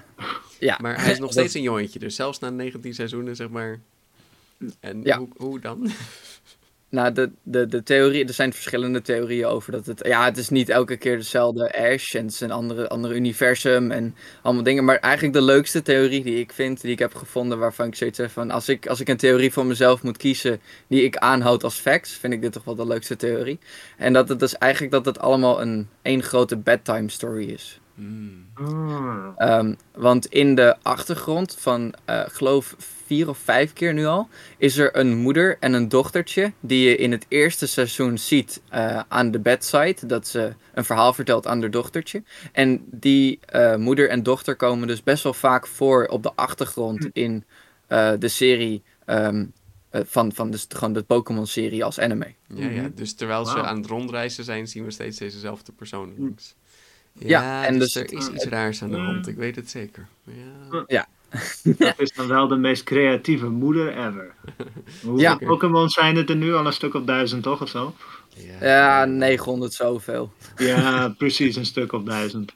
ja. 0.58 0.78
Maar 0.82 1.02
hij 1.02 1.10
is 1.12 1.18
nog 1.18 1.32
steeds 1.32 1.54
een 1.54 1.62
jongetje, 1.62 1.98
dus 1.98 2.14
zelfs 2.16 2.38
na 2.38 2.50
19 2.50 2.94
seizoenen, 2.94 3.36
zeg 3.36 3.48
maar. 3.48 3.78
En 4.80 5.00
Ja. 5.02 5.18
hoe, 5.18 5.28
hoe 5.36 5.60
dan? 5.60 5.78
Nou, 6.96 7.12
de, 7.12 7.30
de, 7.42 7.66
de 7.66 7.82
theorie, 7.82 8.26
er 8.26 8.34
zijn 8.34 8.52
verschillende 8.52 9.02
theorieën 9.02 9.46
over 9.46 9.72
dat 9.72 9.86
het... 9.86 10.00
Ja, 10.06 10.24
het 10.24 10.36
is 10.36 10.48
niet 10.48 10.68
elke 10.68 10.96
keer 10.96 11.16
dezelfde 11.16 11.90
Ash 11.92 12.14
en 12.14 12.24
het 12.24 12.32
is 12.32 12.40
een 12.40 12.50
andere, 12.50 12.88
andere 12.88 13.14
universum 13.14 13.90
en 13.90 14.14
allemaal 14.42 14.62
dingen. 14.62 14.84
Maar 14.84 14.96
eigenlijk 14.96 15.34
de 15.34 15.42
leukste 15.42 15.82
theorie 15.82 16.22
die 16.22 16.38
ik 16.38 16.52
vind, 16.52 16.80
die 16.80 16.90
ik 16.92 16.98
heb 16.98 17.14
gevonden, 17.14 17.58
waarvan 17.58 17.86
ik 17.86 17.94
zoiets 17.94 18.18
heb 18.18 18.30
van... 18.30 18.50
Als 18.50 18.68
ik, 18.68 18.86
als 18.86 19.00
ik 19.00 19.08
een 19.08 19.16
theorie 19.16 19.52
voor 19.52 19.66
mezelf 19.66 20.02
moet 20.02 20.16
kiezen 20.16 20.60
die 20.86 21.02
ik 21.02 21.16
aanhoud 21.16 21.64
als 21.64 21.78
facts, 21.78 22.12
vind 22.12 22.32
ik 22.32 22.40
dit 22.42 22.52
toch 22.52 22.64
wel 22.64 22.74
de 22.74 22.86
leukste 22.86 23.16
theorie. 23.16 23.58
En 23.96 24.12
dat 24.12 24.28
het 24.28 24.40
dus 24.40 24.58
eigenlijk 24.58 24.92
dat 24.92 25.04
het 25.04 25.18
allemaal 25.18 25.60
een 25.60 25.88
één 26.02 26.22
grote 26.22 26.56
bedtime 26.56 27.10
story 27.10 27.48
is. 27.48 27.80
Hmm. 27.94 28.46
Ah. 28.54 29.28
Ehm, 29.36 29.74
want 29.94 30.26
in 30.26 30.54
de 30.54 30.76
achtergrond 30.82 31.56
van, 31.58 31.94
eh 32.04 32.22
geloof 32.26 32.76
vier 33.06 33.28
of 33.28 33.38
vijf 33.38 33.72
keer 33.72 33.94
nu 33.94 34.06
al, 34.06 34.28
is 34.58 34.76
er 34.76 34.96
een 34.96 35.16
moeder 35.16 35.56
en 35.60 35.72
een 35.72 35.88
dochtertje 35.88 36.52
die 36.60 36.88
je 36.88 36.96
in 36.96 37.12
het 37.12 37.26
eerste 37.28 37.66
seizoen 37.66 38.18
ziet 38.18 38.62
eh, 38.68 39.00
aan 39.08 39.30
de 39.30 39.40
bedside. 39.40 40.06
Dat 40.06 40.26
ze 40.26 40.52
een 40.74 40.84
verhaal 40.84 41.12
vertelt 41.12 41.46
aan 41.46 41.60
haar 41.60 41.70
dochtertje. 41.70 42.22
En 42.52 42.84
die 42.90 43.38
eh, 43.44 43.76
moeder 43.76 44.08
en 44.08 44.22
dochter 44.22 44.56
komen 44.56 44.88
dus 44.88 45.02
best 45.02 45.22
wel 45.22 45.34
vaak 45.34 45.66
voor 45.66 46.06
op 46.06 46.22
de 46.22 46.32
achtergrond 46.34 47.08
in 47.12 47.44
eh, 47.86 48.12
de 48.18 48.28
serie 48.28 48.82
ehm, 49.04 49.44
eh, 49.90 50.00
van, 50.04 50.32
van 50.32 50.50
dus 50.50 50.66
gewoon 50.68 50.92
de 50.92 51.02
Pokémon-serie 51.02 51.84
als 51.84 52.00
anime. 52.00 52.34
Ja, 52.46 52.68
ja, 52.68 52.88
dus 52.94 53.14
terwijl 53.14 53.44
ze 53.44 53.62
aan 53.62 53.76
het 53.76 53.86
rondreizen 53.86 54.44
zijn, 54.44 54.68
zien 54.68 54.84
we 54.84 54.90
steeds 54.90 55.18
dezezelfde 55.18 55.72
personen 55.72 56.14
langs. 56.18 56.54
Ja, 57.12 57.66
en 57.66 57.78
dus, 57.78 57.92
dus- 57.92 58.02
er 58.02 58.18
is 58.18 58.28
iets 58.28 58.44
raars 58.44 58.82
aan 58.82 58.90
de 58.90 58.96
hand, 58.96 59.26
ik 59.26 59.36
weet 59.36 59.56
het 59.56 59.70
zeker. 59.70 60.06
Ja. 60.86 61.08
Dat 61.78 61.94
is 62.00 62.12
dan 62.12 62.28
wel 62.28 62.48
de 62.48 62.56
meest 62.56 62.84
creatieve 62.84 63.46
moeder 63.48 63.88
ever. 63.88 64.34
Hoeveel 65.02 65.18
Ja. 65.18 65.34
Pokémon 65.36 65.88
zijn 65.88 66.16
het 66.16 66.30
er 66.30 66.36
nu? 66.36 66.54
Al 66.54 66.66
een 66.66 66.72
stuk 66.72 66.94
of 66.94 67.04
duizend 67.04 67.42
toch 67.42 67.62
of 67.62 67.68
zo? 67.68 67.94
Ja, 68.60 69.04
900 69.04 69.72
zoveel. 69.74 70.32
Ja, 70.56 71.08
precies, 71.18 71.56
een 71.56 71.64
stuk 71.66 71.92
of 71.92 72.02
duizend. 72.02 72.52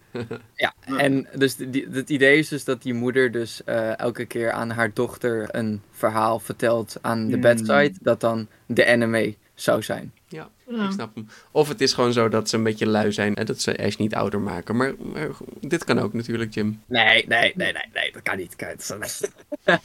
Ja, 0.55 0.75
en 0.85 1.27
dus 1.35 1.57
die, 1.57 1.87
het 1.91 2.11
idee 2.11 2.39
is 2.39 2.49
dus 2.49 2.65
dat 2.65 2.83
die 2.83 2.95
moeder 2.95 3.31
dus 3.33 3.65
eh, 3.65 3.99
elke 3.99 4.25
keer 4.25 4.51
aan 4.53 4.71
haar 4.71 4.91
dochter 4.95 5.49
een 5.51 5.83
verhaal 5.91 6.39
vertelt 6.39 6.97
aan 7.01 7.27
de 7.27 7.33
Hmm. 7.33 7.41
bedside, 7.41 7.93
dat 8.01 8.21
dan 8.21 8.49
de 8.67 8.87
anime 8.87 9.35
zou 9.63 9.83
zijn. 9.83 10.13
Ja, 10.29 10.49
Ja. 10.67 10.85
ik 10.85 10.93
snap 10.93 11.15
hem. 11.15 11.29
Of 11.51 11.69
het 11.69 11.81
is 11.81 11.93
gewoon 11.93 12.13
zo 12.13 12.29
dat 12.29 12.49
ze 12.49 12.57
een 12.57 12.63
beetje 12.63 12.87
lui 12.87 13.13
zijn 13.13 13.35
en 13.35 13.47
dat 13.47 13.61
ze 13.61 13.79
Ash 13.85 13.97
niet 13.97 14.15
ouder 14.15 14.41
maken. 14.41 14.77
Maar, 14.77 14.95
maar 14.99 15.29
dit 15.61 15.85
kan 15.85 15.99
ook 15.99 16.13
natuurlijk, 16.13 16.55
Jim. 16.55 16.83
Nee, 16.87 17.25
nee, 17.29 17.53
nee, 17.55 17.73
nee, 17.73 17.85
nee, 17.95 18.13
dat 18.13 18.23
kan 18.23 18.37
niet. 18.37 18.57
Kan 18.57 18.69
niet. 19.01 19.31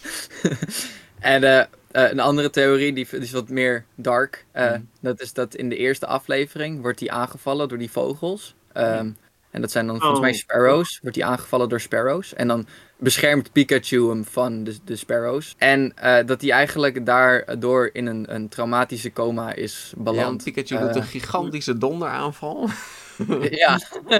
en 1.19 1.43
eh, 1.43 1.59
eh, 1.59 2.11
een 2.11 2.19
andere 2.19 2.49
theorie, 2.49 2.93
die, 2.93 3.07
die 3.11 3.19
is 3.19 3.31
wat 3.31 3.49
meer 3.49 3.85
dark. 3.95 4.45
eh, 4.51 4.69
Mhm. 4.71 4.81
Dat 4.99 5.21
is 5.21 5.33
dat 5.33 5.55
in 5.55 5.69
de 5.69 5.77
eerste 5.77 6.05
aflevering 6.05 6.81
wordt 6.81 6.99
hij 6.99 7.09
aangevallen 7.09 7.67
door 7.69 7.77
die 7.77 7.91
vogels. 7.91 8.55
Ehm, 8.73 9.09
En 9.51 9.61
dat 9.61 9.71
zijn 9.71 9.87
dan 9.87 9.99
volgens 9.99 10.19
mij 10.19 10.29
Oh. 10.31 10.35
sparrows. 10.37 10.99
Wordt 11.01 11.15
hij 11.17 11.25
aangevallen 11.25 11.69
door 11.69 11.79
sparrows. 11.81 12.33
En 12.33 12.47
dan 12.47 12.67
beschermt 12.97 13.51
Pikachu 13.51 14.07
hem 14.09 14.25
van 14.25 14.63
de, 14.63 14.75
de 14.85 14.95
sparrows. 14.95 15.55
En 15.57 15.91
eh, 15.95 16.25
dat 16.25 16.41
hij 16.41 16.51
eigenlijk 16.51 17.05
daardoor 17.05 17.89
in 17.93 18.05
een, 18.05 18.33
een 18.35 18.49
traumatische 18.49 19.11
coma 19.13 19.53
is 19.53 19.93
Ja, 19.97 20.03
beland. 20.03 20.25
want 20.27 20.43
Pikachu 20.43 20.75
Eh, 20.75 20.81
doet 20.81 20.95
een 20.95 21.03
gigantische 21.03 21.77
donderaanval. 21.77 22.69
ja. 23.49 23.79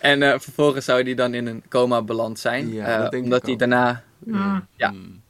en 0.00 0.22
eh, 0.22 0.38
vervolgens 0.38 0.84
zou 0.84 1.02
hij 1.02 1.14
dan 1.14 1.34
in 1.34 1.46
een 1.46 1.62
coma 1.68 2.02
beland 2.02 2.38
zijn. 2.38 2.72
Ja, 2.72 2.86
eh, 2.94 3.00
dat 3.02 3.10
denk 3.10 3.24
omdat 3.24 3.38
ik 3.38 3.44
hij 3.44 3.52
ook. 3.52 3.58
daarna. 3.58 4.02
Ja. 4.26 4.66
Ja. 4.76 4.88
Hmm. 4.90 5.24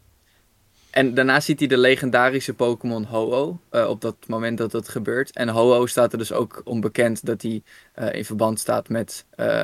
En 0.90 1.14
daarna 1.14 1.40
ziet 1.40 1.58
hij 1.58 1.68
de 1.68 1.78
legendarische 1.78 2.54
Pokémon 2.54 3.04
Ho-Oh. 3.04 3.58
eh, 3.70 3.88
op 3.88 4.00
dat 4.00 4.16
moment 4.26 4.58
dat 4.58 4.70
dat 4.70 4.88
gebeurt. 4.88 5.32
En 5.32 5.48
Ho-Oh 5.48 5.86
staat 5.86 6.12
er 6.12 6.18
dus 6.18 6.32
ook 6.32 6.60
onbekend 6.64 7.26
dat 7.26 7.42
hij 7.42 7.62
eh, 7.92 8.12
in 8.14 8.24
verband 8.24 8.60
staat 8.60 8.88
met. 8.88 9.24
eh, 9.30 9.62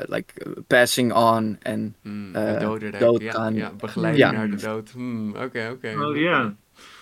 eh, 0.00 0.08
like, 0.08 0.32
passing 0.66 1.12
on 1.14 1.56
en 1.62 1.94
de 2.02 2.56
dodenrijk. 2.60 2.98
doodgaan. 3.04 3.54
Ja, 3.54 3.60
ja, 3.60 3.72
begeleiding 3.80 4.24
Ja. 4.24 4.32
naar 4.32 4.50
de 4.50 4.56
dood. 4.56 4.90
Hmm, 4.90 5.34
Oké, 5.36 5.70
oké. 5.72 6.04
Oh 6.06 6.16
ja. 6.16 6.54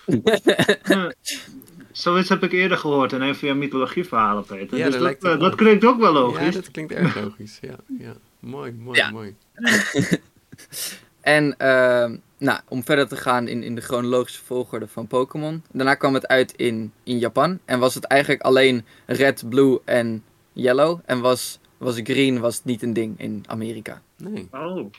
Ja. 0.83 1.13
Zoiets 1.91 2.29
heb 2.29 2.43
ik 2.43 2.51
eerder 2.51 2.77
gehoord 2.77 3.11
in 3.11 3.21
een 3.21 3.35
van 3.35 3.47
je 3.47 3.53
mythologieverhalen, 3.53 4.43
Peter. 4.45 4.77
Ja, 4.77 4.85
dus 4.85 4.93
dat 4.93 5.03
dat, 5.03 5.13
eh, 5.15 5.21
wel. 5.21 5.37
dat 5.39 5.55
klinkt 5.55 5.85
ook 5.85 5.99
wel 5.99 6.13
Ja, 6.13 6.19
logisch. 6.19 6.55
dat 6.55 6.71
klinkt 6.71 6.91
erg 6.91 7.15
logisch. 7.15 7.57
Ja, 7.61 7.75
ja. 7.99 8.13
Mooi, 8.39 8.71
mooi, 8.71 8.97
Ja. 8.97 9.11
mooi. 9.11 9.35
En 11.21 11.57
ehm, 11.57 12.17
nou, 12.37 12.59
om 12.67 12.83
verder 12.83 13.07
te 13.07 13.15
gaan 13.15 13.47
in, 13.47 13.63
in 13.63 13.75
de 13.75 13.81
chronologische 13.81 14.43
volgorde 14.43 14.87
van 14.87 15.07
Pokémon. 15.07 15.63
Daarna 15.71 15.95
kwam 15.95 16.13
het 16.13 16.27
uit 16.27 16.53
in, 16.55 16.91
in 17.03 17.17
Japan. 17.19 17.59
En 17.65 17.79
was 17.79 17.95
het 17.95 18.03
eigenlijk 18.03 18.41
alleen 18.41 18.85
red, 19.05 19.43
blue 19.49 19.79
en 19.85 20.23
yellow. 20.53 20.99
En 21.05 21.19
was, 21.19 21.59
was 21.81 21.99
green 22.03 22.39
was 22.39 22.63
niet 22.63 22.81
een 22.81 22.93
ding 22.93 23.19
in 23.19 23.43
Amerika. 23.47 24.01
Nee. 24.17 24.47
Oh. 24.51 24.89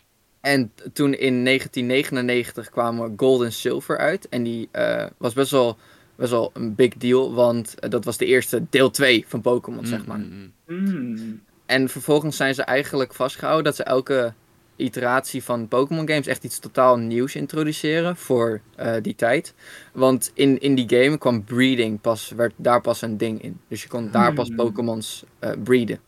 En 0.41 0.72
toen 0.93 1.14
in 1.14 1.45
1999 1.45 2.70
kwamen 2.70 3.12
Gold 3.16 3.43
en 3.43 3.53
Silver 3.53 3.99
uit. 3.99 4.28
En 4.28 4.43
die 4.43 4.68
eh, 4.70 5.07
was 5.16 5.33
best 5.33 5.51
wel, 5.51 5.76
best 6.14 6.30
wel 6.30 6.51
een 6.55 6.74
big 6.74 6.95
deal. 6.97 7.35
Want 7.35 7.74
eh, 7.78 7.91
dat 7.91 8.05
was 8.05 8.16
de 8.16 8.26
eerste 8.26 8.62
deel 8.70 8.91
2 8.91 9.24
van 9.28 9.41
Pokémon, 9.41 9.87
zeg 9.87 10.07
maar. 10.07 10.16
Hmm, 10.16 10.53
hmm. 10.66 11.43
En 11.66 11.89
vervolgens 11.89 12.37
zijn 12.37 12.55
ze 12.55 12.62
eigenlijk 12.62 13.14
vastgehouden 13.14 13.64
dat 13.64 13.76
ze 13.76 13.83
elke 13.83 14.33
iteratie 14.76 15.43
van 15.43 15.68
Pokémon 15.68 16.09
games 16.09 16.26
echt 16.26 16.45
iets 16.45 16.59
totaal 16.59 16.97
nieuws 16.97 17.35
introduceren 17.35 18.16
voor 18.16 18.61
eh, 18.76 18.95
die 19.03 19.14
tijd. 19.14 19.55
Want 19.93 20.30
in, 20.35 20.61
in 20.61 20.74
die 20.74 20.89
game 20.89 21.18
kwam 21.18 21.45
breeding 21.45 22.01
pas, 22.01 22.30
werd 22.37 22.53
daar 22.57 22.80
pas 22.80 23.03
een 23.03 23.16
ding 23.16 23.43
in. 23.43 23.61
Dus 23.68 23.83
je 23.83 23.89
kon 23.89 24.11
daar 24.11 24.33
pas 24.33 24.49
Hmm. 24.49 24.57
Pokémons 24.57 25.24
eh 25.39 25.51
breeden. 25.64 26.01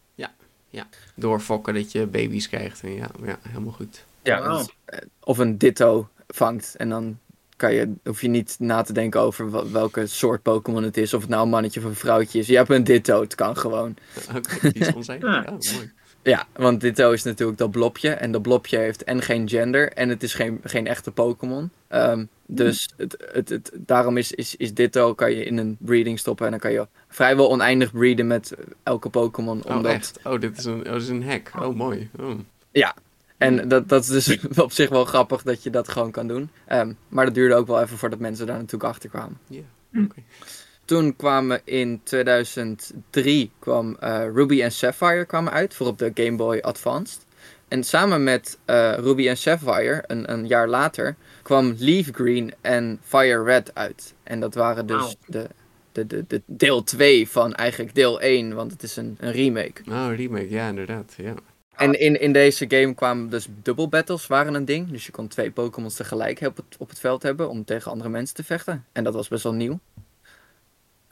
Doorfokken 1.14 1.74
dat 1.74 1.92
je 1.92 2.06
baby's 2.06 2.48
krijgt. 2.48 2.82
En 2.82 2.94
ja, 2.94 3.10
ja, 3.24 3.38
helemaal 3.48 3.72
goed. 3.72 4.04
Ja, 4.22 4.56
dus, 4.56 4.68
eh, 4.84 4.98
of 5.20 5.38
een 5.38 5.58
ditto 5.58 6.08
vangt 6.28 6.74
en 6.76 6.88
dan 6.88 7.18
kan 7.56 7.74
je, 7.74 7.92
hoef 8.04 8.20
je 8.20 8.28
niet 8.28 8.56
na 8.58 8.82
te 8.82 8.92
denken 8.92 9.20
over 9.20 9.50
wel- 9.50 9.70
welke 9.70 10.06
soort 10.06 10.42
Pokémon 10.42 10.82
het 10.82 10.96
is. 10.96 11.14
Of 11.14 11.20
het 11.20 11.30
nou 11.30 11.42
een 11.42 11.48
mannetje 11.48 11.80
of 11.80 11.86
een 11.86 11.94
vrouwtje 11.94 12.38
is. 12.38 12.46
Je 12.46 12.56
hebt 12.56 12.70
een 12.70 12.84
ditto, 12.84 13.20
het 13.20 13.34
kan 13.34 13.56
gewoon. 13.56 13.96
Oké, 14.36 14.70
die 14.72 14.82
is 14.82 14.92
onzeker. 14.94 15.30
Ja. 15.30 15.40
Oh, 15.40 15.46
mooi. 15.74 15.92
Ja, 16.22 16.46
want 16.52 16.80
Ditto 16.80 17.12
is 17.12 17.22
natuurlijk 17.22 17.58
dat 17.58 17.70
blopje. 17.70 18.10
En 18.10 18.32
dat 18.32 18.42
blopje 18.42 18.78
heeft 18.78 19.04
en 19.04 19.22
geen 19.22 19.48
gender. 19.48 19.92
En 19.92 20.08
het 20.08 20.22
is 20.22 20.34
geen, 20.34 20.60
geen 20.64 20.86
echte 20.86 21.10
Pokémon. 21.10 21.70
Ehm, 21.88 22.24
dus 22.46 22.88
het, 22.96 23.24
het, 23.32 23.48
het, 23.48 23.70
daarom 23.74 24.16
is, 24.16 24.32
is, 24.32 24.56
is 24.56 24.74
Ditto 24.74 25.14
kan 25.14 25.32
je 25.32 25.44
in 25.44 25.56
een 25.56 25.76
breeding 25.80 26.18
stoppen. 26.18 26.44
En 26.44 26.50
dan 26.50 26.60
kan 26.60 26.72
je 26.72 26.86
vrijwel 27.08 27.50
oneindig 27.50 27.92
breeden 27.92 28.26
met 28.26 28.54
elke 28.82 29.08
Pokémon. 29.08 29.64
Oh, 29.64 29.76
Omdat, 29.76 29.92
echt? 29.92 30.18
Oh, 30.24 30.40
dit 30.40 30.58
is 30.58 30.64
een, 30.64 30.86
oh, 30.86 30.92
dit 30.92 31.02
is 31.02 31.08
een 31.08 31.24
hack. 31.24 31.50
Oh, 31.58 31.74
mooi. 31.74 32.10
Oh. 32.20 32.38
En 33.38 33.68
dat, 33.68 33.88
dat 33.88 34.02
is 34.02 34.24
dus 34.24 34.38
op 34.58 34.72
zich 34.72 34.88
wel 34.88 35.04
grappig 35.04 35.42
dat 35.42 35.62
je 35.62 35.70
dat 35.70 35.88
gewoon 35.88 36.10
kan 36.10 36.26
doen. 36.26 36.50
Ehm, 36.66 36.92
maar 37.08 37.24
dat 37.24 37.34
duurde 37.34 37.54
ook 37.54 37.66
wel 37.66 37.82
even 37.82 37.98
voordat 37.98 38.18
mensen 38.18 38.46
daar 38.46 38.56
natuurlijk 38.56 38.84
achter 38.84 39.08
kwamen. 39.10 39.38
Ja, 39.48 39.62
oké. 39.94 40.22
Toen 40.84 41.16
kwamen 41.16 41.60
in 41.64 42.00
2003 42.02 43.50
kwam 43.58 43.96
eh, 44.00 44.24
Ruby 44.34 44.62
en 44.62 44.72
Sapphire 44.72 45.24
kwamen 45.24 45.52
uit 45.52 45.74
voor 45.74 45.86
op 45.86 45.98
de 45.98 46.10
Game 46.14 46.36
Boy 46.36 46.58
Advanced. 46.58 47.23
En 47.74 47.84
samen 47.84 48.24
met 48.24 48.58
eh, 48.64 48.94
Ruby 48.94 49.28
en 49.28 49.36
Sapphire, 49.36 50.04
een, 50.06 50.32
een 50.32 50.46
jaar 50.46 50.68
later, 50.68 51.16
kwam 51.42 51.74
Leaf 51.78 52.08
Green 52.12 52.54
en 52.60 53.00
Fire 53.02 53.42
Red 53.42 53.74
uit. 53.74 54.14
En 54.22 54.40
dat 54.40 54.54
waren 54.54 54.86
dus 54.86 55.16
de, 55.26 55.48
de, 55.92 56.06
de, 56.06 56.24
de 56.28 56.42
deel 56.46 56.82
2 56.82 57.28
van 57.28 57.54
eigenlijk 57.54 57.94
deel 57.94 58.20
1, 58.20 58.54
want 58.54 58.72
het 58.72 58.82
is 58.82 58.96
een, 58.96 59.16
een 59.20 59.32
remake. 59.32 59.82
Oh, 59.88 60.06
remake. 60.16 60.50
Ja, 60.50 60.68
inderdaad. 60.68 61.14
Ja. 61.16 61.34
En 61.74 62.00
in, 62.00 62.20
in 62.20 62.32
deze 62.32 62.64
game 62.68 62.94
kwamen 62.94 63.28
dus 63.30 63.46
double 63.62 63.88
battles 63.88 64.26
waren 64.26 64.54
een 64.54 64.64
ding. 64.64 64.90
Dus 64.90 65.06
je 65.06 65.12
kon 65.12 65.28
twee 65.28 65.50
Pokémons 65.50 65.94
tegelijk 65.94 66.40
op 66.40 66.56
het, 66.56 66.76
op 66.78 66.88
het 66.88 67.00
veld 67.00 67.22
hebben 67.22 67.48
om 67.48 67.64
tegen 67.64 67.90
andere 67.90 68.10
mensen 68.10 68.34
te 68.34 68.44
vechten. 68.44 68.84
En 68.92 69.04
dat 69.04 69.14
was 69.14 69.28
best 69.28 69.42
wel 69.42 69.54
nieuw. 69.54 69.78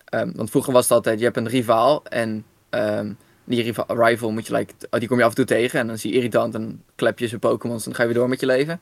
Ehm, 0.04 0.32
want 0.34 0.50
vroeger 0.50 0.72
was 0.72 0.82
het 0.82 0.92
altijd, 0.92 1.18
je 1.18 1.24
hebt 1.24 1.36
een 1.36 1.48
rivaal 1.48 2.04
en 2.04 2.44
ehm, 2.68 3.12
die 3.44 3.62
rival, 3.86 4.30
moet 4.32 4.46
je, 4.46 4.54
like, 4.54 4.72
oh, 4.90 4.98
die 5.00 5.08
kom 5.08 5.18
je 5.18 5.24
af 5.24 5.30
en 5.30 5.36
toe 5.36 5.44
tegen 5.44 5.80
en 5.80 5.86
dan 5.86 5.98
zie 5.98 6.10
je 6.10 6.16
irritant 6.16 6.54
en 6.54 6.60
dan 6.60 6.80
klep 6.94 7.18
je 7.18 7.28
zijn 7.28 7.40
Pokémons 7.40 7.78
en 7.84 7.84
dan 7.84 7.94
ga 7.94 8.02
je 8.02 8.08
weer 8.08 8.18
door 8.18 8.28
met 8.28 8.40
je 8.40 8.46
leven. 8.46 8.80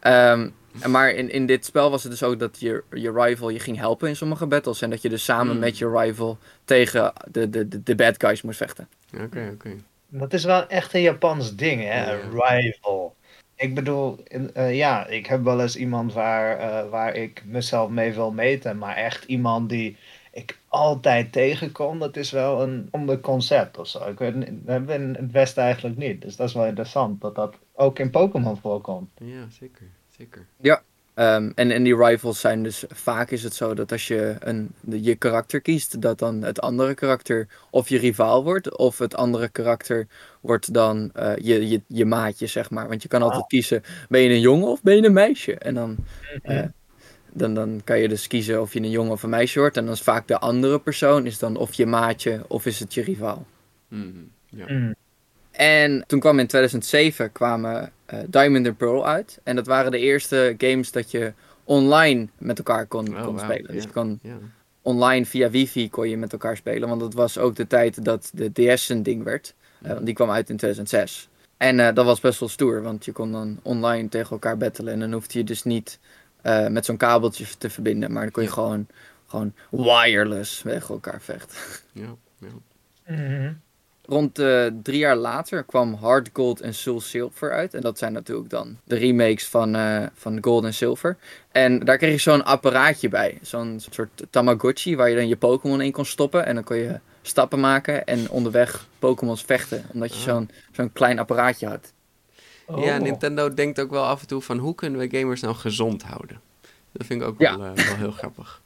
Ehm, 0.00 0.48
en 0.80 0.90
maar 0.90 1.10
in, 1.10 1.30
in 1.30 1.46
dit 1.46 1.64
spel 1.64 1.90
was 1.90 2.02
het 2.02 2.12
dus 2.12 2.22
ook 2.22 2.38
dat 2.38 2.56
je, 2.60 2.82
je 2.90 3.12
rival 3.12 3.48
je 3.48 3.58
ging 3.60 3.76
helpen 3.76 4.08
in 4.08 4.16
sommige 4.16 4.46
battles. 4.46 4.82
En 4.82 4.90
dat 4.90 5.02
je 5.02 5.08
dus 5.08 5.24
samen 5.24 5.50
Hmm. 5.50 5.58
met 5.60 5.78
je 5.78 5.90
rival 5.90 6.38
tegen 6.64 7.12
de, 7.30 7.50
de, 7.50 7.68
de, 7.68 7.82
de 7.82 7.94
bad 7.94 8.14
guys 8.18 8.42
moest 8.42 8.56
vechten. 8.56 8.88
Oké, 9.20 9.50
oké. 9.54 9.70
Dat 10.08 10.32
is 10.32 10.44
wel 10.44 10.66
echt 10.68 10.94
een 10.94 11.00
Japans 11.00 11.56
ding, 11.56 11.82
hè? 11.82 12.16
Rival. 12.30 13.14
Ik 13.56 13.74
bedoel, 13.74 14.18
in- 14.24 14.50
eh, 14.54 14.76
ja, 14.76 15.06
ik 15.06 15.26
heb 15.26 15.44
wel 15.44 15.60
eens 15.60 15.76
iemand 15.76 16.12
waar, 16.12 16.58
eh, 16.58 16.90
waar 16.90 17.14
ik 17.14 17.42
mezelf 17.46 17.90
mee 17.90 18.12
wil 18.12 18.30
meten, 18.32 18.78
maar 18.78 18.96
echt 18.96 19.24
iemand 19.24 19.68
die 19.68 19.96
ik 20.34 20.58
altijd 20.68 21.32
tegenkom, 21.32 21.98
dat 21.98 22.16
is 22.16 22.30
wel 22.30 22.62
een 22.62 22.88
ander 22.90 23.20
concept 23.20 23.78
of 23.78 23.86
zo. 23.86 24.08
Ik 24.08 24.18
weet, 24.18 24.34
niet, 24.34 24.46
dat 24.46 24.66
hebben 24.66 24.86
we 24.86 24.94
in 24.94 25.14
het 25.24 25.32
Westen 25.32 25.62
eigenlijk 25.62 25.96
niet. 25.96 26.22
Dus 26.22 26.36
dat 26.36 26.48
is 26.48 26.54
wel 26.54 26.66
interessant 26.66 27.20
dat 27.20 27.34
dat 27.34 27.54
ook 27.72 27.98
in 27.98 28.10
Pokémon 28.10 28.56
voorkomt. 28.56 29.10
Ja, 29.14 29.46
zeker. 29.50 29.86
Zeker. 30.16 30.46
Ehm, 31.14 31.50
en, 31.54 31.70
en 31.70 31.82
die 31.82 31.96
rivals 31.96 32.40
zijn 32.40 32.62
dus 32.62 32.84
vaak 32.88 33.30
is 33.30 33.42
het 33.42 33.54
zo 33.54 33.74
dat 33.74 33.92
als 33.92 34.08
je 34.08 34.36
een, 34.38 34.74
je 34.88 35.14
karakter 35.14 35.60
kiest, 35.60 36.00
dat 36.00 36.18
dan 36.18 36.42
het 36.42 36.60
andere 36.60 36.94
karakter 36.94 37.48
of 37.70 37.88
je 37.88 37.98
rivaal 37.98 38.44
wordt, 38.44 38.76
of 38.76 38.98
het 38.98 39.16
andere 39.16 39.48
karakter 39.48 40.06
wordt 40.40 40.74
dan 40.74 41.10
eh, 41.12 41.36
je, 41.36 41.68
je, 41.68 41.80
je 41.86 42.04
maatje, 42.04 42.46
zeg 42.46 42.70
maar. 42.70 42.88
Want 42.88 43.02
je 43.02 43.08
kan 43.08 43.22
altijd 43.22 43.46
kiezen, 43.46 43.82
ben 44.08 44.20
je 44.20 44.28
een 44.28 44.40
jongen 44.40 44.68
of 44.68 44.82
ben 44.82 44.96
je 44.96 45.04
een 45.04 45.12
meisje? 45.12 45.54
En 45.54 45.74
dan, 45.74 45.96
eh, 46.42 46.64
dan, 47.34 47.54
dan 47.54 47.80
kan 47.84 47.98
je 47.98 48.08
dus 48.08 48.26
kiezen 48.26 48.60
of 48.60 48.72
je 48.72 48.80
een 48.80 48.90
jongen 48.90 49.12
of 49.12 49.22
een 49.22 49.30
meisje 49.30 49.58
wordt. 49.58 49.76
En 49.76 49.84
dan 49.84 49.94
is 49.94 50.00
vaak 50.02 50.28
de 50.28 50.38
andere 50.38 50.78
persoon 50.78 51.26
is 51.26 51.38
dan 51.38 51.56
of 51.56 51.74
je 51.74 51.86
maatje 51.86 52.44
of 52.48 52.66
is 52.66 52.80
het 52.80 52.94
je 52.94 53.02
rivaal. 53.02 53.46
Mhm, 53.88 54.08
Ja. 54.48 54.64
Mm. 54.68 54.94
En 55.50 56.04
toen 56.06 56.20
kwam 56.20 56.38
in 56.38 56.46
2007 56.46 57.32
kwamen 57.32 57.92
eh, 58.06 58.18
Diamond 58.26 58.66
en 58.66 58.76
Pearl 58.76 59.06
uit. 59.06 59.40
En 59.42 59.56
dat 59.56 59.66
waren 59.66 59.90
de 59.90 59.98
eerste 59.98 60.54
games 60.58 60.92
dat 60.92 61.10
je 61.10 61.32
online 61.64 62.28
met 62.38 62.58
elkaar 62.58 62.86
kon, 62.86 63.16
Oh, 63.16 63.24
kon 63.24 63.38
spelen. 63.38 63.72
Dus 63.72 63.82
je 63.82 63.90
kon 63.90 64.20
online 64.82 65.26
via 65.26 65.50
wifi 65.50 65.90
kon 65.90 66.08
je 66.08 66.16
met 66.16 66.32
elkaar 66.32 66.56
spelen. 66.56 66.88
Want 66.88 67.00
dat 67.00 67.14
was 67.14 67.38
ook 67.38 67.56
de 67.56 67.66
tijd 67.66 68.04
dat 68.04 68.30
de 68.32 68.52
DS 68.52 68.88
een 68.88 69.02
ding 69.02 69.22
werd. 69.22 69.54
Eh, 69.82 69.92
want 69.92 70.04
die 70.04 70.14
kwam 70.14 70.30
uit 70.30 70.50
in 70.50 70.56
2006. 70.56 71.28
En 71.56 71.80
eh, 71.80 71.94
dat 71.94 72.04
was 72.04 72.20
best 72.20 72.40
wel 72.40 72.48
stoer, 72.48 72.82
want 72.82 73.04
je 73.04 73.12
kon 73.12 73.32
dan 73.32 73.58
online 73.62 74.08
tegen 74.08 74.30
elkaar 74.30 74.56
battelen. 74.56 74.92
En 74.92 75.00
dan 75.00 75.12
hoefde 75.12 75.38
je 75.38 75.44
dus 75.44 75.62
niet 75.62 75.98
eh, 76.44 76.66
met 76.66 76.84
zo'n 76.84 76.96
kabeltje 76.96 77.44
te 77.58 77.70
verbinden. 77.70 78.12
Maar 78.12 78.22
dan 78.22 78.30
kon 78.32 78.42
je 78.42 78.48
Ja. 78.48 78.54
gewoon, 78.54 78.86
gewoon 79.26 79.52
wireless 79.70 80.60
tegen 80.62 80.94
elkaar 80.94 81.20
vechten. 81.20 81.56
Ja. 81.92 82.14
ja. 82.38 82.48
Mhm. 83.06 83.52
rond 84.06 84.38
eh, 84.38 84.66
drie 84.82 84.98
jaar 84.98 85.16
later 85.16 85.62
kwam 85.64 85.94
Hard 85.94 86.30
Gold 86.32 86.60
en 86.60 86.74
Soul 86.74 87.00
Silver 87.00 87.52
uit. 87.52 87.74
En 87.74 87.80
dat 87.80 87.98
zijn 87.98 88.12
natuurlijk 88.12 88.50
dan 88.50 88.76
de 88.84 88.96
remakes 88.96 89.48
van, 89.48 89.74
eh, 89.76 90.06
van 90.14 90.38
Gold 90.40 90.64
en 90.64 90.74
Silver. 90.74 91.16
En 91.52 91.78
daar 91.78 91.96
kreeg 91.98 92.12
je 92.12 92.18
zo'n 92.18 92.44
apparaatje 92.44 93.08
bij. 93.08 93.38
Zo'n 93.42 93.80
soort 93.90 94.22
Tamagotchi 94.30 94.96
waar 94.96 95.08
je 95.08 95.16
dan 95.16 95.28
je 95.28 95.36
Pokémon 95.36 95.80
in 95.80 95.92
kon 95.92 96.04
stoppen. 96.06 96.46
En 96.46 96.54
dan 96.54 96.64
kon 96.64 96.76
je 96.76 96.98
stappen 97.22 97.60
maken 97.60 98.04
en 98.06 98.30
onderweg 98.30 98.86
Pokémons 98.98 99.42
vechten. 99.42 99.84
Omdat 99.92 100.12
je 100.12 100.18
Ah. 100.18 100.24
zo'n 100.24 100.50
zo'n 100.72 100.92
klein 100.92 101.18
apparaatje 101.18 101.66
had. 101.66 101.92
Ja, 102.66 102.74
Oh. 102.96 103.02
Nintendo 103.02 103.54
denkt 103.54 103.80
ook 103.80 103.90
wel 103.90 104.04
af 104.04 104.20
en 104.20 104.26
toe 104.26 104.40
van 104.42 104.58
hoe 104.58 104.74
kunnen 104.74 105.00
we 105.00 105.18
gamers 105.18 105.40
nou 105.40 105.54
gezond 105.54 106.02
houden. 106.02 106.40
Dat 106.92 107.06
vind 107.06 107.22
ik 107.22 107.26
ook 107.28 107.38
Ja. 107.40 107.58
wel, 107.58 107.74
eh, 107.74 107.86
wel 107.86 107.96
heel 107.96 108.10
grappig. 108.10 108.62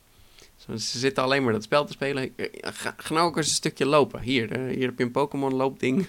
Ze 0.77 0.99
zitten 0.99 1.23
alleen 1.23 1.45
maar 1.45 1.53
dat 1.53 1.63
spel 1.63 1.85
te 1.85 1.93
spelen. 1.93 2.33
Eh, 2.37 2.47
Ga, 2.61 2.95
ga 2.97 3.15
nou 3.15 3.27
ook 3.27 3.37
eens 3.37 3.47
een 3.47 3.53
stukje 3.53 3.87
lopen. 3.87 4.21
Hier, 4.21 4.51
eh, 4.53 4.75
hier 4.77 4.87
heb 4.87 4.99
je 4.99 5.05
een 5.05 5.11
Pokémon 5.11 5.55
loopding. 5.55 6.07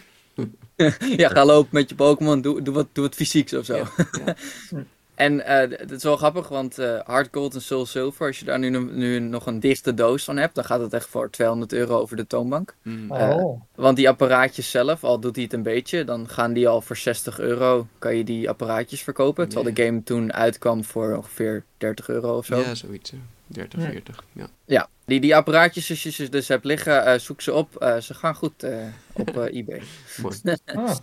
ja, 1.18 1.30
ga 1.30 1.46
lopen 1.46 1.70
met 1.72 1.90
je 1.90 1.96
Pokémon, 1.96 2.42
doe, 2.42 2.62
doe, 2.62 2.74
wat, 2.74 2.88
doe 2.94 3.04
wat 3.06 3.16
fysieks 3.16 3.54
of 3.54 3.66
zo. 3.66 3.76
Ja, 3.76 3.92
ja. 4.26 4.36
En 5.20 5.46
eh 5.46 5.80
het 5.80 5.92
is 5.92 6.04
wel 6.04 6.18
grappig, 6.18 6.48
want 6.48 6.78
eh 6.78 7.00
Hard 7.06 7.28
Gold 7.32 7.54
en 7.56 7.62
Soul 7.62 7.86
Silver, 7.86 8.28
als 8.28 8.40
je 8.40 8.46
daar 8.46 8.60
nu, 8.60 8.70
nu 8.80 9.20
nog 9.20 9.46
een 9.46 9.60
dichte 9.60 9.94
doos 9.94 10.24
van 10.24 10.38
hebt, 10.38 10.56
dan 10.56 10.64
gaat 10.64 10.80
het 10.80 10.94
echt 10.94 11.08
voor 11.10 11.30
200 11.30 11.74
euro 11.74 11.98
over 12.00 12.16
de 12.16 12.28
toonbank. 12.28 12.76
Mm. 12.84 13.12
Oh. 13.12 13.62
Want 13.76 13.96
die 13.98 14.10
apparaatjes 14.10 14.72
zelf, 14.72 15.04
al 15.04 15.20
doet 15.20 15.36
hij 15.36 15.44
het 15.44 15.54
een 15.54 15.64
beetje, 15.64 16.04
dan 16.04 16.30
gaan 16.30 16.54
die 16.54 16.68
al 16.68 16.82
voor 16.82 16.98
60 16.98 17.40
euro, 17.40 17.88
kan 18.00 18.16
je 18.16 18.24
die 18.24 18.50
apparaatjes 18.50 19.02
verkopen. 19.02 19.50
Terwijl 19.50 19.74
de 19.76 19.84
game 19.84 20.04
toen 20.04 20.34
uitkwam 20.34 20.84
voor 20.84 21.16
ongeveer 21.16 21.64
30 21.78 22.10
euro 22.10 22.38
of 22.38 22.46
zo. 22.46 22.58
Ja, 22.60 22.76
zoiets. 22.76 23.12
eh, 23.12 23.18
30, 23.48 23.82
Ja. 23.82 23.90
40. 23.90 24.24
Ja. 24.34 24.48
Ja, 24.66 24.90
die, 25.06 25.20
die 25.20 25.36
apparaatjes, 25.36 25.90
als 25.90 26.04
je 26.04 26.12
ze 26.12 26.30
dus 26.30 26.48
hebt 26.48 26.66
liggen, 26.66 27.06
eh, 27.06 27.20
zoek 27.20 27.42
ze 27.42 27.54
op. 27.54 27.76
Eh, 27.76 27.98
ze 27.98 28.14
gaan 28.14 28.36
goed 28.36 28.64
eh, 28.64 28.78
op 29.14 29.38
eh, 29.38 29.58
eBay. 29.58 29.82
Mooi. 30.22 30.36
Ah. 30.66 30.96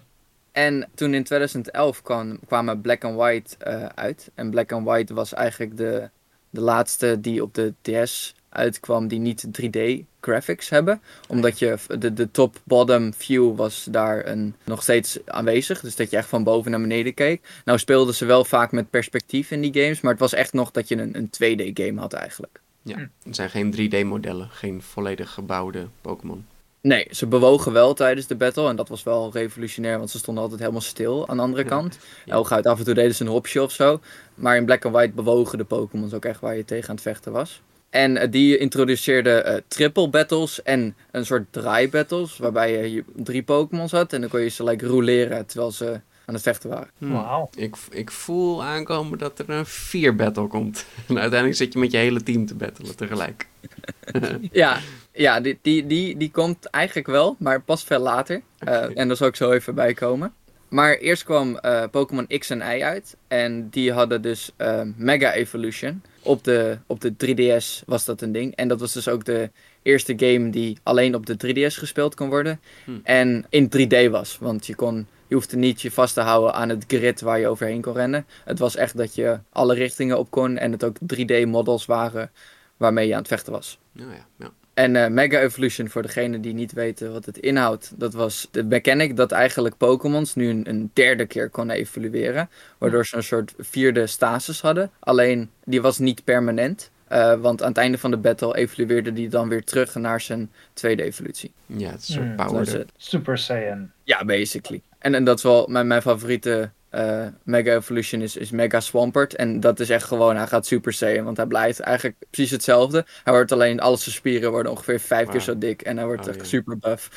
En 0.57 0.89
toen 0.95 1.15
in 1.15 1.25
2011 1.25 2.03
kwam, 2.03 2.39
kwamen 2.47 2.81
Black 2.81 3.05
and 3.05 3.17
White 3.17 3.57
eh, 3.59 3.87
uit. 3.87 4.31
En 4.35 4.51
Black 4.51 4.73
and 4.73 4.87
White 4.87 5.15
was 5.15 5.35
eigenlijk 5.35 5.77
de, 5.77 6.09
de 6.51 6.61
laatste 6.61 7.21
die 7.21 7.43
op 7.43 7.55
de 7.55 7.75
DS 7.83 8.35
uitkwam 8.49 9.09
die 9.09 9.19
niet 9.19 9.47
3D 9.47 9.81
graphics 10.21 10.69
hebben. 10.69 11.01
Omdat 11.29 11.59
je 11.59 11.77
de, 11.99 12.13
de 12.13 12.31
top-bottom 12.31 13.15
view 13.15 13.57
was 13.57 13.87
daar 13.91 14.27
een, 14.27 14.55
nog 14.65 14.83
steeds 14.83 15.19
aanwezig. 15.27 15.81
Dus 15.81 15.97
dat 15.97 16.11
je 16.11 16.17
echt 16.17 16.29
van 16.29 16.45
boven 16.45 16.71
naar 16.71 16.81
beneden 16.81 17.15
keek. 17.15 17.63
Nou 17.65 17.79
speelden 17.79 18.15
ze 18.15 18.25
wel 18.25 18.45
vaak 18.45 18.73
met 18.73 18.91
perspectief 18.91 19.51
in 19.51 19.61
die 19.61 19.83
games. 19.83 20.01
Maar 20.01 20.13
het 20.13 20.21
was 20.21 20.35
echt 20.35 20.53
nog 20.53 20.71
dat 20.71 20.89
je 20.89 20.97
een, 20.97 21.17
een 21.17 21.31
2D 21.31 21.73
game 21.75 22.01
had 22.01 22.13
eigenlijk. 22.13 22.61
Ja, 22.83 23.09
het 23.23 23.37
zijn 23.37 23.51
geen 23.51 23.75
3D-modellen, 23.75 24.49
geen 24.51 24.83
volledig 24.83 25.31
gebouwde 25.31 25.89
Pokémon. 26.01 26.47
Nee, 26.87 27.07
ze 27.11 27.27
bewogen 27.27 27.73
wel 27.73 27.95
tijdens 27.95 28.27
de 28.27 28.35
battle. 28.35 28.69
En 28.69 28.77
dat 28.77 28.89
was 28.89 29.03
wel 29.03 29.31
revolutionair, 29.33 29.99
want 29.99 30.11
ze 30.11 30.19
stonden 30.19 30.43
altijd 30.43 30.61
helemaal 30.61 30.83
stil 30.83 31.29
aan 31.29 31.37
de 31.37 31.43
andere 31.43 31.65
kant. 31.65 31.99
Ja. 32.25 32.35
Hooguit 32.35 32.67
af 32.67 32.79
en 32.79 32.85
toe 32.85 32.95
deden 32.95 33.15
ze 33.15 33.25
een 33.25 33.31
hopje 33.31 33.63
of 33.63 33.73
zo. 33.73 34.01
Maar 34.35 34.57
in 34.57 34.65
Black 34.65 34.85
and 34.85 34.95
White 34.95 35.13
bewogen 35.13 35.59
de 35.59 35.65
Pokémons 35.65 36.15
ook 36.15 36.25
echt 36.25 36.41
waar 36.41 36.57
je 36.57 36.65
tegen 36.65 36.89
aan 36.89 36.95
het 36.95 37.05
vechten 37.05 37.33
was. 37.33 37.63
En 37.91 38.17
eh, 38.17 38.31
die 38.31 38.59
introduceerde 38.59 39.31
eh, 39.31 39.63
triple 39.69 40.09
battles 40.09 40.63
en 40.63 40.97
een 41.11 41.27
soort 41.27 41.45
draai 41.51 41.89
battles. 41.89 42.39
Waarbij 42.39 42.91
je 42.91 43.05
drie 43.15 43.43
Pokémons 43.43 43.93
had. 43.93 44.13
En 44.13 44.21
dan 44.21 44.31
kon 44.31 44.41
je 44.41 44.49
ze 44.49 44.65
like 44.65 44.87
roleren 44.87 45.47
terwijl 45.47 45.71
ze 45.71 46.01
aan 46.25 46.35
het 46.35 46.43
vechten 46.43 46.71
waren. 46.71 46.91
Hmm. 46.99 47.13
Wauw. 47.13 47.51
Ik, 47.55 47.77
ik 47.91 48.11
voel 48.11 48.65
aankomen 48.65 49.19
dat 49.19 49.39
er 49.39 49.51
een 49.51 49.67
4-battle 49.67 50.47
komt. 50.47 50.85
En 51.09 51.19
uiteindelijk 51.19 51.59
zit 51.59 51.73
je 51.73 51.79
met 51.79 51.91
je 51.91 51.97
hele 51.97 52.23
team 52.23 52.47
te 52.47 52.55
battelen 52.55 52.97
tegelijk. 52.97 53.47
Ja, 54.53 54.81
ja 55.17 55.41
die, 55.41 55.59
die, 55.63 55.87
die, 55.87 56.17
die 56.17 56.31
komt 56.31 56.65
eigenlijk 56.67 57.07
wel, 57.07 57.37
maar 57.39 57.63
pas 57.63 57.85
veel 57.85 57.99
later. 57.99 58.43
Eh. 58.59 58.99
En 58.99 59.09
daar 59.09 59.17
zal 59.17 59.29
ik 59.29 59.37
zo 59.37 59.51
even 59.51 59.75
bij 59.75 59.95
komen. 59.95 60.33
Maar 60.69 60.95
eerst 60.95 61.25
kwam 61.25 61.57
eh, 61.57 61.85
Pokémon 61.91 62.27
X 62.27 62.51
en 62.51 62.59
Y 62.59 62.83
uit. 62.83 63.17
En 63.29 63.69
die 63.69 63.93
hadden 63.93 64.23
dus 64.23 64.51
eh, 64.57 64.81
Mega 64.97 65.33
Evolution. 65.33 66.03
Op 66.23 66.45
de, 66.45 66.79
op 66.87 67.01
de 67.01 67.13
3DS 67.13 67.85
was 67.87 68.05
dat 68.05 68.21
een 68.21 68.33
ding. 68.33 68.55
En 68.57 68.69
dat 68.69 68.81
was 68.81 68.93
dus 68.93 69.09
ook 69.09 69.25
de 69.25 69.51
eerste 69.83 70.15
game 70.17 70.51
die 70.51 70.79
alleen 70.83 71.15
op 71.15 71.27
de 71.27 71.37
3DS 71.47 71.79
gespeeld 71.79 72.15
kon 72.15 72.29
worden. 72.29 72.61
Hmm. 72.85 73.01
En 73.03 73.47
in 73.49 73.71
3D 73.77 74.11
was. 74.11 74.39
Want 74.41 74.67
je, 74.67 74.75
kon, 74.75 75.07
je 75.27 75.35
hoefde 75.35 75.57
niet 75.57 75.83
je 75.83 75.91
vast 75.91 76.15
te 76.15 76.21
houden 76.21 76.55
aan 76.55 76.69
het 76.69 76.85
grid 76.87 77.21
waar 77.21 77.39
je 77.39 77.49
overheen 77.49 77.81
kon 77.81 77.95
rennen. 77.95 78.27
Het 78.45 78.59
was 78.59 78.77
echt 78.77 78.97
dat 78.97 79.15
je 79.15 79.39
alle 79.53 79.75
richtingen 79.75 80.19
op 80.19 80.31
kon. 80.31 80.59
En 80.59 80.73
het 80.73 80.85
ook 80.85 80.97
3D-models 81.15 81.87
waren 81.87 82.31
waarmee 82.77 83.07
je 83.07 83.13
aan 83.13 83.19
het 83.19 83.29
vechten 83.29 83.53
was. 83.53 83.79
Nou 83.93 84.11
ja, 84.11 84.27
ja. 84.39 84.53
En 84.77 84.97
eh, 84.97 85.09
Mega 85.11 85.41
Evolution, 85.41 85.89
voor 85.89 86.03
degenen 86.03 86.41
die 86.41 86.55
niet 86.55 86.73
weten 86.73 87.13
wat 87.13 87.25
het 87.25 87.39
inhoudt, 87.39 87.93
dat 87.97 88.15
was 88.15 88.49
de 88.51 88.65
mechanic 88.65 89.17
dat 89.17 89.33
eigenlijk 89.33 89.77
Pokémons 89.77 90.35
nu 90.35 90.49
een, 90.49 90.69
een 90.69 90.91
derde 90.93 91.27
keer 91.27 91.49
kon 91.51 91.71
evolueren. 91.71 92.49
Waardoor 92.79 93.07
ze 93.07 93.17
een 93.17 93.23
soort 93.23 93.55
vierde 93.59 94.07
stasis 94.07 94.61
hadden. 94.61 94.91
Alleen 94.99 95.51
die 95.65 95.83
was 95.83 95.99
niet 95.99 96.25
permanent. 96.25 96.91
eh, 97.09 97.35
want 97.35 97.63
aan 97.63 97.69
het 97.69 97.77
einde 97.77 97.99
van 97.99 98.11
de 98.11 98.17
battle 98.17 98.57
evolueerde 98.57 99.13
die 99.13 99.29
dan 99.29 99.49
weer 99.49 99.65
terug 99.65 99.95
naar 99.95 100.21
zijn 100.21 100.51
tweede 100.73 101.03
evolutie. 101.03 101.53
ja, 101.67 101.91
het 101.91 102.01
is 102.03 102.09
een 102.09 102.15
soort 102.15 102.27
Hmm, 102.27 102.37
power 102.37 102.79
het. 102.79 102.93
Super 102.97 103.39
Saiyan. 103.39 103.91
Ja, 104.05 104.25
basically. 104.25 104.83
En, 104.99 105.15
en 105.15 105.25
dat 105.25 105.37
is 105.37 105.43
wel 105.43 105.67
mijn, 105.67 105.87
mijn 105.87 106.03
favoriete 106.03 106.71
eh, 106.97 107.27
Mega 107.43 107.75
Evolution 107.75 108.21
is, 108.21 108.37
is 108.37 108.51
Mega 108.51 108.81
Swampert. 108.81 109.35
En 109.35 109.61
dat 109.61 109.81
is 109.81 109.91
echt 109.91 110.05
gewoon, 110.05 110.37
hij 110.37 110.47
gaat 110.47 110.67
Super 110.67 110.93
Saiyan. 110.93 111.25
Want 111.25 111.37
hij 111.37 111.47
blijft 111.47 111.81
eigenlijk 111.81 112.17
precies 112.31 112.51
hetzelfde. 112.51 113.05
Hij 113.25 113.33
wordt 113.33 113.53
alleen, 113.53 113.81
al 113.81 113.97
zijn 113.97 114.15
spieren 114.15 114.51
worden 114.51 114.73
ongeveer 114.73 115.01
vijf 115.01 115.25
keer 115.25 115.33
Wauw. 115.33 115.41
zo 115.45 115.59
dik. 115.59 115.83
En 115.83 115.97
hij 115.97 116.07
wordt 116.07 116.29
Oh, 116.29 116.35
echt 116.35 116.47
super 116.47 116.79
buff. 116.79 117.11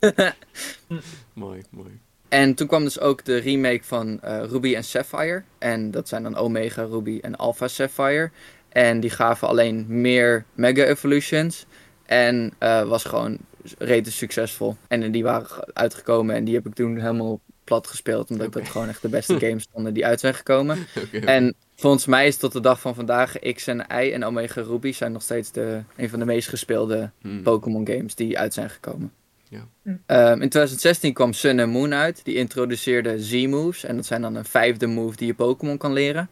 Mooi, 1.32 1.62
mooi. 1.70 2.00
en 2.28 2.54
toen 2.54 2.66
kwam 2.66 2.84
dus 2.84 3.00
ook 3.00 3.24
de 3.24 3.36
remake 3.36 3.80
van 3.84 4.20
eh, 4.22 4.42
Ruby 4.48 4.74
en 4.74 4.84
Sapphire. 4.84 5.42
En 5.58 5.90
dat 5.90 6.08
zijn 6.08 6.22
dan 6.22 6.36
Omega 6.36 6.82
Ruby 6.82 7.18
en 7.22 7.36
Alpha 7.36 7.68
Sapphire. 7.68 8.30
En 8.68 9.00
die 9.00 9.10
gaven 9.10 9.48
alleen 9.48 9.84
meer 9.88 10.44
Mega 10.54 10.84
Evolutions. 10.84 11.66
En 12.06 12.52
eh, 12.58 12.82
was 12.88 13.04
gewoon 13.04 13.38
rete 13.78 14.12
succesvol. 14.12 14.76
En 14.88 15.10
die 15.12 15.22
waren 15.22 15.74
uitgekomen 15.74 16.34
en 16.34 16.44
die 16.44 16.54
heb 16.54 16.66
ik 16.66 16.74
toen 16.74 16.98
helemaal 17.00 17.40
plat 17.64 17.86
gespeeld. 17.86 18.30
Omdat 18.30 18.52
dat 18.52 18.68
gewoon 18.68 18.88
echt 18.88 19.02
de 19.02 19.08
beste 19.08 19.38
games 19.46 19.62
stonden 19.62 19.94
die 19.94 20.06
uit 20.06 20.20
zijn 20.20 20.34
gekomen. 20.34 20.86
En 21.24 21.54
volgens 21.76 22.06
mij 22.06 22.26
is 22.26 22.36
tot 22.36 22.52
de 22.52 22.60
dag 22.60 22.80
van 22.80 22.94
vandaag 22.94 23.38
X 23.38 23.66
en 23.66 23.78
Y 23.78 24.12
en 24.12 24.24
Omega 24.24 24.60
Ruby 24.60 24.92
zijn 24.92 25.12
nog 25.12 25.22
steeds 25.22 25.52
de, 25.52 25.82
een 25.96 26.08
van 26.08 26.18
de 26.18 26.24
meest 26.24 26.48
gespeelde 26.48 27.10
Hmm. 27.20 27.42
Pokémon 27.42 27.86
games 27.86 28.14
die 28.14 28.38
uit 28.38 28.54
zijn 28.54 28.70
gekomen. 28.70 29.12
Ja. 29.48 29.66
Ehm, 30.06 30.42
in 30.42 30.48
2016 30.48 31.12
kwam 31.12 31.32
Sun 31.32 31.58
en 31.58 31.70
Moon 31.70 31.94
uit. 31.94 32.24
Die 32.24 32.34
introduceerde 32.34 33.22
Z-moves. 33.22 33.84
En 33.84 33.96
dat 33.96 34.06
zijn 34.06 34.22
dan 34.22 34.34
een 34.34 34.44
vijfde 34.44 34.86
move 34.86 35.16
die 35.16 35.26
je 35.26 35.34
Pokémon 35.34 35.76
kan 35.78 35.92
leren. 35.92 36.28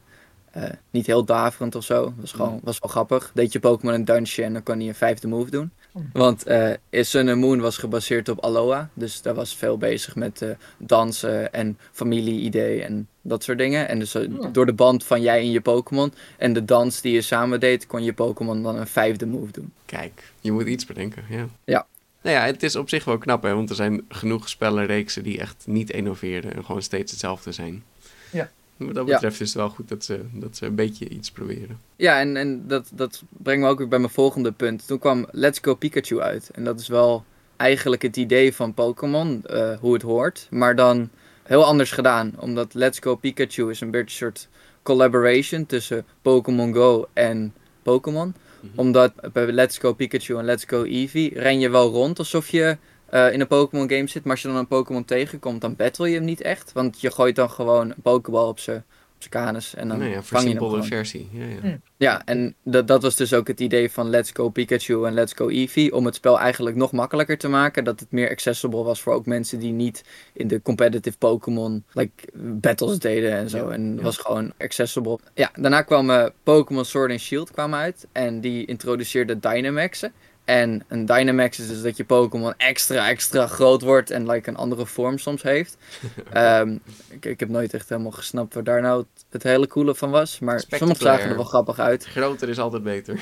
Eh, 0.50 0.64
niet 0.90 1.06
heel 1.06 1.24
daverend 1.24 1.74
of 1.74 1.84
zo. 1.84 2.14
Was, 2.16 2.32
gewoon, 2.32 2.60
was 2.62 2.78
wel 2.78 2.90
grappig. 2.90 3.30
Deed 3.34 3.52
je 3.52 3.60
Pokémon 3.60 3.94
een 3.94 4.04
dansje 4.04 4.42
en 4.42 4.52
dan 4.52 4.62
kon 4.62 4.78
hij 4.78 4.88
een 4.88 4.94
vijfde 4.94 5.28
move 5.28 5.50
doen. 5.50 5.70
Want 6.12 6.42
eh, 6.46 6.70
Sun 6.90 7.28
en 7.28 7.38
Moon 7.38 7.60
was 7.60 7.76
gebaseerd 7.78 8.28
op 8.28 8.40
Aloha. 8.40 8.88
Dus 8.94 9.22
daar 9.22 9.34
was 9.34 9.56
veel 9.56 9.78
bezig 9.78 10.16
met 10.16 10.42
eh, 10.42 10.50
dansen 10.78 11.52
en 11.52 11.78
familie-idee 11.92 12.82
en 12.82 13.08
dat 13.22 13.42
soort 13.42 13.58
dingen. 13.58 13.88
En 13.88 13.98
dus 13.98 14.14
eh, 14.14 14.22
Ja. 14.40 14.48
door 14.48 14.66
de 14.66 14.72
band 14.72 15.04
van 15.04 15.22
jij 15.22 15.38
en 15.38 15.50
je 15.50 15.60
Pokémon 15.60 16.12
en 16.36 16.52
de 16.52 16.64
dans 16.64 17.00
die 17.00 17.12
je 17.12 17.22
samen 17.22 17.60
deed, 17.60 17.86
kon 17.86 18.04
je 18.04 18.12
Pokémon 18.12 18.62
dan 18.62 18.76
een 18.76 18.86
vijfde 18.86 19.26
move 19.26 19.52
doen. 19.52 19.72
Kijk, 19.86 20.32
je 20.40 20.52
moet 20.52 20.66
iets 20.66 20.86
bedenken, 20.86 21.24
ja. 21.28 21.46
Ja. 21.64 21.86
Nou 22.22 22.36
ja, 22.36 22.44
het 22.44 22.62
is 22.62 22.76
op 22.76 22.88
zich 22.88 23.04
wel 23.04 23.18
knap, 23.18 23.42
hè, 23.42 23.54
want 23.54 23.70
er 23.70 23.76
zijn 23.76 24.04
genoeg 24.08 24.48
spellenreeksen 24.48 25.22
die 25.22 25.38
echt 25.40 25.64
niet 25.66 25.90
innoveren 25.90 26.54
en 26.54 26.64
gewoon 26.64 26.82
steeds 26.82 27.10
hetzelfde 27.10 27.52
zijn. 27.52 27.82
Ja. 28.30 28.50
Wat 28.78 28.94
dat 28.94 29.06
Ja. 29.06 29.12
betreft 29.12 29.40
is 29.40 29.48
het 29.48 29.56
wel 29.56 29.68
goed 29.68 29.88
dat 29.88 30.04
ze, 30.04 30.20
dat 30.32 30.56
ze 30.56 30.66
een 30.66 30.74
beetje 30.74 31.08
iets 31.08 31.30
proberen. 31.30 31.78
Ja, 31.96 32.20
en, 32.20 32.36
en 32.36 32.66
dat, 32.66 32.90
dat 32.94 33.22
brengt 33.28 33.62
me 33.62 33.68
ook 33.70 33.78
weer 33.78 33.88
bij 33.88 33.98
mijn 33.98 34.12
volgende 34.12 34.52
punt. 34.52 34.86
Toen 34.86 34.98
kwam 34.98 35.26
Let's 35.30 35.58
Go 35.62 35.74
Pikachu 35.74 36.20
uit. 36.20 36.50
En 36.54 36.64
dat 36.64 36.80
is 36.80 36.88
wel 36.88 37.24
eigenlijk 37.56 38.02
het 38.02 38.16
idee 38.16 38.54
van 38.54 38.74
Pokémon, 38.74 39.44
eh, 39.44 39.78
hoe 39.80 39.92
het 39.92 40.02
hoort. 40.02 40.46
Maar 40.50 40.76
dan 40.76 41.08
heel 41.42 41.64
anders 41.64 41.90
gedaan. 41.92 42.32
Omdat 42.38 42.74
Let's 42.74 42.98
Go 42.98 43.14
Pikachu 43.16 43.70
is 43.70 43.80
een 43.80 43.90
beetje 43.90 44.04
een 44.26 44.32
soort 44.32 44.48
collaboration 44.82 45.66
tussen 45.66 46.04
Pokémon 46.22 46.74
Go 46.74 47.08
en 47.12 47.54
Pokémon. 47.82 48.34
Mhm. 48.60 48.72
Omdat 48.78 49.12
bij 49.32 49.52
Let's 49.52 49.78
Go 49.78 49.92
Pikachu 49.92 50.36
en 50.38 50.44
Let's 50.44 50.64
Go 50.66 50.84
Eevee 50.84 51.30
ren 51.34 51.60
je 51.60 51.68
wel 51.70 51.90
rond 51.90 52.18
alsof 52.18 52.48
je 52.48 52.76
eh, 53.08 53.32
in 53.32 53.40
een 53.40 53.46
Pokémon 53.46 53.90
game 53.90 54.06
zit. 54.06 54.22
Maar 54.22 54.32
als 54.32 54.42
je 54.42 54.48
dan 54.48 54.56
een 54.56 54.66
Pokémon 54.66 55.04
tegenkomt, 55.04 55.60
dan 55.60 55.76
battle 55.76 56.08
je 56.08 56.14
hem 56.14 56.24
niet 56.24 56.40
echt. 56.40 56.72
Want 56.72 57.00
je 57.00 57.10
gooit 57.10 57.36
dan 57.36 57.50
gewoon 57.50 57.88
een 57.88 58.02
Pokéball 58.02 58.48
op 58.48 58.58
zijn 58.58 58.84
op 59.18 59.24
zijn 59.32 59.44
kanus 59.44 59.74
en 59.74 59.88
dan 59.88 59.98
nou 59.98 60.10
ja, 60.10 60.22
vang 60.22 60.42
je 60.42 60.48
hem 60.48 60.58
gewoon. 60.58 60.84
versie. 60.84 61.28
Ja, 61.32 61.44
ja. 61.44 61.60
Hm. 61.60 61.76
Ja, 61.96 62.22
en 62.24 62.54
dat, 62.62 62.86
dat 62.88 63.02
was 63.02 63.16
dus 63.16 63.34
ook 63.34 63.46
het 63.46 63.60
idee 63.60 63.90
van 63.90 64.10
Let's 64.10 64.30
Go 64.34 64.48
Pikachu 64.48 65.04
en 65.04 65.12
Let's 65.12 65.32
Go 65.32 65.48
Eevee. 65.48 65.94
Om 65.94 66.04
het 66.04 66.14
spel 66.14 66.38
eigenlijk 66.40 66.76
nog 66.76 66.92
makkelijker 66.92 67.38
te 67.38 67.48
maken. 67.48 67.84
Dat 67.84 68.00
het 68.00 68.10
meer 68.10 68.30
accessible 68.30 68.82
was 68.82 69.00
voor 69.00 69.12
ook 69.12 69.26
mensen 69.26 69.58
die 69.58 69.72
niet 69.72 70.04
in 70.32 70.48
de 70.48 70.62
competitive 70.62 71.18
Pokémon 71.18 71.84
like, 71.92 72.28
battles 72.34 72.98
deden 72.98 73.32
en 73.32 73.50
zo. 73.50 73.68
Ja, 73.68 73.72
en 73.72 73.94
ja. 73.94 74.02
was 74.02 74.16
gewoon 74.16 74.52
accessible. 74.58 75.18
Ja, 75.34 75.50
daarna 75.54 75.82
kwam 75.82 76.10
eh, 76.10 76.26
Pokémon 76.42 76.84
Sword 76.84 77.10
and 77.10 77.20
Shield 77.20 77.50
kwam 77.50 77.74
uit. 77.74 78.06
En 78.12 78.40
die 78.40 78.64
introduceerde 78.66 79.38
Dynamaxen. 79.38 80.12
En 80.48 80.82
een 80.88 81.06
Dynamax 81.06 81.58
is 81.58 81.68
dus 81.68 81.82
dat 81.82 81.96
je 81.96 82.04
Pokémon 82.04 82.54
extra, 82.56 83.08
extra 83.08 83.46
groot 83.46 83.82
wordt 83.82 84.10
en 84.10 84.30
like, 84.30 84.48
een 84.48 84.56
andere 84.56 84.86
vorm 84.86 85.18
soms 85.18 85.42
heeft. 85.42 85.76
Ehm, 86.32 86.76
ik, 87.08 87.24
ik 87.24 87.40
heb 87.40 87.48
nooit 87.48 87.74
echt 87.74 87.88
helemaal 87.88 88.10
gesnapt 88.10 88.54
waar 88.54 88.64
daar 88.64 88.80
nou 88.80 88.98
het, 88.98 89.24
het 89.30 89.42
hele 89.42 89.66
coole 89.66 89.94
van 89.94 90.10
was. 90.10 90.38
Maar 90.38 90.64
sommige 90.68 91.02
zagen 91.02 91.30
er 91.30 91.36
wel 91.36 91.44
grappig 91.44 91.78
uit. 91.78 92.04
Groter 92.04 92.48
is 92.48 92.58
altijd 92.58 92.82
beter. 92.82 93.20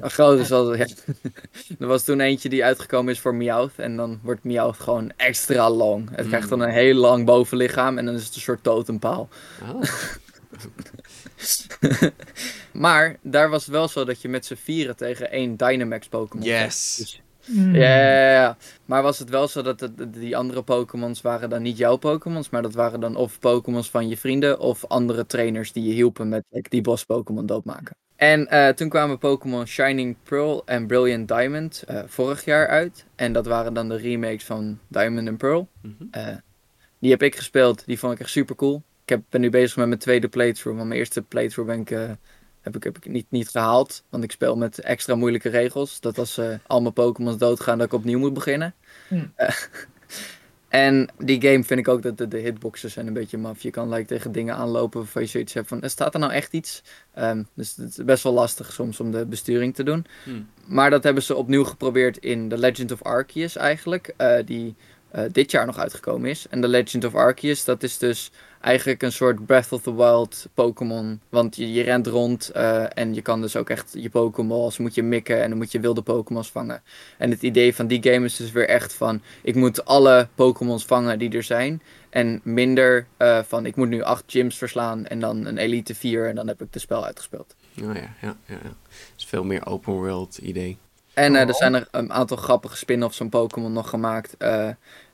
Een 0.00 0.10
groot 0.10 0.38
is 0.38 0.48
wel, 0.56 0.76
ja. 0.76 0.86
Er 1.78 1.86
was 1.86 2.04
toen 2.04 2.20
eentje 2.20 2.48
die 2.48 2.64
uitgekomen 2.64 3.12
is 3.12 3.20
voor 3.20 3.34
Meowth. 3.34 3.74
En 3.76 3.96
dan 3.96 4.20
wordt 4.22 4.44
Meowth 4.44 4.80
gewoon 4.80 5.12
extra 5.16 5.70
lang. 5.70 6.08
Het 6.12 6.26
krijgt 6.26 6.48
dan 6.48 6.60
een 6.60 6.70
heel 6.70 6.94
lang 6.94 7.26
bovenlichaam 7.26 7.98
en 7.98 8.04
dan 8.04 8.14
is 8.14 8.24
het 8.24 8.34
een 8.34 8.40
soort 8.40 8.62
totempaal. 8.62 9.28
Oh. 9.62 9.82
Maar 12.72 13.16
daar 13.22 13.50
was 13.50 13.62
het 13.64 13.74
wel 13.74 13.88
zo 13.88 14.04
dat 14.04 14.22
je 14.22 14.28
met 14.28 14.46
z'n 14.46 14.54
vieren 14.54 14.96
tegen 14.96 15.30
één 15.30 15.56
Dynamax 15.56 16.08
Pokémon. 16.08 16.46
Yes. 16.46 16.96
Dus- 16.96 17.22
ja, 17.72 18.32
ja, 18.32 18.56
maar 18.84 19.02
was 19.02 19.18
het 19.18 19.28
wel 19.28 19.48
zo 19.48 19.62
dat 19.62 19.80
het, 19.80 20.12
die 20.12 20.36
andere 20.36 20.62
Pokémons 20.62 21.20
waren 21.20 21.50
dan 21.50 21.62
niet 21.62 21.78
jouw 21.78 21.96
Pokémons, 21.96 22.50
maar 22.50 22.62
dat 22.62 22.74
waren 22.74 23.00
dan 23.00 23.16
of 23.16 23.38
Pokémons 23.38 23.90
van 23.90 24.08
je 24.08 24.16
vrienden 24.16 24.58
of 24.58 24.86
andere 24.86 25.26
trainers 25.26 25.72
die 25.72 25.84
je 25.84 25.92
hielpen 25.92 26.28
met 26.28 26.44
like, 26.50 26.68
die 26.68 26.80
bos 26.80 27.04
Pokémon 27.04 27.46
doodmaken. 27.46 27.96
En 28.16 28.48
eh, 28.48 28.68
toen 28.68 28.88
kwamen 28.88 29.18
Pokémon 29.18 29.66
Shining 29.66 30.16
Pearl 30.22 30.62
en 30.64 30.86
Brilliant 30.86 31.28
Diamond 31.28 31.82
eh, 31.86 32.02
vorig 32.06 32.44
jaar 32.44 32.68
uit. 32.68 33.04
En 33.14 33.32
dat 33.32 33.46
waren 33.46 33.74
dan 33.74 33.88
de 33.88 33.96
remakes 33.96 34.44
van 34.44 34.78
Diamond 34.88 35.28
and 35.28 35.38
Pearl. 35.38 35.68
Mhm. 35.80 35.94
Eh, 36.10 36.36
die 36.98 37.10
heb 37.10 37.22
ik 37.22 37.36
gespeeld, 37.36 37.86
die 37.86 37.98
vond 37.98 38.12
ik 38.12 38.20
echt 38.20 38.30
super 38.30 38.54
cool. 38.54 38.82
Ik 39.02 39.08
heb, 39.08 39.22
ben 39.28 39.40
nu 39.40 39.50
bezig 39.50 39.76
met 39.76 39.86
mijn 39.86 39.98
tweede 40.00 40.28
playthrough, 40.28 40.76
want 40.76 40.88
mijn 40.88 41.00
eerste 41.00 41.22
playthrough 41.22 41.70
ben 41.70 41.80
ik, 41.80 41.90
eh, 41.90 42.10
heb 42.60 42.76
ik, 42.76 42.82
heb 42.84 42.96
ik 42.96 43.06
niet, 43.08 43.26
niet 43.28 43.48
gehaald. 43.48 44.04
Want 44.08 44.24
ik 44.24 44.30
speel 44.30 44.56
met 44.56 44.78
extra 44.78 45.14
moeilijke 45.14 45.48
regels. 45.48 46.00
Dat 46.00 46.18
als 46.18 46.38
eh, 46.38 46.54
al 46.66 46.80
mijn 46.80 46.92
Pokémons 46.94 47.38
doodgaan, 47.38 47.78
dat 47.78 47.86
ik 47.86 47.92
opnieuw 47.92 48.18
moet 48.18 48.34
beginnen. 48.34 48.74
Hm. 49.08 49.26
Eh, 49.34 49.54
en 50.68 51.08
die 51.18 51.40
game 51.42 51.64
vind 51.64 51.80
ik 51.80 51.88
ook 51.88 52.02
dat 52.02 52.18
de, 52.18 52.28
de 52.28 52.38
hitboxes 52.38 52.92
zijn 52.92 53.06
een 53.06 53.12
beetje 53.12 53.38
maf. 53.38 53.62
Je 53.62 53.70
kan 53.70 53.88
like, 53.88 54.06
tegen 54.06 54.32
dingen 54.32 54.54
aanlopen 54.54 55.00
waarvan 55.00 55.22
je 55.22 55.28
zoiets 55.28 55.54
hebt 55.54 55.68
van, 55.68 55.82
"Er 55.82 55.90
staat 55.90 56.14
er 56.14 56.20
nou 56.20 56.32
echt 56.32 56.52
iets? 56.52 56.82
Ehm, 57.14 57.42
dus 57.54 57.76
het 57.76 57.98
is 57.98 58.04
best 58.04 58.22
wel 58.22 58.32
lastig 58.32 58.72
soms 58.72 59.00
om 59.00 59.10
de 59.10 59.26
besturing 59.26 59.74
te 59.74 59.82
doen. 59.82 60.06
Hm. 60.24 60.30
Maar 60.66 60.90
dat 60.90 61.02
hebben 61.04 61.22
ze 61.22 61.34
opnieuw 61.34 61.64
geprobeerd 61.64 62.16
in 62.18 62.48
The 62.48 62.58
Legend 62.58 62.92
of 62.92 63.02
Arceus 63.02 63.56
eigenlijk. 63.56 64.14
eh, 64.16 64.36
die 64.44 64.74
eh, 65.12 65.24
dit 65.32 65.50
jaar 65.50 65.66
nog 65.66 65.78
uitgekomen 65.78 66.30
is. 66.30 66.46
En 66.50 66.60
The 66.60 66.68
Legend 66.68 67.04
of 67.04 67.14
Arceus, 67.14 67.64
dat 67.64 67.82
is 67.82 67.98
dus 67.98 68.30
eigenlijk 68.60 69.02
een 69.02 69.12
soort 69.12 69.46
Breath 69.46 69.72
of 69.72 69.82
the 69.82 69.94
Wild 69.94 70.46
Pokémon. 70.54 71.20
Want 71.28 71.56
je, 71.56 71.72
je 71.72 71.82
rent 71.82 72.06
rond 72.06 72.48
eh, 72.48 72.98
en 72.98 73.14
je 73.14 73.22
kan 73.22 73.40
dus 73.40 73.56
ook 73.56 73.70
echt 73.70 73.90
je 73.92 74.10
Pokémons 74.10 74.78
moet 74.78 74.94
je 74.94 75.02
mikken 75.02 75.42
en 75.42 75.48
dan 75.48 75.58
moet 75.58 75.72
je 75.72 75.80
wilde 75.80 76.02
Pokémons 76.02 76.50
vangen. 76.50 76.82
En 77.18 77.30
het 77.30 77.42
idee 77.42 77.74
van 77.74 77.86
die 77.86 78.02
game 78.02 78.24
is 78.24 78.36
dus 78.36 78.52
weer 78.52 78.68
echt 78.68 78.94
van, 78.94 79.22
ik 79.42 79.54
moet 79.54 79.84
alle 79.84 80.28
Pokémons 80.34 80.84
vangen 80.84 81.18
die 81.18 81.30
er 81.30 81.42
zijn. 81.42 81.82
En 82.10 82.40
minder 82.44 83.06
eh, 83.16 83.42
van, 83.42 83.66
ik 83.66 83.76
moet 83.76 83.88
nu 83.88 84.02
acht 84.02 84.24
gyms 84.26 84.56
verslaan 84.56 85.06
en 85.06 85.20
dan 85.20 85.46
een 85.46 85.58
Elite 85.58 85.94
4 85.94 86.28
en 86.28 86.34
dan 86.34 86.48
heb 86.48 86.62
ik 86.62 86.68
het 86.70 86.82
spel 86.82 87.04
uitgespeeld. 87.04 87.54
Oh 87.82 87.94
ja, 87.94 87.94
ja, 87.94 88.16
ja. 88.20 88.36
ja. 88.46 88.56
Het 88.88 89.12
is 89.16 89.24
veel 89.24 89.44
meer 89.44 89.66
open 89.66 89.92
world 89.92 90.38
idee. 90.38 90.78
En 91.14 91.36
eh, 91.36 91.48
er 91.48 91.54
zijn 91.54 91.74
er 91.74 91.88
een 91.90 92.12
aantal 92.12 92.36
grappige 92.36 92.76
spin-offs 92.76 93.16
van 93.16 93.28
Pokémon 93.28 93.72
nog 93.72 93.88
gemaakt. 93.88 94.34
eh, 94.38 94.68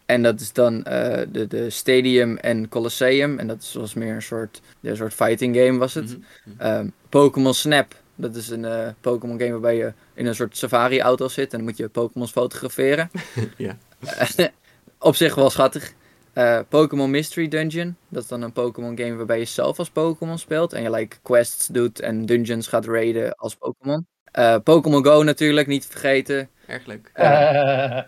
en 0.06 0.22
dat 0.22 0.40
is 0.40 0.52
dan 0.52 0.84
eh, 0.84 1.26
de, 1.32 1.46
de 1.46 1.70
Stadium 1.70 2.36
en 2.36 2.68
Colosseum. 2.68 3.38
En 3.38 3.46
dat 3.46 3.62
is- 3.62 3.72
was 3.72 3.94
meer 3.94 4.14
een 4.14 4.22
soort, 4.22 4.60
een 4.82 4.96
soort 4.96 5.14
fighting 5.14 5.56
game 5.56 5.78
was 5.78 5.94
het. 5.94 6.16
Ehm, 6.58 6.88
Pokémon 7.08 7.54
Snap. 7.54 7.94
Dat 8.14 8.36
is 8.36 8.48
een 8.48 8.64
eh, 8.64 8.88
Pokémon 9.00 9.38
game 9.38 9.50
waarbij 9.50 9.76
je 9.76 9.92
in 10.14 10.26
een 10.26 10.34
soort 10.34 10.56
safari-auto 10.56 11.28
zit. 11.28 11.52
En 11.52 11.58
dan 11.58 11.66
moet 11.66 11.76
je 11.76 11.88
Pokémons 11.88 12.30
fotograferen. 12.30 13.10
Ja. 13.56 13.76
Op 14.98 15.14
zich 15.16 15.34
wel 15.34 15.50
schattig. 15.50 15.92
Eh, 16.32 16.60
Pokémon 16.68 17.10
Mystery 17.10 17.48
Dungeon. 17.48 17.96
Dat 18.08 18.22
is 18.22 18.28
dan 18.28 18.42
een 18.42 18.52
Pokémon 18.52 18.98
game 18.98 19.14
waarbij 19.16 19.38
je 19.38 19.44
zelf 19.44 19.78
als 19.78 19.90
Pokémon 19.90 20.38
speelt. 20.38 20.72
En 20.72 20.82
je 20.82 20.90
like 20.90 21.16
quests 21.22 21.66
doet 21.66 22.00
en 22.00 22.26
dungeons 22.26 22.66
gaat 22.66 22.86
raiden 22.86 23.34
als 23.34 23.54
Pokémon. 23.54 24.06
Eh, 24.38 24.56
Pokémon 24.64 25.04
Go 25.04 25.22
natuurlijk, 25.22 25.66
niet 25.66 25.82
te 25.82 25.88
vergeten. 25.88 26.48
Erg 26.66 26.86
leuk. 26.86 27.10
Eh, 27.12 28.00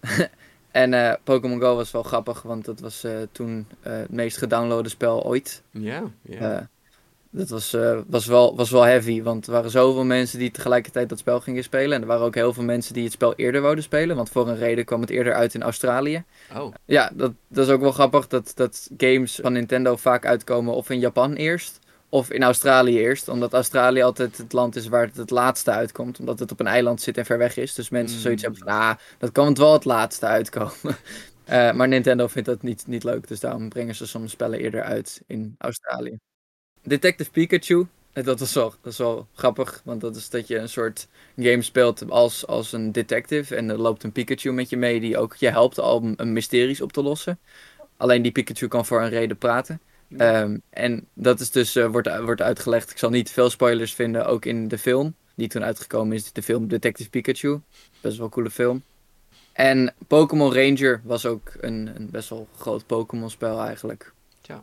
En 0.70 0.94
eh, 0.94 1.14
Pokémon 1.24 1.60
Go 1.60 1.76
was 1.76 1.90
wel 1.90 2.02
grappig, 2.02 2.42
want 2.42 2.64
dat 2.64 2.80
was 2.80 3.06
toen 3.32 3.66
het 3.80 4.10
meest 4.10 4.36
gedownloade 4.36 4.88
spel 4.88 5.24
ooit. 5.24 5.62
Ja, 5.70 6.02
ja. 6.22 6.68
Dat 7.30 7.48
was, 7.48 7.76
was, 8.06 8.26
wel, 8.26 8.56
was 8.56 8.70
wel 8.70 8.82
heavy, 8.82 9.22
want 9.22 9.46
er 9.46 9.52
waren 9.52 9.70
zoveel 9.70 10.04
mensen 10.04 10.38
die 10.38 10.50
tegelijkertijd 10.50 11.08
dat 11.08 11.18
spel 11.18 11.40
gingen 11.40 11.62
spelen. 11.62 11.92
En 11.92 12.00
er 12.00 12.06
waren 12.06 12.26
ook 12.26 12.34
heel 12.34 12.52
veel 12.52 12.64
mensen 12.64 12.94
die 12.94 13.04
het 13.04 13.12
spel 13.12 13.34
eerder 13.34 13.60
wouden 13.60 13.84
spelen, 13.84 14.16
want 14.16 14.30
voor 14.30 14.48
een 14.48 14.56
reden 14.56 14.84
kwam 14.84 15.00
het 15.00 15.10
eerder 15.10 15.34
uit 15.34 15.54
in 15.54 15.62
Australië. 15.62 16.24
Oh, 16.56 16.74
Ja, 16.84 17.10
dat, 17.14 17.32
dat 17.48 17.66
is 17.66 17.72
ook 17.72 17.80
wel 17.80 17.92
grappig 17.92 18.26
dat, 18.26 18.52
dat 18.54 18.90
games 18.96 19.38
van 19.42 19.52
Nintendo 19.52 19.96
vaak 19.96 20.26
uitkomen 20.26 20.74
of 20.74 20.90
in 20.90 20.98
Japan 20.98 21.34
eerst. 21.34 21.78
Of 22.10 22.30
in 22.30 22.42
Australië 22.42 22.98
eerst, 22.98 23.28
omdat 23.28 23.52
Australië 23.52 24.02
altijd 24.02 24.36
het 24.36 24.52
land 24.52 24.76
is 24.76 24.86
waar 24.88 25.06
het 25.06 25.16
het 25.16 25.30
laatste 25.30 25.70
uitkomt. 25.70 26.18
Omdat 26.20 26.38
het 26.38 26.52
op 26.52 26.60
een 26.60 26.66
eiland 26.66 27.00
zit 27.02 27.18
en 27.18 27.24
ver 27.24 27.38
weg 27.38 27.56
is. 27.56 27.74
Dus 27.74 27.88
mensen 27.88 28.16
Mm. 28.16 28.22
zoiets 28.22 28.42
hebben 28.42 28.60
van, 28.60 28.68
ah, 28.68 28.94
dat 29.18 29.32
kan 29.32 29.46
het 29.46 29.58
wel 29.58 29.72
het 29.72 29.84
laatste 29.84 30.26
uitkomen. 30.26 30.72
Eh, 31.48 31.72
maar 31.72 31.88
Nintendo 31.88 32.26
vindt 32.26 32.48
dat 32.48 32.62
niet, 32.62 32.86
niet 32.86 33.04
leuk, 33.04 33.28
dus 33.28 33.40
daarom 33.40 33.68
brengen 33.68 33.94
ze 33.94 34.06
soms 34.06 34.32
spellen 34.32 34.58
eerder 34.58 34.82
uit 34.82 35.22
in 35.26 35.54
Australië. 35.58 36.18
Detective 36.82 37.30
Pikachu, 37.30 37.86
eh, 38.12 38.24
dat 38.24 38.40
is 38.40 38.54
wel, 38.54 38.74
dat 38.82 38.92
is 38.92 38.98
wel 38.98 39.26
grappig, 39.34 39.80
want 39.84 40.00
dat 40.00 40.16
is 40.16 40.30
dat 40.30 40.46
je 40.48 40.58
een 40.58 40.68
soort 40.68 41.08
game 41.36 41.62
speelt 41.62 42.10
als, 42.10 42.46
als 42.46 42.72
een 42.72 42.92
detective. 42.92 43.56
En 43.56 43.70
er 43.70 43.78
loopt 43.78 44.02
een 44.04 44.12
Pikachu 44.12 44.52
met 44.52 44.70
je 44.70 44.76
mee 44.76 45.00
die 45.00 45.18
ook 45.18 45.36
je 45.36 45.50
helpt 45.50 45.78
om 45.78 46.12
een 46.16 46.32
mysteries 46.32 46.80
op 46.80 46.92
te 46.92 47.02
lossen. 47.02 47.38
Alleen 47.96 48.22
die 48.22 48.32
Pikachu 48.32 48.68
kan 48.68 48.86
voor 48.86 49.02
een 49.02 49.08
reden 49.08 49.38
praten. 49.38 49.80
Ehm, 50.16 50.56
en 50.70 51.06
dat 51.14 51.40
is 51.40 51.50
dus, 51.50 51.76
eh, 51.76 51.86
wordt, 51.86 52.20
wordt 52.20 52.42
uitgelegd. 52.42 52.90
Ik 52.90 52.98
zal 52.98 53.10
niet 53.10 53.30
veel 53.30 53.50
spoilers 53.50 53.94
vinden, 53.94 54.26
ook 54.26 54.44
in 54.44 54.68
de 54.68 54.78
film. 54.78 55.14
Die 55.34 55.48
toen 55.48 55.64
uitgekomen 55.64 56.16
is, 56.16 56.32
de 56.32 56.42
film 56.42 56.68
Detective 56.68 57.10
Pikachu. 57.10 57.60
Best 58.00 58.16
wel 58.16 58.26
een 58.26 58.32
coole 58.32 58.50
film. 58.50 58.82
En 59.52 59.94
Pokémon 60.06 60.54
Ranger 60.54 61.00
was 61.04 61.26
ook 61.26 61.52
een, 61.60 61.90
een 61.94 62.10
best 62.10 62.28
wel 62.28 62.48
groot 62.58 62.86
Pokémon 62.86 63.30
spel 63.30 63.60
eigenlijk. 63.60 64.12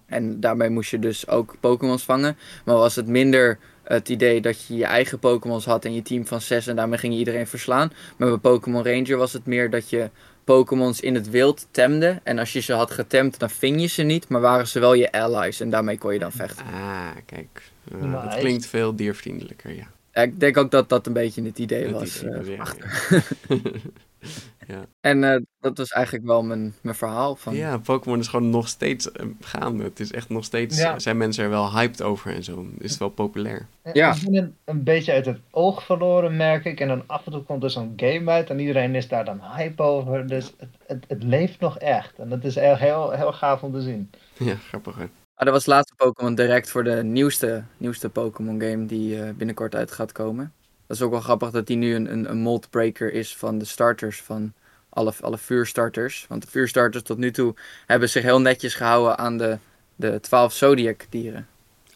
En 0.05 0.39
daarmee 0.39 0.69
moest 0.69 0.91
je 0.91 0.99
dus 0.99 1.27
ook 1.27 1.55
Pokémons 1.59 2.03
vangen. 2.03 2.37
Maar 2.65 2.75
was 2.75 2.95
het 2.95 3.07
minder 3.07 3.59
het 3.83 4.09
idee 4.09 4.41
dat 4.41 4.65
je 4.65 4.75
je 4.75 4.85
eigen 4.85 5.19
Pokémons 5.19 5.65
had 5.65 5.85
en 5.85 5.93
je 5.93 6.01
team 6.01 6.27
van 6.27 6.41
zes 6.41 6.67
en 6.67 6.75
daarmee 6.75 6.97
ging 6.97 7.13
je 7.13 7.19
iedereen 7.19 7.47
verslaan. 7.47 7.91
Maar 8.17 8.29
bij 8.29 8.37
Pokémon 8.37 8.83
Ranger 8.83 9.17
was 9.17 9.33
het 9.33 9.45
meer 9.45 9.69
dat 9.69 9.89
je 9.89 10.09
Pokémons 10.45 10.99
in 11.01 11.15
het 11.15 11.29
wild 11.29 11.67
temde. 11.71 12.19
En 12.23 12.39
als 12.39 12.53
je 12.53 12.59
ze 12.59 12.73
had 12.73 12.91
getemd, 12.91 13.39
dan 13.39 13.49
ving 13.49 13.81
je 13.81 13.87
ze 13.87 14.01
niet, 14.03 14.27
maar 14.29 14.41
waren 14.41 14.67
ze 14.67 14.79
wel 14.79 14.93
je 14.93 15.11
allies. 15.11 15.59
En 15.59 15.69
daarmee 15.69 15.97
kon 15.97 16.13
je 16.13 16.19
dan 16.19 16.31
vechten. 16.31 16.65
ah, 16.65 17.07
kijk. 17.25 17.61
Eh, 17.91 18.23
Dat 18.23 18.35
klinkt 18.39 18.65
veel 18.65 18.95
diervriendelijker, 18.95 19.71
ja. 19.75 19.87
Ja, 20.13 20.21
ik 20.21 20.39
denk 20.39 20.57
ook 20.57 20.71
dat 20.71 20.89
dat 20.89 21.07
een 21.07 21.13
beetje 21.13 21.43
het 21.43 21.59
idee 21.59 21.83
Het 21.83 21.91
was. 21.91 22.21
idee 22.23 22.37
was, 22.37 22.47
ja, 22.47 22.57
achter. 22.57 22.91
ja. 24.67 24.85
En 25.01 25.23
eh, 25.23 25.41
dat 25.59 25.77
was 25.77 25.89
eigenlijk 25.89 26.25
wel 26.25 26.43
mijn, 26.43 26.73
mijn 26.81 26.95
verhaal. 26.95 27.35
Van, 27.35 27.55
Ja, 27.55 27.77
Pokémon 27.77 28.19
is 28.19 28.27
gewoon 28.27 28.49
nog 28.49 28.67
steeds 28.67 29.11
eh, 29.11 29.25
gaande. 29.39 29.83
Het 29.83 29.99
is 29.99 30.11
echt 30.11 30.29
nog 30.29 30.43
steeds, 30.43 30.77
Ja. 30.77 30.99
zijn 30.99 31.17
mensen 31.17 31.43
er 31.43 31.49
wel 31.49 31.71
hyped 31.71 32.01
over 32.01 32.33
en 32.35 32.43
zo. 32.43 32.67
Is 32.77 32.89
het 32.89 32.99
wel 32.99 33.09
populair. 33.09 33.65
Ja. 33.93 34.15
Ik 34.15 34.21
ben 34.23 34.35
een, 34.35 34.55
een 34.65 34.83
beetje 34.83 35.11
uit 35.11 35.25
het 35.25 35.39
oog 35.51 35.83
verloren, 35.83 36.35
merk 36.35 36.65
ik. 36.65 36.79
En 36.79 36.87
dan 36.87 37.03
af 37.05 37.25
en 37.25 37.31
toe 37.31 37.43
komt 37.43 37.63
er 37.63 37.69
zo'n 37.69 37.93
game 37.95 38.31
uit 38.31 38.49
en 38.49 38.59
iedereen 38.59 38.95
is 38.95 39.07
daar 39.07 39.25
dan 39.25 39.41
hype 39.55 39.83
over. 39.83 40.27
Dus 40.27 40.53
het, 40.57 40.69
het, 40.87 41.05
het 41.07 41.23
leeft 41.23 41.59
nog 41.59 41.77
echt. 41.79 42.19
En 42.19 42.29
dat 42.29 42.43
is 42.43 42.55
echt 42.55 42.79
heel, 42.79 43.11
heel 43.11 43.33
gaaf 43.33 43.63
om 43.63 43.71
te 43.71 43.81
zien. 43.81 44.09
Ja, 44.37 44.55
grappig 44.55 44.95
hè. 44.95 45.05
Ah, 45.37 45.45
dat 45.45 45.53
was 45.53 45.65
het 45.65 45.73
laatste 45.73 45.95
Pokémon 45.95 46.35
direct 46.35 46.69
voor 46.69 46.83
de 46.83 47.03
nieuwste, 47.03 47.63
nieuwste 47.77 48.09
Pokémon 48.09 48.61
game 48.61 48.85
die 48.85 49.21
eh, 49.21 49.29
binnenkort 49.33 49.75
uit 49.75 49.91
gaat 49.91 50.11
komen. 50.11 50.53
Dat 50.87 50.97
is 50.97 51.03
ook 51.03 51.11
wel 51.11 51.19
grappig 51.21 51.51
dat 51.51 51.67
die 51.67 51.77
nu 51.77 51.95
een, 51.95 52.11
een, 52.11 52.29
een 52.29 52.37
mold 52.37 52.69
breaker 52.69 53.13
is 53.13 53.35
van 53.37 53.57
de 53.57 53.65
starters 53.65 54.21
van 54.21 54.53
alle, 54.89 55.13
alle 55.21 55.37
vuurstarters. 55.37 56.25
Want 56.29 56.41
de 56.41 56.47
vuurstarters 56.49 57.03
tot 57.03 57.17
nu 57.17 57.31
toe 57.31 57.53
hebben 57.85 58.09
zich 58.09 58.23
heel 58.23 58.41
netjes 58.41 58.73
gehouden 58.75 59.17
aan 59.17 59.37
de, 59.37 59.57
de 59.95 60.19
12 60.19 60.53
Zodiac 60.53 61.05
dieren. 61.09 61.47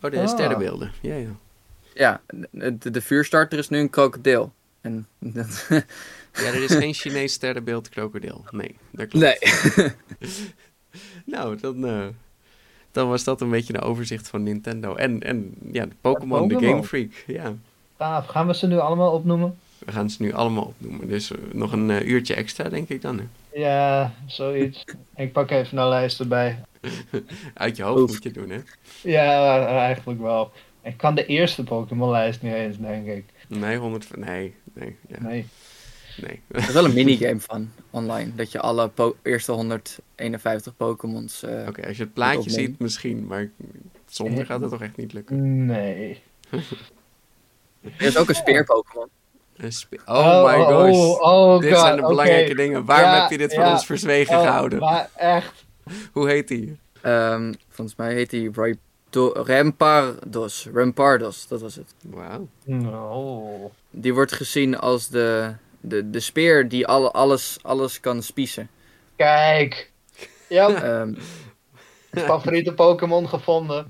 Oh, 0.01 0.11
de 0.11 0.19
Ah. 0.19 0.27
sterrenbeelden. 0.27 0.91
Ja, 1.01 1.15
ja. 1.15 1.29
Ja, 1.93 2.21
de, 2.51 2.91
de, 2.91 3.01
vuurstarter 3.01 3.59
is 3.59 3.69
nu 3.69 3.79
een 3.79 3.89
krokodil. 3.89 4.53
En 4.81 5.07
dat, 5.19 5.67
Ja, 6.33 6.45
er 6.45 6.63
is 6.63 6.75
geen 6.75 6.93
Chinees 6.93 7.33
sterrenbeeld 7.33 7.89
krokodil. 7.89 8.45
Nee, 8.51 8.75
dat 8.91 9.07
klopt. 9.07 9.25
nee. 9.77 9.91
Nou, 11.25 11.57
dan, 11.57 11.85
eh, 11.87 12.07
dan 12.91 13.09
was 13.09 13.23
dat 13.23 13.41
een 13.41 13.49
beetje 13.49 13.73
een 13.73 13.81
overzicht 13.81 14.27
van 14.27 14.43
Nintendo. 14.43 14.95
En, 14.95 15.21
en 15.23 15.55
ja, 15.71 15.85
de 15.85 15.95
Pokémon, 16.01 16.47
de. 16.47 16.59
Game 16.59 16.83
Freak. 16.83 17.11
Ja, 17.27 17.53
Gaaf. 17.99 18.25
Gaan 18.27 18.47
we 18.47 18.55
ze 18.55 18.67
nu 18.67 18.77
allemaal 18.79 19.11
opnoemen? 19.13 19.57
we 19.85 19.91
gaan 19.91 20.09
ze 20.09 20.21
nu 20.21 20.33
allemaal 20.33 20.63
opnoemen. 20.63 21.07
Dus 21.07 21.31
eh, 21.31 21.37
nog 21.53 21.71
een 21.71 21.89
eh, 21.89 22.07
uurtje 22.07 22.33
extra, 22.33 22.69
denk 22.69 22.89
ik 22.89 23.01
dan. 23.01 23.17
Hè? 23.17 23.23
Ja, 23.59 24.13
zoiets. 24.25 24.83
ik 25.15 25.31
pak 25.31 25.51
even 25.51 25.77
een 25.77 25.87
lijst 25.87 26.19
erbij. 26.19 26.59
Uit 27.53 27.77
je 27.77 27.83
hoofd 27.83 28.01
Oef. 28.01 28.11
moet 28.11 28.23
je 28.23 28.31
doen, 28.31 28.49
hè? 28.49 28.59
Ja, 29.03 29.65
eigenlijk 29.65 30.21
wel. 30.21 30.51
Ik 30.83 30.97
kan 30.97 31.15
de 31.15 31.25
eerste 31.25 31.63
Pokémon-lijst 31.63 32.41
niet 32.41 32.53
eens, 32.53 32.77
denk 32.77 33.07
ik. 33.07 33.25
Nee, 33.47 33.77
100... 33.77 34.05
van- 34.05 34.19
Nee, 34.19 34.53
nee, 34.73 34.95
ja. 35.07 35.17
Nee. 35.21 35.45
Nee. 36.21 36.41
Er 36.51 36.59
is 36.59 36.71
wel 36.71 36.85
een 36.85 36.93
minigame 36.93 37.39
van 37.39 37.69
online. 37.89 38.35
Dat 38.35 38.51
je 38.51 38.59
alle 38.59 38.87
po- 38.87 39.15
eerste 39.23 39.51
151 39.51 40.75
Pokémons. 40.77 41.43
eh, 41.43 41.65
Oké, 41.67 41.87
als 41.87 41.97
je 41.97 42.03
het 42.03 42.13
plaatje 42.13 42.49
ziet, 42.49 42.79
misschien. 42.79 43.25
Maar 43.27 43.49
zonder 44.05 44.45
gaat 44.45 44.61
het 44.61 44.69
toch 44.69 44.81
echt 44.81 44.97
niet 44.97 45.13
lukken. 45.13 45.65
Nee. 45.65 46.21
Er 47.81 48.05
is 48.05 48.17
ook 48.17 48.29
een 48.29 48.35
speer-Pokémon. 48.35 49.09
Een 49.57 49.71
spe- 49.71 49.97
oh, 50.05 50.45
my 50.45 50.63
gosh. 50.63 50.97
Oh, 50.97 51.21
oh 51.21 51.59
dit 51.59 51.71
God, 51.71 51.79
zijn 51.79 51.95
de 51.95 52.01
belangrijke 52.01 52.55
dingen. 52.55 52.85
Waarom 52.85 53.09
Ja, 53.09 53.21
heb 53.21 53.29
je 53.29 53.37
dit 53.37 53.53
van 53.53 53.63
ja. 53.63 53.71
ons 53.71 53.85
verzwegen 53.85 54.35
Oh, 54.35 54.41
gehouden? 54.41 54.79
Maar 54.79 55.09
echt. 55.15 55.65
Hoe 56.13 56.29
heet 56.29 56.47
die? 56.47 56.79
Ehm, 57.01 57.53
volgens 57.69 57.97
mij 57.97 58.13
heet 58.13 58.31
hij 58.31 58.51
Rampardos. 59.33 60.67
Rampardos, 60.73 61.47
dat 61.47 61.61
was 61.61 61.75
het. 61.75 61.93
Wauw. 62.03 62.47
No. 62.63 63.71
Die 63.89 64.13
wordt 64.13 64.31
gezien 64.31 64.77
als 64.77 65.07
de, 65.07 65.53
de, 65.79 66.09
de 66.09 66.19
speer 66.19 66.69
die 66.69 66.87
alle, 66.87 67.11
alles, 67.11 67.57
alles 67.61 67.99
kan 67.99 68.23
spiezen. 68.23 68.69
Kijk. 69.15 69.91
Ja, 70.47 70.69
Ehm, 70.83 71.13
favoriete 72.11 72.73
Pokémon 72.73 73.29
gevonden. 73.29 73.87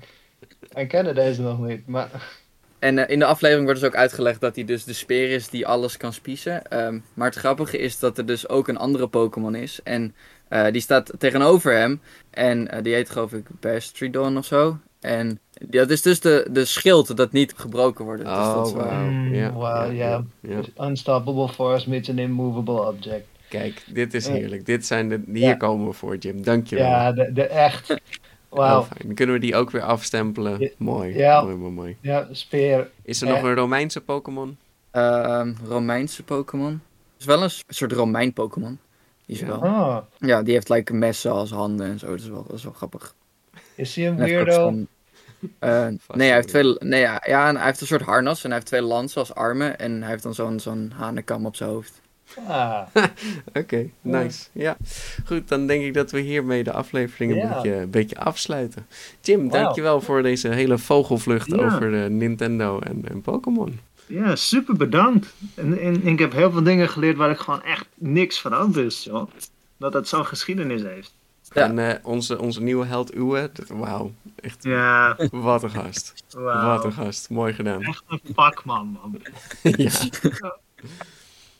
Ik 0.74 0.88
kennen 0.88 1.14
deze 1.14 1.42
nog 1.42 1.58
niet, 1.58 1.86
maar... 1.86 2.38
en 2.80 2.98
eh, 2.98 3.12
in 3.12 3.18
de 3.18 3.24
aflevering 3.24 3.64
wordt 3.64 3.80
dus 3.80 3.88
ook 3.88 3.96
uitgelegd 3.96 4.40
dat 4.40 4.54
hij 4.54 4.64
dus 4.64 4.84
de 4.84 4.92
speer 4.92 5.30
is 5.30 5.48
die 5.48 5.66
alles 5.66 5.96
kan 5.96 6.12
spiezen. 6.12 6.66
Ehm, 6.66 6.98
maar 7.14 7.26
het 7.28 7.38
grappige 7.38 7.78
is 7.78 7.98
dat 7.98 8.18
er 8.18 8.26
dus 8.26 8.48
ook 8.48 8.68
een 8.68 8.76
andere 8.78 9.08
Pokémon 9.08 9.54
is. 9.54 9.80
En 9.84 10.14
eh, 10.48 10.66
die 10.72 10.80
staat 10.80 11.12
tegenover 11.18 11.72
hem. 11.76 12.00
En 12.30 12.68
eh, 12.70 12.82
die 12.82 12.94
heet 12.94 13.10
geloof 13.10 13.32
ik 13.32 13.46
Bastridon 13.60 14.36
of 14.36 14.44
zo. 14.44 14.78
En 15.00 15.38
dat 15.60 15.90
is 15.90 16.02
dus 16.02 16.20
de, 16.20 16.46
de 16.50 16.64
schild 16.64 17.16
dat 17.16 17.32
niet 17.32 17.52
gebroken 17.56 18.04
wordt. 18.04 18.20
Dus 18.24 18.30
dat 18.34 18.66
is 18.66 18.72
Oh, 18.72 18.76
wel- 18.78 18.86
wauw. 18.86 19.04
Mm, 19.04 19.34
Ja, 19.34 19.52
wauw, 19.52 19.90
ja. 19.90 20.24
ja. 20.40 20.60
Unstoppable 20.80 21.48
force 21.48 21.88
meets 21.88 22.08
an 22.10 22.18
immovable 22.18 22.86
object. 22.88 23.26
Kijk, 23.48 23.82
dit 23.92 24.14
is 24.14 24.28
heerlijk. 24.28 24.66
Dit 24.66 24.86
zijn 24.86 25.08
de, 25.08 25.20
hier 25.32 25.56
komen 25.56 25.86
we 25.86 25.92
voor, 25.92 26.16
Jim. 26.16 26.42
Dankjewel. 26.42 26.84
Ja, 26.86 27.12
de, 27.12 27.32
de 27.32 27.46
echt. 27.46 27.94
Wauw. 28.50 28.86
Dan 29.06 29.14
kunnen 29.14 29.34
we 29.34 29.40
die 29.40 29.56
ook 29.56 29.70
weer 29.70 29.82
afstempelen. 29.82 30.60
Ja. 30.60 30.68
Mooi. 30.76 31.16
Ja. 31.16 31.42
Mooi, 31.42 31.54
mooi, 31.56 31.72
mooi. 31.72 31.96
Ja, 32.00 32.28
speer. 32.32 32.90
Is 33.02 33.20
er 33.22 33.28
Eh. 33.28 33.34
nog 33.34 33.42
een 33.42 33.54
Romeinse 33.54 34.00
Pokémon? 34.00 34.56
Ehm, 34.90 35.52
Romeinse 35.68 36.22
Pokémon. 36.22 36.72
Het 36.72 37.20
is 37.20 37.24
wel 37.24 37.42
een 37.42 37.50
soort 37.68 37.92
Romein 37.92 38.32
Pokémon. 38.32 38.78
Die 39.26 39.36
is 39.36 39.40
Ja. 39.42 39.46
wel. 39.46 39.58
Oh, 39.58 39.96
Ja, 40.18 40.42
die 40.42 40.52
heeft 40.54 40.68
like 40.68 40.92
messen 40.94 41.30
als 41.32 41.50
handen 41.50 41.86
en 41.86 41.98
zo. 41.98 42.06
Dat 42.06 42.18
is 42.18 42.28
wel, 42.28 42.44
dat 42.46 42.56
is 42.56 42.64
wel 42.64 42.72
grappig. 42.72 43.14
is 43.74 43.96
hij 43.96 44.06
een 44.08 44.16
weirdo? 44.16 44.68
eh, 45.58 45.86
nee, 46.08 46.26
hij 46.28 46.34
heeft, 46.34 46.48
twee, 46.48 46.76
nee 46.78 47.00
ja, 47.00 47.22
ja, 47.26 47.48
en 47.48 47.56
hij 47.56 47.64
heeft 47.66 47.80
een 47.80 47.86
soort 47.86 48.02
harnas 48.02 48.38
en 48.38 48.44
hij 48.50 48.54
heeft 48.54 48.66
twee 48.66 48.82
lansen 48.82 49.20
als 49.20 49.34
armen. 49.34 49.78
En 49.78 50.00
hij 50.00 50.10
heeft 50.10 50.22
dan 50.22 50.34
zo'n 50.34 50.60
zo'n 50.60 50.92
hanenkam 50.96 51.46
op 51.46 51.56
zijn 51.56 51.70
hoofd. 51.70 51.99
Ah, 52.48 52.80
Oké, 53.60 53.88
nice. 54.00 54.48
Ja. 54.52 54.76
Goed, 55.26 55.48
dan 55.48 55.66
denk 55.66 55.82
ik 55.84 55.94
dat 55.94 56.10
we 56.10 56.20
hiermee 56.20 56.64
de 56.64 56.72
aflevering 56.72 57.32
een, 57.32 57.38
Ja. 57.38 57.54
beetje, 57.54 57.74
een 57.74 57.90
beetje 57.90 58.18
afsluiten. 58.18 58.86
Jim, 59.20 59.48
dankjewel 59.48 60.00
voor 60.00 60.22
deze 60.22 60.48
hele 60.48 60.78
vogelvlucht 60.78 61.50
Ja. 61.50 61.56
over 61.64 62.02
eh, 62.04 62.10
Nintendo 62.10 62.78
en, 62.78 63.02
en 63.08 63.20
Pokémon. 63.20 63.80
Ja, 64.06 64.36
super 64.36 64.74
bedankt. 64.76 65.34
En, 65.54 65.78
en, 65.80 66.06
ik 66.06 66.18
heb 66.18 66.32
heel 66.32 66.50
veel 66.50 66.62
dingen 66.62 66.88
geleerd 66.88 67.16
waar 67.16 67.30
ik 67.30 67.38
gewoon 67.38 67.62
echt 67.62 67.86
niks 67.94 68.40
van 68.40 68.52
af 68.52 68.68
wist, 68.74 69.04
joh. 69.04 69.30
Dat 69.76 69.92
het 69.92 70.08
zo'n 70.08 70.26
geschiedenis 70.26 70.82
heeft. 70.82 71.14
Ja. 71.52 71.62
En 71.64 71.78
eh, 71.78 71.94
onze, 72.02 72.38
onze 72.40 72.62
nieuwe 72.62 72.86
held 72.86 73.14
Uwe, 73.14 73.50
wauw, 73.68 74.12
echt 74.40 74.62
Ja, 74.64 75.16
wat 75.30 75.62
een 75.62 75.70
gast. 75.70 76.24
wauw. 76.30 76.66
Wat 76.66 76.84
een 76.84 76.92
gast, 76.92 77.30
mooi 77.30 77.52
gedaan. 77.52 77.82
Echt 77.82 78.02
een 78.08 78.20
vakman, 78.34 78.98
man. 79.02 79.20
ja. 79.76 79.90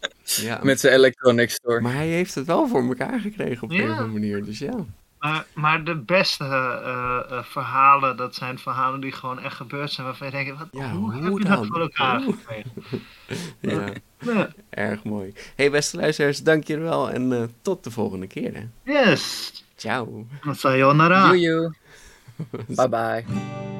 ja. 0.25 0.61
Met 0.63 0.81
zijn 0.81 0.95
Electronic 0.95 1.51
Store. 1.51 1.81
Maar 1.81 1.95
hij 1.95 2.09
heeft 2.09 2.35
het 2.35 2.47
wel 2.47 2.69
voor 2.69 2.83
elkaar 2.83 3.21
gekregen 3.21 3.63
op 3.63 3.71
een 3.71 3.83
of 3.83 3.89
andere 3.91 4.09
manier, 4.09 4.45
dus 4.45 4.59
ja. 4.59 4.85
Maar, 5.19 5.47
maar 5.55 5.85
de 5.85 5.97
beste 5.97 6.45
eh, 6.45 7.21
eh, 7.31 7.45
verhalen, 7.45 8.17
dat 8.17 8.35
zijn 8.35 8.59
verhalen 8.59 9.01
die 9.01 9.13
gewoon 9.13 9.41
echt 9.41 9.57
gebeurd 9.57 9.91
zijn. 9.93 10.07
Waarvan 10.07 10.27
je 10.27 10.33
denkt, 10.33 10.59
wat, 10.59 10.69
Ja, 10.71 10.91
hoe, 10.91 11.13
hoe 11.13 11.23
heb 11.23 11.39
je 11.39 11.45
dan? 11.45 11.57
dat 11.57 11.67
voor 11.67 11.81
elkaar 11.81 12.21
gekregen? 12.21 12.73
ja. 13.61 13.93
Ja. 14.19 14.49
Erg 14.71 15.05
mooi. 15.05 15.33
Hey 15.55 15.71
beste 15.71 15.97
luisteraars, 15.97 16.43
dank 16.43 16.67
jullie 16.67 16.83
wel 16.85 17.11
en 17.11 17.33
eh, 17.33 17.43
tot 17.63 17.85
de 17.85 17.91
volgende 17.91 18.27
keer. 18.27 18.55
Hè. 18.55 18.93
Yes. 18.93 19.53
Ciao. 19.77 20.27
Sayonara. 20.51 21.27
Joejoe. 21.27 21.75
Bye 22.77 22.89
bye. 22.89 23.80